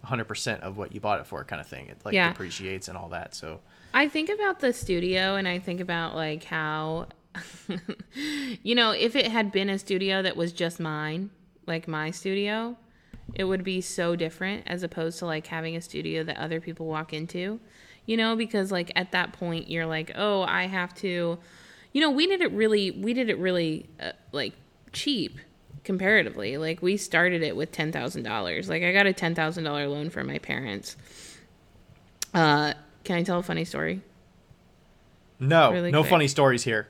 100% 0.06 0.62
of 0.62 0.78
what 0.78 0.94
you 0.94 1.00
bought 1.00 1.20
it 1.20 1.28
for 1.28 1.44
kind 1.44 1.60
of 1.62 1.68
thing 1.68 1.88
it 1.88 1.98
like 2.04 2.14
Yeah. 2.16 2.30
depreciates 2.30 2.88
and 2.88 2.98
all 2.98 3.10
that 3.10 3.36
so 3.36 3.60
I 3.94 4.08
think 4.08 4.30
about 4.30 4.60
the 4.62 4.72
studio 4.74 5.36
and 5.36 5.48
I 5.48 5.60
think 5.60 5.80
about 5.82 6.16
like 6.16 6.46
how 6.46 7.08
you 8.64 8.76
know, 8.76 8.92
if 8.92 9.16
it 9.16 9.28
had 9.28 9.52
been 9.52 9.70
a 9.70 9.78
studio 9.80 10.22
that 10.22 10.36
was 10.36 10.52
just 10.52 10.80
mine, 10.80 11.30
like 11.66 11.88
my 11.88 12.12
studio, 12.12 12.76
it 13.34 13.46
would 13.46 13.64
be 13.64 13.80
so 13.82 14.16
different 14.16 14.64
as 14.68 14.84
opposed 14.84 15.20
to 15.20 15.26
like 15.26 15.48
having 15.48 15.76
a 15.76 15.82
studio 15.82 16.24
that 16.24 16.38
other 16.38 16.60
people 16.60 16.86
walk 16.88 17.14
into. 17.14 17.60
You 18.06 18.18
know, 18.18 18.36
because 18.36 18.72
like 18.72 18.92
at 18.96 19.12
that 19.12 19.34
point 19.34 19.70
you're 19.70 19.86
like, 19.86 20.12
"Oh, 20.16 20.42
I 20.42 20.68
have 20.68 20.94
to 20.96 21.38
you 21.94 22.02
know, 22.02 22.10
we 22.10 22.28
did 22.28 22.42
it 22.42 22.52
really, 22.52 22.92
we 22.92 23.14
did 23.14 23.30
it 23.30 23.38
really 23.38 23.86
uh, 24.00 24.12
like 24.32 24.54
cheap 24.94 25.40
comparatively. 25.84 26.58
Like 26.58 26.82
we 26.82 26.98
started 26.98 27.42
it 27.44 27.56
with 27.56 27.72
ten 27.72 27.92
thousand 27.92 28.24
dollars. 28.24 28.70
Like 28.70 28.84
I 28.84 28.94
got 28.94 29.06
a 29.06 29.14
ten 29.14 29.36
thousand 29.36 29.66
dollar 29.66 29.88
loan 29.88 30.10
from 30.10 30.28
my 30.28 30.40
parents. 30.40 30.96
Uh, 32.34 32.74
can 33.04 33.18
I 33.18 33.24
tell 33.24 33.40
a 33.40 33.44
funny 33.44 33.66
story? 33.66 34.02
No, 35.40 35.72
Really 35.72 35.92
no 35.92 36.02
quick. 36.02 36.12
funny 36.12 36.28
stories 36.28 36.64
here. 36.64 36.88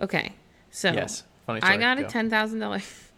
Okay, 0.00 0.32
so 0.70 0.92
Yes, 0.92 1.22
funny 1.46 1.60
story. 1.60 1.74
I 1.74 1.76
got 1.76 1.98
a 1.98 2.04
ten 2.04 2.30
thousand 2.30 2.58
dollars. 2.58 3.10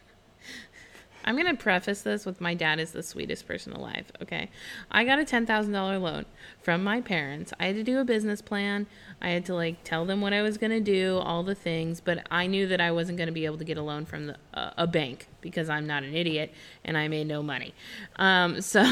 I'm 1.24 1.36
gonna 1.36 1.56
preface 1.56 2.02
this 2.02 2.26
with 2.26 2.40
my 2.40 2.54
dad 2.54 2.78
is 2.78 2.92
the 2.92 3.02
sweetest 3.02 3.48
person 3.48 3.72
alive. 3.72 4.12
Okay, 4.22 4.50
I 4.90 5.04
got 5.04 5.18
a 5.18 5.24
ten 5.24 5.46
thousand 5.46 5.72
dollar 5.72 5.98
loan 5.98 6.26
from 6.62 6.84
my 6.84 7.00
parents. 7.00 7.52
I 7.58 7.66
had 7.66 7.76
to 7.76 7.82
do 7.82 7.98
a 7.98 8.04
business 8.04 8.42
plan. 8.42 8.86
I 9.22 9.30
had 9.30 9.46
to 9.46 9.54
like 9.54 9.82
tell 9.84 10.04
them 10.04 10.20
what 10.20 10.34
I 10.34 10.42
was 10.42 10.58
gonna 10.58 10.80
do, 10.80 11.18
all 11.18 11.42
the 11.42 11.54
things. 11.54 12.00
But 12.00 12.26
I 12.30 12.46
knew 12.46 12.66
that 12.68 12.80
I 12.80 12.90
wasn't 12.90 13.16
gonna 13.16 13.32
be 13.32 13.46
able 13.46 13.58
to 13.58 13.64
get 13.64 13.78
a 13.78 13.82
loan 13.82 14.04
from 14.04 14.26
the, 14.26 14.36
uh, 14.52 14.70
a 14.76 14.86
bank 14.86 15.28
because 15.40 15.70
I'm 15.70 15.86
not 15.86 16.02
an 16.02 16.14
idiot 16.14 16.52
and 16.84 16.98
I 16.98 17.08
made 17.08 17.26
no 17.26 17.42
money. 17.42 17.74
Um, 18.16 18.60
so, 18.60 18.84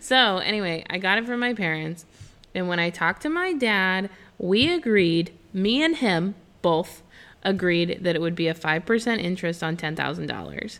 so 0.00 0.38
anyway, 0.38 0.84
I 0.88 0.98
got 0.98 1.18
it 1.18 1.26
from 1.26 1.40
my 1.40 1.52
parents. 1.52 2.06
And 2.54 2.68
when 2.68 2.78
I 2.78 2.90
talked 2.90 3.22
to 3.22 3.28
my 3.28 3.52
dad, 3.52 4.08
we 4.38 4.72
agreed, 4.72 5.36
me 5.52 5.82
and 5.82 5.96
him 5.96 6.36
both 6.62 7.02
agreed 7.42 7.98
that 8.02 8.16
it 8.16 8.20
would 8.20 8.34
be 8.34 8.48
a 8.48 8.54
5% 8.54 9.18
interest 9.18 9.62
on 9.62 9.76
$10,000. 9.76 10.78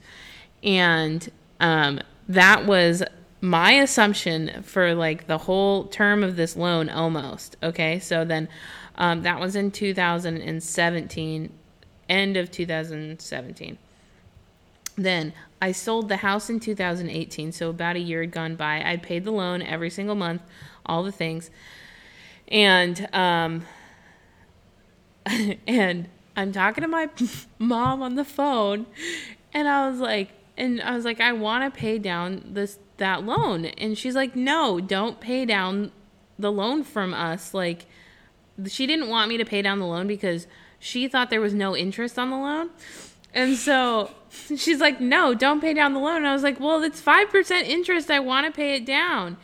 And 0.65 1.31
um, 1.61 2.01
that 2.29 2.67
was 2.67 3.05
my 3.41 3.73
assumption 3.73 4.63
for 4.63 4.95
like 4.95 5.27
the 5.27 5.39
whole 5.39 5.85
term 5.85 6.25
of 6.25 6.37
this 6.37 6.57
loan 6.57 6.89
almost. 6.89 7.57
Okay. 7.63 7.99
So 7.99 8.25
then 8.25 8.49
um, 8.97 9.23
that 9.23 9.39
was 9.39 9.55
in 9.55 9.71
2017, 9.71 11.53
end 12.09 12.37
of 12.37 12.51
2017. 12.51 13.79
Then 14.97 15.33
I 15.61 15.73
sold 15.73 16.09
the 16.09 16.19
house 16.19 16.49
in 16.49 16.61
2018, 16.61 17.53
so 17.53 17.71
about 17.71 17.97
a 17.97 18.01
year 18.01 18.21
had 18.21 18.31
gone 18.31 18.55
by. 18.55 18.83
I 18.85 18.97
paid 18.97 19.25
the 19.25 19.33
loan 19.33 19.63
every 19.63 19.91
single 19.91 20.15
month, 20.15 20.43
all 20.87 21.03
the 21.03 21.11
things, 21.11 21.51
and 22.49 23.09
um, 23.13 23.65
and 25.67 26.09
I'm 26.37 26.53
talking 26.53 26.83
to 26.83 26.89
my 26.89 27.09
mom 27.59 28.03
on 28.03 28.15
the 28.15 28.25
phone, 28.25 28.87
and 29.53 29.67
I 29.67 29.89
was 29.89 29.99
like, 29.99 30.31
and 30.57 30.81
I 30.81 30.95
was 30.95 31.05
like, 31.05 31.21
I 31.21 31.33
want 31.33 31.73
to 31.73 31.79
pay 31.79 31.99
down 31.99 32.51
this 32.53 32.79
that 32.97 33.25
loan, 33.25 33.67
and 33.67 33.99
she's 33.99 34.15
like, 34.15 34.37
No, 34.37 34.81
don't 34.81 35.21
pay 35.21 35.45
down 35.45 35.93
the 36.39 36.53
loan 36.53 36.85
from 36.85 37.15
us. 37.15 37.55
Like, 37.55 37.87
she 38.67 38.87
didn't 38.87 39.09
want 39.09 39.29
me 39.29 39.37
to 39.37 39.45
pay 39.45 39.63
down 39.63 39.79
the 39.79 39.87
loan 39.87 40.07
because 40.07 40.47
she 40.79 41.09
thought 41.09 41.31
there 41.31 41.41
was 41.41 41.55
no 41.55 41.77
interest 41.77 42.19
on 42.19 42.31
the 42.31 42.37
loan. 42.37 42.71
And 43.33 43.57
so 43.57 44.11
she's 44.57 44.81
like, 44.81 45.01
"No, 45.01 45.35
don't 45.35 45.61
pay 45.61 45.75
down 45.75 45.93
the 45.93 46.01
loan." 46.01 46.19
And 46.19 46.29
I 46.29 46.33
was 46.33 46.43
like, 46.43 46.61
"Well, 46.61 46.83
it's 46.83 47.01
5% 47.01 47.51
interest. 47.63 48.11
I 48.11 48.21
want 48.21 48.47
to 48.47 48.53
pay 48.53 48.77
it 48.77 48.87
down." 48.87 49.37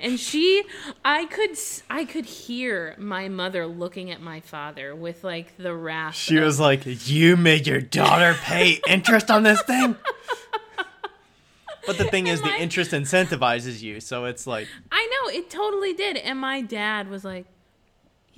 And 0.00 0.18
she 0.18 0.62
I 1.04 1.24
could 1.26 1.58
i 1.90 2.04
could 2.04 2.24
hear 2.24 2.94
my 2.98 3.28
mother 3.28 3.66
looking 3.66 4.10
at 4.10 4.20
my 4.20 4.40
father 4.40 4.94
with 4.94 5.24
like 5.24 5.56
the 5.56 5.74
wrath. 5.74 6.14
She 6.14 6.36
of- 6.36 6.44
was 6.44 6.60
like, 6.60 6.82
"You 7.08 7.36
made 7.36 7.66
your 7.66 7.80
daughter 7.80 8.34
pay 8.42 8.80
interest 8.88 9.30
on 9.30 9.42
this 9.42 9.60
thing." 9.62 9.96
But 11.86 11.96
the 11.96 12.04
thing 12.04 12.26
is, 12.26 12.42
the 12.42 12.54
interest 12.54 12.90
incentivizes 12.90 13.80
you, 13.80 14.00
so 14.00 14.26
it's 14.26 14.46
like, 14.46 14.68
I 14.92 15.06
know 15.06 15.30
it 15.38 15.48
totally 15.48 15.94
did. 15.94 16.18
And 16.18 16.38
my 16.38 16.60
dad 16.60 17.08
was 17.08 17.24
like, 17.24 17.46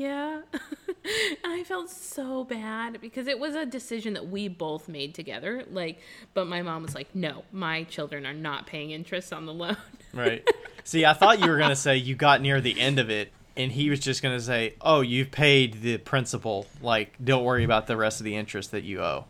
"Yeah." 0.00 0.40
and 0.54 1.38
I 1.44 1.62
felt 1.64 1.90
so 1.90 2.44
bad 2.44 3.00
because 3.00 3.26
it 3.26 3.38
was 3.38 3.54
a 3.54 3.66
decision 3.66 4.14
that 4.14 4.28
we 4.28 4.48
both 4.48 4.88
made 4.88 5.14
together. 5.14 5.64
Like, 5.70 6.00
but 6.32 6.46
my 6.46 6.62
mom 6.62 6.82
was 6.82 6.94
like, 6.94 7.14
"No, 7.14 7.44
my 7.52 7.84
children 7.84 8.24
are 8.24 8.32
not 8.32 8.66
paying 8.66 8.92
interest 8.92 9.32
on 9.32 9.44
the 9.44 9.52
loan." 9.52 9.76
right. 10.14 10.46
See, 10.84 11.04
I 11.04 11.12
thought 11.12 11.40
you 11.40 11.48
were 11.48 11.58
gonna 11.58 11.76
say 11.76 11.96
you 11.96 12.14
got 12.14 12.40
near 12.40 12.62
the 12.62 12.80
end 12.80 12.98
of 12.98 13.10
it, 13.10 13.30
and 13.56 13.70
he 13.70 13.90
was 13.90 14.00
just 14.00 14.22
gonna 14.22 14.40
say, 14.40 14.74
"Oh, 14.80 15.02
you've 15.02 15.30
paid 15.30 15.82
the 15.82 15.98
principal. 15.98 16.66
Like, 16.80 17.14
don't 17.22 17.44
worry 17.44 17.64
about 17.64 17.86
the 17.86 17.96
rest 17.96 18.20
of 18.20 18.24
the 18.24 18.36
interest 18.36 18.70
that 18.70 18.84
you 18.84 19.02
owe." 19.02 19.26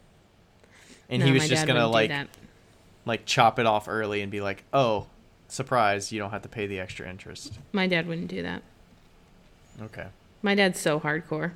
And 1.09 1.21
he 1.21 1.33
was 1.33 1.49
just 1.49 1.67
gonna 1.67 1.89
like 1.89 2.13
like 3.05 3.27
chop 3.27 3.59
it 3.59 3.67
off 3.67 3.89
early 3.89 4.21
and 4.23 4.31
be 4.31 4.41
like, 4.41 4.63
"Oh, 4.73 5.07
surprise! 5.49 6.13
You 6.13 6.21
don't 6.21 6.31
have 6.31 6.43
to 6.43 6.49
pay 6.49 6.69
the 6.69 6.79
extra 6.79 7.11
interest." 7.11 7.59
My 7.73 7.89
dad 7.89 8.07
wouldn't 8.07 8.29
do 8.29 8.43
that. 8.43 8.63
Okay. 9.83 10.07
My 10.43 10.55
dad's 10.55 10.81
so 10.81 11.01
hardcore. 11.01 11.53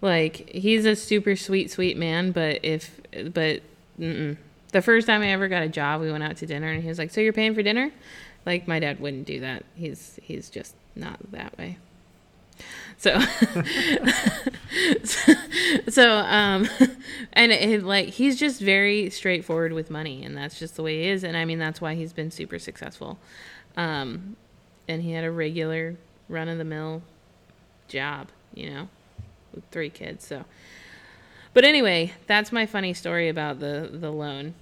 Like 0.00 0.50
he's 0.50 0.84
a 0.84 0.94
super 0.94 1.36
sweet, 1.36 1.70
sweet 1.70 1.96
man, 1.96 2.32
but 2.32 2.60
if 2.62 3.00
but 3.32 3.62
mm-mm. 3.98 4.36
the 4.72 4.82
first 4.82 5.06
time 5.06 5.22
I 5.22 5.28
ever 5.28 5.48
got 5.48 5.62
a 5.62 5.68
job, 5.68 6.00
we 6.00 6.12
went 6.12 6.22
out 6.22 6.36
to 6.38 6.46
dinner, 6.46 6.70
and 6.70 6.82
he 6.82 6.88
was 6.88 6.98
like, 6.98 7.10
"So 7.10 7.20
you're 7.20 7.32
paying 7.32 7.54
for 7.54 7.62
dinner?" 7.62 7.90
Like 8.44 8.68
my 8.68 8.78
dad 8.78 9.00
wouldn't 9.00 9.26
do 9.26 9.40
that. 9.40 9.64
He's 9.74 10.20
he's 10.22 10.50
just 10.50 10.74
not 10.94 11.18
that 11.32 11.56
way. 11.58 11.78
So, 12.98 13.20
so 15.88 16.18
um, 16.18 16.68
and 17.32 17.52
it, 17.52 17.82
like 17.82 18.08
he's 18.08 18.38
just 18.38 18.60
very 18.60 19.10
straightforward 19.10 19.72
with 19.72 19.90
money, 19.90 20.24
and 20.24 20.36
that's 20.36 20.58
just 20.58 20.76
the 20.76 20.82
way 20.82 21.02
he 21.02 21.08
is. 21.08 21.24
And 21.24 21.36
I 21.36 21.44
mean 21.44 21.58
that's 21.58 21.80
why 21.80 21.94
he's 21.94 22.12
been 22.12 22.30
super 22.30 22.58
successful. 22.58 23.18
Um, 23.76 24.36
and 24.88 25.02
he 25.02 25.12
had 25.12 25.24
a 25.24 25.30
regular 25.30 25.96
run 26.28 26.48
of 26.48 26.58
the 26.58 26.64
mill 26.64 27.02
job, 27.88 28.28
you 28.54 28.70
know, 28.70 28.88
with 29.54 29.64
three 29.70 29.90
kids. 29.90 30.26
So, 30.26 30.44
but 31.54 31.64
anyway, 31.64 32.12
that's 32.26 32.52
my 32.52 32.66
funny 32.66 32.94
story 32.94 33.28
about 33.28 33.60
the 33.60 33.88
the 33.92 34.10
loan. 34.10 34.54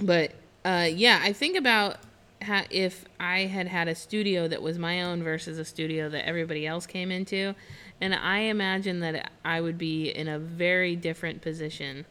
But 0.00 0.32
uh, 0.64 0.88
yeah, 0.90 1.20
I 1.22 1.32
think 1.32 1.56
about 1.56 1.98
how 2.42 2.62
if 2.70 3.04
I 3.18 3.40
had 3.40 3.66
had 3.68 3.88
a 3.88 3.94
studio 3.94 4.48
that 4.48 4.62
was 4.62 4.78
my 4.78 5.02
own 5.02 5.22
versus 5.22 5.58
a 5.58 5.64
studio 5.64 6.08
that 6.08 6.26
everybody 6.26 6.66
else 6.66 6.86
came 6.86 7.10
into, 7.10 7.54
and 8.00 8.14
I 8.14 8.40
imagine 8.40 9.00
that 9.00 9.30
I 9.44 9.60
would 9.60 9.78
be 9.78 10.08
in 10.10 10.28
a 10.28 10.38
very 10.38 10.96
different 10.96 11.42
position 11.42 12.06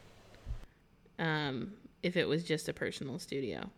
um, 1.18 1.72
if 2.02 2.16
it 2.16 2.28
was 2.28 2.44
just 2.44 2.68
a 2.68 2.72
personal 2.72 3.18
studio. 3.18 3.70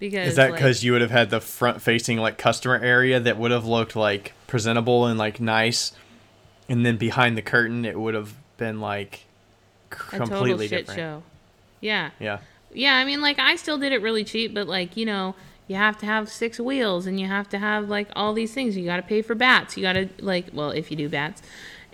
Because 0.00 0.28
Is 0.30 0.36
that 0.36 0.50
like- 0.50 0.58
because 0.58 0.82
you 0.82 0.90
would 0.92 1.02
have 1.02 1.10
had 1.12 1.30
the 1.30 1.40
front 1.40 1.80
facing 1.82 2.18
like 2.18 2.38
customer 2.38 2.76
area 2.78 3.20
that 3.20 3.36
would 3.36 3.50
have 3.52 3.66
looked 3.66 3.94
like 3.94 4.32
presentable 4.48 5.06
and 5.06 5.18
like 5.18 5.38
nice, 5.40 5.92
and 6.68 6.84
then 6.84 6.96
behind 6.96 7.36
the 7.36 7.42
curtain 7.42 7.84
it 7.84 8.00
would 8.00 8.14
have 8.14 8.34
been 8.56 8.80
like 8.80 9.26
c- 9.92 9.98
a 10.16 10.18
total 10.18 10.26
completely 10.26 10.66
shit 10.68 10.86
different. 10.86 10.98
show? 10.98 11.22
Yeah. 11.80 12.10
Yeah. 12.18 12.38
Yeah, 12.72 12.94
I 12.96 13.04
mean, 13.04 13.20
like 13.20 13.38
I 13.38 13.56
still 13.56 13.78
did 13.78 13.92
it 13.92 14.00
really 14.02 14.24
cheap, 14.24 14.54
but 14.54 14.66
like 14.66 14.96
you 14.96 15.04
know, 15.04 15.34
you 15.68 15.76
have 15.76 15.98
to 15.98 16.06
have 16.06 16.28
six 16.28 16.58
wheels 16.58 17.06
and 17.06 17.20
you 17.20 17.26
have 17.26 17.48
to 17.50 17.58
have 17.58 17.88
like 17.88 18.08
all 18.16 18.32
these 18.32 18.54
things. 18.54 18.76
You 18.76 18.86
got 18.86 18.96
to 18.96 19.02
pay 19.02 19.22
for 19.22 19.34
bats. 19.34 19.76
You 19.76 19.82
got 19.82 19.92
to 19.92 20.08
like, 20.20 20.46
well, 20.52 20.70
if 20.70 20.90
you 20.90 20.96
do 20.96 21.08
bats, 21.08 21.42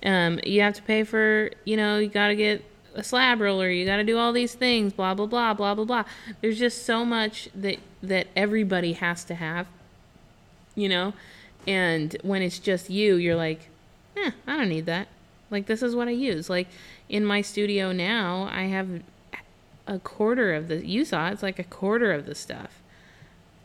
um, 0.05 0.39
you 0.45 0.61
have 0.61 0.75
to 0.75 0.83
pay 0.83 1.03
for 1.03 1.51
you 1.65 1.77
know, 1.77 1.99
you 1.99 2.09
got 2.09 2.29
to 2.29 2.37
get 2.37 2.65
a 2.97 3.05
slab 3.05 3.41
roller. 3.41 3.71
You 3.71 3.85
got 3.87 3.97
to 3.99 4.05
do 4.05 4.19
all 4.19 4.33
these 4.33 4.55
things. 4.55 4.93
Blah 4.93 5.15
blah 5.15 5.27
blah 5.27 5.55
blah 5.55 5.75
blah 5.75 5.85
blah. 5.85 6.05
There's 6.41 6.59
just 6.59 6.85
so 6.85 7.05
much 7.05 7.49
that 7.55 7.79
that 8.03 8.27
everybody 8.35 8.95
has 8.95 9.23
to 9.25 9.35
have, 9.37 9.67
you 10.75 10.89
know, 10.89 11.13
and 11.67 12.17
when 12.23 12.43
it's 12.43 12.59
just 12.59 12.91
you, 12.91 13.17
you're 13.17 13.37
like, 13.37 13.69
eh, 14.17 14.31
I 14.47 14.57
don't 14.57 14.69
need 14.69 14.87
that. 14.87 15.09
Like 15.51 15.67
this 15.67 15.83
is 15.83 15.95
what 15.95 16.09
I 16.09 16.13
use. 16.13 16.51
Like 16.51 16.69
in 17.09 17.25
my 17.25 17.41
studio 17.43 17.93
now, 17.93 18.49
I 18.53 18.63
have 18.65 18.89
a 19.87 19.99
quarter 20.01 20.53
of 20.53 20.67
the 20.67 20.85
you 20.85 21.05
saw 21.05 21.29
it's 21.29 21.45
like 21.45 21.61
a 21.61 21.65
quarter 21.65 22.11
of 22.13 22.27
the 22.27 22.35
stuff 22.35 22.81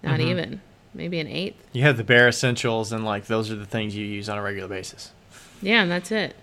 not 0.03 0.19
Mm-hmm. 0.19 0.29
even 0.29 0.61
maybe 0.93 1.19
an 1.19 1.25
eighth 1.27 1.67
You 1.73 1.81
have 1.81 1.97
the 1.97 2.03
bare 2.03 2.27
essentials 2.27 2.91
and 2.91 3.03
like 3.03 3.25
those 3.25 3.49
are 3.49 3.55
the 3.55 3.65
things 3.65 3.95
you 3.95 4.05
use 4.05 4.29
on 4.29 4.37
a 4.37 4.41
regular 4.43 4.67
basis. 4.67 5.11
yeah 5.63 5.81
and 5.81 5.89
that's 5.89 6.11
it 6.11 6.35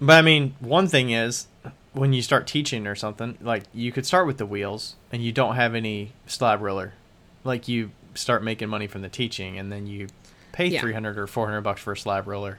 But 0.00 0.18
I 0.18 0.22
mean, 0.22 0.56
one 0.58 0.88
thing 0.88 1.10
is 1.10 1.46
when 1.92 2.12
you 2.12 2.22
start 2.22 2.46
teaching 2.46 2.86
or 2.86 2.94
something, 2.94 3.38
like 3.40 3.64
you 3.74 3.90
could 3.92 4.06
start 4.06 4.26
with 4.26 4.38
the 4.38 4.46
wheels 4.46 4.94
and 5.12 5.22
you 5.22 5.32
don't 5.32 5.56
have 5.56 5.74
any 5.74 6.12
slab 6.26 6.60
roller. 6.60 6.92
Like 7.44 7.68
you 7.68 7.90
start 8.14 8.42
making 8.42 8.68
money 8.68 8.86
from 8.86 9.02
the 9.02 9.08
teaching 9.08 9.58
and 9.58 9.70
then 9.72 9.86
you 9.86 10.08
pay 10.52 10.66
Yeah. 10.66 10.80
300 10.80 11.18
or 11.18 11.26
400 11.26 11.60
bucks 11.62 11.80
for 11.80 11.92
a 11.92 11.96
slab 11.96 12.26
roller. 12.26 12.58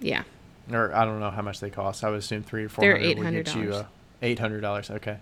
yeah 0.00 0.24
Or 0.70 0.94
I 0.94 1.04
don't 1.04 1.20
know 1.20 1.30
how 1.30 1.42
much 1.42 1.60
they 1.60 1.70
cost. 1.70 2.04
I 2.04 2.10
would 2.10 2.18
assume 2.18 2.42
3 2.42 2.64
or 2.64 2.68
They're 2.68 2.96
400 2.96 3.18
would 3.18 3.44
get 3.44 3.54
you 3.56 3.70
$800. 3.70 3.80
uh, 3.80 3.84
$800. 4.22 4.90
Okay. 4.96 5.18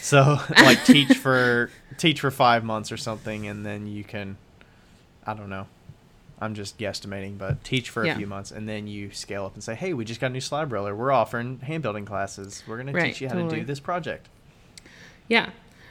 So 0.00 0.38
like 0.50 0.84
teach 0.84 1.16
for 1.16 1.70
teach 1.98 2.20
for 2.20 2.30
5 2.30 2.64
months 2.64 2.92
or 2.92 2.96
something 2.96 3.46
and 3.48 3.64
then 3.66 3.86
you 3.86 4.04
can 4.04 4.36
I 5.26 5.34
don't 5.34 5.48
know. 5.50 5.66
I'm 6.42 6.54
just 6.54 6.76
guesstimating, 6.78 7.38
but 7.38 7.62
teach 7.62 7.88
for 7.90 8.02
a 8.02 8.06
Yeah. 8.06 8.16
few 8.16 8.26
months 8.26 8.50
and 8.50 8.68
then 8.68 8.86
you 8.88 9.10
scale 9.12 9.44
up 9.46 9.54
and 9.54 9.62
say, 9.62 9.74
"Hey, 9.74 9.92
we 9.94 10.04
just 10.04 10.20
got 10.20 10.26
a 10.30 10.32
new 10.34 10.40
slab 10.40 10.72
roller. 10.72 10.94
We're 10.94 11.12
offering 11.12 11.60
hand 11.60 11.82
building 11.82 12.04
classes. 12.04 12.62
We're 12.66 12.82
going 12.82 12.92
to 12.92 13.02
teach 13.02 13.20
you 13.20 13.28
how 13.28 13.34
to 13.36 13.48
do 13.48 13.64
this 13.64 13.80
project." 13.80 14.28
yeah 15.28 15.50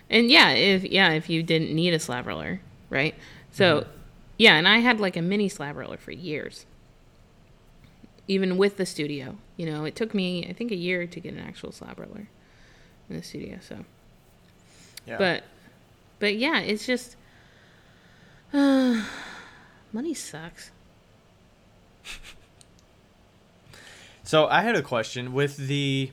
and 0.09 0.29
yeah 0.29 0.49
if 0.51 0.83
yeah 0.83 1.11
if 1.11 1.29
you 1.29 1.41
didn't 1.41 1.73
need 1.73 1.93
a 1.93 1.99
slab 1.99 2.27
roller 2.27 2.59
right 2.89 3.15
so 3.49 3.79
Mm-hmm. 3.79 3.89
yeah 4.37 4.55
and 4.57 4.67
i 4.67 4.79
had 4.79 4.99
like 4.99 5.15
a 5.15 5.21
mini 5.21 5.47
slab 5.47 5.77
roller 5.77 5.95
for 5.97 6.11
years 6.11 6.65
even 8.27 8.57
with 8.57 8.77
the 8.77 8.85
studio. 8.85 9.35
You 9.57 9.65
know, 9.65 9.83
it 9.85 9.95
took 9.95 10.13
me 10.13 10.45
I 10.47 10.53
think 10.53 10.71
a 10.71 10.75
year 10.75 11.05
to 11.07 11.19
get 11.19 11.33
an 11.33 11.39
actual 11.39 11.71
slab 11.71 11.97
roller 11.99 12.27
in 13.09 13.15
the 13.17 13.23
studio. 13.23 13.57
So, 13.61 13.83
Yeah. 15.07 15.17
but 15.17 15.43
but 16.19 16.35
yeah, 16.35 16.59
it's 16.59 16.85
just 16.85 17.15
uh, 18.53 19.03
money 19.93 20.13
sucks. 20.13 20.71
So 24.23 24.47
I 24.47 24.61
had 24.61 24.77
a 24.77 24.81
question 24.81 25.33
with 25.33 25.57
the 25.57 26.11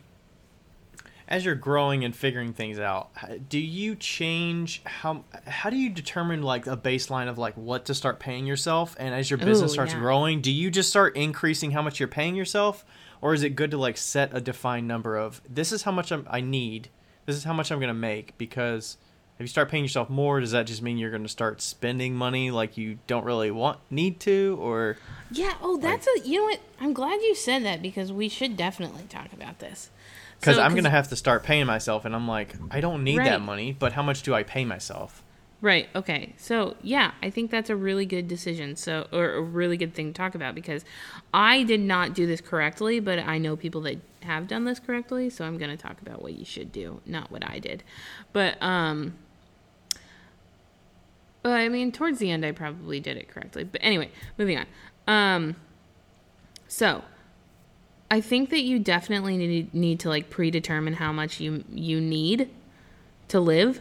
as 1.28 1.44
you're 1.44 1.54
growing 1.54 2.04
and 2.04 2.16
figuring 2.16 2.52
things 2.52 2.80
out, 2.80 3.10
do 3.48 3.60
you 3.60 3.94
change 3.94 4.82
how 4.84 5.22
how 5.46 5.70
do 5.70 5.76
you 5.76 5.88
determine 5.88 6.42
like 6.42 6.66
a 6.66 6.76
baseline 6.76 7.28
of 7.28 7.38
like 7.38 7.54
what 7.54 7.84
to 7.84 7.94
start 7.94 8.18
paying 8.18 8.44
yourself 8.44 8.96
and 8.98 9.14
as 9.14 9.30
your 9.30 9.38
business 9.38 9.70
Ooh, 9.70 9.74
starts 9.74 9.92
yeah. 9.92 10.00
growing, 10.00 10.40
do 10.40 10.50
you 10.50 10.68
just 10.68 10.88
start 10.88 11.16
increasing 11.16 11.70
how 11.70 11.80
much 11.80 12.00
you're 12.00 12.08
paying 12.08 12.34
yourself 12.34 12.84
or 13.20 13.34
is 13.34 13.44
it 13.44 13.50
good 13.50 13.70
to 13.70 13.78
like 13.78 13.96
set 13.96 14.34
a 14.34 14.40
defined 14.40 14.88
number 14.88 15.16
of 15.16 15.40
this 15.48 15.70
is 15.70 15.82
how 15.82 15.92
much 15.92 16.10
I'm, 16.10 16.26
I 16.28 16.40
need, 16.40 16.88
this 17.26 17.36
is 17.36 17.44
how 17.44 17.52
much 17.52 17.70
I'm 17.70 17.78
going 17.78 17.86
to 17.86 17.94
make 17.94 18.36
because 18.36 18.96
if 19.38 19.42
you 19.42 19.46
start 19.46 19.70
paying 19.70 19.84
yourself 19.84 20.10
more, 20.10 20.40
does 20.40 20.50
that 20.50 20.66
just 20.66 20.82
mean 20.82 20.98
you're 20.98 21.10
going 21.12 21.22
to 21.22 21.28
start 21.28 21.62
spending 21.62 22.14
money 22.14 22.50
like 22.50 22.76
you 22.76 22.98
don't 23.06 23.24
really 23.24 23.52
want 23.52 23.78
need 23.88 24.18
to 24.20 24.58
or 24.60 24.96
Yeah. 25.30 25.54
Oh, 25.62 25.76
that's 25.76 26.08
a. 26.08 26.28
You 26.28 26.38
know 26.40 26.44
what? 26.46 26.60
I'm 26.80 26.92
glad 26.92 27.20
you 27.22 27.34
said 27.36 27.64
that 27.64 27.80
because 27.80 28.12
we 28.12 28.28
should 28.28 28.56
definitely 28.56 29.04
talk 29.08 29.32
about 29.32 29.60
this. 29.60 29.90
Because 30.40 30.56
So, 30.56 30.62
I'm 30.62 30.74
gonna 30.74 30.90
have 30.90 31.08
to 31.08 31.16
start 31.16 31.42
paying 31.44 31.66
myself, 31.66 32.04
and 32.04 32.14
I'm 32.14 32.26
like, 32.28 32.54
I 32.70 32.80
don't 32.80 33.04
need 33.04 33.18
Right. 33.18 33.26
that 33.26 33.40
money, 33.40 33.76
but 33.78 33.92
how 33.92 34.02
much 34.02 34.22
do 34.22 34.34
I 34.34 34.42
pay 34.42 34.64
myself? 34.64 35.22
Right. 35.60 35.88
Okay. 35.94 36.34
So 36.36 36.76
yeah, 36.82 37.12
I 37.22 37.30
think 37.30 37.50
that's 37.50 37.68
a 37.70 37.76
really 37.76 38.06
good 38.06 38.28
decision. 38.28 38.76
So 38.76 39.08
or 39.12 39.34
a 39.34 39.40
really 39.40 39.76
good 39.76 39.94
thing 39.94 40.12
to 40.12 40.16
talk 40.16 40.34
about 40.36 40.54
because 40.54 40.84
I 41.34 41.64
did 41.64 41.80
not 41.80 42.14
do 42.14 42.26
this 42.26 42.40
correctly, 42.40 43.00
but 43.00 43.18
I 43.18 43.38
know 43.38 43.56
people 43.56 43.80
that 43.82 43.98
have 44.22 44.46
done 44.46 44.64
this 44.64 44.78
correctly. 44.78 45.30
So 45.30 45.44
I'm 45.44 45.58
going 45.58 45.70
to 45.70 45.76
talk 45.76 46.00
about 46.00 46.22
what 46.22 46.34
you 46.34 46.44
should 46.44 46.70
do, 46.70 47.00
not 47.06 47.30
what 47.32 47.48
I 47.48 47.60
did. 47.60 47.84
But 48.32 48.60
um. 48.62 49.14
But 51.48 51.60
I 51.60 51.70
mean, 51.70 51.92
towards 51.92 52.18
the 52.18 52.30
end, 52.30 52.44
I 52.44 52.52
probably 52.52 53.00
did 53.00 53.16
it 53.16 53.28
correctly. 53.28 53.64
But 53.64 53.80
anyway, 53.82 54.10
moving 54.36 54.58
on. 54.58 54.66
Um. 55.06 55.56
So, 56.70 57.02
I 58.10 58.20
think 58.20 58.50
that 58.50 58.60
you 58.60 58.78
definitely 58.78 59.38
need 59.38 59.72
need 59.72 59.98
to 60.00 60.10
like 60.10 60.28
predetermine 60.28 60.92
how 60.92 61.10
much 61.10 61.40
you 61.40 61.64
you 61.70 62.02
need 62.02 62.50
to 63.28 63.40
live. 63.40 63.80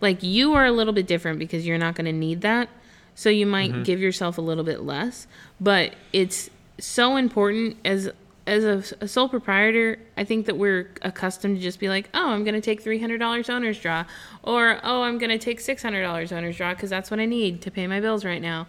Like 0.00 0.24
you 0.24 0.54
are 0.54 0.66
a 0.66 0.72
little 0.72 0.92
bit 0.92 1.06
different 1.06 1.38
because 1.38 1.64
you're 1.64 1.78
not 1.78 1.94
going 1.94 2.06
to 2.06 2.12
need 2.12 2.40
that. 2.40 2.68
So 3.14 3.30
you 3.30 3.46
might 3.46 3.84
give 3.84 4.00
yourself 4.00 4.38
a 4.38 4.40
little 4.40 4.64
bit 4.64 4.82
less, 4.82 5.28
but 5.60 5.94
it's 6.12 6.50
so 6.80 7.14
important 7.14 7.76
as 7.84 8.10
as 8.46 8.64
a, 8.64 9.04
a 9.04 9.08
sole 9.08 9.28
proprietor, 9.28 9.98
I 10.16 10.24
think 10.24 10.46
that 10.46 10.56
we're 10.56 10.90
accustomed 11.02 11.56
to 11.56 11.62
just 11.62 11.80
be 11.80 11.88
like, 11.88 12.10
"Oh, 12.14 12.30
I'm 12.30 12.44
going 12.44 12.54
to 12.54 12.60
take 12.60 12.84
$300 12.84 13.48
owner's 13.50 13.78
draw," 13.78 14.04
or 14.42 14.80
"Oh, 14.82 15.02
I'm 15.02 15.18
going 15.18 15.30
to 15.30 15.38
take 15.38 15.60
$600 15.60 16.32
owner's 16.32 16.56
draw 16.56 16.74
because 16.74 16.90
that's 16.90 17.10
what 17.10 17.20
I 17.20 17.26
need 17.26 17.62
to 17.62 17.70
pay 17.70 17.86
my 17.86 18.00
bills 18.00 18.24
right 18.24 18.42
now." 18.42 18.66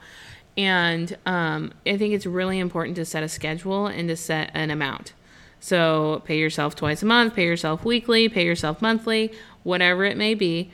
And 0.58 1.18
um, 1.26 1.74
I 1.86 1.98
think 1.98 2.14
it's 2.14 2.26
really 2.26 2.60
important 2.60 2.96
to 2.96 3.06
set 3.06 3.24
a 3.24 3.28
schedule 3.28 3.88
and 3.88 4.08
to 4.08 4.16
set 4.16 4.52
an 4.54 4.72
amount. 4.72 5.14
So 5.60 6.22
pay 6.26 6.38
yourself 6.38 6.76
twice 6.76 7.04
a 7.04 7.06
month, 7.06 7.36
pay 7.36 7.44
yourself 7.46 7.84
weekly, 7.84 8.30
pay 8.30 8.46
yourself 8.46 8.82
monthly, 8.82 9.34
whatever 9.64 10.06
it 10.06 10.16
may 10.16 10.34
be. 10.34 10.72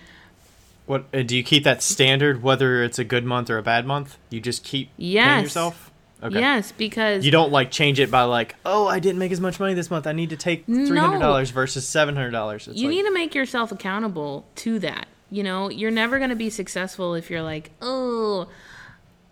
What 0.85 1.05
uh, 1.13 1.23
do 1.23 1.37
you 1.37 1.43
keep 1.43 1.63
that 1.63 1.81
standard, 1.81 2.43
whether 2.43 2.83
it's 2.83 2.99
a 2.99 3.03
good 3.03 3.23
month 3.23 3.49
or 3.49 3.57
a 3.57 3.63
bad 3.63 3.85
month? 3.85 4.17
You 4.29 4.41
just 4.41 4.63
keep 4.63 4.89
paying 4.97 5.13
Yes. 5.13 5.43
yourself. 5.43 5.90
Okay. 6.23 6.39
Yes, 6.39 6.71
because 6.71 7.25
You 7.25 7.31
don't 7.31 7.51
like 7.51 7.71
change 7.71 7.99
it 7.99 8.11
by 8.11 8.23
like, 8.23 8.55
oh, 8.65 8.87
I 8.87 8.99
didn't 8.99 9.17
make 9.19 9.31
as 9.31 9.39
much 9.41 9.59
money 9.59 9.73
this 9.73 9.89
month. 9.89 10.05
I 10.05 10.11
need 10.11 10.29
to 10.29 10.37
take 10.37 10.65
three 10.65 10.97
hundred 10.97 11.19
dollars 11.19 11.49
versus 11.49 11.87
seven 11.87 12.15
hundred 12.15 12.31
dollars. 12.31 12.69
you 12.71 12.89
need 12.89 13.03
to 13.03 13.13
make 13.13 13.33
yourself 13.33 13.71
accountable 13.71 14.45
to 14.57 14.79
that. 14.79 15.07
You 15.31 15.43
know, 15.43 15.69
you're 15.69 15.91
never 15.91 16.17
going 16.17 16.29
to 16.29 16.35
be 16.35 16.49
successful 16.49 17.15
if 17.15 17.29
you're 17.29 17.41
like, 17.41 17.71
"Oh, 17.81 18.49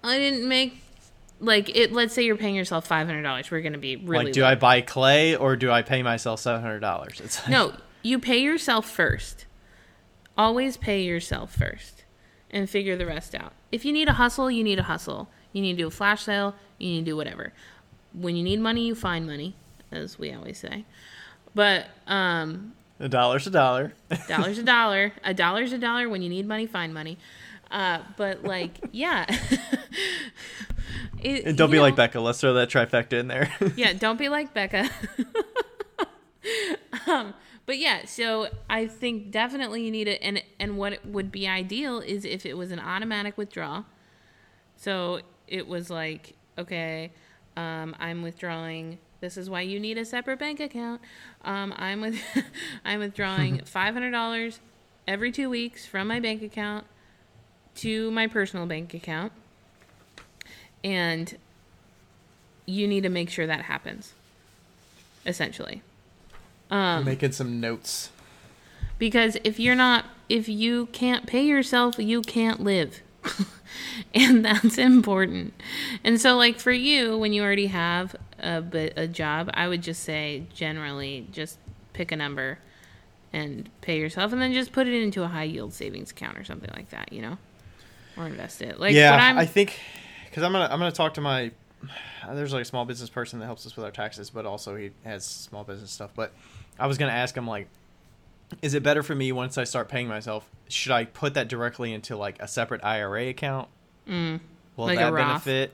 I 0.04 0.18
didn't 0.18 0.48
make 0.48 0.82
like 1.40 1.76
it 1.76 1.92
let's 1.94 2.14
say 2.14 2.24
you're 2.24 2.36
paying 2.36 2.56
yourself 2.56 2.88
$500. 2.88 3.52
We're 3.52 3.62
going 3.62 3.74
to 3.74 3.80
be 3.80 3.96
really 3.96 4.26
like, 4.26 4.34
do 4.34 4.42
low. 4.42 4.48
I 4.48 4.56
buy 4.56 4.82
clay 4.82 5.36
or 5.36 5.56
do 5.56 5.72
I 5.72 5.82
pay 5.82 6.04
myself 6.04 6.40
seven 6.40 6.62
hundred 6.62 6.80
dollars? 6.80 7.22
It's 7.24 7.40
like, 7.42 7.50
No, 7.50 7.74
you 8.02 8.20
pay 8.20 8.40
yourself 8.40 8.90
first. 8.90 9.46
Always 10.38 10.78
pay 10.78 11.02
yourself 11.02 11.54
first 11.54 12.04
and 12.50 12.70
figure 12.70 12.96
the 12.98 13.06
rest 13.06 13.36
out. 13.36 13.54
If 13.72 13.86
you 13.86 13.94
need 13.94 14.08
a 14.08 14.14
hustle, 14.14 14.50
you 14.50 14.64
need 14.64 14.80
a 14.80 14.84
hustle. 14.84 15.30
You 15.54 15.62
need 15.62 15.74
to 15.74 15.84
do 15.84 15.88
a 15.88 15.92
flash 15.92 16.24
sale, 16.24 16.56
you 16.80 16.90
need 16.90 17.00
to 17.06 17.12
do 17.12 17.16
whatever. 17.16 17.54
When 18.14 18.36
you 18.36 18.44
need 18.44 18.60
money, 18.60 18.88
you 18.88 18.96
find 18.96 19.28
money, 19.28 19.56
as 19.92 20.18
we 20.18 20.34
always 20.34 20.58
say. 20.58 20.86
But 21.54 21.88
um 22.08 22.74
a 23.00 23.08
dollar's 23.08 23.48
a 23.48 23.52
dollar. 23.52 23.94
dollar's 24.28 24.58
a 24.58 24.64
dollar. 24.64 25.14
A 25.24 25.34
dollar's 25.34 25.72
a 25.72 25.78
dollar. 25.78 26.10
When 26.10 26.22
you 26.22 26.30
need 26.30 26.46
money, 26.48 26.66
find 26.66 26.94
money. 26.94 27.18
Uh, 27.72 28.00
but 28.18 28.44
like, 28.44 28.72
yeah. 28.92 29.26
It- 31.22 31.46
and 31.46 31.58
don't 31.58 31.72
be 31.72 31.80
like 31.80 31.96
Becca. 31.96 32.20
Let's 32.20 32.42
throw 32.42 32.54
that 32.56 32.70
trifecta 32.70 33.14
in 33.14 33.28
there. 33.28 33.54
yeah, 33.76 33.94
don't 33.94 34.18
be 34.18 34.28
like 34.30 34.54
Becca. 34.54 34.90
um, 37.08 37.34
but 37.66 37.78
yeah, 37.78 38.06
so 38.06 38.48
I 38.70 38.88
think 38.88 39.32
definitely 39.32 39.84
you 39.84 39.92
need 39.92 40.08
it, 40.08 40.20
and 40.22 40.42
and 40.60 40.78
what 40.78 41.06
would 41.06 41.32
be 41.32 41.48
ideal 41.48 42.00
is 42.00 42.26
if 42.26 42.46
it 42.46 42.56
was 42.58 42.72
an 42.72 42.80
automatic 42.80 43.38
withdrawal. 43.38 43.86
So 44.76 45.20
it 45.48 45.68
was 45.68 45.90
like, 45.90 46.36
okay, 46.60 47.12
um, 47.58 47.96
I'm 48.00 48.22
withdrawing. 48.22 49.00
This 49.22 49.36
is 49.38 49.50
why 49.50 49.62
you 49.62 49.80
need 49.80 49.98
a 49.98 50.06
separate 50.06 50.40
bank 50.40 50.60
account. 50.60 51.02
Um, 51.44 51.74
I'm 51.78 52.02
with, 52.02 52.20
I'm 52.86 53.00
withdrawing 53.00 53.60
five 53.66 53.94
hundred 53.94 54.12
dollars 54.12 54.60
every 55.08 55.32
two 55.32 55.50
weeks 55.50 55.86
from 55.86 56.08
my 56.08 56.20
bank 56.20 56.42
account 56.44 56.86
to 57.76 58.12
my 58.12 58.28
personal 58.28 58.66
bank 58.66 58.94
account, 58.94 59.32
and 60.84 61.38
you 62.66 62.88
need 62.88 63.02
to 63.02 63.10
make 63.10 63.30
sure 63.30 63.48
that 63.48 63.62
happens. 63.64 64.14
Essentially, 65.26 65.82
Um, 66.72 67.04
Making 67.06 67.34
some 67.34 67.60
notes. 67.60 68.10
because 68.98 69.38
if 69.44 69.60
you're 69.60 69.76
not, 69.76 70.06
if 70.30 70.48
you 70.48 70.86
can't 70.88 71.26
pay 71.28 71.46
yourself, 71.46 72.00
you 72.00 72.22
can't 72.22 72.62
live. 72.62 73.02
and 74.14 74.44
that's 74.44 74.78
important. 74.78 75.54
And 76.04 76.20
so, 76.20 76.36
like 76.36 76.60
for 76.60 76.72
you, 76.72 77.18
when 77.18 77.34
you 77.34 77.44
already 77.44 77.68
have 77.68 78.16
a, 78.40 78.64
a 78.96 79.08
job, 79.08 79.50
I 79.54 79.68
would 79.68 79.82
just 79.82 80.04
say 80.04 80.44
generally 80.54 81.28
just 81.32 81.58
pick 81.94 82.12
a 82.12 82.16
number 82.16 82.60
and 83.32 83.70
pay 83.82 84.00
yourself, 84.00 84.32
and 84.34 84.42
then 84.42 84.54
just 84.54 84.72
put 84.72 84.88
it 84.88 84.94
into 84.94 85.24
a 85.24 85.28
high 85.28 85.44
yield 85.44 85.74
savings 85.74 86.12
account 86.12 86.38
or 86.38 86.44
something 86.44 86.72
like 86.76 86.90
that, 86.90 87.14
you 87.14 87.22
know, 87.22 87.38
or 88.18 88.26
invest 88.26 88.62
it. 88.62 88.80
Like, 88.80 88.96
yeah, 88.96 89.16
I'm, 89.16 89.38
I 89.38 89.46
think 89.46 89.80
because 90.30 90.44
I'm 90.44 90.52
gonna 90.52 90.66
I'm 90.72 90.80
gonna 90.80 90.92
talk 90.92 91.14
to 91.16 91.22
my 91.22 91.52
there's 92.32 92.54
like 92.54 92.64
a 92.64 92.66
small 92.66 92.86
business 92.86 93.10
person 93.10 93.40
that 93.40 93.46
helps 93.46 93.66
us 93.66 93.76
with 93.76 93.86
our 93.86 93.92
taxes, 93.92 94.30
but 94.30 94.46
also 94.46 94.76
he 94.76 94.92
has 95.04 95.26
small 95.26 95.64
business 95.64 95.92
stuff. 95.92 96.12
But 96.16 96.34
I 96.78 96.88
was 96.88 96.98
gonna 96.98 97.12
ask 97.12 97.36
him 97.36 97.48
like, 97.48 97.68
is 98.62 98.74
it 98.74 98.84
better 98.84 99.04
for 99.04 99.16
me 99.16 99.32
once 99.32 99.58
I 99.58 99.64
start 99.64 99.90
paying 99.90 100.08
myself? 100.08 100.50
Should 100.68 100.92
I 100.92 101.06
put 101.06 101.34
that 101.36 101.48
directly 101.48 101.94
into 101.94 102.16
like 102.18 102.42
a 102.42 102.48
separate 102.48 102.84
IRA 102.84 103.28
account? 103.30 103.68
Mm, 104.08 104.40
Will 104.76 104.86
Like 104.88 104.98
that 105.00 105.14
benefit? 105.14 105.74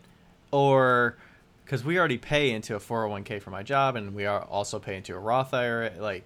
Or 0.51 1.17
because 1.63 1.83
we 1.83 1.97
already 1.97 2.17
pay 2.17 2.51
into 2.51 2.75
a 2.75 2.79
401k 2.79 3.41
for 3.41 3.49
my 3.49 3.63
job, 3.63 3.95
and 3.95 4.13
we 4.13 4.25
are 4.25 4.41
also 4.43 4.77
pay 4.79 4.97
into 4.97 5.15
a 5.15 5.19
Roth 5.19 5.53
IRA, 5.53 5.91
like 5.99 6.23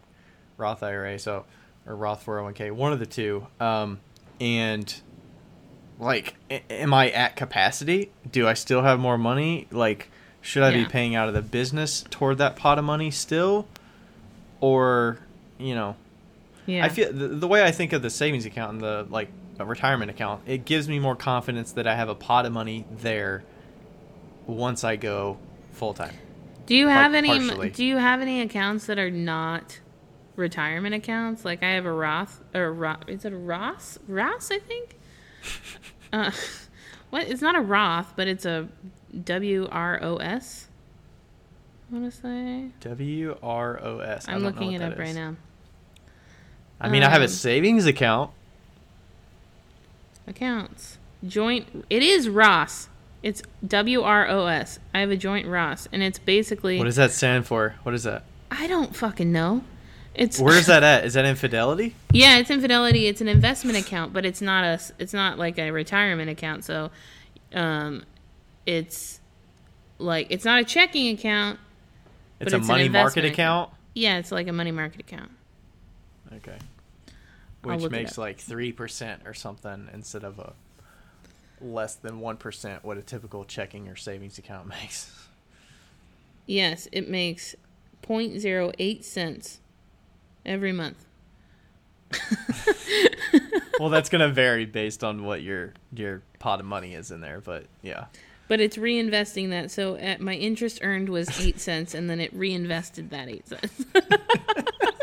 Roth 0.58 0.84
IRA, 0.84 1.18
so 1.20 1.46
or 1.86 1.96
Roth 1.96 2.26
401k, 2.26 2.72
one 2.72 2.92
of 2.94 3.00
the 3.00 3.06
two. 3.06 3.48
Um, 3.60 4.00
and 4.42 4.94
like, 6.00 6.36
am 6.70 6.94
I 6.94 7.10
at 7.12 7.36
capacity? 7.36 8.12
Do 8.30 8.48
I 8.48 8.54
still 8.54 8.82
have 8.84 9.00
more 9.00 9.18
money? 9.18 9.68
Like, 9.72 10.10
should 10.42 10.64
I 10.64 10.70
Yeah. 10.70 10.84
be 10.84 10.90
paying 10.90 11.16
out 11.16 11.28
of 11.28 11.34
the 11.34 11.42
business 11.42 12.04
toward 12.10 12.38
that 12.40 12.56
pot 12.56 12.78
of 12.80 12.86
money 12.86 13.12
still, 13.12 13.68
or 14.62 15.20
you 15.58 15.76
know? 15.76 15.96
Yeah. 16.70 16.86
I 16.86 16.90
feel 16.90 17.12
the, 17.12 17.28
the 17.28 17.48
way 17.48 17.64
I 17.64 17.72
think 17.72 17.94
of 17.94 18.02
the 18.02 18.10
savings 18.10 18.46
account 18.46 18.74
and 18.74 18.82
the 18.82 19.08
like 19.10 19.30
a 19.60 19.66
retirement 19.66 20.10
account, 20.12 20.44
it 20.46 20.66
gives 20.66 20.88
me 20.88 21.00
more 21.00 21.16
confidence 21.16 21.74
that 21.74 21.88
I 21.88 21.96
have 21.96 22.10
a 22.10 22.16
pot 22.16 22.46
of 22.46 22.54
money 22.54 22.86
there 22.90 23.44
once 24.48 24.84
I 24.84 24.96
go 24.96 25.38
full 25.74 25.94
time. 25.94 26.16
Do 26.66 26.76
you 26.76 26.86
Par- 26.86 26.94
have 26.96 27.14
any? 27.14 27.30
partially. 27.30 27.70
Do 27.70 27.84
you 27.84 27.98
have 27.98 28.22
any 28.22 28.42
accounts 28.42 28.86
that 28.86 29.00
are 29.00 29.12
not 29.12 29.80
retirement 30.36 30.96
accounts? 30.96 31.44
Like 31.44 31.64
I 31.64 31.72
have 31.72 31.86
a 31.86 31.92
Roth 31.92 32.42
or 32.54 32.72
Roth. 32.72 33.08
Is 33.10 33.26
it 33.26 33.34
a 33.34 33.38
Ross? 33.38 33.98
Ross, 34.08 34.52
I 34.52 34.60
think. 34.60 34.96
Uh, 36.12 36.32
what? 37.12 37.28
It's 37.28 37.40
not 37.44 37.56
a 37.56 37.62
Roth, 37.62 38.14
but 38.16 38.28
it's 38.28 38.44
a 38.44 38.68
W 39.24 39.68
R 39.72 40.00
O 40.02 40.18
S. 40.18 40.68
I 41.92 41.96
want 41.96 42.12
to 42.12 42.20
say. 42.20 42.70
W 42.80 43.38
R 43.44 43.80
O 43.84 44.00
S. 44.00 44.26
I'm 44.28 44.40
looking 44.40 44.74
it 44.74 44.82
up 44.82 44.98
right 44.98 45.14
now. 45.14 45.36
I 46.82 46.90
mean, 46.90 47.04
I 47.04 47.10
have 47.10 47.22
a 47.22 47.26
Um, 47.26 47.30
savings 47.30 47.86
account. 47.86 48.32
Accounts. 50.28 50.98
Joint. 51.28 51.86
It 51.90 52.04
is 52.04 52.30
Ross. 52.30 52.88
It's 53.22 53.42
W 53.68 54.02
R 54.02 54.28
O 54.30 54.46
S. 54.46 54.80
I 54.94 55.00
have 55.02 55.12
a 55.12 55.18
joint 55.18 55.48
Ross, 55.48 55.88
and 55.92 56.02
it's 56.02 56.20
basically 56.20 56.78
What 56.78 56.86
does 56.86 56.96
that 56.96 57.12
stand 57.12 57.46
for? 57.46 57.76
What 57.84 57.94
is 57.94 58.04
that? 58.04 58.24
I 58.50 58.68
don't 58.68 58.96
fucking 58.96 59.32
know. 59.32 59.64
It's 60.16 60.40
Where's 60.40 60.68
that 60.68 60.84
at? 60.92 61.06
Is 61.06 61.16
that 61.16 61.26
in 61.26 61.36
Fidelity? 61.36 61.96
Yeah, 62.14 62.38
it's 62.38 62.50
in 62.50 62.62
Fidelity. 62.62 63.08
It's 63.08 63.20
an 63.22 63.28
investment 63.28 63.78
account, 63.78 64.14
but 64.14 64.26
it's 64.26 64.42
not 64.42 64.64
a. 64.64 64.80
It's 65.00 65.14
not 65.14 65.38
like 65.38 65.60
a 65.60 65.72
retirement 65.72 66.30
account. 66.30 66.64
So, 66.64 66.92
um, 67.54 68.04
it's 68.66 69.20
like 69.98 70.28
it's 70.30 70.46
not 70.46 70.62
a 70.62 70.64
checking 70.64 71.10
account. 71.14 71.60
It's 72.40 72.54
a 72.54 72.58
it's 72.58 72.68
money 72.68 72.88
market 72.88 73.18
investment 73.18 73.34
account. 73.34 73.70
Yeah, 73.96 74.18
it's 74.18 74.32
like 74.32 74.48
a 74.48 74.54
money 74.54 74.72
market 74.72 75.02
account. 75.02 75.32
Okay. 76.38 76.58
Which 77.64 77.90
makes 77.90 78.18
like 78.18 78.40
three 78.40 78.72
percent 78.72 79.24
or 79.26 79.34
something 79.34 79.90
instead 79.94 80.24
of 80.24 80.40
a 80.40 80.54
less 81.62 81.96
than 81.96 82.22
one 82.22 82.38
percent 82.38 82.86
what 82.86 82.98
a 82.98 83.02
typical 83.02 83.44
checking 83.44 83.90
or 83.90 83.96
savings 83.96 84.38
account 84.38 84.68
makes. 84.82 85.12
Yes, 86.46 86.88
it 86.92 87.08
makes 87.08 87.56
0.08 88.02 89.04
cents 89.04 89.60
every 90.46 90.72
month. 90.72 91.06
well, 93.80 93.90
that's 93.90 94.10
gonna 94.10 94.30
vary 94.30 94.66
based 94.66 95.04
on 95.04 95.24
what 95.24 95.44
your 95.44 95.74
your 95.94 96.24
pot 96.40 96.60
of 96.60 96.66
money 96.66 96.96
is 96.96 97.12
in 97.12 97.22
there, 97.22 97.40
but 97.40 97.66
yeah. 97.84 98.06
But 98.48 98.60
it's 98.60 98.78
reinvesting 98.78 99.52
that. 99.52 99.70
So 99.70 99.96
at 99.96 100.22
my 100.22 100.34
interest 100.34 100.80
earned 100.82 101.10
was 101.10 101.40
eight 101.40 101.60
cents, 101.60 101.94
and 101.94 102.10
then 102.10 102.20
it 102.20 102.34
reinvested 102.34 103.12
that 103.12 103.30
eight 103.30 103.48
cents. 103.48 103.86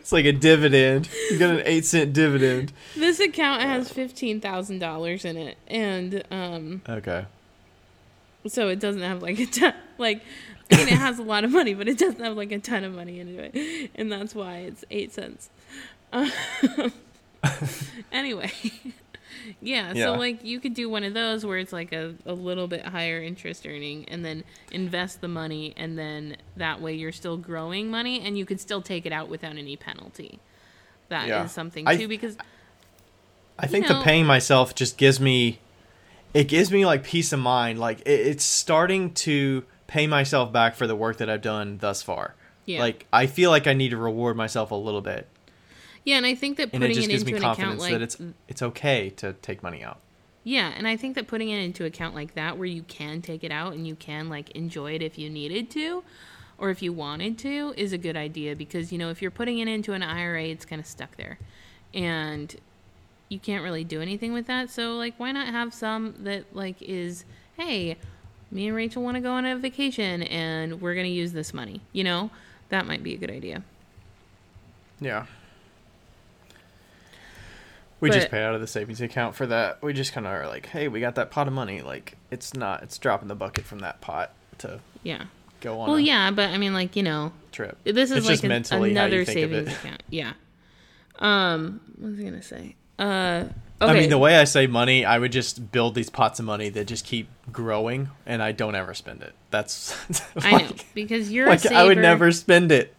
It's 0.00 0.12
like 0.12 0.24
a 0.24 0.32
dividend. 0.32 1.08
You 1.30 1.38
got 1.38 1.54
an 1.54 1.62
eight 1.64 1.84
cent 1.84 2.12
dividend. 2.12 2.72
this 2.96 3.20
account 3.20 3.62
has 3.62 3.90
fifteen 3.92 4.40
thousand 4.40 4.80
dollars 4.80 5.24
in 5.24 5.36
it, 5.36 5.56
and 5.68 6.22
um, 6.30 6.82
Okay. 6.88 7.26
so 8.48 8.68
it 8.68 8.80
doesn't 8.80 9.02
have 9.02 9.22
like 9.22 9.38
a 9.38 9.46
ton 9.46 9.74
like 9.98 10.22
I 10.72 10.76
mean 10.76 10.88
it 10.88 10.94
has 10.98 11.18
a 11.18 11.22
lot 11.22 11.44
of 11.44 11.50
money, 11.52 11.74
but 11.74 11.86
it 11.88 11.98
doesn't 11.98 12.20
have 12.20 12.36
like 12.36 12.50
a 12.52 12.58
ton 12.58 12.82
of 12.84 12.94
money 12.94 13.20
into 13.20 13.40
it, 13.42 13.90
and 13.94 14.10
that's 14.10 14.34
why 14.34 14.58
it's 14.58 14.84
eight 14.90 15.12
cents. 15.12 15.50
Um, 16.12 16.30
anyway, 18.12 18.50
yeah, 19.60 19.92
Yeah. 19.94 20.04
so 20.04 20.12
like 20.14 20.44
you 20.44 20.60
could 20.60 20.74
do 20.74 20.88
one 20.88 21.04
of 21.04 21.14
those 21.14 21.44
where 21.46 21.58
it's 21.58 21.72
like 21.72 21.92
a, 21.92 22.14
a 22.26 22.32
little 22.32 22.66
bit 22.68 22.86
higher 22.86 23.22
interest 23.22 23.66
earning, 23.66 24.04
and 24.08 24.24
then 24.24 24.44
invest 24.72 25.20
the 25.20 25.28
money, 25.28 25.74
and 25.76 25.98
then 25.98 26.36
that 26.56 26.80
way 26.80 26.94
you're 26.94 27.12
still 27.12 27.36
growing 27.36 27.90
money, 27.90 28.20
and 28.20 28.36
you 28.38 28.44
could 28.46 28.60
still 28.60 28.82
take 28.82 29.06
it 29.06 29.12
out 29.12 29.28
without 29.28 29.56
any 29.56 29.76
penalty. 29.76 30.38
That 31.08 31.24
is 31.24 31.28
Yeah. 31.28 31.46
something 31.46 31.86
I- 31.88 31.96
too 31.96 32.08
because 32.08 32.36
I 33.58 33.66
think 33.66 33.88
know- 33.88 33.98
the 33.98 34.04
paying 34.04 34.26
myself 34.26 34.74
just 34.74 34.96
gives 34.96 35.20
me 35.20 35.58
it 36.32 36.44
gives 36.44 36.70
me 36.70 36.86
like 36.86 37.02
peace 37.02 37.32
of 37.32 37.40
mind. 37.40 37.78
Like 37.80 38.00
it, 38.02 38.10
it's 38.26 38.44
starting 38.44 39.12
to 39.14 39.64
pay 39.88 40.06
myself 40.06 40.52
back 40.52 40.76
for 40.76 40.86
the 40.86 40.94
work 40.94 41.16
that 41.16 41.28
I've 41.28 41.42
done 41.42 41.78
thus 41.78 42.02
far. 42.02 42.36
Yeah. 42.66 42.78
Like 42.80 43.06
I 43.12 43.26
feel 43.26 43.50
like 43.50 43.66
I 43.66 43.72
need 43.72 43.88
to 43.88 43.96
reward 43.96 44.36
myself 44.36 44.70
a 44.70 44.76
little 44.76 45.00
bit, 45.00 45.26
yeah, 46.04 46.16
and 46.16 46.26
I 46.26 46.34
think 46.34 46.56
that 46.56 46.70
and 46.72 46.82
it 46.82 46.88
putting 46.88 46.94
just 46.96 47.08
it 47.08 47.12
gives 47.12 47.22
into 47.22 47.32
me 47.34 47.38
an 47.38 47.44
account 47.44 47.58
confidence 47.58 47.82
like 47.82 47.92
that 47.92 48.02
it's 48.02 48.16
it's 48.48 48.62
okay 48.62 49.10
to 49.16 49.34
take 49.34 49.62
money 49.62 49.82
out. 49.82 49.98
Yeah, 50.42 50.72
and 50.74 50.88
I 50.88 50.96
think 50.96 51.16
that 51.16 51.26
putting 51.26 51.50
it 51.50 51.58
into 51.58 51.84
account 51.84 52.14
like 52.14 52.34
that 52.34 52.56
where 52.56 52.66
you 52.66 52.82
can 52.84 53.20
take 53.20 53.44
it 53.44 53.52
out 53.52 53.74
and 53.74 53.86
you 53.86 53.94
can 53.94 54.28
like 54.28 54.50
enjoy 54.50 54.92
it 54.92 55.02
if 55.02 55.18
you 55.18 55.28
needed 55.28 55.70
to 55.72 56.02
or 56.58 56.70
if 56.70 56.82
you 56.82 56.92
wanted 56.92 57.38
to 57.38 57.74
is 57.76 57.92
a 57.92 57.98
good 57.98 58.16
idea 58.16 58.56
because 58.56 58.92
you 58.92 58.98
know 58.98 59.10
if 59.10 59.20
you're 59.20 59.30
putting 59.30 59.58
it 59.58 59.68
into 59.68 59.92
an 59.92 60.02
IRA 60.02 60.44
it's 60.44 60.64
kind 60.64 60.80
of 60.80 60.86
stuck 60.86 61.16
there. 61.16 61.38
And 61.92 62.54
you 63.28 63.38
can't 63.38 63.62
really 63.62 63.84
do 63.84 64.00
anything 64.00 64.32
with 64.32 64.46
that. 64.46 64.70
So 64.70 64.94
like 64.94 65.14
why 65.18 65.32
not 65.32 65.48
have 65.48 65.74
some 65.74 66.14
that 66.20 66.44
like 66.54 66.80
is 66.80 67.24
hey, 67.56 67.96
me 68.50 68.66
and 68.66 68.76
Rachel 68.76 69.02
want 69.02 69.16
to 69.16 69.20
go 69.20 69.32
on 69.32 69.44
a 69.44 69.56
vacation 69.56 70.22
and 70.22 70.80
we're 70.80 70.94
going 70.94 71.06
to 71.06 71.12
use 71.12 71.32
this 71.32 71.52
money, 71.52 71.82
you 71.92 72.02
know? 72.02 72.30
That 72.70 72.86
might 72.86 73.02
be 73.02 73.14
a 73.14 73.18
good 73.18 73.30
idea. 73.30 73.62
Yeah. 75.00 75.26
We 78.00 78.10
just 78.10 78.30
pay 78.30 78.42
out 78.42 78.54
of 78.54 78.60
the 78.60 78.66
savings 78.66 79.00
account 79.00 79.34
for 79.34 79.46
that. 79.46 79.82
We 79.82 79.92
just 79.92 80.12
kind 80.12 80.26
of 80.26 80.32
are 80.32 80.46
like, 80.46 80.66
hey, 80.66 80.88
we 80.88 81.00
got 81.00 81.14
that 81.16 81.30
pot 81.30 81.46
of 81.46 81.52
money. 81.52 81.82
Like 81.82 82.16
it's 82.30 82.54
not, 82.54 82.82
it's 82.82 82.96
dropping 82.98 83.28
the 83.28 83.34
bucket 83.34 83.64
from 83.64 83.80
that 83.80 84.00
pot 84.00 84.32
to 84.58 84.80
Yeah. 85.02 85.24
go 85.60 85.80
on 85.80 85.88
Well, 85.90 86.00
yeah, 86.00 86.30
but 86.30 86.50
I 86.50 86.58
mean 86.58 86.72
like, 86.74 86.96
you 86.96 87.02
know, 87.02 87.32
trip. 87.52 87.76
This 87.84 88.10
is 88.10 88.18
It's 88.18 88.26
like 88.26 88.40
just 88.40 88.72
an- 88.72 88.84
another 88.84 89.24
savings 89.24 89.68
account. 89.72 90.02
Yeah. 90.10 90.32
Um, 91.18 91.80
what 91.98 92.12
was 92.12 92.20
I 92.20 92.22
gonna 92.22 92.42
say? 92.42 92.76
Uh, 92.98 93.44
okay. 93.80 93.90
I 93.90 93.92
mean, 93.92 94.08
the 94.08 94.16
way 94.18 94.38
I 94.38 94.44
save 94.44 94.70
money, 94.70 95.04
I 95.04 95.18
would 95.18 95.32
just 95.32 95.70
build 95.70 95.94
these 95.94 96.08
pots 96.08 96.38
of 96.38 96.46
money 96.46 96.70
that 96.70 96.86
just 96.86 97.04
keep 97.04 97.28
growing, 97.52 98.08
and 98.24 98.42
I 98.42 98.52
don't 98.52 98.74
ever 98.74 98.94
spend 98.94 99.22
it. 99.22 99.34
That's 99.50 99.94
I 100.36 100.62
know 100.62 100.68
because 100.94 101.30
you're 101.30 101.46
a 101.46 101.50
like. 101.50 101.66
I 101.66 101.84
would 101.84 101.98
never 101.98 102.32
spend 102.32 102.72
it. 102.72 102.94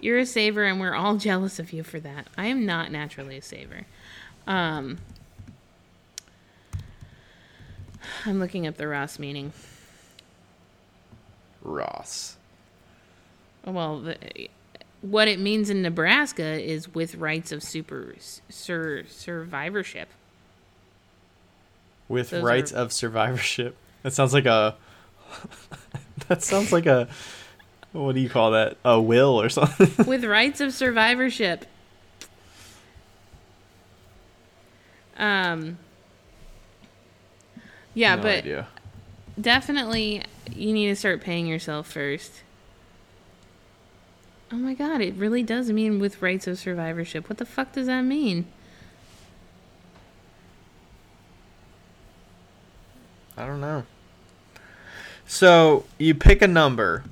You're 0.00 0.18
a 0.18 0.26
saver, 0.26 0.64
and 0.64 0.80
we're 0.80 0.94
all 0.94 1.16
jealous 1.16 1.58
of 1.58 1.72
you 1.72 1.82
for 1.82 2.00
that. 2.00 2.26
I 2.36 2.46
am 2.46 2.66
not 2.66 2.90
naturally 2.90 3.36
a 3.38 3.42
saver. 3.42 3.86
Um, 4.46 4.98
I'm 8.26 8.38
looking 8.40 8.66
up 8.66 8.76
the 8.76 8.88
Ross 8.88 9.18
meaning. 9.18 9.52
Ross. 11.62 12.36
Well, 13.64 14.00
the, 14.00 14.16
what 15.00 15.28
it 15.28 15.38
means 15.38 15.70
in 15.70 15.82
Nebraska 15.82 16.42
is 16.60 16.92
with 16.92 17.14
rights 17.16 17.52
of 17.52 17.62
super 17.62 18.14
sur, 18.48 19.04
survivorship. 19.08 20.08
with 22.08 22.30
Those 22.30 22.42
rights 22.42 22.72
are- 22.72 22.76
of 22.78 22.92
survivorship. 22.92 23.76
That 24.02 24.12
sounds 24.12 24.34
like 24.34 24.46
a. 24.46 24.74
that 26.28 26.42
sounds 26.42 26.72
like 26.72 26.86
a. 26.86 27.08
What 27.92 28.14
do 28.14 28.20
you 28.20 28.28
call 28.30 28.52
that? 28.52 28.76
A 28.84 29.00
will 29.00 29.40
or 29.40 29.48
something? 29.48 30.06
with 30.06 30.24
rights 30.24 30.60
of 30.60 30.72
survivorship. 30.72 31.66
Um. 35.16 35.78
Yeah, 37.94 38.16
No 38.16 38.22
but 38.22 38.38
idea. 38.38 38.68
definitely 39.40 40.22
you 40.54 40.72
need 40.72 40.88
to 40.88 40.96
start 40.96 41.20
paying 41.20 41.46
yourself 41.46 41.86
first. 41.92 42.42
Oh 44.50 44.56
my 44.56 44.72
god, 44.74 45.00
it 45.02 45.14
really 45.14 45.42
does 45.42 45.70
mean 45.70 45.98
with 45.98 46.20
rights 46.22 46.46
of 46.46 46.58
survivorship. 46.58 47.28
What 47.28 47.38
the 47.38 47.44
fuck 47.46 47.72
does 47.72 47.86
that 47.86 48.02
mean? 48.02 48.46
I 53.36 53.46
don't 53.46 53.60
know. 53.60 53.84
So 55.26 55.84
you 55.98 56.14
pick 56.14 56.42
a 56.42 56.48
number. 56.48 57.04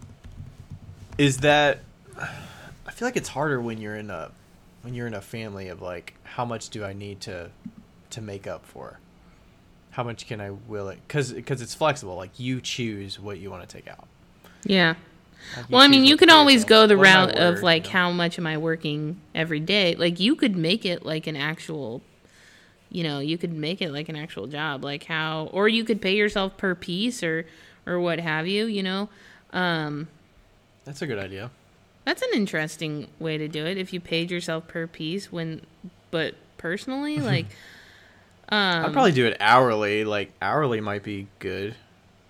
Is 1.20 1.36
that? 1.38 1.80
I 2.16 2.92
feel 2.92 3.06
like 3.06 3.16
it's 3.16 3.28
harder 3.28 3.60
when 3.60 3.78
you're 3.78 3.94
in 3.94 4.08
a, 4.08 4.30
when 4.80 4.94
you're 4.94 5.06
in 5.06 5.12
a 5.12 5.20
family 5.20 5.68
of 5.68 5.82
like, 5.82 6.14
how 6.22 6.46
much 6.46 6.70
do 6.70 6.82
I 6.82 6.94
need 6.94 7.20
to, 7.22 7.50
to 8.08 8.22
make 8.22 8.46
up 8.46 8.64
for? 8.64 9.00
How 9.90 10.02
much 10.02 10.26
can 10.26 10.40
I 10.40 10.52
will 10.66 10.88
it? 10.88 10.98
Because 11.06 11.30
because 11.34 11.60
it's 11.60 11.74
flexible. 11.74 12.16
Like 12.16 12.40
you 12.40 12.62
choose 12.62 13.20
what 13.20 13.38
you 13.38 13.50
want 13.50 13.68
to 13.68 13.76
take 13.76 13.86
out. 13.86 14.08
Yeah. 14.64 14.94
Like, 15.54 15.68
Well, 15.68 15.82
I 15.82 15.88
mean, 15.88 16.06
you 16.06 16.16
can 16.16 16.30
always 16.30 16.64
go 16.64 16.86
the 16.86 16.96
What 16.96 17.06
am 17.06 17.16
I 17.16 17.26
route 17.26 17.38
of 17.38 17.62
like, 17.62 17.84
you 17.84 17.88
know? 17.88 17.98
how 17.98 18.12
much 18.12 18.38
am 18.38 18.46
I 18.46 18.56
working 18.56 19.20
every 19.34 19.60
day? 19.60 19.96
Like, 19.96 20.20
you 20.20 20.34
could 20.36 20.56
make 20.56 20.86
it 20.86 21.04
like 21.04 21.26
an 21.26 21.36
actual, 21.36 22.00
you 22.88 23.02
know, 23.02 23.18
you 23.18 23.36
could 23.36 23.52
make 23.52 23.82
it 23.82 23.92
like 23.92 24.08
an 24.08 24.16
actual 24.16 24.46
job. 24.46 24.84
Like 24.84 25.04
how, 25.04 25.50
or 25.52 25.68
you 25.68 25.84
could 25.84 26.00
pay 26.00 26.16
yourself 26.16 26.56
per 26.56 26.74
piece 26.74 27.22
or, 27.22 27.44
or 27.84 28.00
what 28.00 28.20
have 28.20 28.48
you. 28.48 28.64
You 28.64 28.82
know, 28.82 29.08
um, 29.52 30.08
That's 30.84 31.02
a 31.02 31.06
good 31.06 31.18
idea. 31.18 31.50
that's 32.04 32.22
an 32.22 32.30
interesting 32.34 33.08
way 33.18 33.38
to 33.38 33.46
do 33.48 33.66
it. 33.66 33.76
If 33.78 33.92
you 33.92 34.00
paid 34.00 34.30
yourself 34.30 34.66
per 34.66 34.86
piece, 34.86 35.30
when, 35.30 35.60
but 36.10 36.34
personally, 36.58 37.16
like, 37.20 37.46
um, 38.48 38.86
I'd 38.86 38.92
probably 38.92 39.12
do 39.12 39.26
it 39.26 39.36
hourly. 39.40 40.04
Like 40.04 40.32
hourly 40.42 40.80
might 40.80 41.02
be 41.02 41.28
good. 41.38 41.74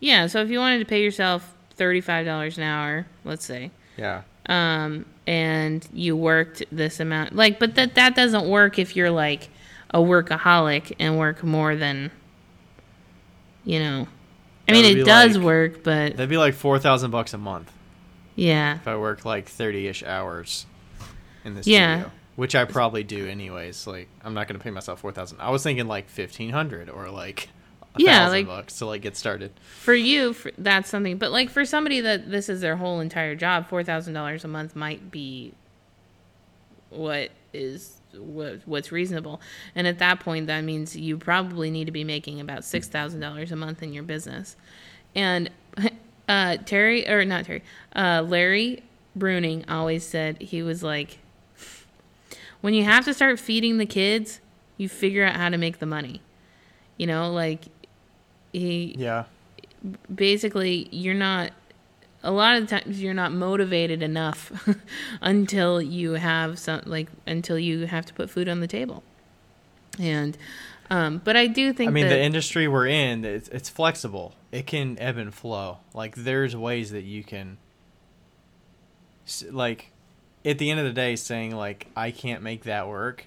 yeah. 0.01 0.27
So 0.27 0.43
if 0.43 0.51
you 0.51 0.59
wanted 0.59 0.79
to 0.81 0.85
pay 0.85 1.03
yourself 1.03 1.55
thirty 1.77 2.01
five 2.01 2.27
dollars 2.27 2.59
an 2.59 2.65
hour, 2.65 3.07
let's 3.25 3.45
say, 3.45 3.71
Yeah. 3.97 4.23
um, 4.47 5.07
and 5.27 5.87
you 5.95 6.17
worked 6.17 6.63
this 6.73 6.99
amount 7.01 7.35
like 7.37 7.59
but 7.61 7.75
that 7.77 7.95
that 7.95 8.15
doesn't 8.17 8.49
work 8.49 8.79
if 8.79 8.97
you're 8.97 9.11
like 9.11 9.49
a 9.95 9.99
workaholic 9.99 10.93
and 10.99 11.19
work 11.19 11.45
more 11.45 11.77
than 11.77 12.11
you 13.65 13.79
know 13.79 14.09
i 14.69 14.73
mean 14.73 14.85
it 14.85 15.05
does 15.05 15.37
like- 15.37 15.45
work 15.45 15.85
but 15.85 16.17
That'd 16.17 16.29
be 16.29 16.37
like 16.39 16.55
four 16.55 16.79
thousand 16.79 17.11
bucks 17.13 17.33
a 17.35 17.39
month 17.39 17.71
yeah 18.41 18.77
if 18.77 18.89
I 18.89 18.97
work 18.97 19.25
like 19.25 19.49
thirty 19.49 19.87
ish 19.87 20.03
hours 20.03 20.67
in 21.45 21.55
this 21.55 21.67
Yeah. 21.67 21.97
studio. 22.01 22.12
Which 22.37 22.55
I 22.55 22.65
probably 22.65 23.05
do 23.05 23.27
anyways. 23.29 23.87
Like 23.87 24.09
I'm 24.25 24.33
not 24.35 24.49
gonna 24.49 24.61
pay 24.61 24.71
myself 24.71 25.01
four 25.01 25.12
thousand. 25.12 25.41
I 25.41 25.51
was 25.51 25.62
thinking 25.62 25.87
like 25.87 26.09
fifteen 26.09 26.51
hundred 26.51 26.89
or 26.89 27.11
like 27.11 27.49
a 27.95 28.03
Yeah, 28.03 28.19
thousand 28.21 28.33
like- 28.33 28.47
bucks 28.47 28.79
to 28.79 28.87
like 28.87 29.03
get 29.03 29.17
started. 29.17 29.53
for 29.81 29.95
you 29.95 30.33
for, 30.33 30.51
that's 30.57 30.89
something 30.89 31.19
but 31.19 31.33
like 31.33 31.51
for 31.51 31.65
somebody 31.65 32.01
that 32.01 32.31
this 32.31 32.49
is 32.49 32.61
their 32.62 32.77
whole 32.77 33.01
entire 33.01 33.35
job 33.35 33.69
$4000 33.69 34.45
a 34.45 34.49
month 34.49 34.75
might 34.77 35.11
be 35.11 35.53
what 36.89 37.31
is 37.53 37.97
what, 38.15 38.61
what's 38.65 38.91
reasonable. 38.91 39.41
And 39.75 39.87
at 39.87 39.99
that 40.01 40.19
point, 40.21 40.47
that 40.49 40.62
means 40.62 40.97
you 40.97 41.17
probably 41.17 41.71
need 41.71 41.85
to 41.87 41.93
be 41.93 42.03
making 42.05 42.41
about 42.41 42.65
six 42.65 42.89
thousand 42.89 43.21
dollars 43.21 43.53
a 43.53 43.57
month 43.57 43.83
in 43.83 43.93
your 43.93 44.03
business. 44.03 44.57
And 45.15 45.51
uh, 46.31 46.57
Terry 46.65 47.09
or 47.09 47.24
not 47.24 47.44
Terry, 47.44 47.62
uh, 47.97 48.24
Larry 48.27 48.85
Bruning 49.19 49.65
always 49.69 50.07
said 50.07 50.40
he 50.40 50.62
was 50.62 50.82
like, 50.82 51.19
when 52.61 52.73
you 52.73 52.85
have 52.85 53.05
to 53.07 53.12
start 53.15 53.40
feeding 53.40 53.78
the 53.78 53.86
kids, 53.86 54.40
you 54.77 54.89
figure 54.89 55.24
out 55.24 55.35
how 55.36 55.48
to 55.48 55.59
make 55.59 55.81
the 55.81 55.86
money. 55.86 56.23
You 56.97 57.07
know, 57.09 57.32
like 57.32 57.65
he 58.52 58.94
Yeah. 58.97 59.24
basically 60.15 60.89
you're 60.93 61.15
not 61.15 61.51
a 62.23 62.31
lot 62.31 62.57
of 62.57 62.69
times 62.69 63.02
you're 63.02 63.15
not 63.15 63.32
motivated 63.32 64.02
enough 64.02 64.69
until 65.23 65.81
you 65.81 66.12
have 66.12 66.59
some 66.59 66.82
like 66.85 67.09
until 67.27 67.59
you 67.59 67.86
have 67.86 68.05
to 68.07 68.12
put 68.12 68.28
food 68.28 68.47
on 68.48 68.61
the 68.61 68.66
table 68.66 69.02
and 69.98 70.36
um 70.90 71.23
but 71.24 71.35
i 71.35 71.47
do 71.47 71.73
think 71.73 71.89
I 71.89 71.93
mean, 71.93 72.09
that, 72.09 72.16
the 72.16 72.23
industry 72.23 72.69
we're 72.69 72.89
in, 72.89 73.24
it's, 73.24 73.48
it's 73.48 73.70
flexible. 73.70 74.35
It 74.53 74.67
can 74.67 74.99
ebb 74.99 75.17
and 75.17 75.33
flow. 75.33 75.79
Like, 75.95 76.15
there's 76.17 76.57
ways 76.57 76.91
that 76.91 77.03
you 77.05 77.23
can, 77.23 77.59
like, 79.51 79.93
at 80.45 80.59
the 80.59 80.71
end 80.71 80.81
of 80.81 80.87
the 80.87 80.93
day, 80.93 81.15
saying, 81.17 81.55
like, 81.55 81.87
I 81.97 82.11
can't 82.11 82.43
make 82.43 82.65
that 82.65 82.89
work. 82.89 83.27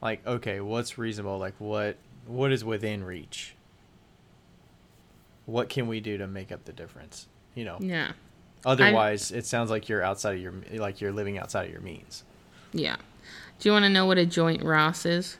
Like, 0.00 0.24
okay, 0.26 0.60
what's 0.60 0.96
reasonable? 0.98 1.38
Like, 1.38 1.54
what 1.58 1.96
what 2.26 2.52
is 2.52 2.64
within 2.64 3.02
reach? 3.02 3.54
What 5.46 5.68
can 5.68 5.88
we 5.88 5.98
do 6.00 6.18
to 6.18 6.26
make 6.26 6.52
up 6.52 6.64
the 6.66 6.72
difference? 6.72 7.26
You 7.54 7.64
know, 7.64 7.78
yeah 7.80 8.12
otherwise, 8.66 9.30
it 9.32 9.46
sounds 9.46 9.70
like 9.70 9.88
you're 9.88 10.02
outside 10.02 10.36
of 10.36 10.42
your, 10.42 10.52
like, 10.74 11.00
you're 11.00 11.12
living 11.12 11.38
outside 11.38 11.64
of 11.66 11.72
your 11.72 11.80
means. 11.80 12.22
yeah 12.72 12.96
do 13.58 13.68
you 13.68 13.72
want 13.72 13.84
to 13.84 13.88
know 13.88 14.04
what 14.06 14.18
a 14.18 14.26
joint 14.26 14.62
ross 14.62 15.04
is 15.06 15.38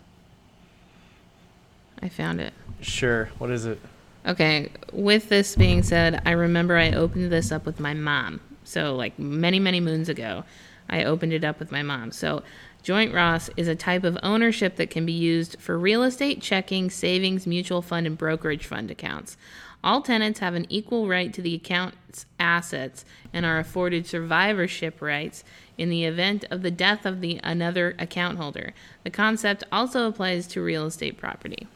i 2.02 2.08
found 2.08 2.40
it 2.40 2.52
Sure. 2.80 3.28
What 3.38 3.50
is 3.50 3.66
it? 3.66 3.80
Okay, 4.26 4.70
with 4.92 5.28
this 5.28 5.56
being 5.56 5.82
said, 5.82 6.22
I 6.26 6.32
remember 6.32 6.76
I 6.76 6.92
opened 6.92 7.30
this 7.30 7.52
up 7.52 7.64
with 7.64 7.80
my 7.80 7.94
mom. 7.94 8.40
So, 8.64 8.94
like 8.94 9.18
many, 9.18 9.58
many 9.58 9.80
moons 9.80 10.08
ago, 10.08 10.44
I 10.88 11.04
opened 11.04 11.32
it 11.32 11.44
up 11.44 11.58
with 11.58 11.72
my 11.72 11.82
mom. 11.82 12.12
So, 12.12 12.42
joint 12.82 13.14
Ross 13.14 13.48
is 13.56 13.68
a 13.68 13.74
type 13.74 14.04
of 14.04 14.18
ownership 14.22 14.76
that 14.76 14.90
can 14.90 15.06
be 15.06 15.12
used 15.12 15.58
for 15.60 15.78
real 15.78 16.02
estate, 16.02 16.42
checking, 16.42 16.90
savings, 16.90 17.46
mutual 17.46 17.80
fund, 17.80 18.06
and 18.06 18.18
brokerage 18.18 18.66
fund 18.66 18.90
accounts. 18.90 19.36
All 19.82 20.02
tenants 20.02 20.40
have 20.40 20.54
an 20.54 20.66
equal 20.68 21.06
right 21.06 21.32
to 21.32 21.40
the 21.40 21.54
account's 21.54 22.26
assets 22.40 23.04
and 23.32 23.46
are 23.46 23.58
afforded 23.58 24.06
survivorship 24.06 25.00
rights 25.00 25.44
in 25.76 25.88
the 25.88 26.04
event 26.04 26.44
of 26.50 26.62
the 26.62 26.70
death 26.70 27.06
of 27.06 27.20
the 27.20 27.40
another 27.44 27.94
account 27.98 28.38
holder. 28.38 28.74
The 29.04 29.10
concept 29.10 29.62
also 29.70 30.08
applies 30.08 30.48
to 30.48 30.62
real 30.62 30.86
estate 30.86 31.16
property. 31.16 31.68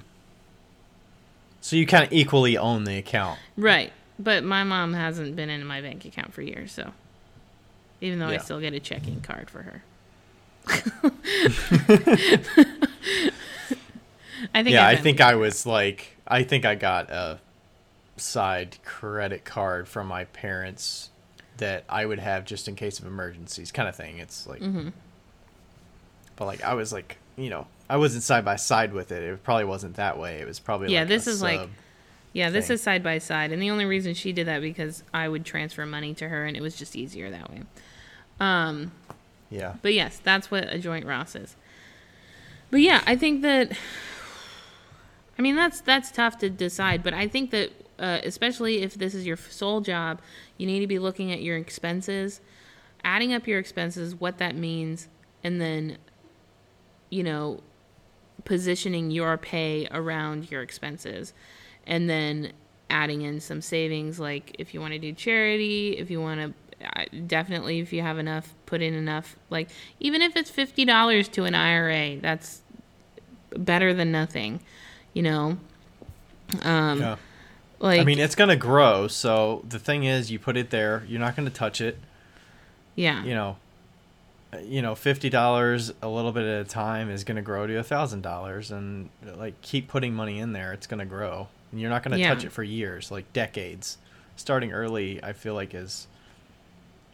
So 1.62 1.76
you 1.76 1.86
kind 1.86 2.04
of 2.04 2.12
equally 2.12 2.58
own 2.58 2.84
the 2.84 2.98
account. 2.98 3.38
Right. 3.56 3.92
But 4.18 4.44
my 4.44 4.62
mom 4.64 4.92
hasn't 4.92 5.34
been 5.36 5.48
in 5.48 5.64
my 5.64 5.80
bank 5.80 6.04
account 6.04 6.34
for 6.34 6.42
years, 6.42 6.70
so 6.72 6.92
even 8.00 8.18
though 8.18 8.26
I 8.26 8.36
still 8.36 8.60
get 8.60 8.74
a 8.74 8.80
checking 8.80 9.20
card 9.22 9.48
for 9.48 9.62
her. 9.62 9.82
I 14.54 14.62
think 14.62 14.74
yeah, 14.74 14.86
I 14.86 14.96
think 14.96 15.20
I 15.20 15.34
was 15.34 15.66
like, 15.66 16.16
I 16.26 16.42
think 16.42 16.64
I 16.64 16.74
got 16.74 17.10
a 17.10 17.38
side 18.16 18.78
credit 18.84 19.44
card 19.44 19.88
from 19.88 20.06
my 20.08 20.24
parents 20.24 21.10
that 21.58 21.84
I 21.88 22.06
would 22.06 22.18
have 22.18 22.44
just 22.44 22.68
in 22.68 22.74
case 22.74 22.98
of 22.98 23.06
emergencies, 23.06 23.70
kind 23.72 23.88
of 23.88 23.94
thing. 23.96 24.18
It's 24.18 24.46
like, 24.46 24.60
Mm-hmm. 24.60 24.88
but 26.36 26.44
like 26.46 26.62
I 26.62 26.74
was 26.74 26.92
like, 26.92 27.18
you 27.36 27.50
know, 27.50 27.66
I 27.92 27.96
wasn't 27.98 28.22
side 28.22 28.42
by 28.42 28.56
side 28.56 28.94
with 28.94 29.12
it. 29.12 29.22
It 29.22 29.42
probably 29.44 29.64
wasn't 29.64 29.96
that 29.96 30.18
way. 30.18 30.36
It 30.36 30.46
was 30.46 30.58
probably 30.58 30.90
Yeah, 30.90 31.00
like 31.00 31.08
this 31.08 31.26
is 31.26 31.42
like-. 31.42 31.68
Yeah, 32.32 32.48
this 32.48 32.68
thing. 32.68 32.74
is 32.76 32.80
side 32.82 33.02
by 33.02 33.18
side, 33.18 33.52
and 33.52 33.60
the 33.60 33.68
only 33.68 33.84
reason 33.84 34.14
she 34.14 34.32
did 34.32 34.46
that 34.46 34.62
because 34.62 35.02
I 35.12 35.28
would 35.28 35.44
transfer 35.44 35.84
money 35.84 36.14
to 36.14 36.26
her, 36.30 36.46
and 36.46 36.56
it 36.56 36.62
was 36.62 36.74
just 36.74 36.96
easier 36.96 37.28
that 37.28 37.50
way. 37.50 37.64
Um, 38.40 38.92
yeah, 39.50 39.74
But 39.82 39.92
yes, 39.92 40.18
that's 40.24 40.50
what 40.50 40.72
a 40.72 40.78
joint 40.78 41.04
Ross 41.04 41.34
is. 41.36 41.54
But 42.70 42.80
yeah, 42.80 43.02
I 43.06 43.14
think 43.14 43.42
that 43.42 43.76
I 45.38 45.42
mean 45.42 45.54
that's 45.54 45.82
that's 45.82 46.10
tough 46.10 46.38
to 46.38 46.48
decide, 46.48 47.02
but 47.02 47.12
I 47.12 47.28
think 47.28 47.50
that 47.50 47.72
uh, 47.98 48.20
especially 48.24 48.80
if 48.80 48.94
this 48.94 49.14
is 49.14 49.26
your 49.26 49.36
sole 49.36 49.82
job, 49.82 50.22
you 50.56 50.66
need 50.66 50.80
to 50.80 50.86
be 50.86 50.98
looking 50.98 51.30
at 51.30 51.42
your 51.42 51.58
expenses, 51.58 52.40
adding 53.04 53.34
up 53.34 53.46
your 53.46 53.58
expenses, 53.58 54.14
what 54.14 54.38
that 54.38 54.56
means, 54.56 55.08
and 55.44 55.60
then 55.60 55.98
you 57.10 57.22
know 57.22 57.60
positioning 58.44 59.10
your 59.10 59.36
pay 59.36 59.86
around 59.90 60.50
your 60.50 60.62
expenses 60.62 61.32
and 61.86 62.08
then 62.08 62.52
adding 62.90 63.22
in 63.22 63.40
some 63.40 63.62
savings 63.62 64.18
like 64.20 64.54
if 64.58 64.74
you 64.74 64.80
want 64.80 64.92
to 64.92 64.98
do 64.98 65.12
charity 65.12 65.96
if 65.96 66.10
you 66.10 66.20
want 66.20 66.40
to 66.40 67.18
definitely 67.26 67.78
if 67.78 67.92
you 67.92 68.02
have 68.02 68.18
enough 68.18 68.54
put 68.66 68.82
in 68.82 68.92
enough 68.92 69.36
like 69.50 69.68
even 70.00 70.20
if 70.20 70.36
it's 70.36 70.50
$50 70.50 71.30
to 71.32 71.44
an 71.44 71.54
ira 71.54 72.18
that's 72.20 72.62
better 73.56 73.94
than 73.94 74.10
nothing 74.10 74.60
you 75.14 75.22
know 75.22 75.56
um 76.62 77.00
yeah. 77.00 77.16
like 77.78 78.00
I 78.00 78.04
mean, 78.04 78.18
it's 78.18 78.34
gonna 78.34 78.56
grow. 78.56 79.08
So 79.08 79.64
the 79.68 79.78
thing 79.78 80.04
is, 80.04 80.30
you 80.30 80.38
put 80.38 80.56
it 80.56 80.70
there. 80.70 81.04
You're 81.08 81.20
not 81.20 81.36
gonna 81.36 81.50
touch 81.50 81.80
it. 81.80 81.98
yeah 82.94 83.24
you 83.24 83.34
know, 83.34 83.56
you 84.64 84.82
know, 84.82 84.94
fifty 84.94 85.30
dollars 85.30 85.92
a 86.02 86.08
little 86.08 86.32
bit 86.32 86.44
at 86.44 86.66
a 86.66 86.68
time 86.68 87.10
is 87.10 87.24
going 87.24 87.36
to 87.36 87.42
grow 87.42 87.66
to 87.66 87.76
a 87.76 87.82
thousand 87.82 88.22
dollars, 88.22 88.70
and 88.70 89.08
like 89.36 89.60
keep 89.62 89.88
putting 89.88 90.14
money 90.14 90.38
in 90.38 90.52
there, 90.52 90.72
it's 90.72 90.86
going 90.86 90.98
to 91.00 91.06
grow, 91.06 91.48
and 91.70 91.80
you're 91.80 91.90
not 91.90 92.02
going 92.02 92.12
to 92.12 92.18
Yeah. 92.18 92.34
touch 92.34 92.44
it 92.44 92.52
for 92.52 92.62
years, 92.62 93.10
like 93.10 93.32
decades. 93.32 93.98
Starting 94.36 94.72
early, 94.72 95.22
I 95.22 95.32
feel 95.34 95.54
like 95.54 95.74
is, 95.74 96.06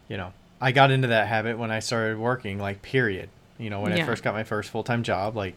you 0.07 0.17
know, 0.17 0.33
I 0.61 0.71
got 0.71 0.89
into 0.91 1.07
that 1.09 1.27
habit 1.27 1.57
when 1.57 1.69
I 1.71 1.79
started 1.79 2.17
working, 2.17 2.59
like 2.59 2.81
period. 2.81 3.29
You 3.57 3.69
know, 3.69 3.81
when 3.81 3.91
I 3.91 3.97
first 4.05 4.23
got 4.23 4.33
my 4.33 4.43
first 4.43 4.69
full 4.69 4.83
time 4.83 5.03
job, 5.03 5.35
like 5.35 5.55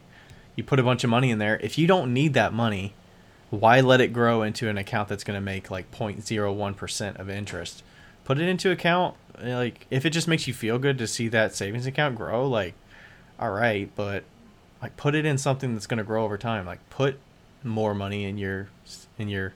you 0.56 0.64
put 0.64 0.78
a 0.78 0.82
bunch 0.82 1.04
of 1.04 1.10
money 1.10 1.30
in 1.30 1.38
there. 1.38 1.58
If 1.62 1.78
you 1.78 1.86
don't 1.86 2.12
need 2.12 2.34
that 2.34 2.52
money, 2.52 2.94
why 3.50 3.80
let 3.80 4.00
it 4.00 4.08
grow 4.12 4.42
into 4.42 4.68
an 4.68 4.76
account 4.78 5.08
that's 5.08 5.24
going 5.24 5.36
to 5.36 5.40
make 5.40 5.70
like 5.70 5.90
0.01% 5.92 7.16
of 7.18 7.30
interest? 7.30 7.82
Put 8.24 8.38
it 8.38 8.48
into 8.48 8.70
account 8.70 9.16
like 9.42 9.86
if 9.90 10.04
it 10.06 10.10
just 10.10 10.28
makes 10.28 10.46
you 10.46 10.54
feel 10.54 10.78
good 10.78 10.98
to 10.98 11.06
see 11.06 11.28
that 11.28 11.54
savings 11.54 11.86
account 11.86 12.16
grow, 12.16 12.46
like 12.48 12.74
all 13.38 13.50
right, 13.50 13.90
but 13.96 14.24
like 14.80 14.96
put 14.96 15.14
it 15.14 15.24
in 15.24 15.38
something 15.38 15.74
that's 15.74 15.86
going 15.86 15.98
to 15.98 16.04
grow 16.04 16.24
over 16.24 16.38
time. 16.38 16.66
Like 16.66 16.78
put 16.90 17.18
more 17.64 17.94
money 17.94 18.24
in 18.24 18.38
your 18.38 18.68
in 19.18 19.28
your 19.28 19.52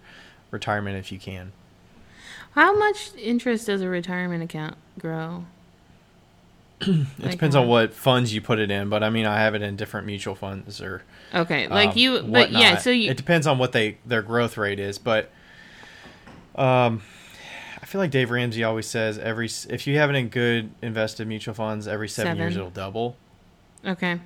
retirement 0.50 0.96
if 0.96 1.10
you 1.10 1.18
can. 1.18 1.52
how 2.52 2.76
much 2.76 3.10
interest 3.16 3.66
does 3.66 3.80
a 3.82 3.88
retirement 3.88 4.42
account 4.42 4.76
grow 4.98 5.44
It 6.80 6.88
Like 7.18 7.30
depends 7.32 7.56
how- 7.56 7.62
on 7.62 7.68
what 7.68 7.92
funds 7.94 8.32
you 8.34 8.40
put 8.40 8.58
it 8.58 8.70
in, 8.70 8.88
but 8.88 9.02
I 9.02 9.10
mean 9.10 9.26
I 9.26 9.38
have 9.40 9.54
it 9.54 9.62
in 9.62 9.76
different 9.76 10.06
mutual 10.06 10.34
funds 10.34 10.80
or 10.80 11.02
okay 11.34 11.66
like 11.68 11.90
um, 11.90 11.98
you 11.98 12.22
but 12.22 12.52
yeah 12.52 12.76
so 12.76 12.90
you 12.90 13.10
it 13.10 13.16
depends 13.16 13.46
on 13.46 13.58
what 13.58 13.72
they 13.72 13.98
their 14.06 14.22
growth 14.22 14.56
rate 14.56 14.78
is 14.78 14.98
but 14.98 15.30
um 16.54 17.02
i 17.86 17.88
feel 17.88 18.00
like 18.00 18.10
dave 18.10 18.32
ramsey 18.32 18.64
always 18.64 18.84
says 18.88 19.16
every 19.16 19.48
if 19.70 19.86
you 19.86 19.96
have 19.96 20.10
it 20.10 20.16
in 20.16 20.28
good 20.28 20.70
invested 20.82 21.28
mutual 21.28 21.54
funds 21.54 21.86
every 21.86 22.08
seven, 22.08 22.36
years 22.36 22.56
it'll 22.56 22.68
double 22.68 23.16
Okay. 23.84 24.18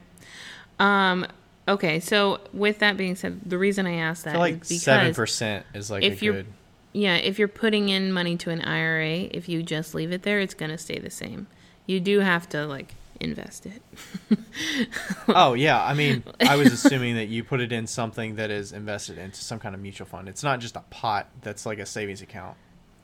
Um. 0.78 1.26
Okay. 1.68 2.00
So 2.00 2.40
with 2.54 2.78
that 2.78 2.96
being 2.96 3.14
said, 3.14 3.40
the 3.44 3.58
reason 3.58 3.86
I 3.86 3.96
asked 3.96 4.26
i 4.26 4.30
that 4.30 4.32
feel 4.32 4.40
like 4.40 4.64
seven 4.64 5.12
percent 5.12 5.66
is 5.74 5.90
like 5.90 6.02
if 6.02 6.22
a 6.22 6.24
you're- 6.24 6.36
good 6.38 6.52
yeah, 6.92 7.16
if 7.16 7.38
you're 7.38 7.46
putting 7.46 7.88
in 7.90 8.10
money 8.10 8.36
to 8.38 8.50
an 8.50 8.62
IRA, 8.62 9.28
if 9.30 9.48
you 9.48 9.62
just 9.62 9.94
leave 9.94 10.10
it 10.12 10.22
there, 10.22 10.40
it's 10.40 10.54
gonna 10.54 10.78
stay 10.78 10.98
the 10.98 11.10
same. 11.10 11.46
You 11.86 12.00
do 12.00 12.20
have 12.20 12.48
to 12.48 12.66
like 12.66 12.94
invest 13.20 13.66
it. 13.66 13.82
oh 15.28 15.52
yeah 15.52 15.84
i 15.84 15.92
mean 15.92 16.22
i 16.40 16.56
was 16.56 16.72
assuming 16.78 17.16
that 17.16 17.26
you 17.28 17.44
put 17.44 17.60
it 17.60 17.70
in 17.70 17.86
something 17.86 18.36
that 18.36 18.50
is 18.50 18.72
invested 18.72 19.18
into 19.18 19.42
some 19.42 19.58
kind 19.58 19.74
of 19.74 19.80
mutual 19.82 20.06
fund 20.06 20.26
it's 20.26 20.42
not 20.42 20.58
just 20.58 20.74
a 20.74 20.80
pot 20.88 21.28
that's 21.42 21.66
like 21.66 21.78
a 21.78 21.84
savings 21.84 22.22
account 22.22 22.56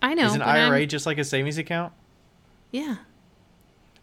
I 0.03 0.15
know. 0.15 0.27
is 0.27 0.35
an 0.35 0.41
but 0.41 0.49
I'm- 0.49 0.71
ira 0.73 0.87
just 0.87 1.07
like 1.07 1.19
a 1.19 1.25
savings 1.25 1.59
account 1.59 1.93
Yeah. 2.71 2.97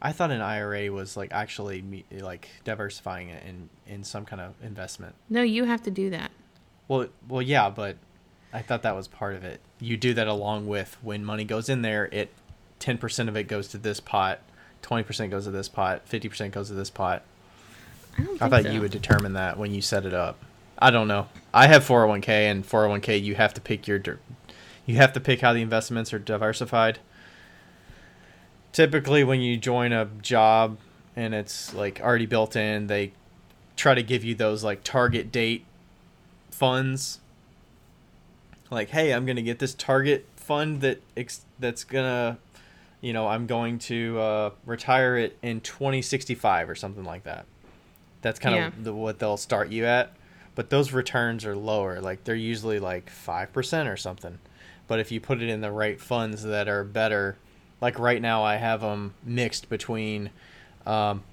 I 0.01 0.11
thought 0.11 0.31
an 0.31 0.41
IRA 0.41 0.89
was 0.89 1.15
like 1.15 1.31
actually 1.31 1.81
me- 1.81 2.03
like 2.11 2.49
diversifying 2.65 3.29
it 3.29 3.41
in 3.47 3.69
in 3.87 4.03
some 4.03 4.25
kind 4.25 4.41
of 4.41 4.53
investment. 4.61 5.15
No, 5.29 5.41
you 5.43 5.63
have 5.63 5.81
to 5.83 5.91
do 5.91 6.09
that. 6.09 6.29
Well, 6.89 7.07
well, 7.29 7.41
yeah, 7.41 7.69
but 7.69 7.95
I 8.51 8.61
thought 8.61 8.81
that 8.83 8.95
was 8.97 9.07
part 9.07 9.33
of 9.35 9.45
it. 9.45 9.61
You 9.79 9.95
do 9.95 10.13
that 10.15 10.27
along 10.27 10.67
with 10.67 10.97
when 11.01 11.23
money 11.23 11.45
goes 11.45 11.69
in 11.69 11.83
there, 11.83 12.09
it 12.11 12.31
ten 12.79 12.97
percent 12.97 13.29
of 13.29 13.37
it 13.37 13.43
goes 13.47 13.69
to 13.69 13.77
this 13.77 14.01
pot, 14.01 14.41
twenty 14.81 15.03
percent 15.03 15.31
goes 15.31 15.45
to 15.45 15.51
this 15.51 15.69
pot, 15.69 16.01
fifty 16.05 16.27
percent 16.27 16.53
goes 16.53 16.67
to 16.67 16.73
this 16.73 16.89
pot. 16.89 17.23
I 18.17 18.23
don't. 18.23 18.41
I 18.41 18.49
thought 18.49 18.63
so. 18.63 18.71
you 18.71 18.81
would 18.81 18.91
determine 18.91 19.33
that 19.33 19.57
when 19.57 19.73
you 19.73 19.81
set 19.81 20.05
it 20.05 20.13
up. 20.13 20.37
I 20.77 20.91
don't 20.91 21.07
know. 21.07 21.29
I 21.53 21.67
have 21.67 21.85
four 21.85 21.99
hundred 22.01 22.09
one 22.09 22.21
k, 22.21 22.49
and 22.49 22.65
four 22.65 22.81
hundred 22.81 22.89
one 22.91 23.01
k 23.01 23.17
you 23.17 23.35
have 23.35 23.53
to 23.53 23.61
pick 23.61 23.87
your, 23.87 24.01
you 24.85 24.95
have 24.97 25.13
to 25.13 25.19
pick 25.19 25.41
how 25.41 25.53
the 25.53 25.61
investments 25.61 26.13
are 26.13 26.19
diversified. 26.19 26.99
Typically, 28.71 29.23
when 29.23 29.39
you 29.39 29.55
join 29.57 29.93
a 29.93 30.05
job 30.21 30.77
and 31.15 31.33
it's 31.33 31.73
like 31.73 32.01
already 32.01 32.25
built 32.25 32.55
in. 32.55 32.87
They 32.87 33.13
try 33.75 33.93
to 33.93 34.03
give 34.03 34.23
you 34.23 34.35
those 34.35 34.63
like 34.63 34.83
target 34.83 35.31
date 35.31 35.65
funds. 36.51 37.19
Like, 38.71 38.89
hey, 38.89 39.13
I'm 39.13 39.25
gonna 39.25 39.41
get 39.41 39.59
this 39.59 39.73
target 39.73 40.25
fund 40.35 40.81
that 40.81 41.01
ex- 41.15 41.45
that's 41.59 41.83
gonna, 41.83 42.39
you 43.01 43.13
know, 43.13 43.27
I'm 43.27 43.45
going 43.45 43.79
to 43.79 44.19
uh, 44.19 44.49
retire 44.65 45.17
it 45.17 45.37
in 45.41 45.61
2065 45.61 46.69
or 46.69 46.75
something 46.75 47.03
like 47.03 47.23
that. 47.23 47.45
That's 48.21 48.39
kind 48.39 48.55
Yeah. 48.55 48.67
of 48.67 48.83
the, 48.83 48.93
what 48.93 49.19
they'll 49.19 49.37
start 49.37 49.69
you 49.69 49.85
at. 49.85 50.13
But 50.55 50.69
those 50.69 50.91
returns 50.91 51.45
are 51.45 51.55
lower. 51.55 51.99
Like 52.01 52.23
they're 52.23 52.35
usually 52.35 52.79
like 52.79 53.09
five 53.09 53.53
percent 53.53 53.87
or 53.87 53.97
something. 53.97 54.39
But 54.87 54.99
if 54.99 55.11
you 55.11 55.19
put 55.19 55.41
it 55.41 55.49
in 55.49 55.61
the 55.61 55.71
right 55.71 55.99
funds 55.99 56.43
that 56.43 56.67
are 56.67 56.83
better, 56.83 57.37
like 57.81 57.99
right 57.99 58.21
now, 58.21 58.43
I 58.43 58.55
have 58.57 58.81
them 58.81 59.13
mixed 59.23 59.69
between 59.69 60.29
um, 60.85 61.23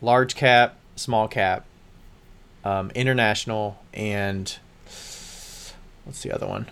large 0.00 0.34
cap, 0.34 0.76
small 0.96 1.28
cap, 1.28 1.66
um, 2.64 2.90
international, 2.94 3.78
and 3.92 4.56
what's 6.04 6.22
the 6.22 6.32
other 6.32 6.46
one? 6.46 6.70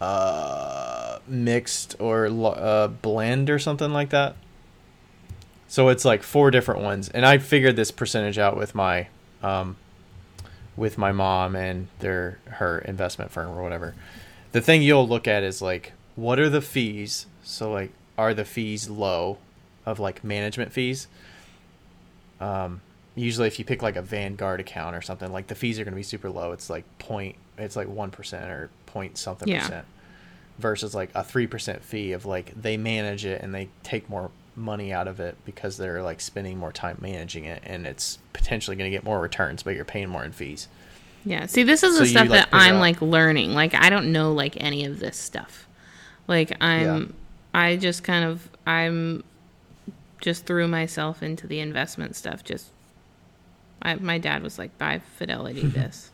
Uh, 0.00 1.18
mixed 1.26 1.96
or 1.98 2.26
uh, 2.26 2.88
blend 2.88 3.50
or 3.50 3.58
something 3.58 3.92
like 3.92 4.10
that. 4.10 4.36
So 5.66 5.88
it's 5.88 6.04
like 6.04 6.22
four 6.22 6.50
different 6.50 6.82
ones, 6.82 7.08
and 7.08 7.26
I 7.26 7.38
figured 7.38 7.76
this 7.76 7.90
percentage 7.90 8.38
out 8.38 8.56
with 8.56 8.74
my, 8.74 9.08
um, 9.42 9.76
with 10.76 10.96
my 10.96 11.12
mom 11.12 11.54
and 11.54 11.88
their 11.98 12.38
her 12.46 12.78
investment 12.78 13.30
firm 13.30 13.50
or 13.50 13.62
whatever. 13.62 13.94
The 14.52 14.60
thing 14.60 14.82
you'll 14.82 15.06
look 15.08 15.28
at 15.28 15.42
is 15.42 15.60
like 15.62 15.92
what 16.16 16.38
are 16.38 16.48
the 16.50 16.60
fees? 16.62 17.26
So 17.42 17.70
like 17.72 17.92
are 18.16 18.34
the 18.34 18.44
fees 18.44 18.88
low 18.88 19.38
of 19.86 20.00
like 20.00 20.24
management 20.24 20.72
fees? 20.72 21.06
Um, 22.40 22.80
usually 23.14 23.46
if 23.46 23.58
you 23.58 23.64
pick 23.64 23.82
like 23.82 23.96
a 23.96 24.02
Vanguard 24.02 24.60
account 24.60 24.94
or 24.96 25.02
something, 25.02 25.32
like 25.32 25.46
the 25.48 25.54
fees 25.54 25.78
are 25.78 25.84
going 25.84 25.92
to 25.92 25.96
be 25.96 26.02
super 26.02 26.30
low. 26.30 26.52
It's 26.52 26.70
like 26.70 26.84
point, 26.98 27.36
it's 27.56 27.76
like 27.76 27.88
one 27.88 28.10
percent 28.10 28.50
or 28.50 28.70
point 28.86 29.18
something 29.18 29.48
Yeah. 29.48 29.60
percent, 29.60 29.86
versus 30.58 30.94
like 30.94 31.10
a 31.14 31.22
three 31.24 31.46
percent 31.46 31.84
fee 31.84 32.12
of 32.12 32.26
like 32.26 32.52
they 32.60 32.76
manage 32.76 33.24
it 33.24 33.42
and 33.42 33.54
they 33.54 33.68
take 33.82 34.08
more 34.08 34.30
money 34.56 34.92
out 34.92 35.06
of 35.06 35.20
it 35.20 35.36
because 35.44 35.76
they're 35.76 36.02
like 36.02 36.20
spending 36.20 36.58
more 36.58 36.72
time 36.72 36.98
managing 37.00 37.44
it 37.44 37.62
and 37.64 37.86
it's 37.86 38.18
potentially 38.32 38.76
going 38.76 38.90
to 38.90 38.96
get 38.96 39.04
more 39.04 39.20
returns, 39.20 39.62
but 39.62 39.74
you're 39.76 39.84
paying 39.84 40.08
more 40.08 40.24
in 40.24 40.32
fees. 40.32 40.66
Yeah. 41.28 41.46
See, 41.46 41.62
this 41.62 41.82
is 41.82 41.94
So 41.94 41.98
the 42.00 42.04
you, 42.06 42.10
stuff 42.10 42.28
like, 42.28 42.40
that 42.40 42.48
I'm 42.52 42.76
out- 42.76 42.80
like 42.80 43.02
learning. 43.02 43.52
Like 43.54 43.74
I 43.74 43.90
don't 43.90 44.12
know 44.12 44.32
like 44.32 44.56
any 44.62 44.84
of 44.84 44.98
this 44.98 45.16
stuff. 45.16 45.68
Like 46.26 46.56
I'm 46.62 46.84
Yeah. 47.54 47.60
I 47.60 47.76
just 47.76 48.02
kind 48.02 48.24
of 48.24 48.48
I'm 48.66 49.24
just 50.20 50.46
threw 50.46 50.66
myself 50.68 51.22
into 51.22 51.46
the 51.46 51.60
investment 51.60 52.16
stuff 52.16 52.42
just 52.44 52.68
I, 53.80 53.94
my 53.94 54.18
dad 54.18 54.42
was 54.42 54.58
like 54.58 54.76
buy 54.78 55.00
fidelity 55.16 55.66
this. 55.66 56.10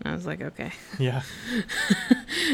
And 0.00 0.12
I 0.12 0.14
was 0.14 0.26
like, 0.26 0.42
okay. 0.42 0.72
Yeah. 0.98 1.22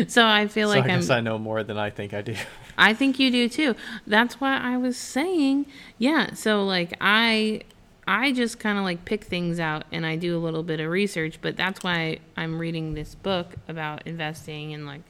So 0.08 0.24
I 0.26 0.46
feel 0.48 0.68
so 0.68 0.74
like 0.76 0.84
I 0.88 0.94
I'm 0.94 1.00
guess 1.00 1.10
I 1.10 1.20
know 1.20 1.38
more 1.38 1.62
than 1.64 1.76
I 1.76 1.90
think 1.90 2.14
I 2.14 2.22
do. 2.22 2.34
I 2.78 2.94
think 2.94 3.18
you 3.18 3.30
do 3.30 3.48
too. 3.48 3.74
That's 4.06 4.40
why 4.40 4.56
I 4.56 4.76
was 4.76 4.96
saying, 4.96 5.66
yeah. 5.98 6.32
So 6.34 6.64
like 6.64 6.94
I 7.00 7.62
I 8.06 8.32
just 8.32 8.58
kind 8.58 8.78
of 8.78 8.84
like 8.84 9.04
pick 9.04 9.24
things 9.24 9.60
out 9.60 9.84
and 9.92 10.04
I 10.04 10.16
do 10.16 10.36
a 10.36 10.40
little 10.40 10.62
bit 10.62 10.80
of 10.80 10.90
research, 10.90 11.38
but 11.40 11.56
that's 11.56 11.82
why 11.84 12.18
I'm 12.36 12.58
reading 12.58 12.94
this 12.94 13.14
book 13.14 13.54
about 13.68 14.06
investing 14.06 14.74
and 14.74 14.86
like 14.86 15.02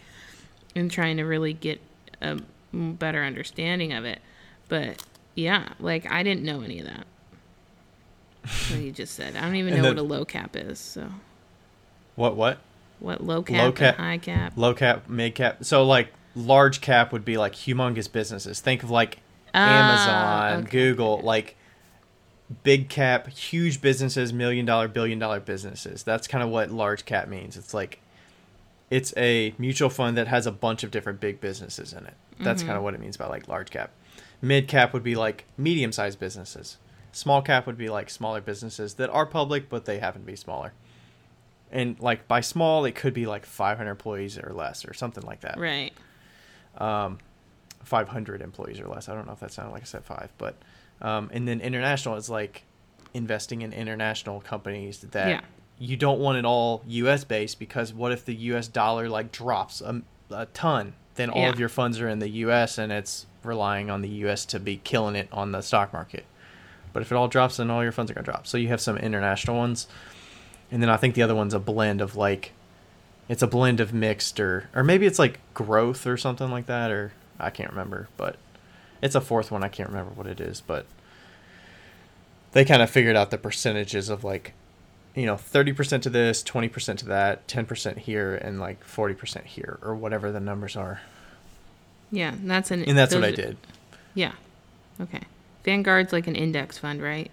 and 0.77 0.90
trying 0.90 1.16
to 1.16 1.23
really 1.24 1.52
get 1.55 1.81
a 2.20 2.39
better 2.73 3.23
understanding 3.24 3.93
of 3.93 4.05
it. 4.05 4.20
But 4.69 5.02
yeah, 5.35 5.70
like 5.81 6.10
I 6.10 6.23
didn't 6.23 6.43
know 6.44 6.60
any 6.60 6.81
of 6.81 6.86
that. 6.86 7.06
What 8.70 8.81
you 8.81 8.93
just 8.93 9.14
said. 9.14 9.36
I 9.36 9.40
don't 9.43 9.56
even 9.56 9.74
know 9.74 9.82
the- 9.82 9.89
what 9.89 9.98
a 9.98 10.02
low 10.02 10.24
cap 10.24 10.56
is. 10.56 10.78
So 10.78 11.09
What 12.16 12.36
what? 12.36 12.59
what 12.98 13.24
low 13.24 13.43
cap, 13.43 13.59
Low 13.59 13.73
cap- 13.73 13.97
high 13.97 14.19
cap? 14.19 14.52
Low 14.56 14.74
cap, 14.74 15.09
mid 15.09 15.35
cap. 15.35 15.64
So 15.64 15.82
like 15.85 16.12
large 16.36 16.81
cap 16.81 17.12
would 17.12 17.24
be 17.24 17.36
like 17.36 17.55
humongous 17.55 18.10
businesses. 18.10 18.60
Think 18.60 18.82
of 18.82 18.90
like 18.90 19.19
Ah, 19.55 20.48
Amazon, 20.51 20.62
okay, 20.62 20.70
Google, 20.70 21.20
like 21.23 21.56
big 22.62 22.89
cap, 22.89 23.29
huge 23.29 23.81
businesses, 23.81 24.33
million 24.33 24.65
dollar, 24.66 24.89
billion 24.89 25.19
dollar 25.19 25.41
businesses. 25.41 26.03
That's 26.03 26.27
kind 26.27 26.43
of 26.45 26.51
what 26.51 26.70
large 26.70 27.05
cap 27.05 27.29
means. 27.29 27.57
It's 27.57 27.73
like 27.74 28.01
it's 28.91 29.15
a 29.16 29.55
mutual 29.59 29.89
fund 29.89 30.16
that 30.19 30.29
has 30.29 30.47
a 30.47 30.53
bunch 30.53 30.83
of 30.85 30.91
different 30.91 31.20
big 31.20 31.41
businesses 31.41 31.93
in 31.93 32.07
it. 32.07 32.15
That's 32.41 32.62
Mm-hmm. 32.62 32.69
kind 32.69 32.77
of 32.79 32.85
what 32.85 32.95
it 32.95 33.01
means 33.01 33.16
by 33.16 33.27
like 33.27 33.49
large 33.49 33.70
cap. 33.70 33.91
Mid 34.41 34.69
cap 34.69 34.93
would 34.93 35.03
be 35.03 35.15
like 35.15 35.45
medium 35.57 35.93
sized 35.93 36.19
businesses. 36.19 36.77
Small 37.12 37.43
cap 37.43 37.66
would 37.66 37.79
be 37.79 37.89
like 37.89 38.11
smaller 38.11 38.41
businesses 38.41 38.95
that 38.95 39.09
are 39.11 39.27
public 39.27 39.69
but 39.69 39.85
they 39.85 39.99
happen 39.99 40.23
to 40.23 40.27
be 40.27 40.37
smaller. 40.37 40.73
And 41.70 41.99
like 42.01 42.29
by 42.29 42.41
small, 42.43 42.85
it 42.85 42.95
could 42.95 43.15
be 43.15 43.24
like 43.24 43.47
500 43.47 43.91
employees 43.91 44.37
or 44.39 44.53
less 44.53 44.85
or 44.85 44.93
something 44.93 45.24
like 45.24 45.41
that. 45.41 45.59
Right. 45.59 45.93
Um, 46.77 47.19
500 47.85 48.43
employees 48.43 48.79
or 48.81 48.89
less. 48.89 49.09
I 49.09 49.15
don't 49.15 49.27
know 49.27 49.33
if 49.33 49.41
that 49.41 49.53
sounded 49.53 49.73
like 49.73 49.83
I 49.83 49.87
said 49.87 50.05
five, 50.05 50.31
but 50.39 50.57
um, 51.03 51.29
and 51.33 51.47
then 51.47 51.61
international 51.61 52.16
is 52.16 52.31
like 52.31 52.62
investing 53.12 53.61
in 53.62 53.73
international 53.74 54.41
companies 54.41 55.01
that 55.01 55.29
Yeah. 55.29 55.41
you 55.79 55.97
don't 55.99 56.19
want 56.20 56.39
it 56.39 56.45
all 56.47 56.83
U.S. 56.87 57.24
based 57.24 57.59
because 57.59 57.93
what 57.93 58.11
if 58.12 58.24
the 58.24 58.35
U.S. 58.35 58.69
dollar 58.69 59.09
like 59.09 59.31
drops 59.33 59.81
a, 59.83 60.01
a 60.31 60.47
ton? 60.47 60.95
Then 61.16 61.29
all 61.29 61.43
Yeah. 61.43 61.51
of 61.51 61.61
your 61.61 61.69
funds 61.69 62.01
are 62.01 62.09
in 62.09 62.20
the 62.20 62.29
U.S. 62.29 62.79
and 62.79 62.91
it's 62.91 63.27
relying 63.45 63.91
on 63.91 64.01
the 64.01 64.09
U.S. 64.09 64.45
to 64.47 64.59
be 64.61 64.79
killing 64.79 65.15
it 65.16 65.29
on 65.33 65.53
the 65.53 65.61
stock 65.61 65.93
market. 65.93 66.24
But 66.95 67.03
if 67.03 67.11
it 67.12 67.16
all 67.16 67.29
drops, 67.29 67.57
then 67.59 67.70
all 67.70 67.83
your 67.83 67.93
funds 67.93 68.11
are 68.11 68.15
gonna 68.15 68.24
drop. 68.24 68.47
So 68.47 68.57
you 68.57 68.69
have 68.69 68.81
some 68.81 68.97
international 68.97 69.57
ones, 69.59 69.89
and 70.70 70.83
then 70.83 70.89
I 70.89 70.97
think 70.97 71.15
the 71.15 71.23
other 71.23 71.35
one's 71.35 71.53
a 71.55 71.59
blend 71.59 72.01
of 72.01 72.16
like 72.16 72.53
it's 73.29 73.43
a 73.43 73.47
blend 73.47 73.81
of 73.81 73.93
mixed 73.95 74.39
or 74.41 74.69
or 74.74 74.83
maybe 74.85 75.07
it's 75.07 75.19
like 75.19 75.39
growth 75.55 76.07
or 76.07 76.16
something 76.16 76.51
like 76.51 76.66
that 76.66 76.91
or 76.91 77.12
I 77.39 77.51
can't 77.51 77.70
remember, 77.70 78.09
but 78.16 78.37
it's 79.03 79.15
a 79.15 79.20
fourth 79.20 79.51
one. 79.51 79.62
I 79.62 79.69
can't 79.69 79.89
remember 79.91 80.12
what 80.15 80.27
it 80.27 80.41
is, 80.41 80.61
but 80.62 80.87
they 82.53 82.65
kind 82.65 82.81
of 82.81 82.89
figured 82.89 83.16
out 83.16 83.31
the 83.31 83.39
percentages 83.39 84.09
of 84.09 84.24
like 84.24 84.53
you 85.15 85.27
know 85.27 85.35
30% 85.35 86.01
to 86.03 86.09
this 86.11 86.43
20% 86.43 86.97
to 86.99 87.05
that 87.07 87.47
10% 87.47 87.99
here 87.99 88.35
and 88.35 88.59
like 88.61 88.83
40% 88.87 89.45
here 89.45 89.79
or 89.83 89.95
whatever 89.95 90.33
the 90.33 90.41
numbers 90.41 90.74
are 90.77 91.03
Yeah, 92.11 92.35
that's 92.45 92.70
an 92.70 92.85
and 92.85 92.97
that's 92.97 93.15
what 93.15 93.24
i 93.24 93.31
did 93.31 93.59
Yeah. 94.15 94.33
Okay. 95.01 95.20
Vanguard's 95.65 96.12
like 96.15 96.27
an 96.27 96.35
index 96.37 96.79
fund, 96.79 97.03
right? 97.03 97.31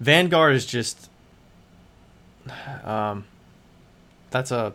vanguard 0.00 0.54
is 0.56 0.66
just 0.66 1.08
um 2.84 3.24
that's 4.30 4.50
a 4.50 4.72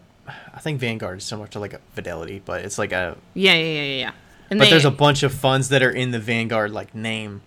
i 0.53 0.59
think 0.59 0.79
vanguard 0.79 1.17
is 1.17 1.23
similar 1.25 1.47
to 1.47 1.59
like 1.59 1.73
a 1.73 1.79
fidelity 1.93 2.41
but 2.45 2.63
it's 2.63 2.77
like 2.77 2.91
a 2.93 3.17
Yeah, 3.33 3.53
yeah, 3.53 3.63
yeah, 3.63 3.83
yeah, 3.83 3.99
yeah. 3.99 4.11
And 4.49 4.57
but 4.59 4.65
they- 4.65 4.69
there's 4.71 4.85
a 4.85 4.91
bunch 4.91 5.23
of 5.23 5.33
funds 5.33 5.69
that 5.69 5.83
are 5.83 5.91
in 5.91 6.11
the 6.11 6.19
Vanguard 6.19 6.71
like 6.71 6.93
name, 6.95 7.41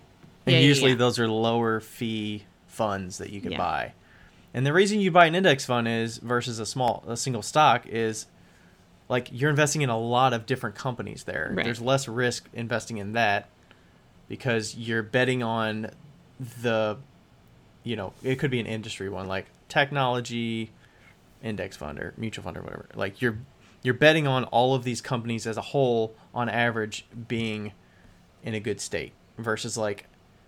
and 0.45 0.53
Yeah, 0.53 0.59
yeah, 0.59 0.67
usually 0.67 0.91
yeah. 0.91 0.97
those 0.97 1.19
are 1.19 1.27
lower 1.27 1.79
fee 1.79 2.43
funds 2.67 3.17
that 3.17 3.29
you 3.31 3.41
can 3.41 3.51
Yeah. 3.51 3.57
buy. 3.57 3.93
And 4.53 4.65
the 4.65 4.73
reason 4.73 4.99
you 4.99 5.09
buy 5.11 5.25
an 5.25 5.35
index 5.35 5.65
fund 5.65 5.87
is 5.87 6.17
versus 6.17 6.59
a 6.59 6.65
small 6.65 7.03
a 7.07 7.17
single 7.17 7.41
stock 7.41 7.85
is 7.87 8.27
like 9.09 9.27
you're 9.31 9.49
investing 9.49 9.81
in 9.81 9.89
a 9.89 9.97
lot 9.99 10.31
of 10.33 10.45
different 10.45 10.75
companies 10.75 11.23
there. 11.23 11.51
Right. 11.53 11.63
There's 11.65 11.81
less 11.81 12.07
risk 12.07 12.47
investing 12.53 12.97
in 12.97 13.13
that 13.13 13.49
because 14.29 14.75
you're 14.75 15.03
betting 15.03 15.43
on 15.43 15.89
the 16.61 16.97
you 17.83 17.95
know, 17.97 18.13
it 18.23 18.35
could 18.39 18.49
be 18.51 18.59
an 18.61 18.65
industry 18.65 19.09
one 19.09 19.27
like 19.27 19.47
technology 19.69 20.71
index 21.43 21.75
fund 21.75 21.99
or 21.99 22.13
mutual 22.15 22.43
fund 22.43 22.55
or 22.55 22.61
whatever. 22.61 22.85
Like 22.95 23.21
you're 23.21 23.37
you're 23.83 23.93
betting 23.93 24.25
on 24.25 24.45
all 24.45 24.73
of 24.73 24.83
these 24.83 25.01
companies 25.01 25.45
as 25.45 25.57
a 25.57 25.61
whole 25.61 26.15
on 26.33 26.49
average 26.49 27.05
being 27.27 27.73
in 28.41 28.53
a 28.53 28.59
good 28.59 28.81
state 28.81 29.13
versus 29.37 29.77
like 29.77 30.05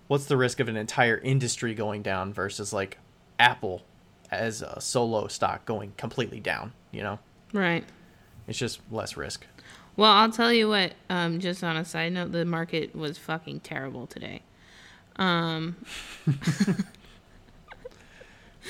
what's 0.08 0.26
the 0.26 0.38
risk 0.38 0.60
of 0.60 0.68
an 0.68 0.78
entire 0.78 1.18
industry 1.18 1.74
going 1.74 2.02
down 2.02 2.34
versus 2.34 2.72
like 2.74 2.98
Apple 3.40 3.84
as 4.32 4.62
a 4.62 4.80
solo 4.82 5.28
stock 5.28 5.66
going 5.66 5.94
completely 5.98 6.40
down, 6.40 6.74
you 6.92 7.04
know? 7.04 7.20
right. 7.54 7.84
It's 8.48 8.60
just 8.60 8.80
less 8.92 9.18
risk. 9.18 9.46
Well, 9.98 10.12
I'll 10.12 10.32
tell 10.32 10.54
you 10.54 10.70
what. 10.70 10.94
Um, 11.10 11.40
just 11.40 11.64
on 11.64 11.78
a 11.78 11.86
side 11.86 12.14
note, 12.14 12.32
the 12.32 12.46
market 12.46 12.96
was 12.96 13.18
fucking 13.18 13.62
terrible 13.62 14.06
today. 14.06 14.42
Um, 15.16 15.78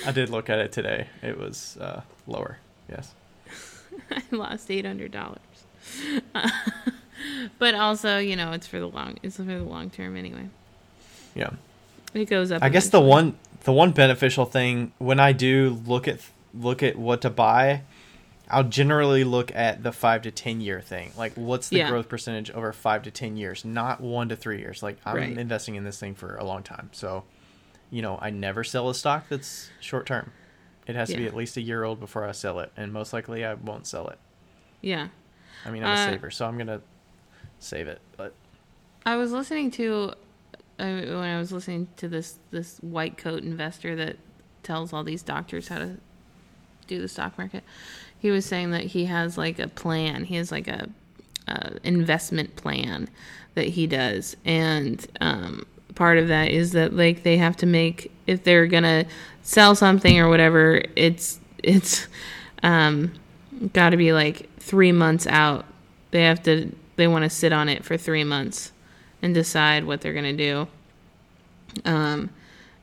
I 0.05 0.11
did 0.13 0.29
look 0.29 0.49
at 0.49 0.59
it 0.59 0.71
today. 0.71 1.07
It 1.21 1.37
was 1.37 1.77
uh, 1.81 2.01
lower. 2.27 2.59
Yes. 2.89 3.13
I 4.11 4.21
lost 4.31 4.69
eight 4.71 4.85
hundred 4.85 5.11
dollars. 5.11 5.39
but 7.59 7.75
also, 7.75 8.17
you 8.17 8.35
know, 8.35 8.51
it's 8.51 8.67
for 8.67 8.79
the 8.79 8.87
long. 8.87 9.17
It's 9.23 9.37
for 9.37 9.43
the 9.43 9.59
long 9.63 9.89
term 9.89 10.17
anyway. 10.17 10.49
Yeah. 11.33 11.51
It 12.13 12.25
goes 12.25 12.51
up. 12.51 12.63
I 12.63 12.69
guess 12.69 12.89
the 12.89 13.01
one 13.01 13.37
the 13.63 13.71
one 13.71 13.91
beneficial 13.91 14.45
thing 14.45 14.91
when 14.99 15.19
I 15.19 15.31
do 15.33 15.81
look 15.85 16.07
at 16.07 16.19
look 16.53 16.83
at 16.83 16.95
what 16.95 17.21
to 17.21 17.29
buy 17.29 17.81
I'll 18.47 18.63
generally 18.63 19.23
look 19.23 19.53
at 19.55 19.81
the 19.81 19.91
five 19.91 20.21
to 20.21 20.31
ten 20.31 20.61
year 20.61 20.79
thing. 20.79 21.11
Like, 21.17 21.33
what's 21.33 21.69
the 21.69 21.77
Yeah. 21.77 21.89
growth 21.89 22.07
percentage 22.07 22.51
over 22.51 22.71
five 22.73 23.01
to 23.03 23.11
ten 23.11 23.37
years, 23.37 23.65
not 23.65 24.01
one 24.01 24.29
to 24.29 24.35
three 24.35 24.59
years. 24.59 24.83
Like, 24.83 24.97
I'm 25.03 25.15
Right. 25.15 25.35
investing 25.35 25.73
in 25.73 25.83
this 25.83 25.99
thing 25.99 26.13
for 26.13 26.35
a 26.35 26.43
long 26.43 26.61
time, 26.61 26.89
so 26.91 27.23
you 27.89 28.01
know, 28.03 28.17
I 28.21 28.29
never 28.29 28.63
sell 28.63 28.89
a 28.89 28.95
stock 28.95 29.25
that's 29.29 29.69
short 29.79 30.05
term. 30.05 30.31
It 30.87 30.95
has 30.95 31.09
to 31.09 31.17
be 31.17 31.25
at 31.25 31.35
least 31.35 31.57
a 31.57 31.61
year 31.61 31.83
old 31.83 31.99
before 31.99 32.25
I 32.27 32.31
sell 32.31 32.59
it, 32.59 32.71
and 32.77 32.93
most 32.93 33.11
likely 33.13 33.43
I 33.43 33.55
won't 33.55 33.87
sell 33.87 34.07
it. 34.09 34.19
Yeah. 34.81 35.07
I 35.65 35.71
mean, 35.71 35.83
I'm 35.83 35.89
a 35.89 35.93
Uh, 35.99 36.05
saver, 36.11 36.31
so 36.31 36.45
I'm 36.45 36.57
gonna 36.57 36.81
save 37.59 37.87
it. 37.87 37.99
But 38.17 38.33
I 39.05 39.15
was 39.15 39.31
listening 39.31 39.71
to 39.71 40.13
uh, 40.77 40.85
when 40.85 41.17
I 41.17 41.39
was 41.39 41.51
listening 41.51 41.87
to 41.97 42.07
this 42.07 42.37
this 42.51 42.77
white 42.79 43.17
coat 43.17 43.41
investor 43.43 43.95
that 43.95 44.17
tells 44.61 44.93
all 44.93 45.03
these 45.03 45.23
doctors 45.23 45.69
how 45.69 45.79
to 45.79 45.97
do 46.87 47.01
the 47.01 47.07
stock 47.07 47.37
market. 47.37 47.63
He 48.19 48.29
was 48.29 48.45
saying 48.45 48.71
that 48.71 48.83
he 48.83 49.05
has 49.05 49.37
like 49.37 49.57
a 49.59 49.67
plan. 49.67 50.25
He 50.25 50.35
has 50.35 50.51
like 50.51 50.67
a, 50.67 50.89
a 51.47 51.77
investment 51.83 52.55
plan 52.55 53.07
that 53.55 53.69
he 53.69 53.87
does, 53.87 54.35
and 54.45 55.05
um, 55.21 55.65
part 55.95 56.17
of 56.19 56.27
that 56.27 56.49
is 56.51 56.73
that 56.73 56.93
like 56.93 57.23
they 57.23 57.37
have 57.37 57.55
to 57.57 57.65
make 57.65 58.11
if 58.27 58.43
they're 58.43 58.67
gonna 58.67 59.05
sell 59.45 59.75
something 59.75 60.19
or 60.19 60.27
whatever. 60.27 60.81
It's 60.97 61.39
it's 61.63 62.07
um, 62.63 63.13
got 63.71 63.91
to 63.91 63.97
be 63.97 64.11
like 64.11 64.49
three 64.59 64.91
months 64.91 65.25
out. 65.27 65.65
They 66.11 66.23
have 66.23 66.43
to 66.43 66.75
they 66.97 67.07
want 67.07 67.23
to 67.23 67.29
sit 67.29 67.53
on 67.53 67.69
it 67.69 67.85
for 67.85 67.95
three 67.95 68.23
months 68.25 68.73
and 69.21 69.33
decide 69.33 69.85
what 69.85 70.01
they're 70.01 70.13
gonna 70.13 70.33
do. 70.33 70.67
Um, 71.85 72.29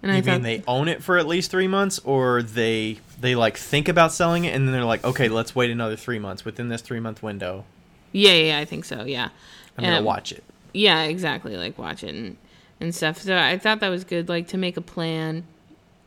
and 0.03 0.11
I 0.13 0.17
you 0.17 0.23
thought 0.23 0.33
mean 0.35 0.43
they 0.43 0.63
own 0.67 0.89
it 0.89 1.03
for 1.03 1.19
at 1.19 1.27
least 1.27 1.51
three 1.51 1.69
months, 1.69 1.99
or 2.05 2.43
they 2.43 2.99
they 3.21 3.35
like 3.35 3.57
think 3.57 3.89
about 3.89 4.13
selling 4.13 4.45
it, 4.45 4.55
and 4.55 4.67
then 4.67 4.73
they're 4.73 4.85
like, 4.85 5.05
okay, 5.05 5.29
let's 5.29 5.55
wait 5.55 5.71
another 5.71 5.97
three 5.97 6.19
months. 6.19 6.45
Within 6.45 6.69
this 6.69 6.81
three 6.81 7.01
month 7.01 7.23
window, 7.23 7.65
yeah, 8.13 8.33
yeah, 8.33 8.59
I 8.59 8.65
think 8.65 8.85
so. 8.85 9.05
Yeah, 9.05 9.29
I'm 9.77 9.85
gonna 9.85 9.99
Um, 9.99 10.05
watch 10.05 10.33
it. 10.33 10.45
Yeah, 10.73 11.03
exactly. 11.03 11.57
Like 11.57 11.77
watch 11.79 12.03
it 12.03 12.15
and, 12.15 12.37
and 12.81 12.95
stuff. 12.95 13.21
So 13.21 13.37
I 13.37 13.59
thought 13.59 13.81
that 13.81 13.89
was 13.89 14.05
good. 14.05 14.29
Like 14.29 14.49
to 14.49 14.59
make 14.59 14.77
a 14.77 14.81
plan 14.81 15.45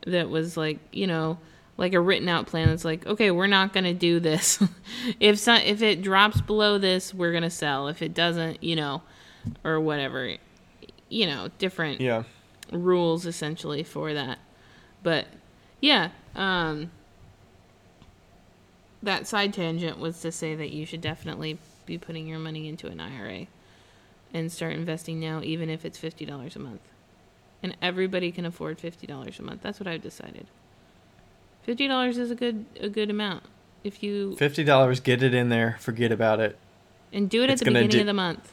that 0.06 0.30
was 0.30 0.56
like 0.56 0.78
you 0.92 1.06
know 1.06 1.38
like 1.76 1.92
a 1.92 2.00
written 2.00 2.28
out 2.28 2.46
plan 2.46 2.68
that's 2.68 2.84
like 2.84 3.06
okay 3.06 3.30
we're 3.30 3.46
not 3.46 3.72
gonna 3.72 3.92
do 3.92 4.18
this 4.18 4.62
if 5.20 5.38
so, 5.38 5.54
if 5.54 5.82
it 5.82 6.00
drops 6.00 6.40
below 6.40 6.78
this 6.78 7.12
we're 7.12 7.32
gonna 7.32 7.50
sell 7.50 7.88
if 7.88 8.00
it 8.00 8.14
doesn't 8.14 8.62
you 8.62 8.74
know 8.76 9.02
or 9.64 9.78
whatever 9.78 10.36
you 11.08 11.26
know 11.26 11.48
different 11.58 12.00
Yeah. 12.00 12.24
rules 12.72 13.26
essentially 13.26 13.82
for 13.84 14.12
that. 14.14 14.38
But 15.02 15.26
yeah, 15.80 16.10
um 16.34 16.90
that 19.02 19.26
side 19.26 19.52
tangent 19.54 19.98
was 19.98 20.20
to 20.22 20.32
say 20.32 20.54
that 20.56 20.70
you 20.70 20.84
should 20.86 21.00
definitely 21.00 21.58
be 21.84 21.96
putting 21.98 22.26
your 22.26 22.38
money 22.40 22.66
into 22.68 22.88
an 22.88 22.98
IRA 23.00 23.46
and 24.34 24.50
start 24.50 24.72
investing 24.72 25.20
now 25.20 25.40
even 25.42 25.70
if 25.70 25.84
it's 25.84 25.98
$50 25.98 26.56
a 26.56 26.58
month. 26.58 26.80
And 27.66 27.76
everybody 27.82 28.30
can 28.30 28.46
afford 28.46 28.78
$50 28.78 29.40
a 29.40 29.42
month. 29.42 29.60
That's 29.60 29.80
what 29.80 29.88
I've 29.88 30.00
decided. 30.00 30.46
$50 31.66 32.16
is 32.16 32.30
a 32.30 32.36
good 32.36 32.64
a 32.80 32.88
good 32.88 33.10
amount. 33.10 33.42
If 33.82 34.04
you 34.04 34.36
Fifty 34.36 34.62
dollars, 34.62 35.00
get 35.00 35.20
it 35.20 35.34
in 35.34 35.48
there. 35.48 35.76
Forget 35.80 36.12
about 36.12 36.38
it. 36.38 36.56
and 37.12 37.28
do 37.28 37.42
it 37.42 37.50
at 37.50 37.58
the 37.58 37.64
beginning 37.64 37.88
do- 37.88 38.00
of 38.02 38.06
the 38.06 38.14
month. 38.14 38.52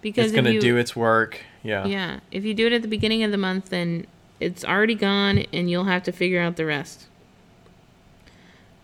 Because 0.00 0.26
it's 0.26 0.34
gonna 0.36 0.60
do 0.60 0.76
its 0.76 0.94
work. 0.94 1.40
Yeah. 1.64 1.86
Yeah, 1.86 2.20
if 2.30 2.44
you 2.44 2.54
do 2.54 2.68
it 2.68 2.72
at 2.72 2.82
the 2.82 2.88
beginning 2.88 3.24
of 3.24 3.32
the 3.32 3.36
month, 3.36 3.70
then 3.70 4.06
it's 4.38 4.64
already 4.64 4.94
gone, 4.94 5.38
and 5.52 5.68
you'll 5.68 5.84
have 5.86 6.04
to 6.04 6.12
figure 6.12 6.40
out 6.40 6.54
the 6.54 6.66
rest. 6.66 7.08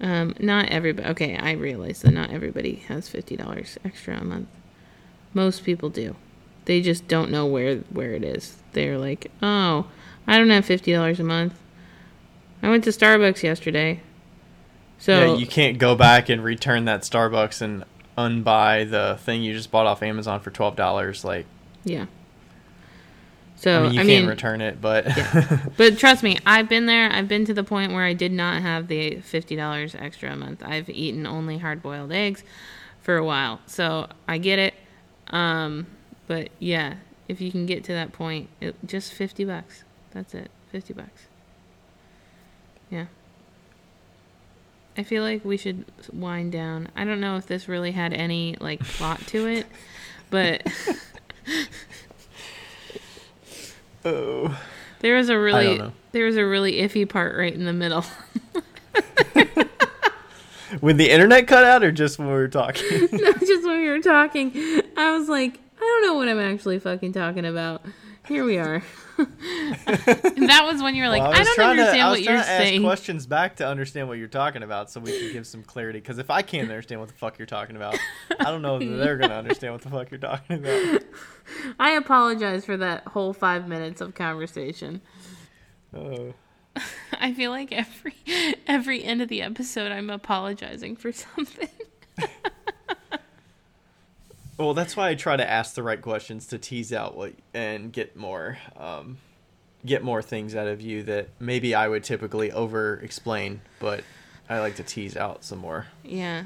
Um, 0.01 0.35
not 0.41 0.69
everybody. 0.71 1.09
Okay, 1.11 1.37
I 1.37 1.53
realize 1.53 2.03
that 2.03 2.11
not 2.11 2.31
everybody 2.33 2.75
has 2.89 3.09
fifty 3.09 3.37
dollars 3.37 3.79
extra 3.85 4.19
a 4.19 4.25
month. 4.25 4.49
Most 5.35 5.63
people 5.63 5.89
do. 5.89 6.17
They 6.67 6.81
just 6.81 7.09
don't 7.09 7.31
know 7.31 7.47
where 7.47 7.79
where 7.91 8.13
it 8.13 8.23
is. 8.23 8.57
They're 8.73 8.99
like, 8.99 9.31
oh, 9.43 9.87
I 10.27 10.39
don't 10.39 10.51
have 10.51 10.65
fifty 10.65 10.93
dollars 10.93 11.19
a 11.19 11.25
month. 11.25 11.59
I 12.63 12.69
went 12.69 12.85
to 12.85 12.91
Starbucks 12.91 13.43
yesterday. 13.43 14.01
So 14.99 15.35
yeah, 15.35 15.37
you 15.37 15.47
can't 15.47 15.79
go 15.79 15.95
back 15.95 16.29
and 16.29 16.43
return 16.43 16.85
that 16.87 17.03
Starbucks 17.03 17.63
and 17.63 17.85
unbuy 18.19 18.91
the 18.91 19.19
thing 19.21 19.43
you 19.43 19.53
just 19.53 19.71
bought 19.71 19.87
off 19.87 20.03
Amazon 20.03 20.41
for 20.41 20.51
twelve 20.51 20.77
dollars. 20.77 21.25
Like, 21.25 21.47
yeah. 21.85 22.07
So 23.55 23.79
I 23.79 23.83
mean, 23.85 23.93
you 23.95 24.01
I 24.01 24.05
can't 24.05 24.23
mean, 24.25 24.27
return 24.27 24.61
it, 24.61 24.81
but 24.81 25.07
But 25.77 25.99
trust 25.99 26.23
me, 26.23 26.39
I've 26.45 26.69
been 26.69 26.87
there. 26.87 27.11
I've 27.11 27.29
been 27.29 27.45
to 27.47 27.55
the 27.55 27.65
point 27.65 27.93
where 27.93 28.05
I 28.05 28.13
did 28.13 28.33
not 28.33 28.61
have 28.63 28.89
the 28.89 29.21
fifty 29.21 29.55
dollars 29.57 29.95
extra 29.95 30.33
a 30.33 30.37
month. 30.37 30.63
I've 30.65 30.91
eaten 30.91 31.27
only 31.27 31.59
hard 31.59 31.83
boiled 31.83 32.13
eggs 32.13 32.43
for 33.01 33.17
a 33.17 33.25
while, 33.25 33.61
so 33.67 34.09
I 34.27 34.39
get 34.39 34.59
it. 34.59 34.75
Um, 35.29 35.87
but 36.27 36.49
yeah, 36.59 36.95
if 37.29 37.41
you 37.41 37.51
can 37.51 37.67
get 37.67 37.85
to 37.85 37.93
that 37.93 38.13
point, 38.13 38.49
it, 38.61 38.75
just 38.87 39.13
fifty 39.13 39.45
bucks. 39.45 39.85
That's 40.13 40.35
it, 40.35 40.51
fifty 40.71 40.93
bucks. 40.93 41.27
Yeah. 42.91 43.07
I 44.99 45.03
feel 45.03 45.23
like 45.23 45.45
we 45.45 45.59
should 45.59 45.85
wind 46.13 46.53
down. 46.53 46.89
I 46.97 47.05
don't 47.05 47.21
know 47.21 47.37
if 47.37 47.47
this 47.47 47.69
really 47.69 47.93
had 47.93 48.15
any 48.15 48.57
like 48.61 48.81
plot 48.81 49.21
to 49.29 49.47
it, 49.47 49.67
but 50.31 50.67
oh, 54.05 54.59
there 55.01 55.17
was 55.17 55.29
a 55.29 55.39
really 55.39 55.83
there 56.13 56.25
was 56.25 56.37
a 56.37 56.47
really 56.47 56.81
iffy 56.81 57.09
part 57.09 57.37
right 57.37 57.53
in 57.53 57.65
the 57.65 57.73
middle. 57.73 58.05
when 60.81 60.97
the 60.97 61.11
internet 61.11 61.47
cut 61.47 61.65
out, 61.65 61.83
or 61.83 61.93
just 61.93 62.19
when 62.19 62.29
we 62.29 62.35
were 62.35 62.49
talking? 62.49 63.09
No, 63.13 63.33
just 63.33 63.67
when 63.67 63.83
we 63.83 63.89
were 63.89 64.01
talking, 64.01 64.53
I 64.97 65.13
was 65.17 65.29
like, 65.29 65.61
I 65.87 66.01
don't 66.01 66.09
know 66.09 66.15
what 66.15 66.29
I'm 66.29 66.41
actually 66.41 66.79
fucking 66.79 67.13
talking 67.13 67.45
about. 67.45 67.83
Here 68.27 68.45
we 68.45 68.59
are. 68.59 68.83
and 69.19 69.27
that 70.49 70.63
was 70.65 70.83
when 70.83 70.97
you 70.97 71.05
were 71.05 71.09
like, 71.09 71.23
Well, 71.23 71.33
I, 71.33 71.45
don't 71.45 71.61
understand 71.61 71.97
to, 71.97 72.01
I 72.01 72.11
was 72.11 72.19
what 72.19 72.23
you're 72.25 72.43
saying. 72.43 72.75
ask 72.81 72.83
questions 72.83 73.27
back 73.27 73.57
to 73.57 73.67
understand 73.67 74.09
what 74.09 74.19
you're 74.19 74.27
talking 74.27 74.65
about, 74.65 74.91
so 74.91 74.99
we 74.99 75.17
can 75.17 75.33
give 75.33 75.47
some 75.47 75.63
clarity. 75.63 76.01
Because 76.01 76.19
if 76.19 76.29
I 76.29 76.43
can't 76.43 76.69
understand 76.69 77.01
what 77.01 77.09
the 77.09 77.15
fuck 77.15 77.39
you're 77.39 77.47
talking 77.47 77.77
about, 77.77 77.97
I 78.41 78.45
don't 78.45 78.63
know 78.63 78.79
if 78.79 78.99
they're 78.99 79.17
gonna 79.17 79.35
understand 79.35 79.75
what 79.75 79.83
the 79.83 79.91
fuck 79.91 80.11
you're 80.11 80.19
talking 80.19 80.59
about. 80.59 81.05
I 81.79 81.93
apologize 81.93 82.65
for 82.65 82.77
that 82.77 83.07
whole 83.07 83.33
five 83.33 83.69
minutes 83.69 84.01
of 84.01 84.15
conversation. 84.15 85.03
Oh. 85.95 86.35
I 87.13 87.33
feel 87.33 87.53
like 87.53 87.71
every 87.71 88.17
every 88.67 89.05
end 89.05 89.23
of 89.23 89.29
the 89.29 89.41
episode, 89.43 89.93
I'm 89.93 90.11
apologizing 90.11 90.97
for 90.97 91.13
something. 91.13 91.69
Well, 94.59 94.73
that's 94.75 94.97
why 94.97 95.11
I 95.11 95.15
try 95.15 95.37
to 95.37 95.49
ask 95.49 95.75
the 95.75 95.83
right 95.83 96.01
questions 96.01 96.47
to 96.49 96.59
tease 96.59 96.93
out 96.93 97.17
what 97.17 97.35
and 97.53 97.93
get 97.93 98.17
more, 98.17 98.57
um, 98.77 99.19
get 99.85 100.03
more 100.03 100.23
things 100.23 100.55
out 100.55 100.67
of 100.67 100.81
you 100.81 101.03
that 101.05 101.29
maybe 101.39 101.75
I 101.75 101.89
would 101.89 102.03
typically 102.05 102.51
over 102.51 102.95
explain, 103.01 103.61
but 103.81 104.03
I 104.49 104.61
like 104.61 104.77
to 104.77 104.83
tease 104.83 105.17
out 105.17 105.45
some 105.45 105.59
more. 105.59 105.87
yeah, 106.03 106.45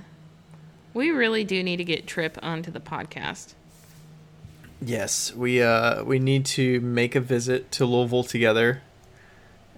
we 0.92 1.10
really 1.10 1.44
do 1.44 1.62
need 1.62 1.76
to 1.76 1.84
get 1.84 2.06
Trip 2.08 2.36
onto 2.42 2.72
the 2.72 2.80
podcast. 2.80 3.54
Yes, 4.82 5.32
we 5.34 5.62
uh 5.62 6.02
we 6.04 6.18
need 6.18 6.44
to 6.46 6.80
make 6.80 7.14
a 7.14 7.20
visit 7.20 7.70
to 7.72 7.84
Louisville 7.84 8.24
together, 8.24 8.82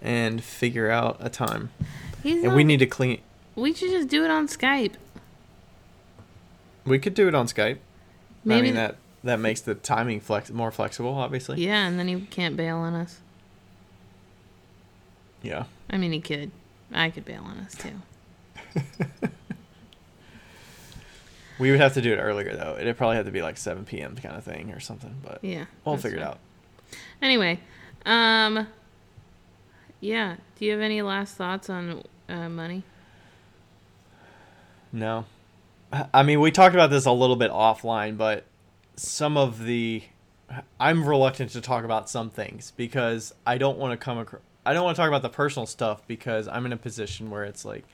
and 0.00 0.42
figure 0.42 0.90
out 0.90 1.16
a 1.20 1.28
time. 1.28 1.70
He's 2.22 2.36
And 2.36 2.44
not, 2.44 2.56
we 2.56 2.64
need 2.64 2.78
to 2.78 2.86
clean. 2.86 3.20
we 3.56 3.74
should 3.74 3.90
just 3.90 4.09
do 4.09 4.24
it 4.24 4.30
on 4.30 4.46
Skype. 4.46 4.94
We 6.86 6.98
could 6.98 7.14
do 7.14 7.28
it 7.28 7.34
on 7.34 7.46
Skype. 7.46 7.78
I 8.44 8.48
Maybe 8.48 8.69
mean 8.69 8.74
that 8.74 8.97
that 9.24 9.39
makes 9.39 9.60
the 9.60 9.74
timing 9.74 10.20
flex 10.20 10.51
more 10.51 10.70
flexible, 10.70 11.14
obviously. 11.14 11.64
Yeah, 11.64 11.86
and 11.86 11.98
then 11.98 12.09
he 12.09 12.20
can't 12.23 12.56
bail 12.56 12.78
on 12.78 12.94
us. 12.94 13.20
Yeah. 15.43 15.64
I 15.90 15.98
mean, 15.98 16.12
he 16.12 16.20
could. 16.20 16.51
I 16.93 17.10
could 17.10 17.24
bail 17.24 17.43
on 17.44 17.59
us 17.59 17.74
too. 17.74 18.81
We 21.62 21.70
would 21.70 21.78
have 21.78 21.94
to 21.94 22.02
do 22.02 22.12
it 22.12 22.16
earlier 22.16 22.56
though. 22.56 22.77
It'd 22.77 22.97
probably 22.97 23.14
have 23.14 23.27
to 23.27 23.31
be 23.31 23.40
like 23.40 23.56
7 23.56 23.85
p.m. 23.85 24.16
kind 24.16 24.36
of 24.36 24.43
thing 24.43 24.73
or 24.73 24.81
something, 24.81 25.14
but 25.23 25.39
Yeah, 25.43 25.66
we'll 25.85 25.97
figure 25.97 26.19
it 26.19 26.24
out. 26.24 26.39
Anyway, 27.23 27.60
um, 28.05 28.66
yeah. 30.01 30.36
Do 30.59 30.64
you 30.64 30.73
have 30.73 30.81
any 30.81 31.02
last 31.02 31.36
thoughts 31.36 31.70
on 31.70 32.02
uh, 32.28 32.48
money? 32.48 32.82
No. 34.90 35.24
I 36.14 36.23
mean, 36.23 36.40
we 36.40 36.51
talked 36.51 36.74
about 36.74 36.90
this 36.90 37.05
a 37.06 37.12
little 37.12 37.36
bit 37.36 37.51
offline, 37.51 38.16
but 38.16 38.44
some 38.97 39.36
of 39.36 39.62
the 39.64 40.02
I'm 40.81 41.06
reluctant 41.06 41.51
to 41.52 41.60
talk 41.60 41.85
about 41.85 42.09
some 42.10 42.31
things 42.31 42.73
because 42.77 43.35
I 43.47 43.59
don't 43.59 43.78
want 43.78 43.98
to 43.98 44.02
come 44.02 44.19
across 44.19 44.43
I 44.64 44.74
don't 44.74 44.85
want 44.85 44.97
to 44.97 45.01
talk 45.01 45.09
about 45.09 45.23
the 45.23 45.28
personal 45.28 45.66
stuff 45.66 46.06
because 46.06 46.47
I'm 46.47 46.66
in 46.66 46.73
a 46.73 46.77
position 46.77 47.31
where 47.31 47.44
it's 47.44 47.64
like 47.64 47.85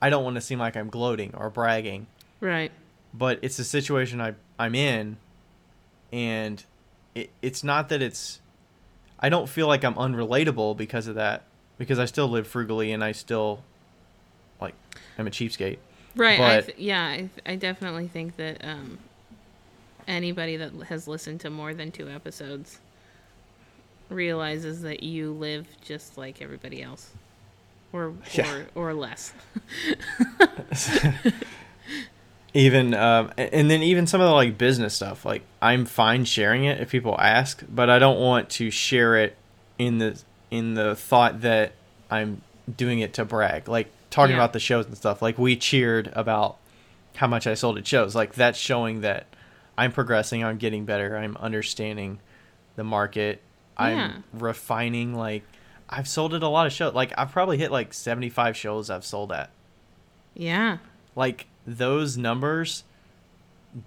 I 0.00 0.10
don't 0.10 0.24
want 0.24 0.34
to 0.36 0.40
seem 0.40 0.58
like 0.58 0.76
I'm 0.76 0.88
gloating 0.90 1.34
or 1.36 1.48
bragging, 1.50 2.06
Right. 2.40 2.70
but 3.14 3.38
it's 3.42 3.58
a 3.58 3.64
situation 3.64 4.20
I 4.20 4.34
I'm 4.58 4.74
in 4.74 5.16
and 6.12 6.62
it, 7.14 7.30
it's 7.42 7.62
not 7.62 7.88
that 7.90 8.02
it's 8.02 8.40
I 9.20 9.28
don't 9.28 9.48
feel 9.48 9.66
like 9.68 9.84
I'm 9.84 9.94
unrelatable 9.94 10.76
because 10.76 11.06
of 11.08 11.14
that 11.16 11.44
because 11.78 11.98
I 11.98 12.04
still 12.06 12.28
live 12.28 12.46
frugally 12.46 12.92
and 12.92 13.02
I 13.04 13.12
still 13.12 13.62
like 14.60 14.74
I'm 15.18 15.26
a 15.26 15.30
cheapskate. 15.30 15.78
Right. 16.18 16.40
I 16.40 16.60
th- 16.62 16.78
yeah, 16.78 17.06
I, 17.06 17.16
th- 17.16 17.30
I 17.46 17.54
definitely 17.56 18.08
think 18.08 18.36
that 18.36 18.64
um, 18.64 18.98
anybody 20.06 20.56
that 20.56 20.72
has 20.88 21.06
listened 21.08 21.40
to 21.40 21.50
more 21.50 21.72
than 21.74 21.90
two 21.92 22.08
episodes 22.08 22.80
realizes 24.10 24.82
that 24.82 25.02
you 25.02 25.32
live 25.32 25.66
just 25.84 26.16
like 26.18 26.40
everybody 26.42 26.82
else, 26.82 27.10
or 27.92 28.14
Yeah. 28.32 28.62
or, 28.74 28.90
or 28.90 28.94
less. 28.94 29.32
even 32.54 32.94
um, 32.94 33.30
and 33.36 33.70
then 33.70 33.82
even 33.82 34.06
some 34.06 34.20
of 34.20 34.26
the 34.28 34.32
like 34.34 34.56
business 34.56 34.94
stuff 34.94 35.24
like 35.24 35.42
i'm 35.60 35.84
fine 35.84 36.24
sharing 36.24 36.64
it 36.64 36.80
if 36.80 36.90
people 36.90 37.14
ask 37.20 37.62
but 37.68 37.90
i 37.90 37.98
don't 37.98 38.18
want 38.18 38.48
to 38.48 38.70
share 38.70 39.16
it 39.16 39.36
in 39.78 39.98
the 39.98 40.18
in 40.50 40.72
the 40.74 40.96
thought 40.96 41.42
that 41.42 41.72
i'm 42.10 42.40
doing 42.74 43.00
it 43.00 43.12
to 43.12 43.24
brag 43.24 43.68
like 43.68 43.88
talking 44.10 44.32
Yeah. 44.36 44.38
about 44.42 44.52
the 44.52 44.60
shows 44.60 44.86
and 44.86 44.96
stuff 44.96 45.20
like 45.22 45.38
we 45.38 45.56
cheered 45.56 46.10
about 46.14 46.56
how 47.16 47.26
much 47.26 47.46
i 47.46 47.54
sold 47.54 47.76
at 47.78 47.86
shows 47.86 48.14
like 48.14 48.34
that's 48.34 48.58
showing 48.58 49.00
that 49.02 49.26
i'm 49.76 49.92
progressing 49.92 50.42
i'm 50.44 50.56
getting 50.58 50.84
better 50.84 51.16
i'm 51.16 51.36
understanding 51.38 52.20
the 52.76 52.84
market 52.84 53.42
i'm 53.76 53.96
Yeah. 53.96 54.12
refining 54.32 55.14
like 55.14 55.42
i've 55.90 56.08
sold 56.08 56.32
at 56.34 56.42
a 56.42 56.48
lot 56.48 56.66
of 56.66 56.72
shows 56.72 56.94
like 56.94 57.12
i've 57.18 57.32
probably 57.32 57.58
hit 57.58 57.70
like 57.72 57.92
75 57.92 58.56
shows 58.56 58.88
i've 58.90 59.04
sold 59.04 59.32
at 59.32 59.50
yeah. 60.34 60.78
like 61.16 61.46
those 61.66 62.16
numbers 62.16 62.84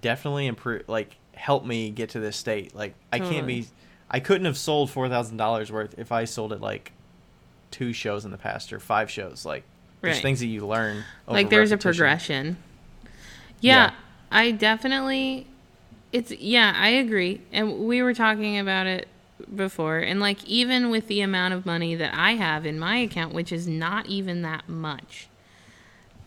definitely 0.00 0.46
improve 0.46 0.82
like 0.88 1.16
help 1.34 1.64
me 1.64 1.90
get 1.90 2.10
to 2.10 2.20
this 2.20 2.36
state 2.36 2.74
like 2.74 2.94
i 3.12 3.18
can't 3.18 3.46
be 3.46 3.66
i 4.10 4.20
couldn't 4.20 4.44
have 4.44 4.56
sold 4.58 4.90
$4000 4.90 5.70
worth 5.70 5.94
if 5.98 6.12
i 6.12 6.24
sold 6.24 6.52
it 6.52 6.60
like 6.60 6.92
two 7.70 7.92
shows 7.92 8.24
in 8.24 8.30
the 8.30 8.36
past 8.38 8.72
or 8.72 8.78
five 8.78 9.10
shows 9.10 9.44
like 9.46 9.64
there's 10.02 10.16
Right. 10.16 10.22
things 10.22 10.40
that 10.40 10.46
you 10.46 10.66
learn 10.66 11.04
over 11.28 11.34
like 11.38 11.48
there's 11.50 11.72
a 11.72 11.76
progression. 11.78 12.56
Yeah. 13.60 13.74
Yeah, 13.74 13.92
I 14.30 14.50
definitely 14.50 15.46
it's 16.12 16.30
yeah, 16.32 16.74
I 16.76 16.88
agree. 16.88 17.40
And 17.52 17.78
we 17.86 18.02
were 18.02 18.12
talking 18.12 18.58
about 18.58 18.86
it 18.86 19.08
before 19.54 19.98
and 19.98 20.20
like 20.20 20.44
even 20.44 20.90
with 20.90 21.08
the 21.08 21.20
amount 21.20 21.54
of 21.54 21.64
money 21.66 21.94
that 21.94 22.14
I 22.14 22.32
have 22.32 22.64
in 22.66 22.78
my 22.78 22.96
account 22.98 23.34
which 23.34 23.50
is 23.52 23.66
not 23.66 24.06
even 24.06 24.42
that 24.42 24.68
much. 24.68 25.28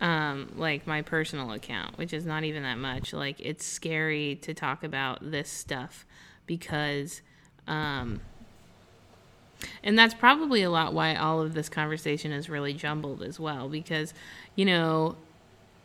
Um 0.01 0.51
like 0.55 0.87
my 0.87 1.01
personal 1.01 1.51
account, 1.51 1.97
which 1.97 2.13
is 2.13 2.25
not 2.25 2.43
even 2.43 2.63
that 2.63 2.77
much. 2.77 3.13
Like 3.13 3.39
it's 3.39 3.65
scary 3.65 4.35
to 4.41 4.53
talk 4.53 4.83
about 4.83 5.31
this 5.31 5.49
stuff 5.49 6.05
because 6.45 7.21
um 7.67 8.21
and 9.85 9.97
that's 9.97 10.15
probably 10.15 10.63
a 10.63 10.69
lot 10.69 10.93
why 10.93 11.15
all 11.15 11.39
of 11.39 11.53
this 11.53 11.69
conversation 11.69 12.31
is 12.31 12.49
really 12.49 12.73
jumbled 12.73 13.21
as 13.21 13.39
well 13.39 13.69
because 13.69 14.13
you 14.55 14.65
know 14.65 15.15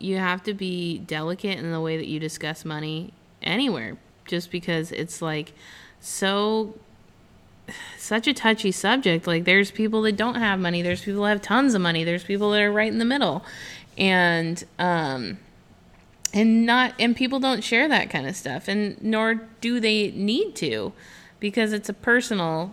you 0.00 0.16
have 0.16 0.42
to 0.42 0.54
be 0.54 0.98
delicate 0.98 1.58
in 1.58 1.70
the 1.70 1.80
way 1.80 1.96
that 1.98 2.08
you 2.08 2.18
discuss 2.18 2.64
money 2.64 3.12
anywhere 3.42 3.98
just 4.26 4.50
because 4.50 4.90
it's 4.90 5.20
like 5.20 5.52
so 6.00 6.74
such 7.98 8.26
a 8.26 8.34
touchy 8.34 8.72
subject. 8.72 9.26
Like 9.26 9.44
there's 9.44 9.70
people 9.70 10.02
that 10.02 10.16
don't 10.16 10.36
have 10.36 10.58
money 10.58 10.82
there's 10.82 11.04
people 11.04 11.22
that 11.22 11.28
have 11.28 11.42
tons 11.42 11.74
of 11.74 11.82
money 11.82 12.02
there's 12.02 12.24
people 12.24 12.50
that 12.50 12.62
are 12.62 12.72
right 12.72 12.90
in 12.90 12.98
the 12.98 13.04
middle. 13.04 13.44
And 13.98 14.64
um 14.78 15.38
and 16.32 16.64
not 16.64 16.94
and 16.98 17.14
people 17.14 17.38
don't 17.38 17.62
share 17.62 17.88
that 17.88 18.08
kind 18.08 18.26
of 18.26 18.34
stuff 18.36 18.68
and 18.68 19.00
nor 19.02 19.34
do 19.60 19.80
they 19.80 20.10
need 20.12 20.54
to 20.56 20.92
because 21.40 21.72
it's 21.72 21.88
a 21.88 21.92
personal 21.92 22.72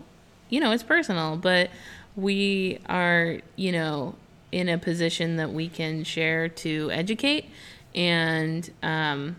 you 0.49 0.59
know 0.59 0.71
it's 0.71 0.83
personal 0.83 1.37
but 1.37 1.69
we 2.15 2.79
are 2.87 3.39
you 3.55 3.71
know 3.71 4.15
in 4.51 4.69
a 4.69 4.77
position 4.77 5.35
that 5.37 5.51
we 5.51 5.67
can 5.67 6.03
share 6.03 6.47
to 6.49 6.89
educate 6.91 7.45
and 7.93 8.71
um 8.81 9.35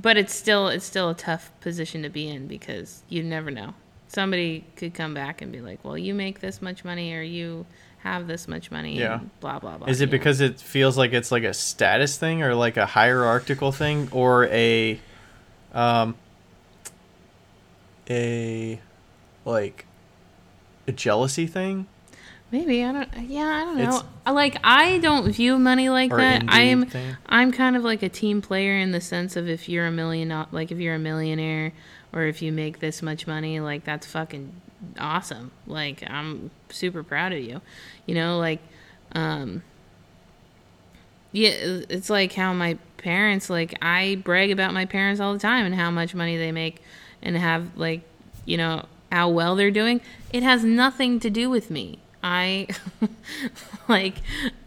but 0.00 0.16
it's 0.16 0.34
still 0.34 0.68
it's 0.68 0.84
still 0.84 1.10
a 1.10 1.14
tough 1.14 1.50
position 1.60 2.02
to 2.02 2.08
be 2.08 2.28
in 2.28 2.46
because 2.46 3.02
you 3.08 3.22
never 3.22 3.50
know 3.50 3.74
somebody 4.08 4.64
could 4.76 4.94
come 4.94 5.14
back 5.14 5.40
and 5.42 5.52
be 5.52 5.60
like 5.60 5.82
well 5.84 5.96
you 5.98 6.14
make 6.14 6.40
this 6.40 6.60
much 6.62 6.84
money 6.84 7.12
or 7.14 7.22
you 7.22 7.64
have 7.98 8.26
this 8.26 8.46
much 8.48 8.70
money 8.70 8.98
Yeah. 8.98 9.20
and 9.20 9.40
blah 9.40 9.58
blah 9.58 9.76
blah 9.76 9.88
is 9.88 10.00
it 10.00 10.06
know? 10.06 10.10
because 10.12 10.40
it 10.40 10.60
feels 10.60 10.96
like 10.96 11.12
it's 11.12 11.30
like 11.32 11.42
a 11.42 11.52
status 11.54 12.16
thing 12.16 12.42
or 12.42 12.54
like 12.54 12.76
a 12.76 12.86
hierarchical 12.86 13.72
thing 13.72 14.08
or 14.12 14.46
a 14.46 14.98
um 15.74 16.14
a 18.08 18.80
like 19.48 19.86
a 20.86 20.92
jealousy 20.92 21.46
thing 21.46 21.86
Maybe 22.50 22.82
I 22.82 22.92
don't. 22.92 23.28
Yeah, 23.28 23.44
I 23.44 23.64
don't 23.64 23.76
know. 23.76 23.82
It's- 23.82 24.04
like 24.26 24.56
I 24.64 24.98
don't 24.98 25.30
view 25.30 25.58
money 25.58 25.90
like 25.90 26.10
that. 26.10 26.44
I'm 26.48 26.86
thing. 26.86 27.16
I'm 27.26 27.52
kind 27.52 27.76
of 27.76 27.84
like 27.84 28.02
a 28.02 28.08
team 28.08 28.40
player 28.40 28.78
in 28.78 28.92
the 28.92 29.00
sense 29.02 29.36
of 29.36 29.48
if 29.48 29.68
you're 29.68 29.86
a 29.86 29.90
million, 29.90 30.46
like 30.50 30.72
if 30.72 30.78
you're 30.78 30.94
a 30.94 30.98
millionaire 30.98 31.72
or 32.12 32.22
if 32.22 32.40
you 32.40 32.50
make 32.52 32.78
this 32.80 33.02
much 33.02 33.26
money, 33.26 33.60
like 33.60 33.84
that's 33.84 34.06
fucking 34.06 34.50
awesome. 34.98 35.50
Like 35.66 36.02
I'm 36.08 36.50
super 36.70 37.02
proud 37.02 37.32
of 37.32 37.40
you. 37.40 37.60
You 38.06 38.14
know, 38.14 38.38
like 38.38 38.60
um 39.12 39.62
yeah, 41.32 41.50
it's 41.50 42.08
like 42.08 42.32
how 42.32 42.54
my 42.54 42.78
parents 42.96 43.50
like 43.50 43.76
I 43.82 44.20
brag 44.24 44.50
about 44.50 44.72
my 44.72 44.86
parents 44.86 45.20
all 45.20 45.32
the 45.34 45.38
time 45.38 45.66
and 45.66 45.74
how 45.74 45.90
much 45.90 46.14
money 46.14 46.36
they 46.38 46.52
make 46.52 46.80
and 47.22 47.36
have 47.36 47.76
like, 47.76 48.00
you 48.46 48.56
know, 48.56 48.86
how 49.10 49.28
well 49.28 49.56
they're 49.56 49.70
doing. 49.70 50.00
It 50.32 50.42
has 50.42 50.64
nothing 50.64 51.20
to 51.20 51.30
do 51.30 51.50
with 51.50 51.70
me. 51.70 51.98
I 52.22 52.66
like 53.88 54.16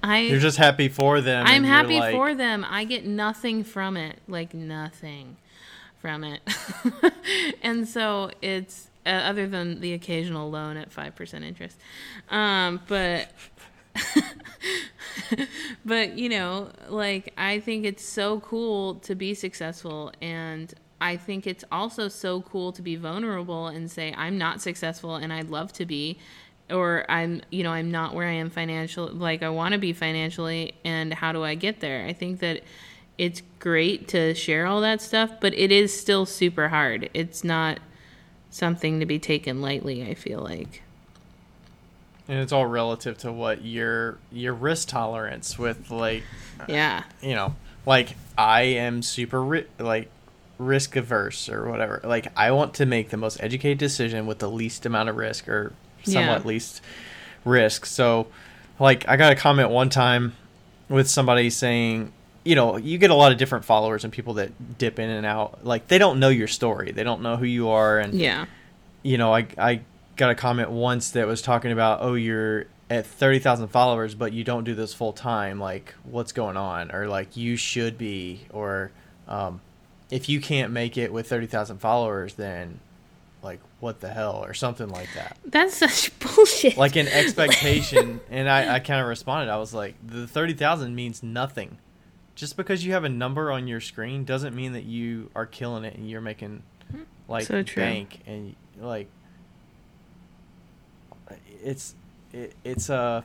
I 0.02 0.22
you're 0.22 0.40
just 0.40 0.58
happy 0.58 0.88
for 0.88 1.20
them 1.20 1.46
I'm 1.46 1.64
happy 1.64 2.00
like- 2.00 2.16
for 2.16 2.34
them. 2.34 2.66
I 2.68 2.86
get 2.86 3.06
nothing 3.06 3.64
from 3.64 3.98
it, 3.98 4.20
like 4.28 4.54
nothing 4.54 5.38
from 6.00 6.24
it. 6.24 6.42
and 7.62 7.88
so 7.88 8.32
it's 8.42 8.90
uh, 9.06 9.10
other 9.10 9.48
than 9.48 9.82
the 9.82 9.94
occasional 9.94 10.50
loan 10.50 10.78
at 10.78 10.92
5% 10.92 11.44
interest. 11.44 11.78
Um, 12.30 12.82
but 12.88 13.32
but 15.86 16.18
you 16.18 16.30
know, 16.30 16.70
like 16.88 17.34
I 17.38 17.60
think 17.60 17.86
it's 17.86 18.04
so 18.04 18.40
cool 18.40 18.96
to 18.96 19.16
be 19.16 19.34
successful 19.34 20.12
and 20.22 20.74
I 21.02 21.18
think 21.18 21.48
it's 21.48 21.66
also 21.72 22.08
so 22.08 22.42
cool 22.42 22.72
to 22.74 22.82
be 22.82 22.96
vulnerable 22.96 23.68
and 23.68 23.90
say 23.92 24.14
I'm 24.16 24.38
not 24.38 24.62
successful 24.62 25.16
and 25.16 25.34
I'd 25.34 25.50
love 25.50 25.74
to 25.74 25.86
be 25.86 26.18
or 26.70 27.06
I'm 27.10 27.42
you 27.50 27.64
know 27.64 27.72
I'm 27.72 27.92
not 27.92 28.14
where 28.14 28.28
I 28.28 28.34
am 28.34 28.50
financial 28.50 29.08
like 29.08 29.44
I 29.44 29.50
want 29.50 29.74
to 29.74 29.78
be 29.80 29.92
financially 29.94 30.74
and 30.86 31.14
how 31.14 31.32
do 31.34 31.44
I 31.44 31.56
get 31.56 31.80
there? 31.82 32.06
I 32.06 32.14
think 32.14 32.40
that 32.40 32.62
it's 33.18 33.42
great 33.60 34.08
to 34.10 34.34
share 34.34 34.66
all 34.66 34.80
that 34.82 35.02
stuff, 35.02 35.32
but 35.42 35.54
it 35.54 35.72
is 35.72 36.00
still 36.00 36.26
super 36.26 36.70
hard. 36.70 37.10
It's 37.14 37.44
not 37.44 37.80
something 38.50 39.00
to 39.00 39.06
be 39.06 39.20
taken 39.20 39.62
lightly, 39.62 40.04
I 40.08 40.14
feel 40.14 40.40
like. 40.40 40.82
and 42.28 42.40
it's 42.40 42.52
all 42.54 42.66
relative 42.66 43.18
to 43.20 43.32
what 43.32 43.64
your 43.66 44.18
your 44.32 44.54
risk 44.54 44.88
tolerance 44.90 45.58
with 45.58 45.90
like 45.92 46.24
Yeah. 46.70 47.04
you 47.22 47.34
know 47.34 47.56
like 47.86 48.16
i 48.38 48.62
am 48.62 49.02
super 49.02 49.44
ri- 49.44 49.68
like 49.80 50.10
risk 50.66 50.96
averse 50.96 51.50
or 51.50 51.70
whatever 51.70 52.00
like 52.04 52.28
i 52.38 52.52
want 52.52 52.74
to 52.76 52.86
make 52.86 53.10
the 53.10 53.18
most 53.18 53.42
educated 53.42 53.78
decision 53.78 54.26
with 54.28 54.40
the 54.40 54.50
least 54.50 54.86
amount 54.86 55.10
of 55.10 55.16
risk 55.16 55.48
or 55.50 55.74
somewhat 56.04 56.42
Yeah. 56.42 56.48
least 56.48 56.82
risk 57.46 57.86
so 57.86 58.28
like 58.80 59.08
i 59.08 59.18
got 59.18 59.32
a 59.32 59.36
comment 59.36 59.70
one 59.70 59.90
time 59.90 60.34
with 60.90 61.10
somebody 61.10 61.50
saying 61.50 62.12
you 62.44 62.56
know 62.56 62.78
you 62.78 62.98
get 62.98 63.10
a 63.10 63.16
lot 63.16 63.32
of 63.32 63.38
different 63.38 63.66
followers 63.66 64.04
and 64.04 64.14
people 64.14 64.36
that 64.36 64.78
dip 64.78 65.00
in 65.00 65.10
and 65.10 65.26
out 65.26 65.66
like 65.66 65.88
they 65.88 65.98
don't 65.98 66.20
know 66.20 66.30
your 66.30 66.48
story 66.48 66.92
they 66.92 67.04
don't 67.04 67.22
know 67.22 67.38
who 67.38 67.46
you 67.46 67.70
are 67.70 68.00
and 68.00 68.14
Yeah. 68.14 68.46
you 69.04 69.18
know, 69.18 69.34
I 69.34 69.48
I 69.58 69.82
got 70.18 70.30
a 70.30 70.36
comment 70.36 70.70
once 70.70 71.12
that 71.12 71.26
was 71.26 71.42
talking 71.42 71.72
about, 71.72 72.02
oh, 72.02 72.14
you're 72.14 72.66
at 72.92 73.06
thirty 73.08 73.40
thousand 73.40 73.70
followers, 73.70 74.14
but 74.14 74.34
you 74.34 74.44
don't 74.44 74.64
do 74.66 74.76
this 74.76 74.94
full 74.94 75.14
time. 75.14 75.60
Like, 75.60 75.96
what's 76.04 76.32
going 76.34 76.58
on? 76.58 76.92
Or 76.92 77.08
like, 77.08 77.36
you 77.36 77.56
should 77.56 77.98
be. 77.98 78.42
Or 78.52 78.92
um, 79.28 79.62
if 80.12 80.30
you 80.30 80.40
can't 80.42 80.72
make 80.72 80.98
it 80.98 81.12
with 81.12 81.28
thirty 81.28 81.48
thousand 81.48 81.80
followers, 81.80 82.36
then 82.36 82.80
like, 83.42 83.60
what 83.80 84.02
the 84.02 84.10
hell? 84.10 84.44
Or 84.46 84.54
something 84.54 84.90
like 84.90 85.10
that. 85.16 85.38
That's 85.46 85.76
such 85.76 86.12
bullshit. 86.36 86.78
Like 86.78 86.96
an 86.96 87.08
expectation. 87.12 88.20
and 88.30 88.48
I 88.50 88.76
I 88.76 88.80
kind 88.80 89.02
of 89.02 89.08
responded. 89.08 89.52
I 89.52 89.58
was 89.58 89.74
like, 89.74 89.96
the 90.06 90.28
thirty 90.28 90.54
thousand 90.54 90.94
means 90.94 91.24
nothing. 91.24 91.78
Just 92.36 92.58
because 92.58 92.86
you 92.86 92.94
have 92.94 93.04
a 93.04 93.10
number 93.10 93.52
on 93.52 93.68
your 93.68 93.82
screen 93.82 94.24
doesn't 94.24 94.56
mean 94.56 94.74
that 94.74 94.84
you 94.84 95.30
are 95.36 95.46
killing 95.46 95.84
it 95.84 95.96
and 95.96 96.10
you're 96.10 96.22
making 96.22 96.64
like 97.28 97.46
So 97.46 97.64
bank 97.76 98.20
and 98.28 98.56
like 98.80 99.08
it's 101.64 101.96
it, 102.34 102.54
it's 102.64 102.90
uh 102.90 103.22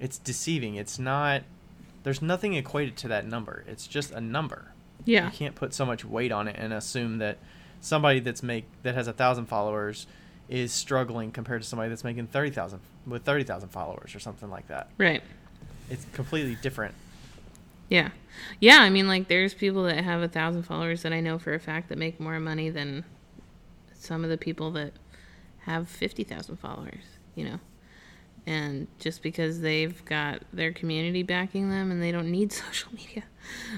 it's 0.00 0.18
deceiving 0.18 0.76
it's 0.76 0.98
not 0.98 1.42
there's 2.02 2.22
nothing 2.22 2.54
equated 2.54 2.96
to 2.98 3.08
that 3.08 3.26
number 3.26 3.64
it's 3.66 3.86
just 3.86 4.12
a 4.12 4.20
number 4.20 4.72
yeah. 5.04 5.26
you 5.26 5.30
can't 5.32 5.54
put 5.54 5.72
so 5.74 5.84
much 5.86 6.04
weight 6.04 6.32
on 6.32 6.48
it 6.48 6.56
and 6.58 6.72
assume 6.72 7.18
that 7.18 7.38
somebody 7.80 8.20
that's 8.20 8.42
make 8.42 8.64
that 8.82 8.94
has 8.94 9.06
a 9.08 9.12
thousand 9.12 9.46
followers 9.46 10.06
is 10.48 10.72
struggling 10.72 11.30
compared 11.30 11.62
to 11.62 11.68
somebody 11.68 11.88
that's 11.88 12.04
making 12.04 12.26
30,000 12.26 12.80
with 13.06 13.22
30,000 13.24 13.68
followers 13.68 14.14
or 14.14 14.18
something 14.18 14.50
like 14.50 14.66
that 14.68 14.88
Right. 14.98 15.22
it's 15.90 16.04
completely 16.12 16.56
different 16.62 16.94
Yeah. 17.88 18.10
Yeah, 18.60 18.78
I 18.80 18.90
mean 18.90 19.08
like 19.08 19.28
there's 19.28 19.54
people 19.54 19.82
that 19.84 20.02
have 20.04 20.22
a 20.22 20.28
thousand 20.28 20.62
followers 20.64 21.02
that 21.02 21.12
I 21.12 21.20
know 21.20 21.38
for 21.38 21.54
a 21.54 21.58
fact 21.60 21.88
that 21.88 21.98
make 21.98 22.18
more 22.20 22.38
money 22.40 22.70
than 22.70 23.04
some 23.94 24.22
of 24.24 24.30
the 24.30 24.38
people 24.38 24.70
that 24.72 24.92
have 25.62 25.88
fifty 25.88 26.22
thousand 26.24 26.56
followers, 26.58 27.02
you 27.34 27.44
know. 27.44 27.58
And 28.48 28.86
just 28.98 29.22
because 29.22 29.60
they've 29.60 30.02
got 30.06 30.42
their 30.54 30.72
community 30.72 31.22
backing 31.22 31.68
them 31.68 31.90
and 31.90 32.02
they 32.02 32.10
don't 32.10 32.30
need 32.30 32.50
social 32.64 32.90
media. 32.94 33.24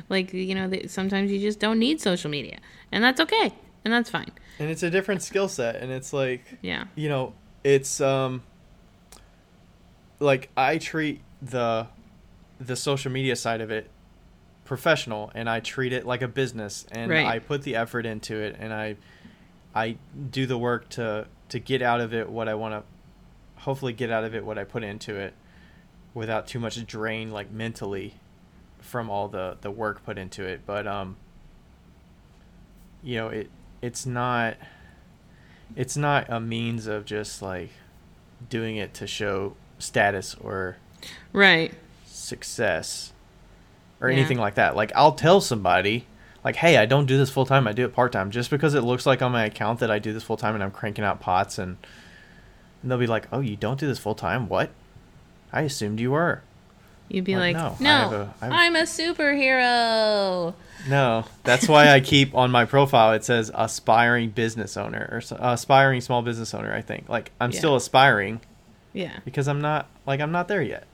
Like, 0.08 0.32
you 0.32 0.54
know, 0.54 0.68
they, 0.68 0.86
sometimes 0.86 1.32
you 1.32 1.40
just 1.40 1.58
don't 1.58 1.80
need 1.80 2.00
social 2.00 2.30
media. 2.30 2.58
And 2.92 3.02
that's 3.02 3.20
okay. 3.20 3.52
And 3.84 3.92
that's 3.92 4.08
fine. 4.10 4.30
And 4.60 4.70
it's 4.70 4.84
a 4.84 4.90
different 4.90 5.22
skill 5.22 5.48
set 5.48 5.76
and 5.76 5.90
it's 5.90 6.12
like 6.12 6.42
Yeah. 6.62 6.84
you 6.94 7.08
know, 7.08 7.32
it's 7.64 8.00
um 8.00 8.42
like 10.20 10.50
I 10.56 10.78
treat 10.78 11.20
the 11.42 11.86
the 12.60 12.76
social 12.76 13.10
media 13.10 13.36
side 13.36 13.60
of 13.60 13.70
it 13.70 13.90
professional 14.64 15.32
and 15.34 15.48
I 15.48 15.60
treat 15.60 15.92
it 15.92 16.06
like 16.06 16.22
a 16.22 16.28
business 16.28 16.86
and 16.92 17.10
Right. 17.10 17.26
I 17.26 17.38
put 17.38 17.62
the 17.62 17.74
effort 17.76 18.06
into 18.06 18.36
it 18.36 18.56
and 18.60 18.72
I 18.72 18.96
I 19.74 19.96
do 20.30 20.46
the 20.46 20.58
work 20.58 20.88
to 20.90 21.26
to 21.48 21.58
get 21.58 21.82
out 21.82 22.00
of 22.00 22.14
it 22.14 22.28
what 22.28 22.48
I 22.48 22.54
want 22.54 22.74
to 22.74 22.82
hopefully 23.60 23.92
get 23.92 24.10
out 24.10 24.24
of 24.24 24.34
it 24.34 24.44
what 24.44 24.58
I 24.58 24.64
put 24.64 24.82
into 24.82 25.14
it 25.16 25.34
without 26.14 26.46
too 26.46 26.58
much 26.58 26.84
drain 26.86 27.30
like 27.30 27.50
mentally 27.50 28.14
from 28.78 29.08
all 29.10 29.28
the 29.28 29.56
the 29.60 29.70
work 29.70 30.04
put 30.04 30.16
into 30.18 30.44
it 30.44 30.60
but 30.66 30.86
um 30.86 31.16
you 33.02 33.16
know 33.16 33.28
it 33.28 33.50
it's 33.82 34.04
not 34.06 34.56
it's 35.76 35.96
not 35.96 36.26
a 36.28 36.40
means 36.40 36.86
of 36.86 37.04
just 37.04 37.42
like 37.42 37.70
doing 38.48 38.76
it 38.76 38.92
to 38.94 39.06
show 39.06 39.54
status 39.78 40.34
or 40.40 40.76
Right. 41.32 41.72
success 42.06 43.12
or 44.00 44.10
Yeah. 44.10 44.16
anything 44.18 44.38
like 44.38 44.54
that. 44.56 44.74
Like 44.76 44.92
I'll 44.94 45.12
tell 45.12 45.40
somebody 45.40 46.06
like, 46.44 46.56
"Hey, 46.56 46.76
I 46.78 46.86
don't 46.86 47.06
do 47.06 47.16
this 47.18 47.30
full 47.30 47.46
time. 47.46 47.66
I 47.68 47.72
do 47.72 47.84
it 47.84 47.94
part 47.94 48.12
time." 48.12 48.30
Just 48.30 48.50
because 48.50 48.74
it 48.74 48.80
looks 48.82 49.06
like 49.06 49.22
on 49.22 49.30
my 49.32 49.44
account 49.44 49.78
that 49.80 49.90
I 49.90 49.98
do 49.98 50.12
this 50.12 50.22
full 50.22 50.36
time 50.36 50.54
and 50.54 50.64
I'm 50.64 50.70
cranking 50.70 51.04
out 51.04 51.20
pots 51.20 51.58
and 51.58 51.76
and 52.82 52.90
they'll 52.90 52.98
be 52.98 53.06
like, 53.06 53.26
"Oh, 53.32 53.40
you 53.40 53.56
don't 53.56 53.78
do 53.80 53.86
this 53.86 53.98
full 53.98 54.14
time? 54.14 54.48
What? 54.48 54.70
I 55.52 55.62
assumed 55.62 56.00
you 56.00 56.12
were." 56.12 56.42
You'd 57.08 57.24
be 57.24 57.34
Like, 57.36 57.56
like, 57.56 57.80
no, 57.80 57.84
no, 57.84 57.90
I 57.90 58.00
have 58.02 58.12
a- 58.12 58.34
I 58.40 58.44
have- 58.44 58.52
I'm 58.52 58.76
a 58.76 58.82
superhero. 58.82 60.54
No, 60.88 61.24
that's 61.42 61.68
why 61.68 61.88
I 61.90 62.00
keep 62.00 62.34
on 62.34 62.50
my 62.52 62.64
profile 62.64 63.12
it 63.12 63.24
says 63.24 63.50
aspiring 63.54 64.30
business 64.30 64.76
owner 64.76 65.08
or 65.10 65.18
s- 65.18 65.32
aspiring 65.36 66.00
small 66.00 66.22
business 66.22 66.54
owner, 66.54 66.72
I 66.72 66.80
think. 66.82 67.08
Like 67.08 67.32
I'm 67.40 67.50
Yeah. 67.50 67.58
still 67.58 67.76
aspiring 67.76 68.40
Yeah. 68.92 69.18
because 69.24 69.48
I'm 69.48 69.60
not 69.60 69.86
like 70.06 70.20
I'm 70.20 70.30
not 70.32 70.46
there 70.48 70.62
yet. 70.62 70.84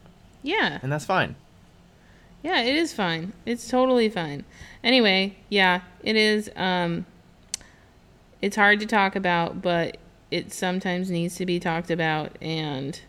Yeah. 0.42 0.78
And 0.82 0.90
that's 0.90 1.04
fine. 1.04 1.34
Yeah, 2.42 2.62
it 2.62 2.74
is 2.76 2.92
fine. 2.94 3.32
It's 3.44 3.68
totally 3.68 4.08
fine. 4.08 4.44
Anyway, 4.82 5.36
yeah, 5.50 5.80
it 6.02 6.16
is 6.16 6.50
um 6.56 7.04
it's 8.42 8.56
hard 8.56 8.80
to 8.80 8.86
talk 8.86 9.16
about, 9.16 9.60
but 9.62 9.98
it 10.30 10.52
sometimes 10.52 11.10
needs 11.10 11.36
to 11.36 11.46
be 11.46 11.58
talked 11.60 11.90
about 11.90 12.32
and 12.40 13.00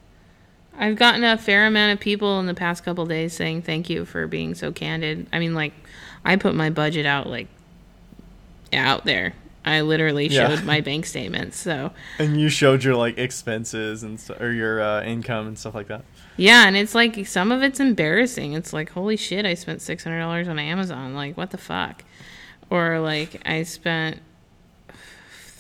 I've 0.79 0.95
gotten 0.95 1.23
a 1.23 1.37
fair 1.37 1.65
amount 1.65 1.93
of 1.93 1.99
people 1.99 2.39
in 2.39 2.45
the 2.45 2.53
past 2.53 2.85
couple 2.85 3.05
days 3.07 3.33
saying 3.33 3.63
thank 3.63 3.89
you 3.89 4.05
for 4.05 4.27
being 4.27 4.53
so 4.53 4.71
candid. 4.71 5.27
I 5.33 5.39
mean 5.39 5.55
like 5.55 5.73
I 6.23 6.35
put 6.35 6.53
my 6.55 6.69
budget 6.69 7.05
out 7.05 7.27
like 7.27 7.47
out 8.73 9.05
there. 9.05 9.33
I 9.65 9.81
literally 9.81 10.27
Yeah. 10.27 10.47
showed 10.55 10.63
my 10.65 10.79
bank 10.81 11.05
statements. 11.05 11.57
So, 11.57 11.91
And 12.19 12.39
you 12.39 12.47
showed 12.47 12.83
your 12.83 12.95
like 12.95 13.17
expenses 13.17 14.03
and 14.03 14.19
st- 14.19 14.39
or 14.41 14.51
your 14.53 14.81
uh, 14.81 15.03
income 15.03 15.47
and 15.47 15.57
stuff 15.59 15.75
like 15.75 15.87
that. 15.87 16.03
Yeah, 16.37 16.67
and 16.67 16.77
it's 16.77 16.93
like 16.95 17.25
some 17.27 17.51
of 17.51 17.63
it's 17.63 17.79
embarrassing. 17.79 18.53
It's 18.53 18.71
like, 18.71 18.91
holy 18.91 19.17
shit, 19.17 19.45
I 19.45 19.55
spent 19.55 19.81
six 19.81 20.03
hundred 20.03 20.19
dollars 20.19 20.47
on 20.47 20.57
Amazon. 20.59 21.15
Like, 21.15 21.35
what 21.35 21.49
the 21.51 21.57
fuck? 21.57 22.03
Or 22.69 22.99
like, 22.99 23.41
I 23.45 23.63
spent 23.63 24.19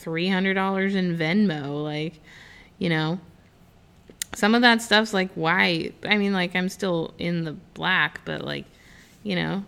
three 0.07 0.29
hundred 0.29 0.53
dollars 0.53 0.95
in 0.95 1.17
Venmo. 1.17 1.83
Like, 1.83 2.21
you 2.79 2.87
know, 2.87 3.19
some 4.33 4.55
of 4.55 4.61
that 4.61 4.81
stuff's 4.81 5.13
like, 5.13 5.29
why? 5.35 5.91
I 6.05 6.15
mean, 6.17 6.31
like, 6.31 6.55
I'm 6.55 6.69
still 6.69 7.13
in 7.19 7.43
the 7.43 7.51
black, 7.73 8.21
but 8.23 8.41
like, 8.41 8.63
you 9.21 9.35
know, 9.35 9.65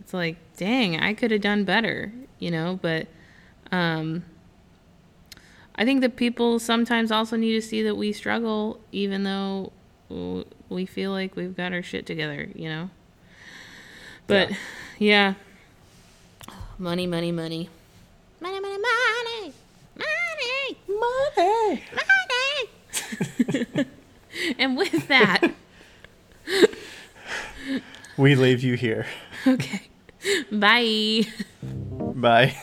it's 0.00 0.12
like, 0.12 0.38
dang, 0.56 0.98
I 0.98 1.14
could 1.14 1.30
have 1.30 1.40
done 1.40 1.62
better. 1.62 2.10
You 2.40 2.50
know, 2.50 2.80
but 2.82 3.06
um, 3.70 4.24
I 5.76 5.84
think 5.84 6.00
that 6.00 6.16
people 6.16 6.58
sometimes 6.58 7.12
also 7.12 7.36
need 7.36 7.52
to 7.52 7.62
see 7.62 7.84
that 7.84 7.94
we 7.94 8.12
struggle, 8.12 8.80
even 8.90 9.22
though 9.22 9.70
we 10.68 10.84
feel 10.84 11.12
like 11.12 11.36
we've 11.36 11.56
got 11.56 11.72
our 11.72 11.82
shit 11.84 12.06
together, 12.06 12.48
you 12.56 12.68
know? 12.68 12.90
But 14.26 14.50
yeah. 14.98 15.34
Money, 16.76 17.06
money, 17.06 17.30
money. 17.30 17.68
Money, 18.40 18.58
money, 18.58 18.78
money. 18.78 18.99
Money. 21.00 21.82
Money. 21.94 22.70
Money. 23.74 23.86
And 24.58 24.76
with 24.76 25.08
that, 25.08 25.52
We 28.16 28.34
leave 28.34 28.62
you 28.62 28.74
here. 28.74 29.06
okay. 29.46 29.82
Bye. 30.52 31.22
Bye. 31.62 32.54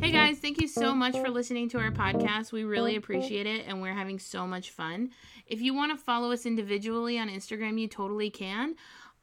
Hey 0.00 0.10
guys, 0.10 0.38
thank 0.38 0.60
you 0.60 0.66
so 0.68 0.94
much 0.94 1.14
for 1.16 1.28
listening 1.30 1.68
to 1.70 1.78
our 1.78 1.90
podcast. 1.92 2.50
We 2.52 2.64
really 2.64 2.96
appreciate 2.96 3.46
it 3.46 3.64
and 3.68 3.80
we're 3.80 3.94
having 3.94 4.18
so 4.18 4.46
much 4.46 4.70
fun. 4.70 5.10
If 5.46 5.60
you 5.60 5.74
want 5.74 5.96
to 5.96 6.02
follow 6.04 6.32
us 6.32 6.44
individually 6.44 7.18
on 7.18 7.28
Instagram, 7.28 7.78
you 7.80 7.86
totally 7.88 8.30
can. 8.30 8.74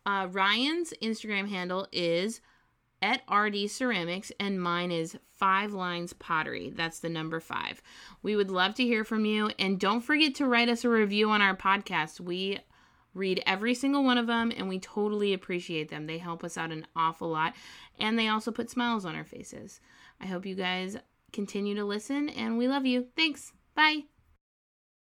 Uh, 0.05 0.27
Ryan's 0.31 0.93
Instagram 1.01 1.49
handle 1.49 1.88
is 1.91 2.39
at 3.02 3.22
RD 3.32 3.69
Ceramics 3.69 4.32
and 4.40 4.61
mine 4.61 4.91
is 4.91 5.18
Five 5.38 5.73
Lines 5.73 6.14
Pottery. 6.14 6.72
That's 6.76 6.99
the 6.99 7.10
number 7.10 7.40
five. 7.40 7.82
We 8.22 8.36
would 8.36 8.52
love 8.52 8.76
to 8.76 8.84
hear 8.84 9.03
from 9.03 9.26
you 9.26 9.52
and 9.57 9.80
don't 9.80 10.02
forget 10.02 10.36
to 10.36 10.45
write 10.48 10.69
us 10.69 10.86
a 10.86 10.90
review 10.90 11.30
on 11.30 11.41
our 11.41 11.56
podcast. 11.56 12.19
We 12.19 12.60
read 13.14 13.44
every 13.45 13.73
single 13.73 14.03
one 14.03 14.18
of 14.18 14.28
them 14.28 14.52
and 14.56 14.69
we 14.69 14.80
totally 14.80 15.34
appreciate 15.34 15.90
them. 15.90 16.06
They 16.06 16.18
help 16.18 16.44
us 16.44 16.57
out 16.57 16.72
an 16.72 16.86
awful 16.95 17.30
lot 17.30 17.53
and 17.99 18.18
they 18.18 18.28
also 18.28 18.52
put 18.52 18.69
smiles 18.69 19.06
on 19.06 19.15
our 19.15 19.26
faces. 19.26 19.80
I 20.19 20.28
hope 20.28 20.45
you 20.45 20.56
guys 20.56 20.98
continue 21.34 21.76
to 21.76 21.86
listen 21.86 22.30
and 22.30 22.57
we 22.57 22.68
love 22.68 22.86
you. 22.86 23.07
Thanks. 23.15 23.53
Bye. 23.76 24.11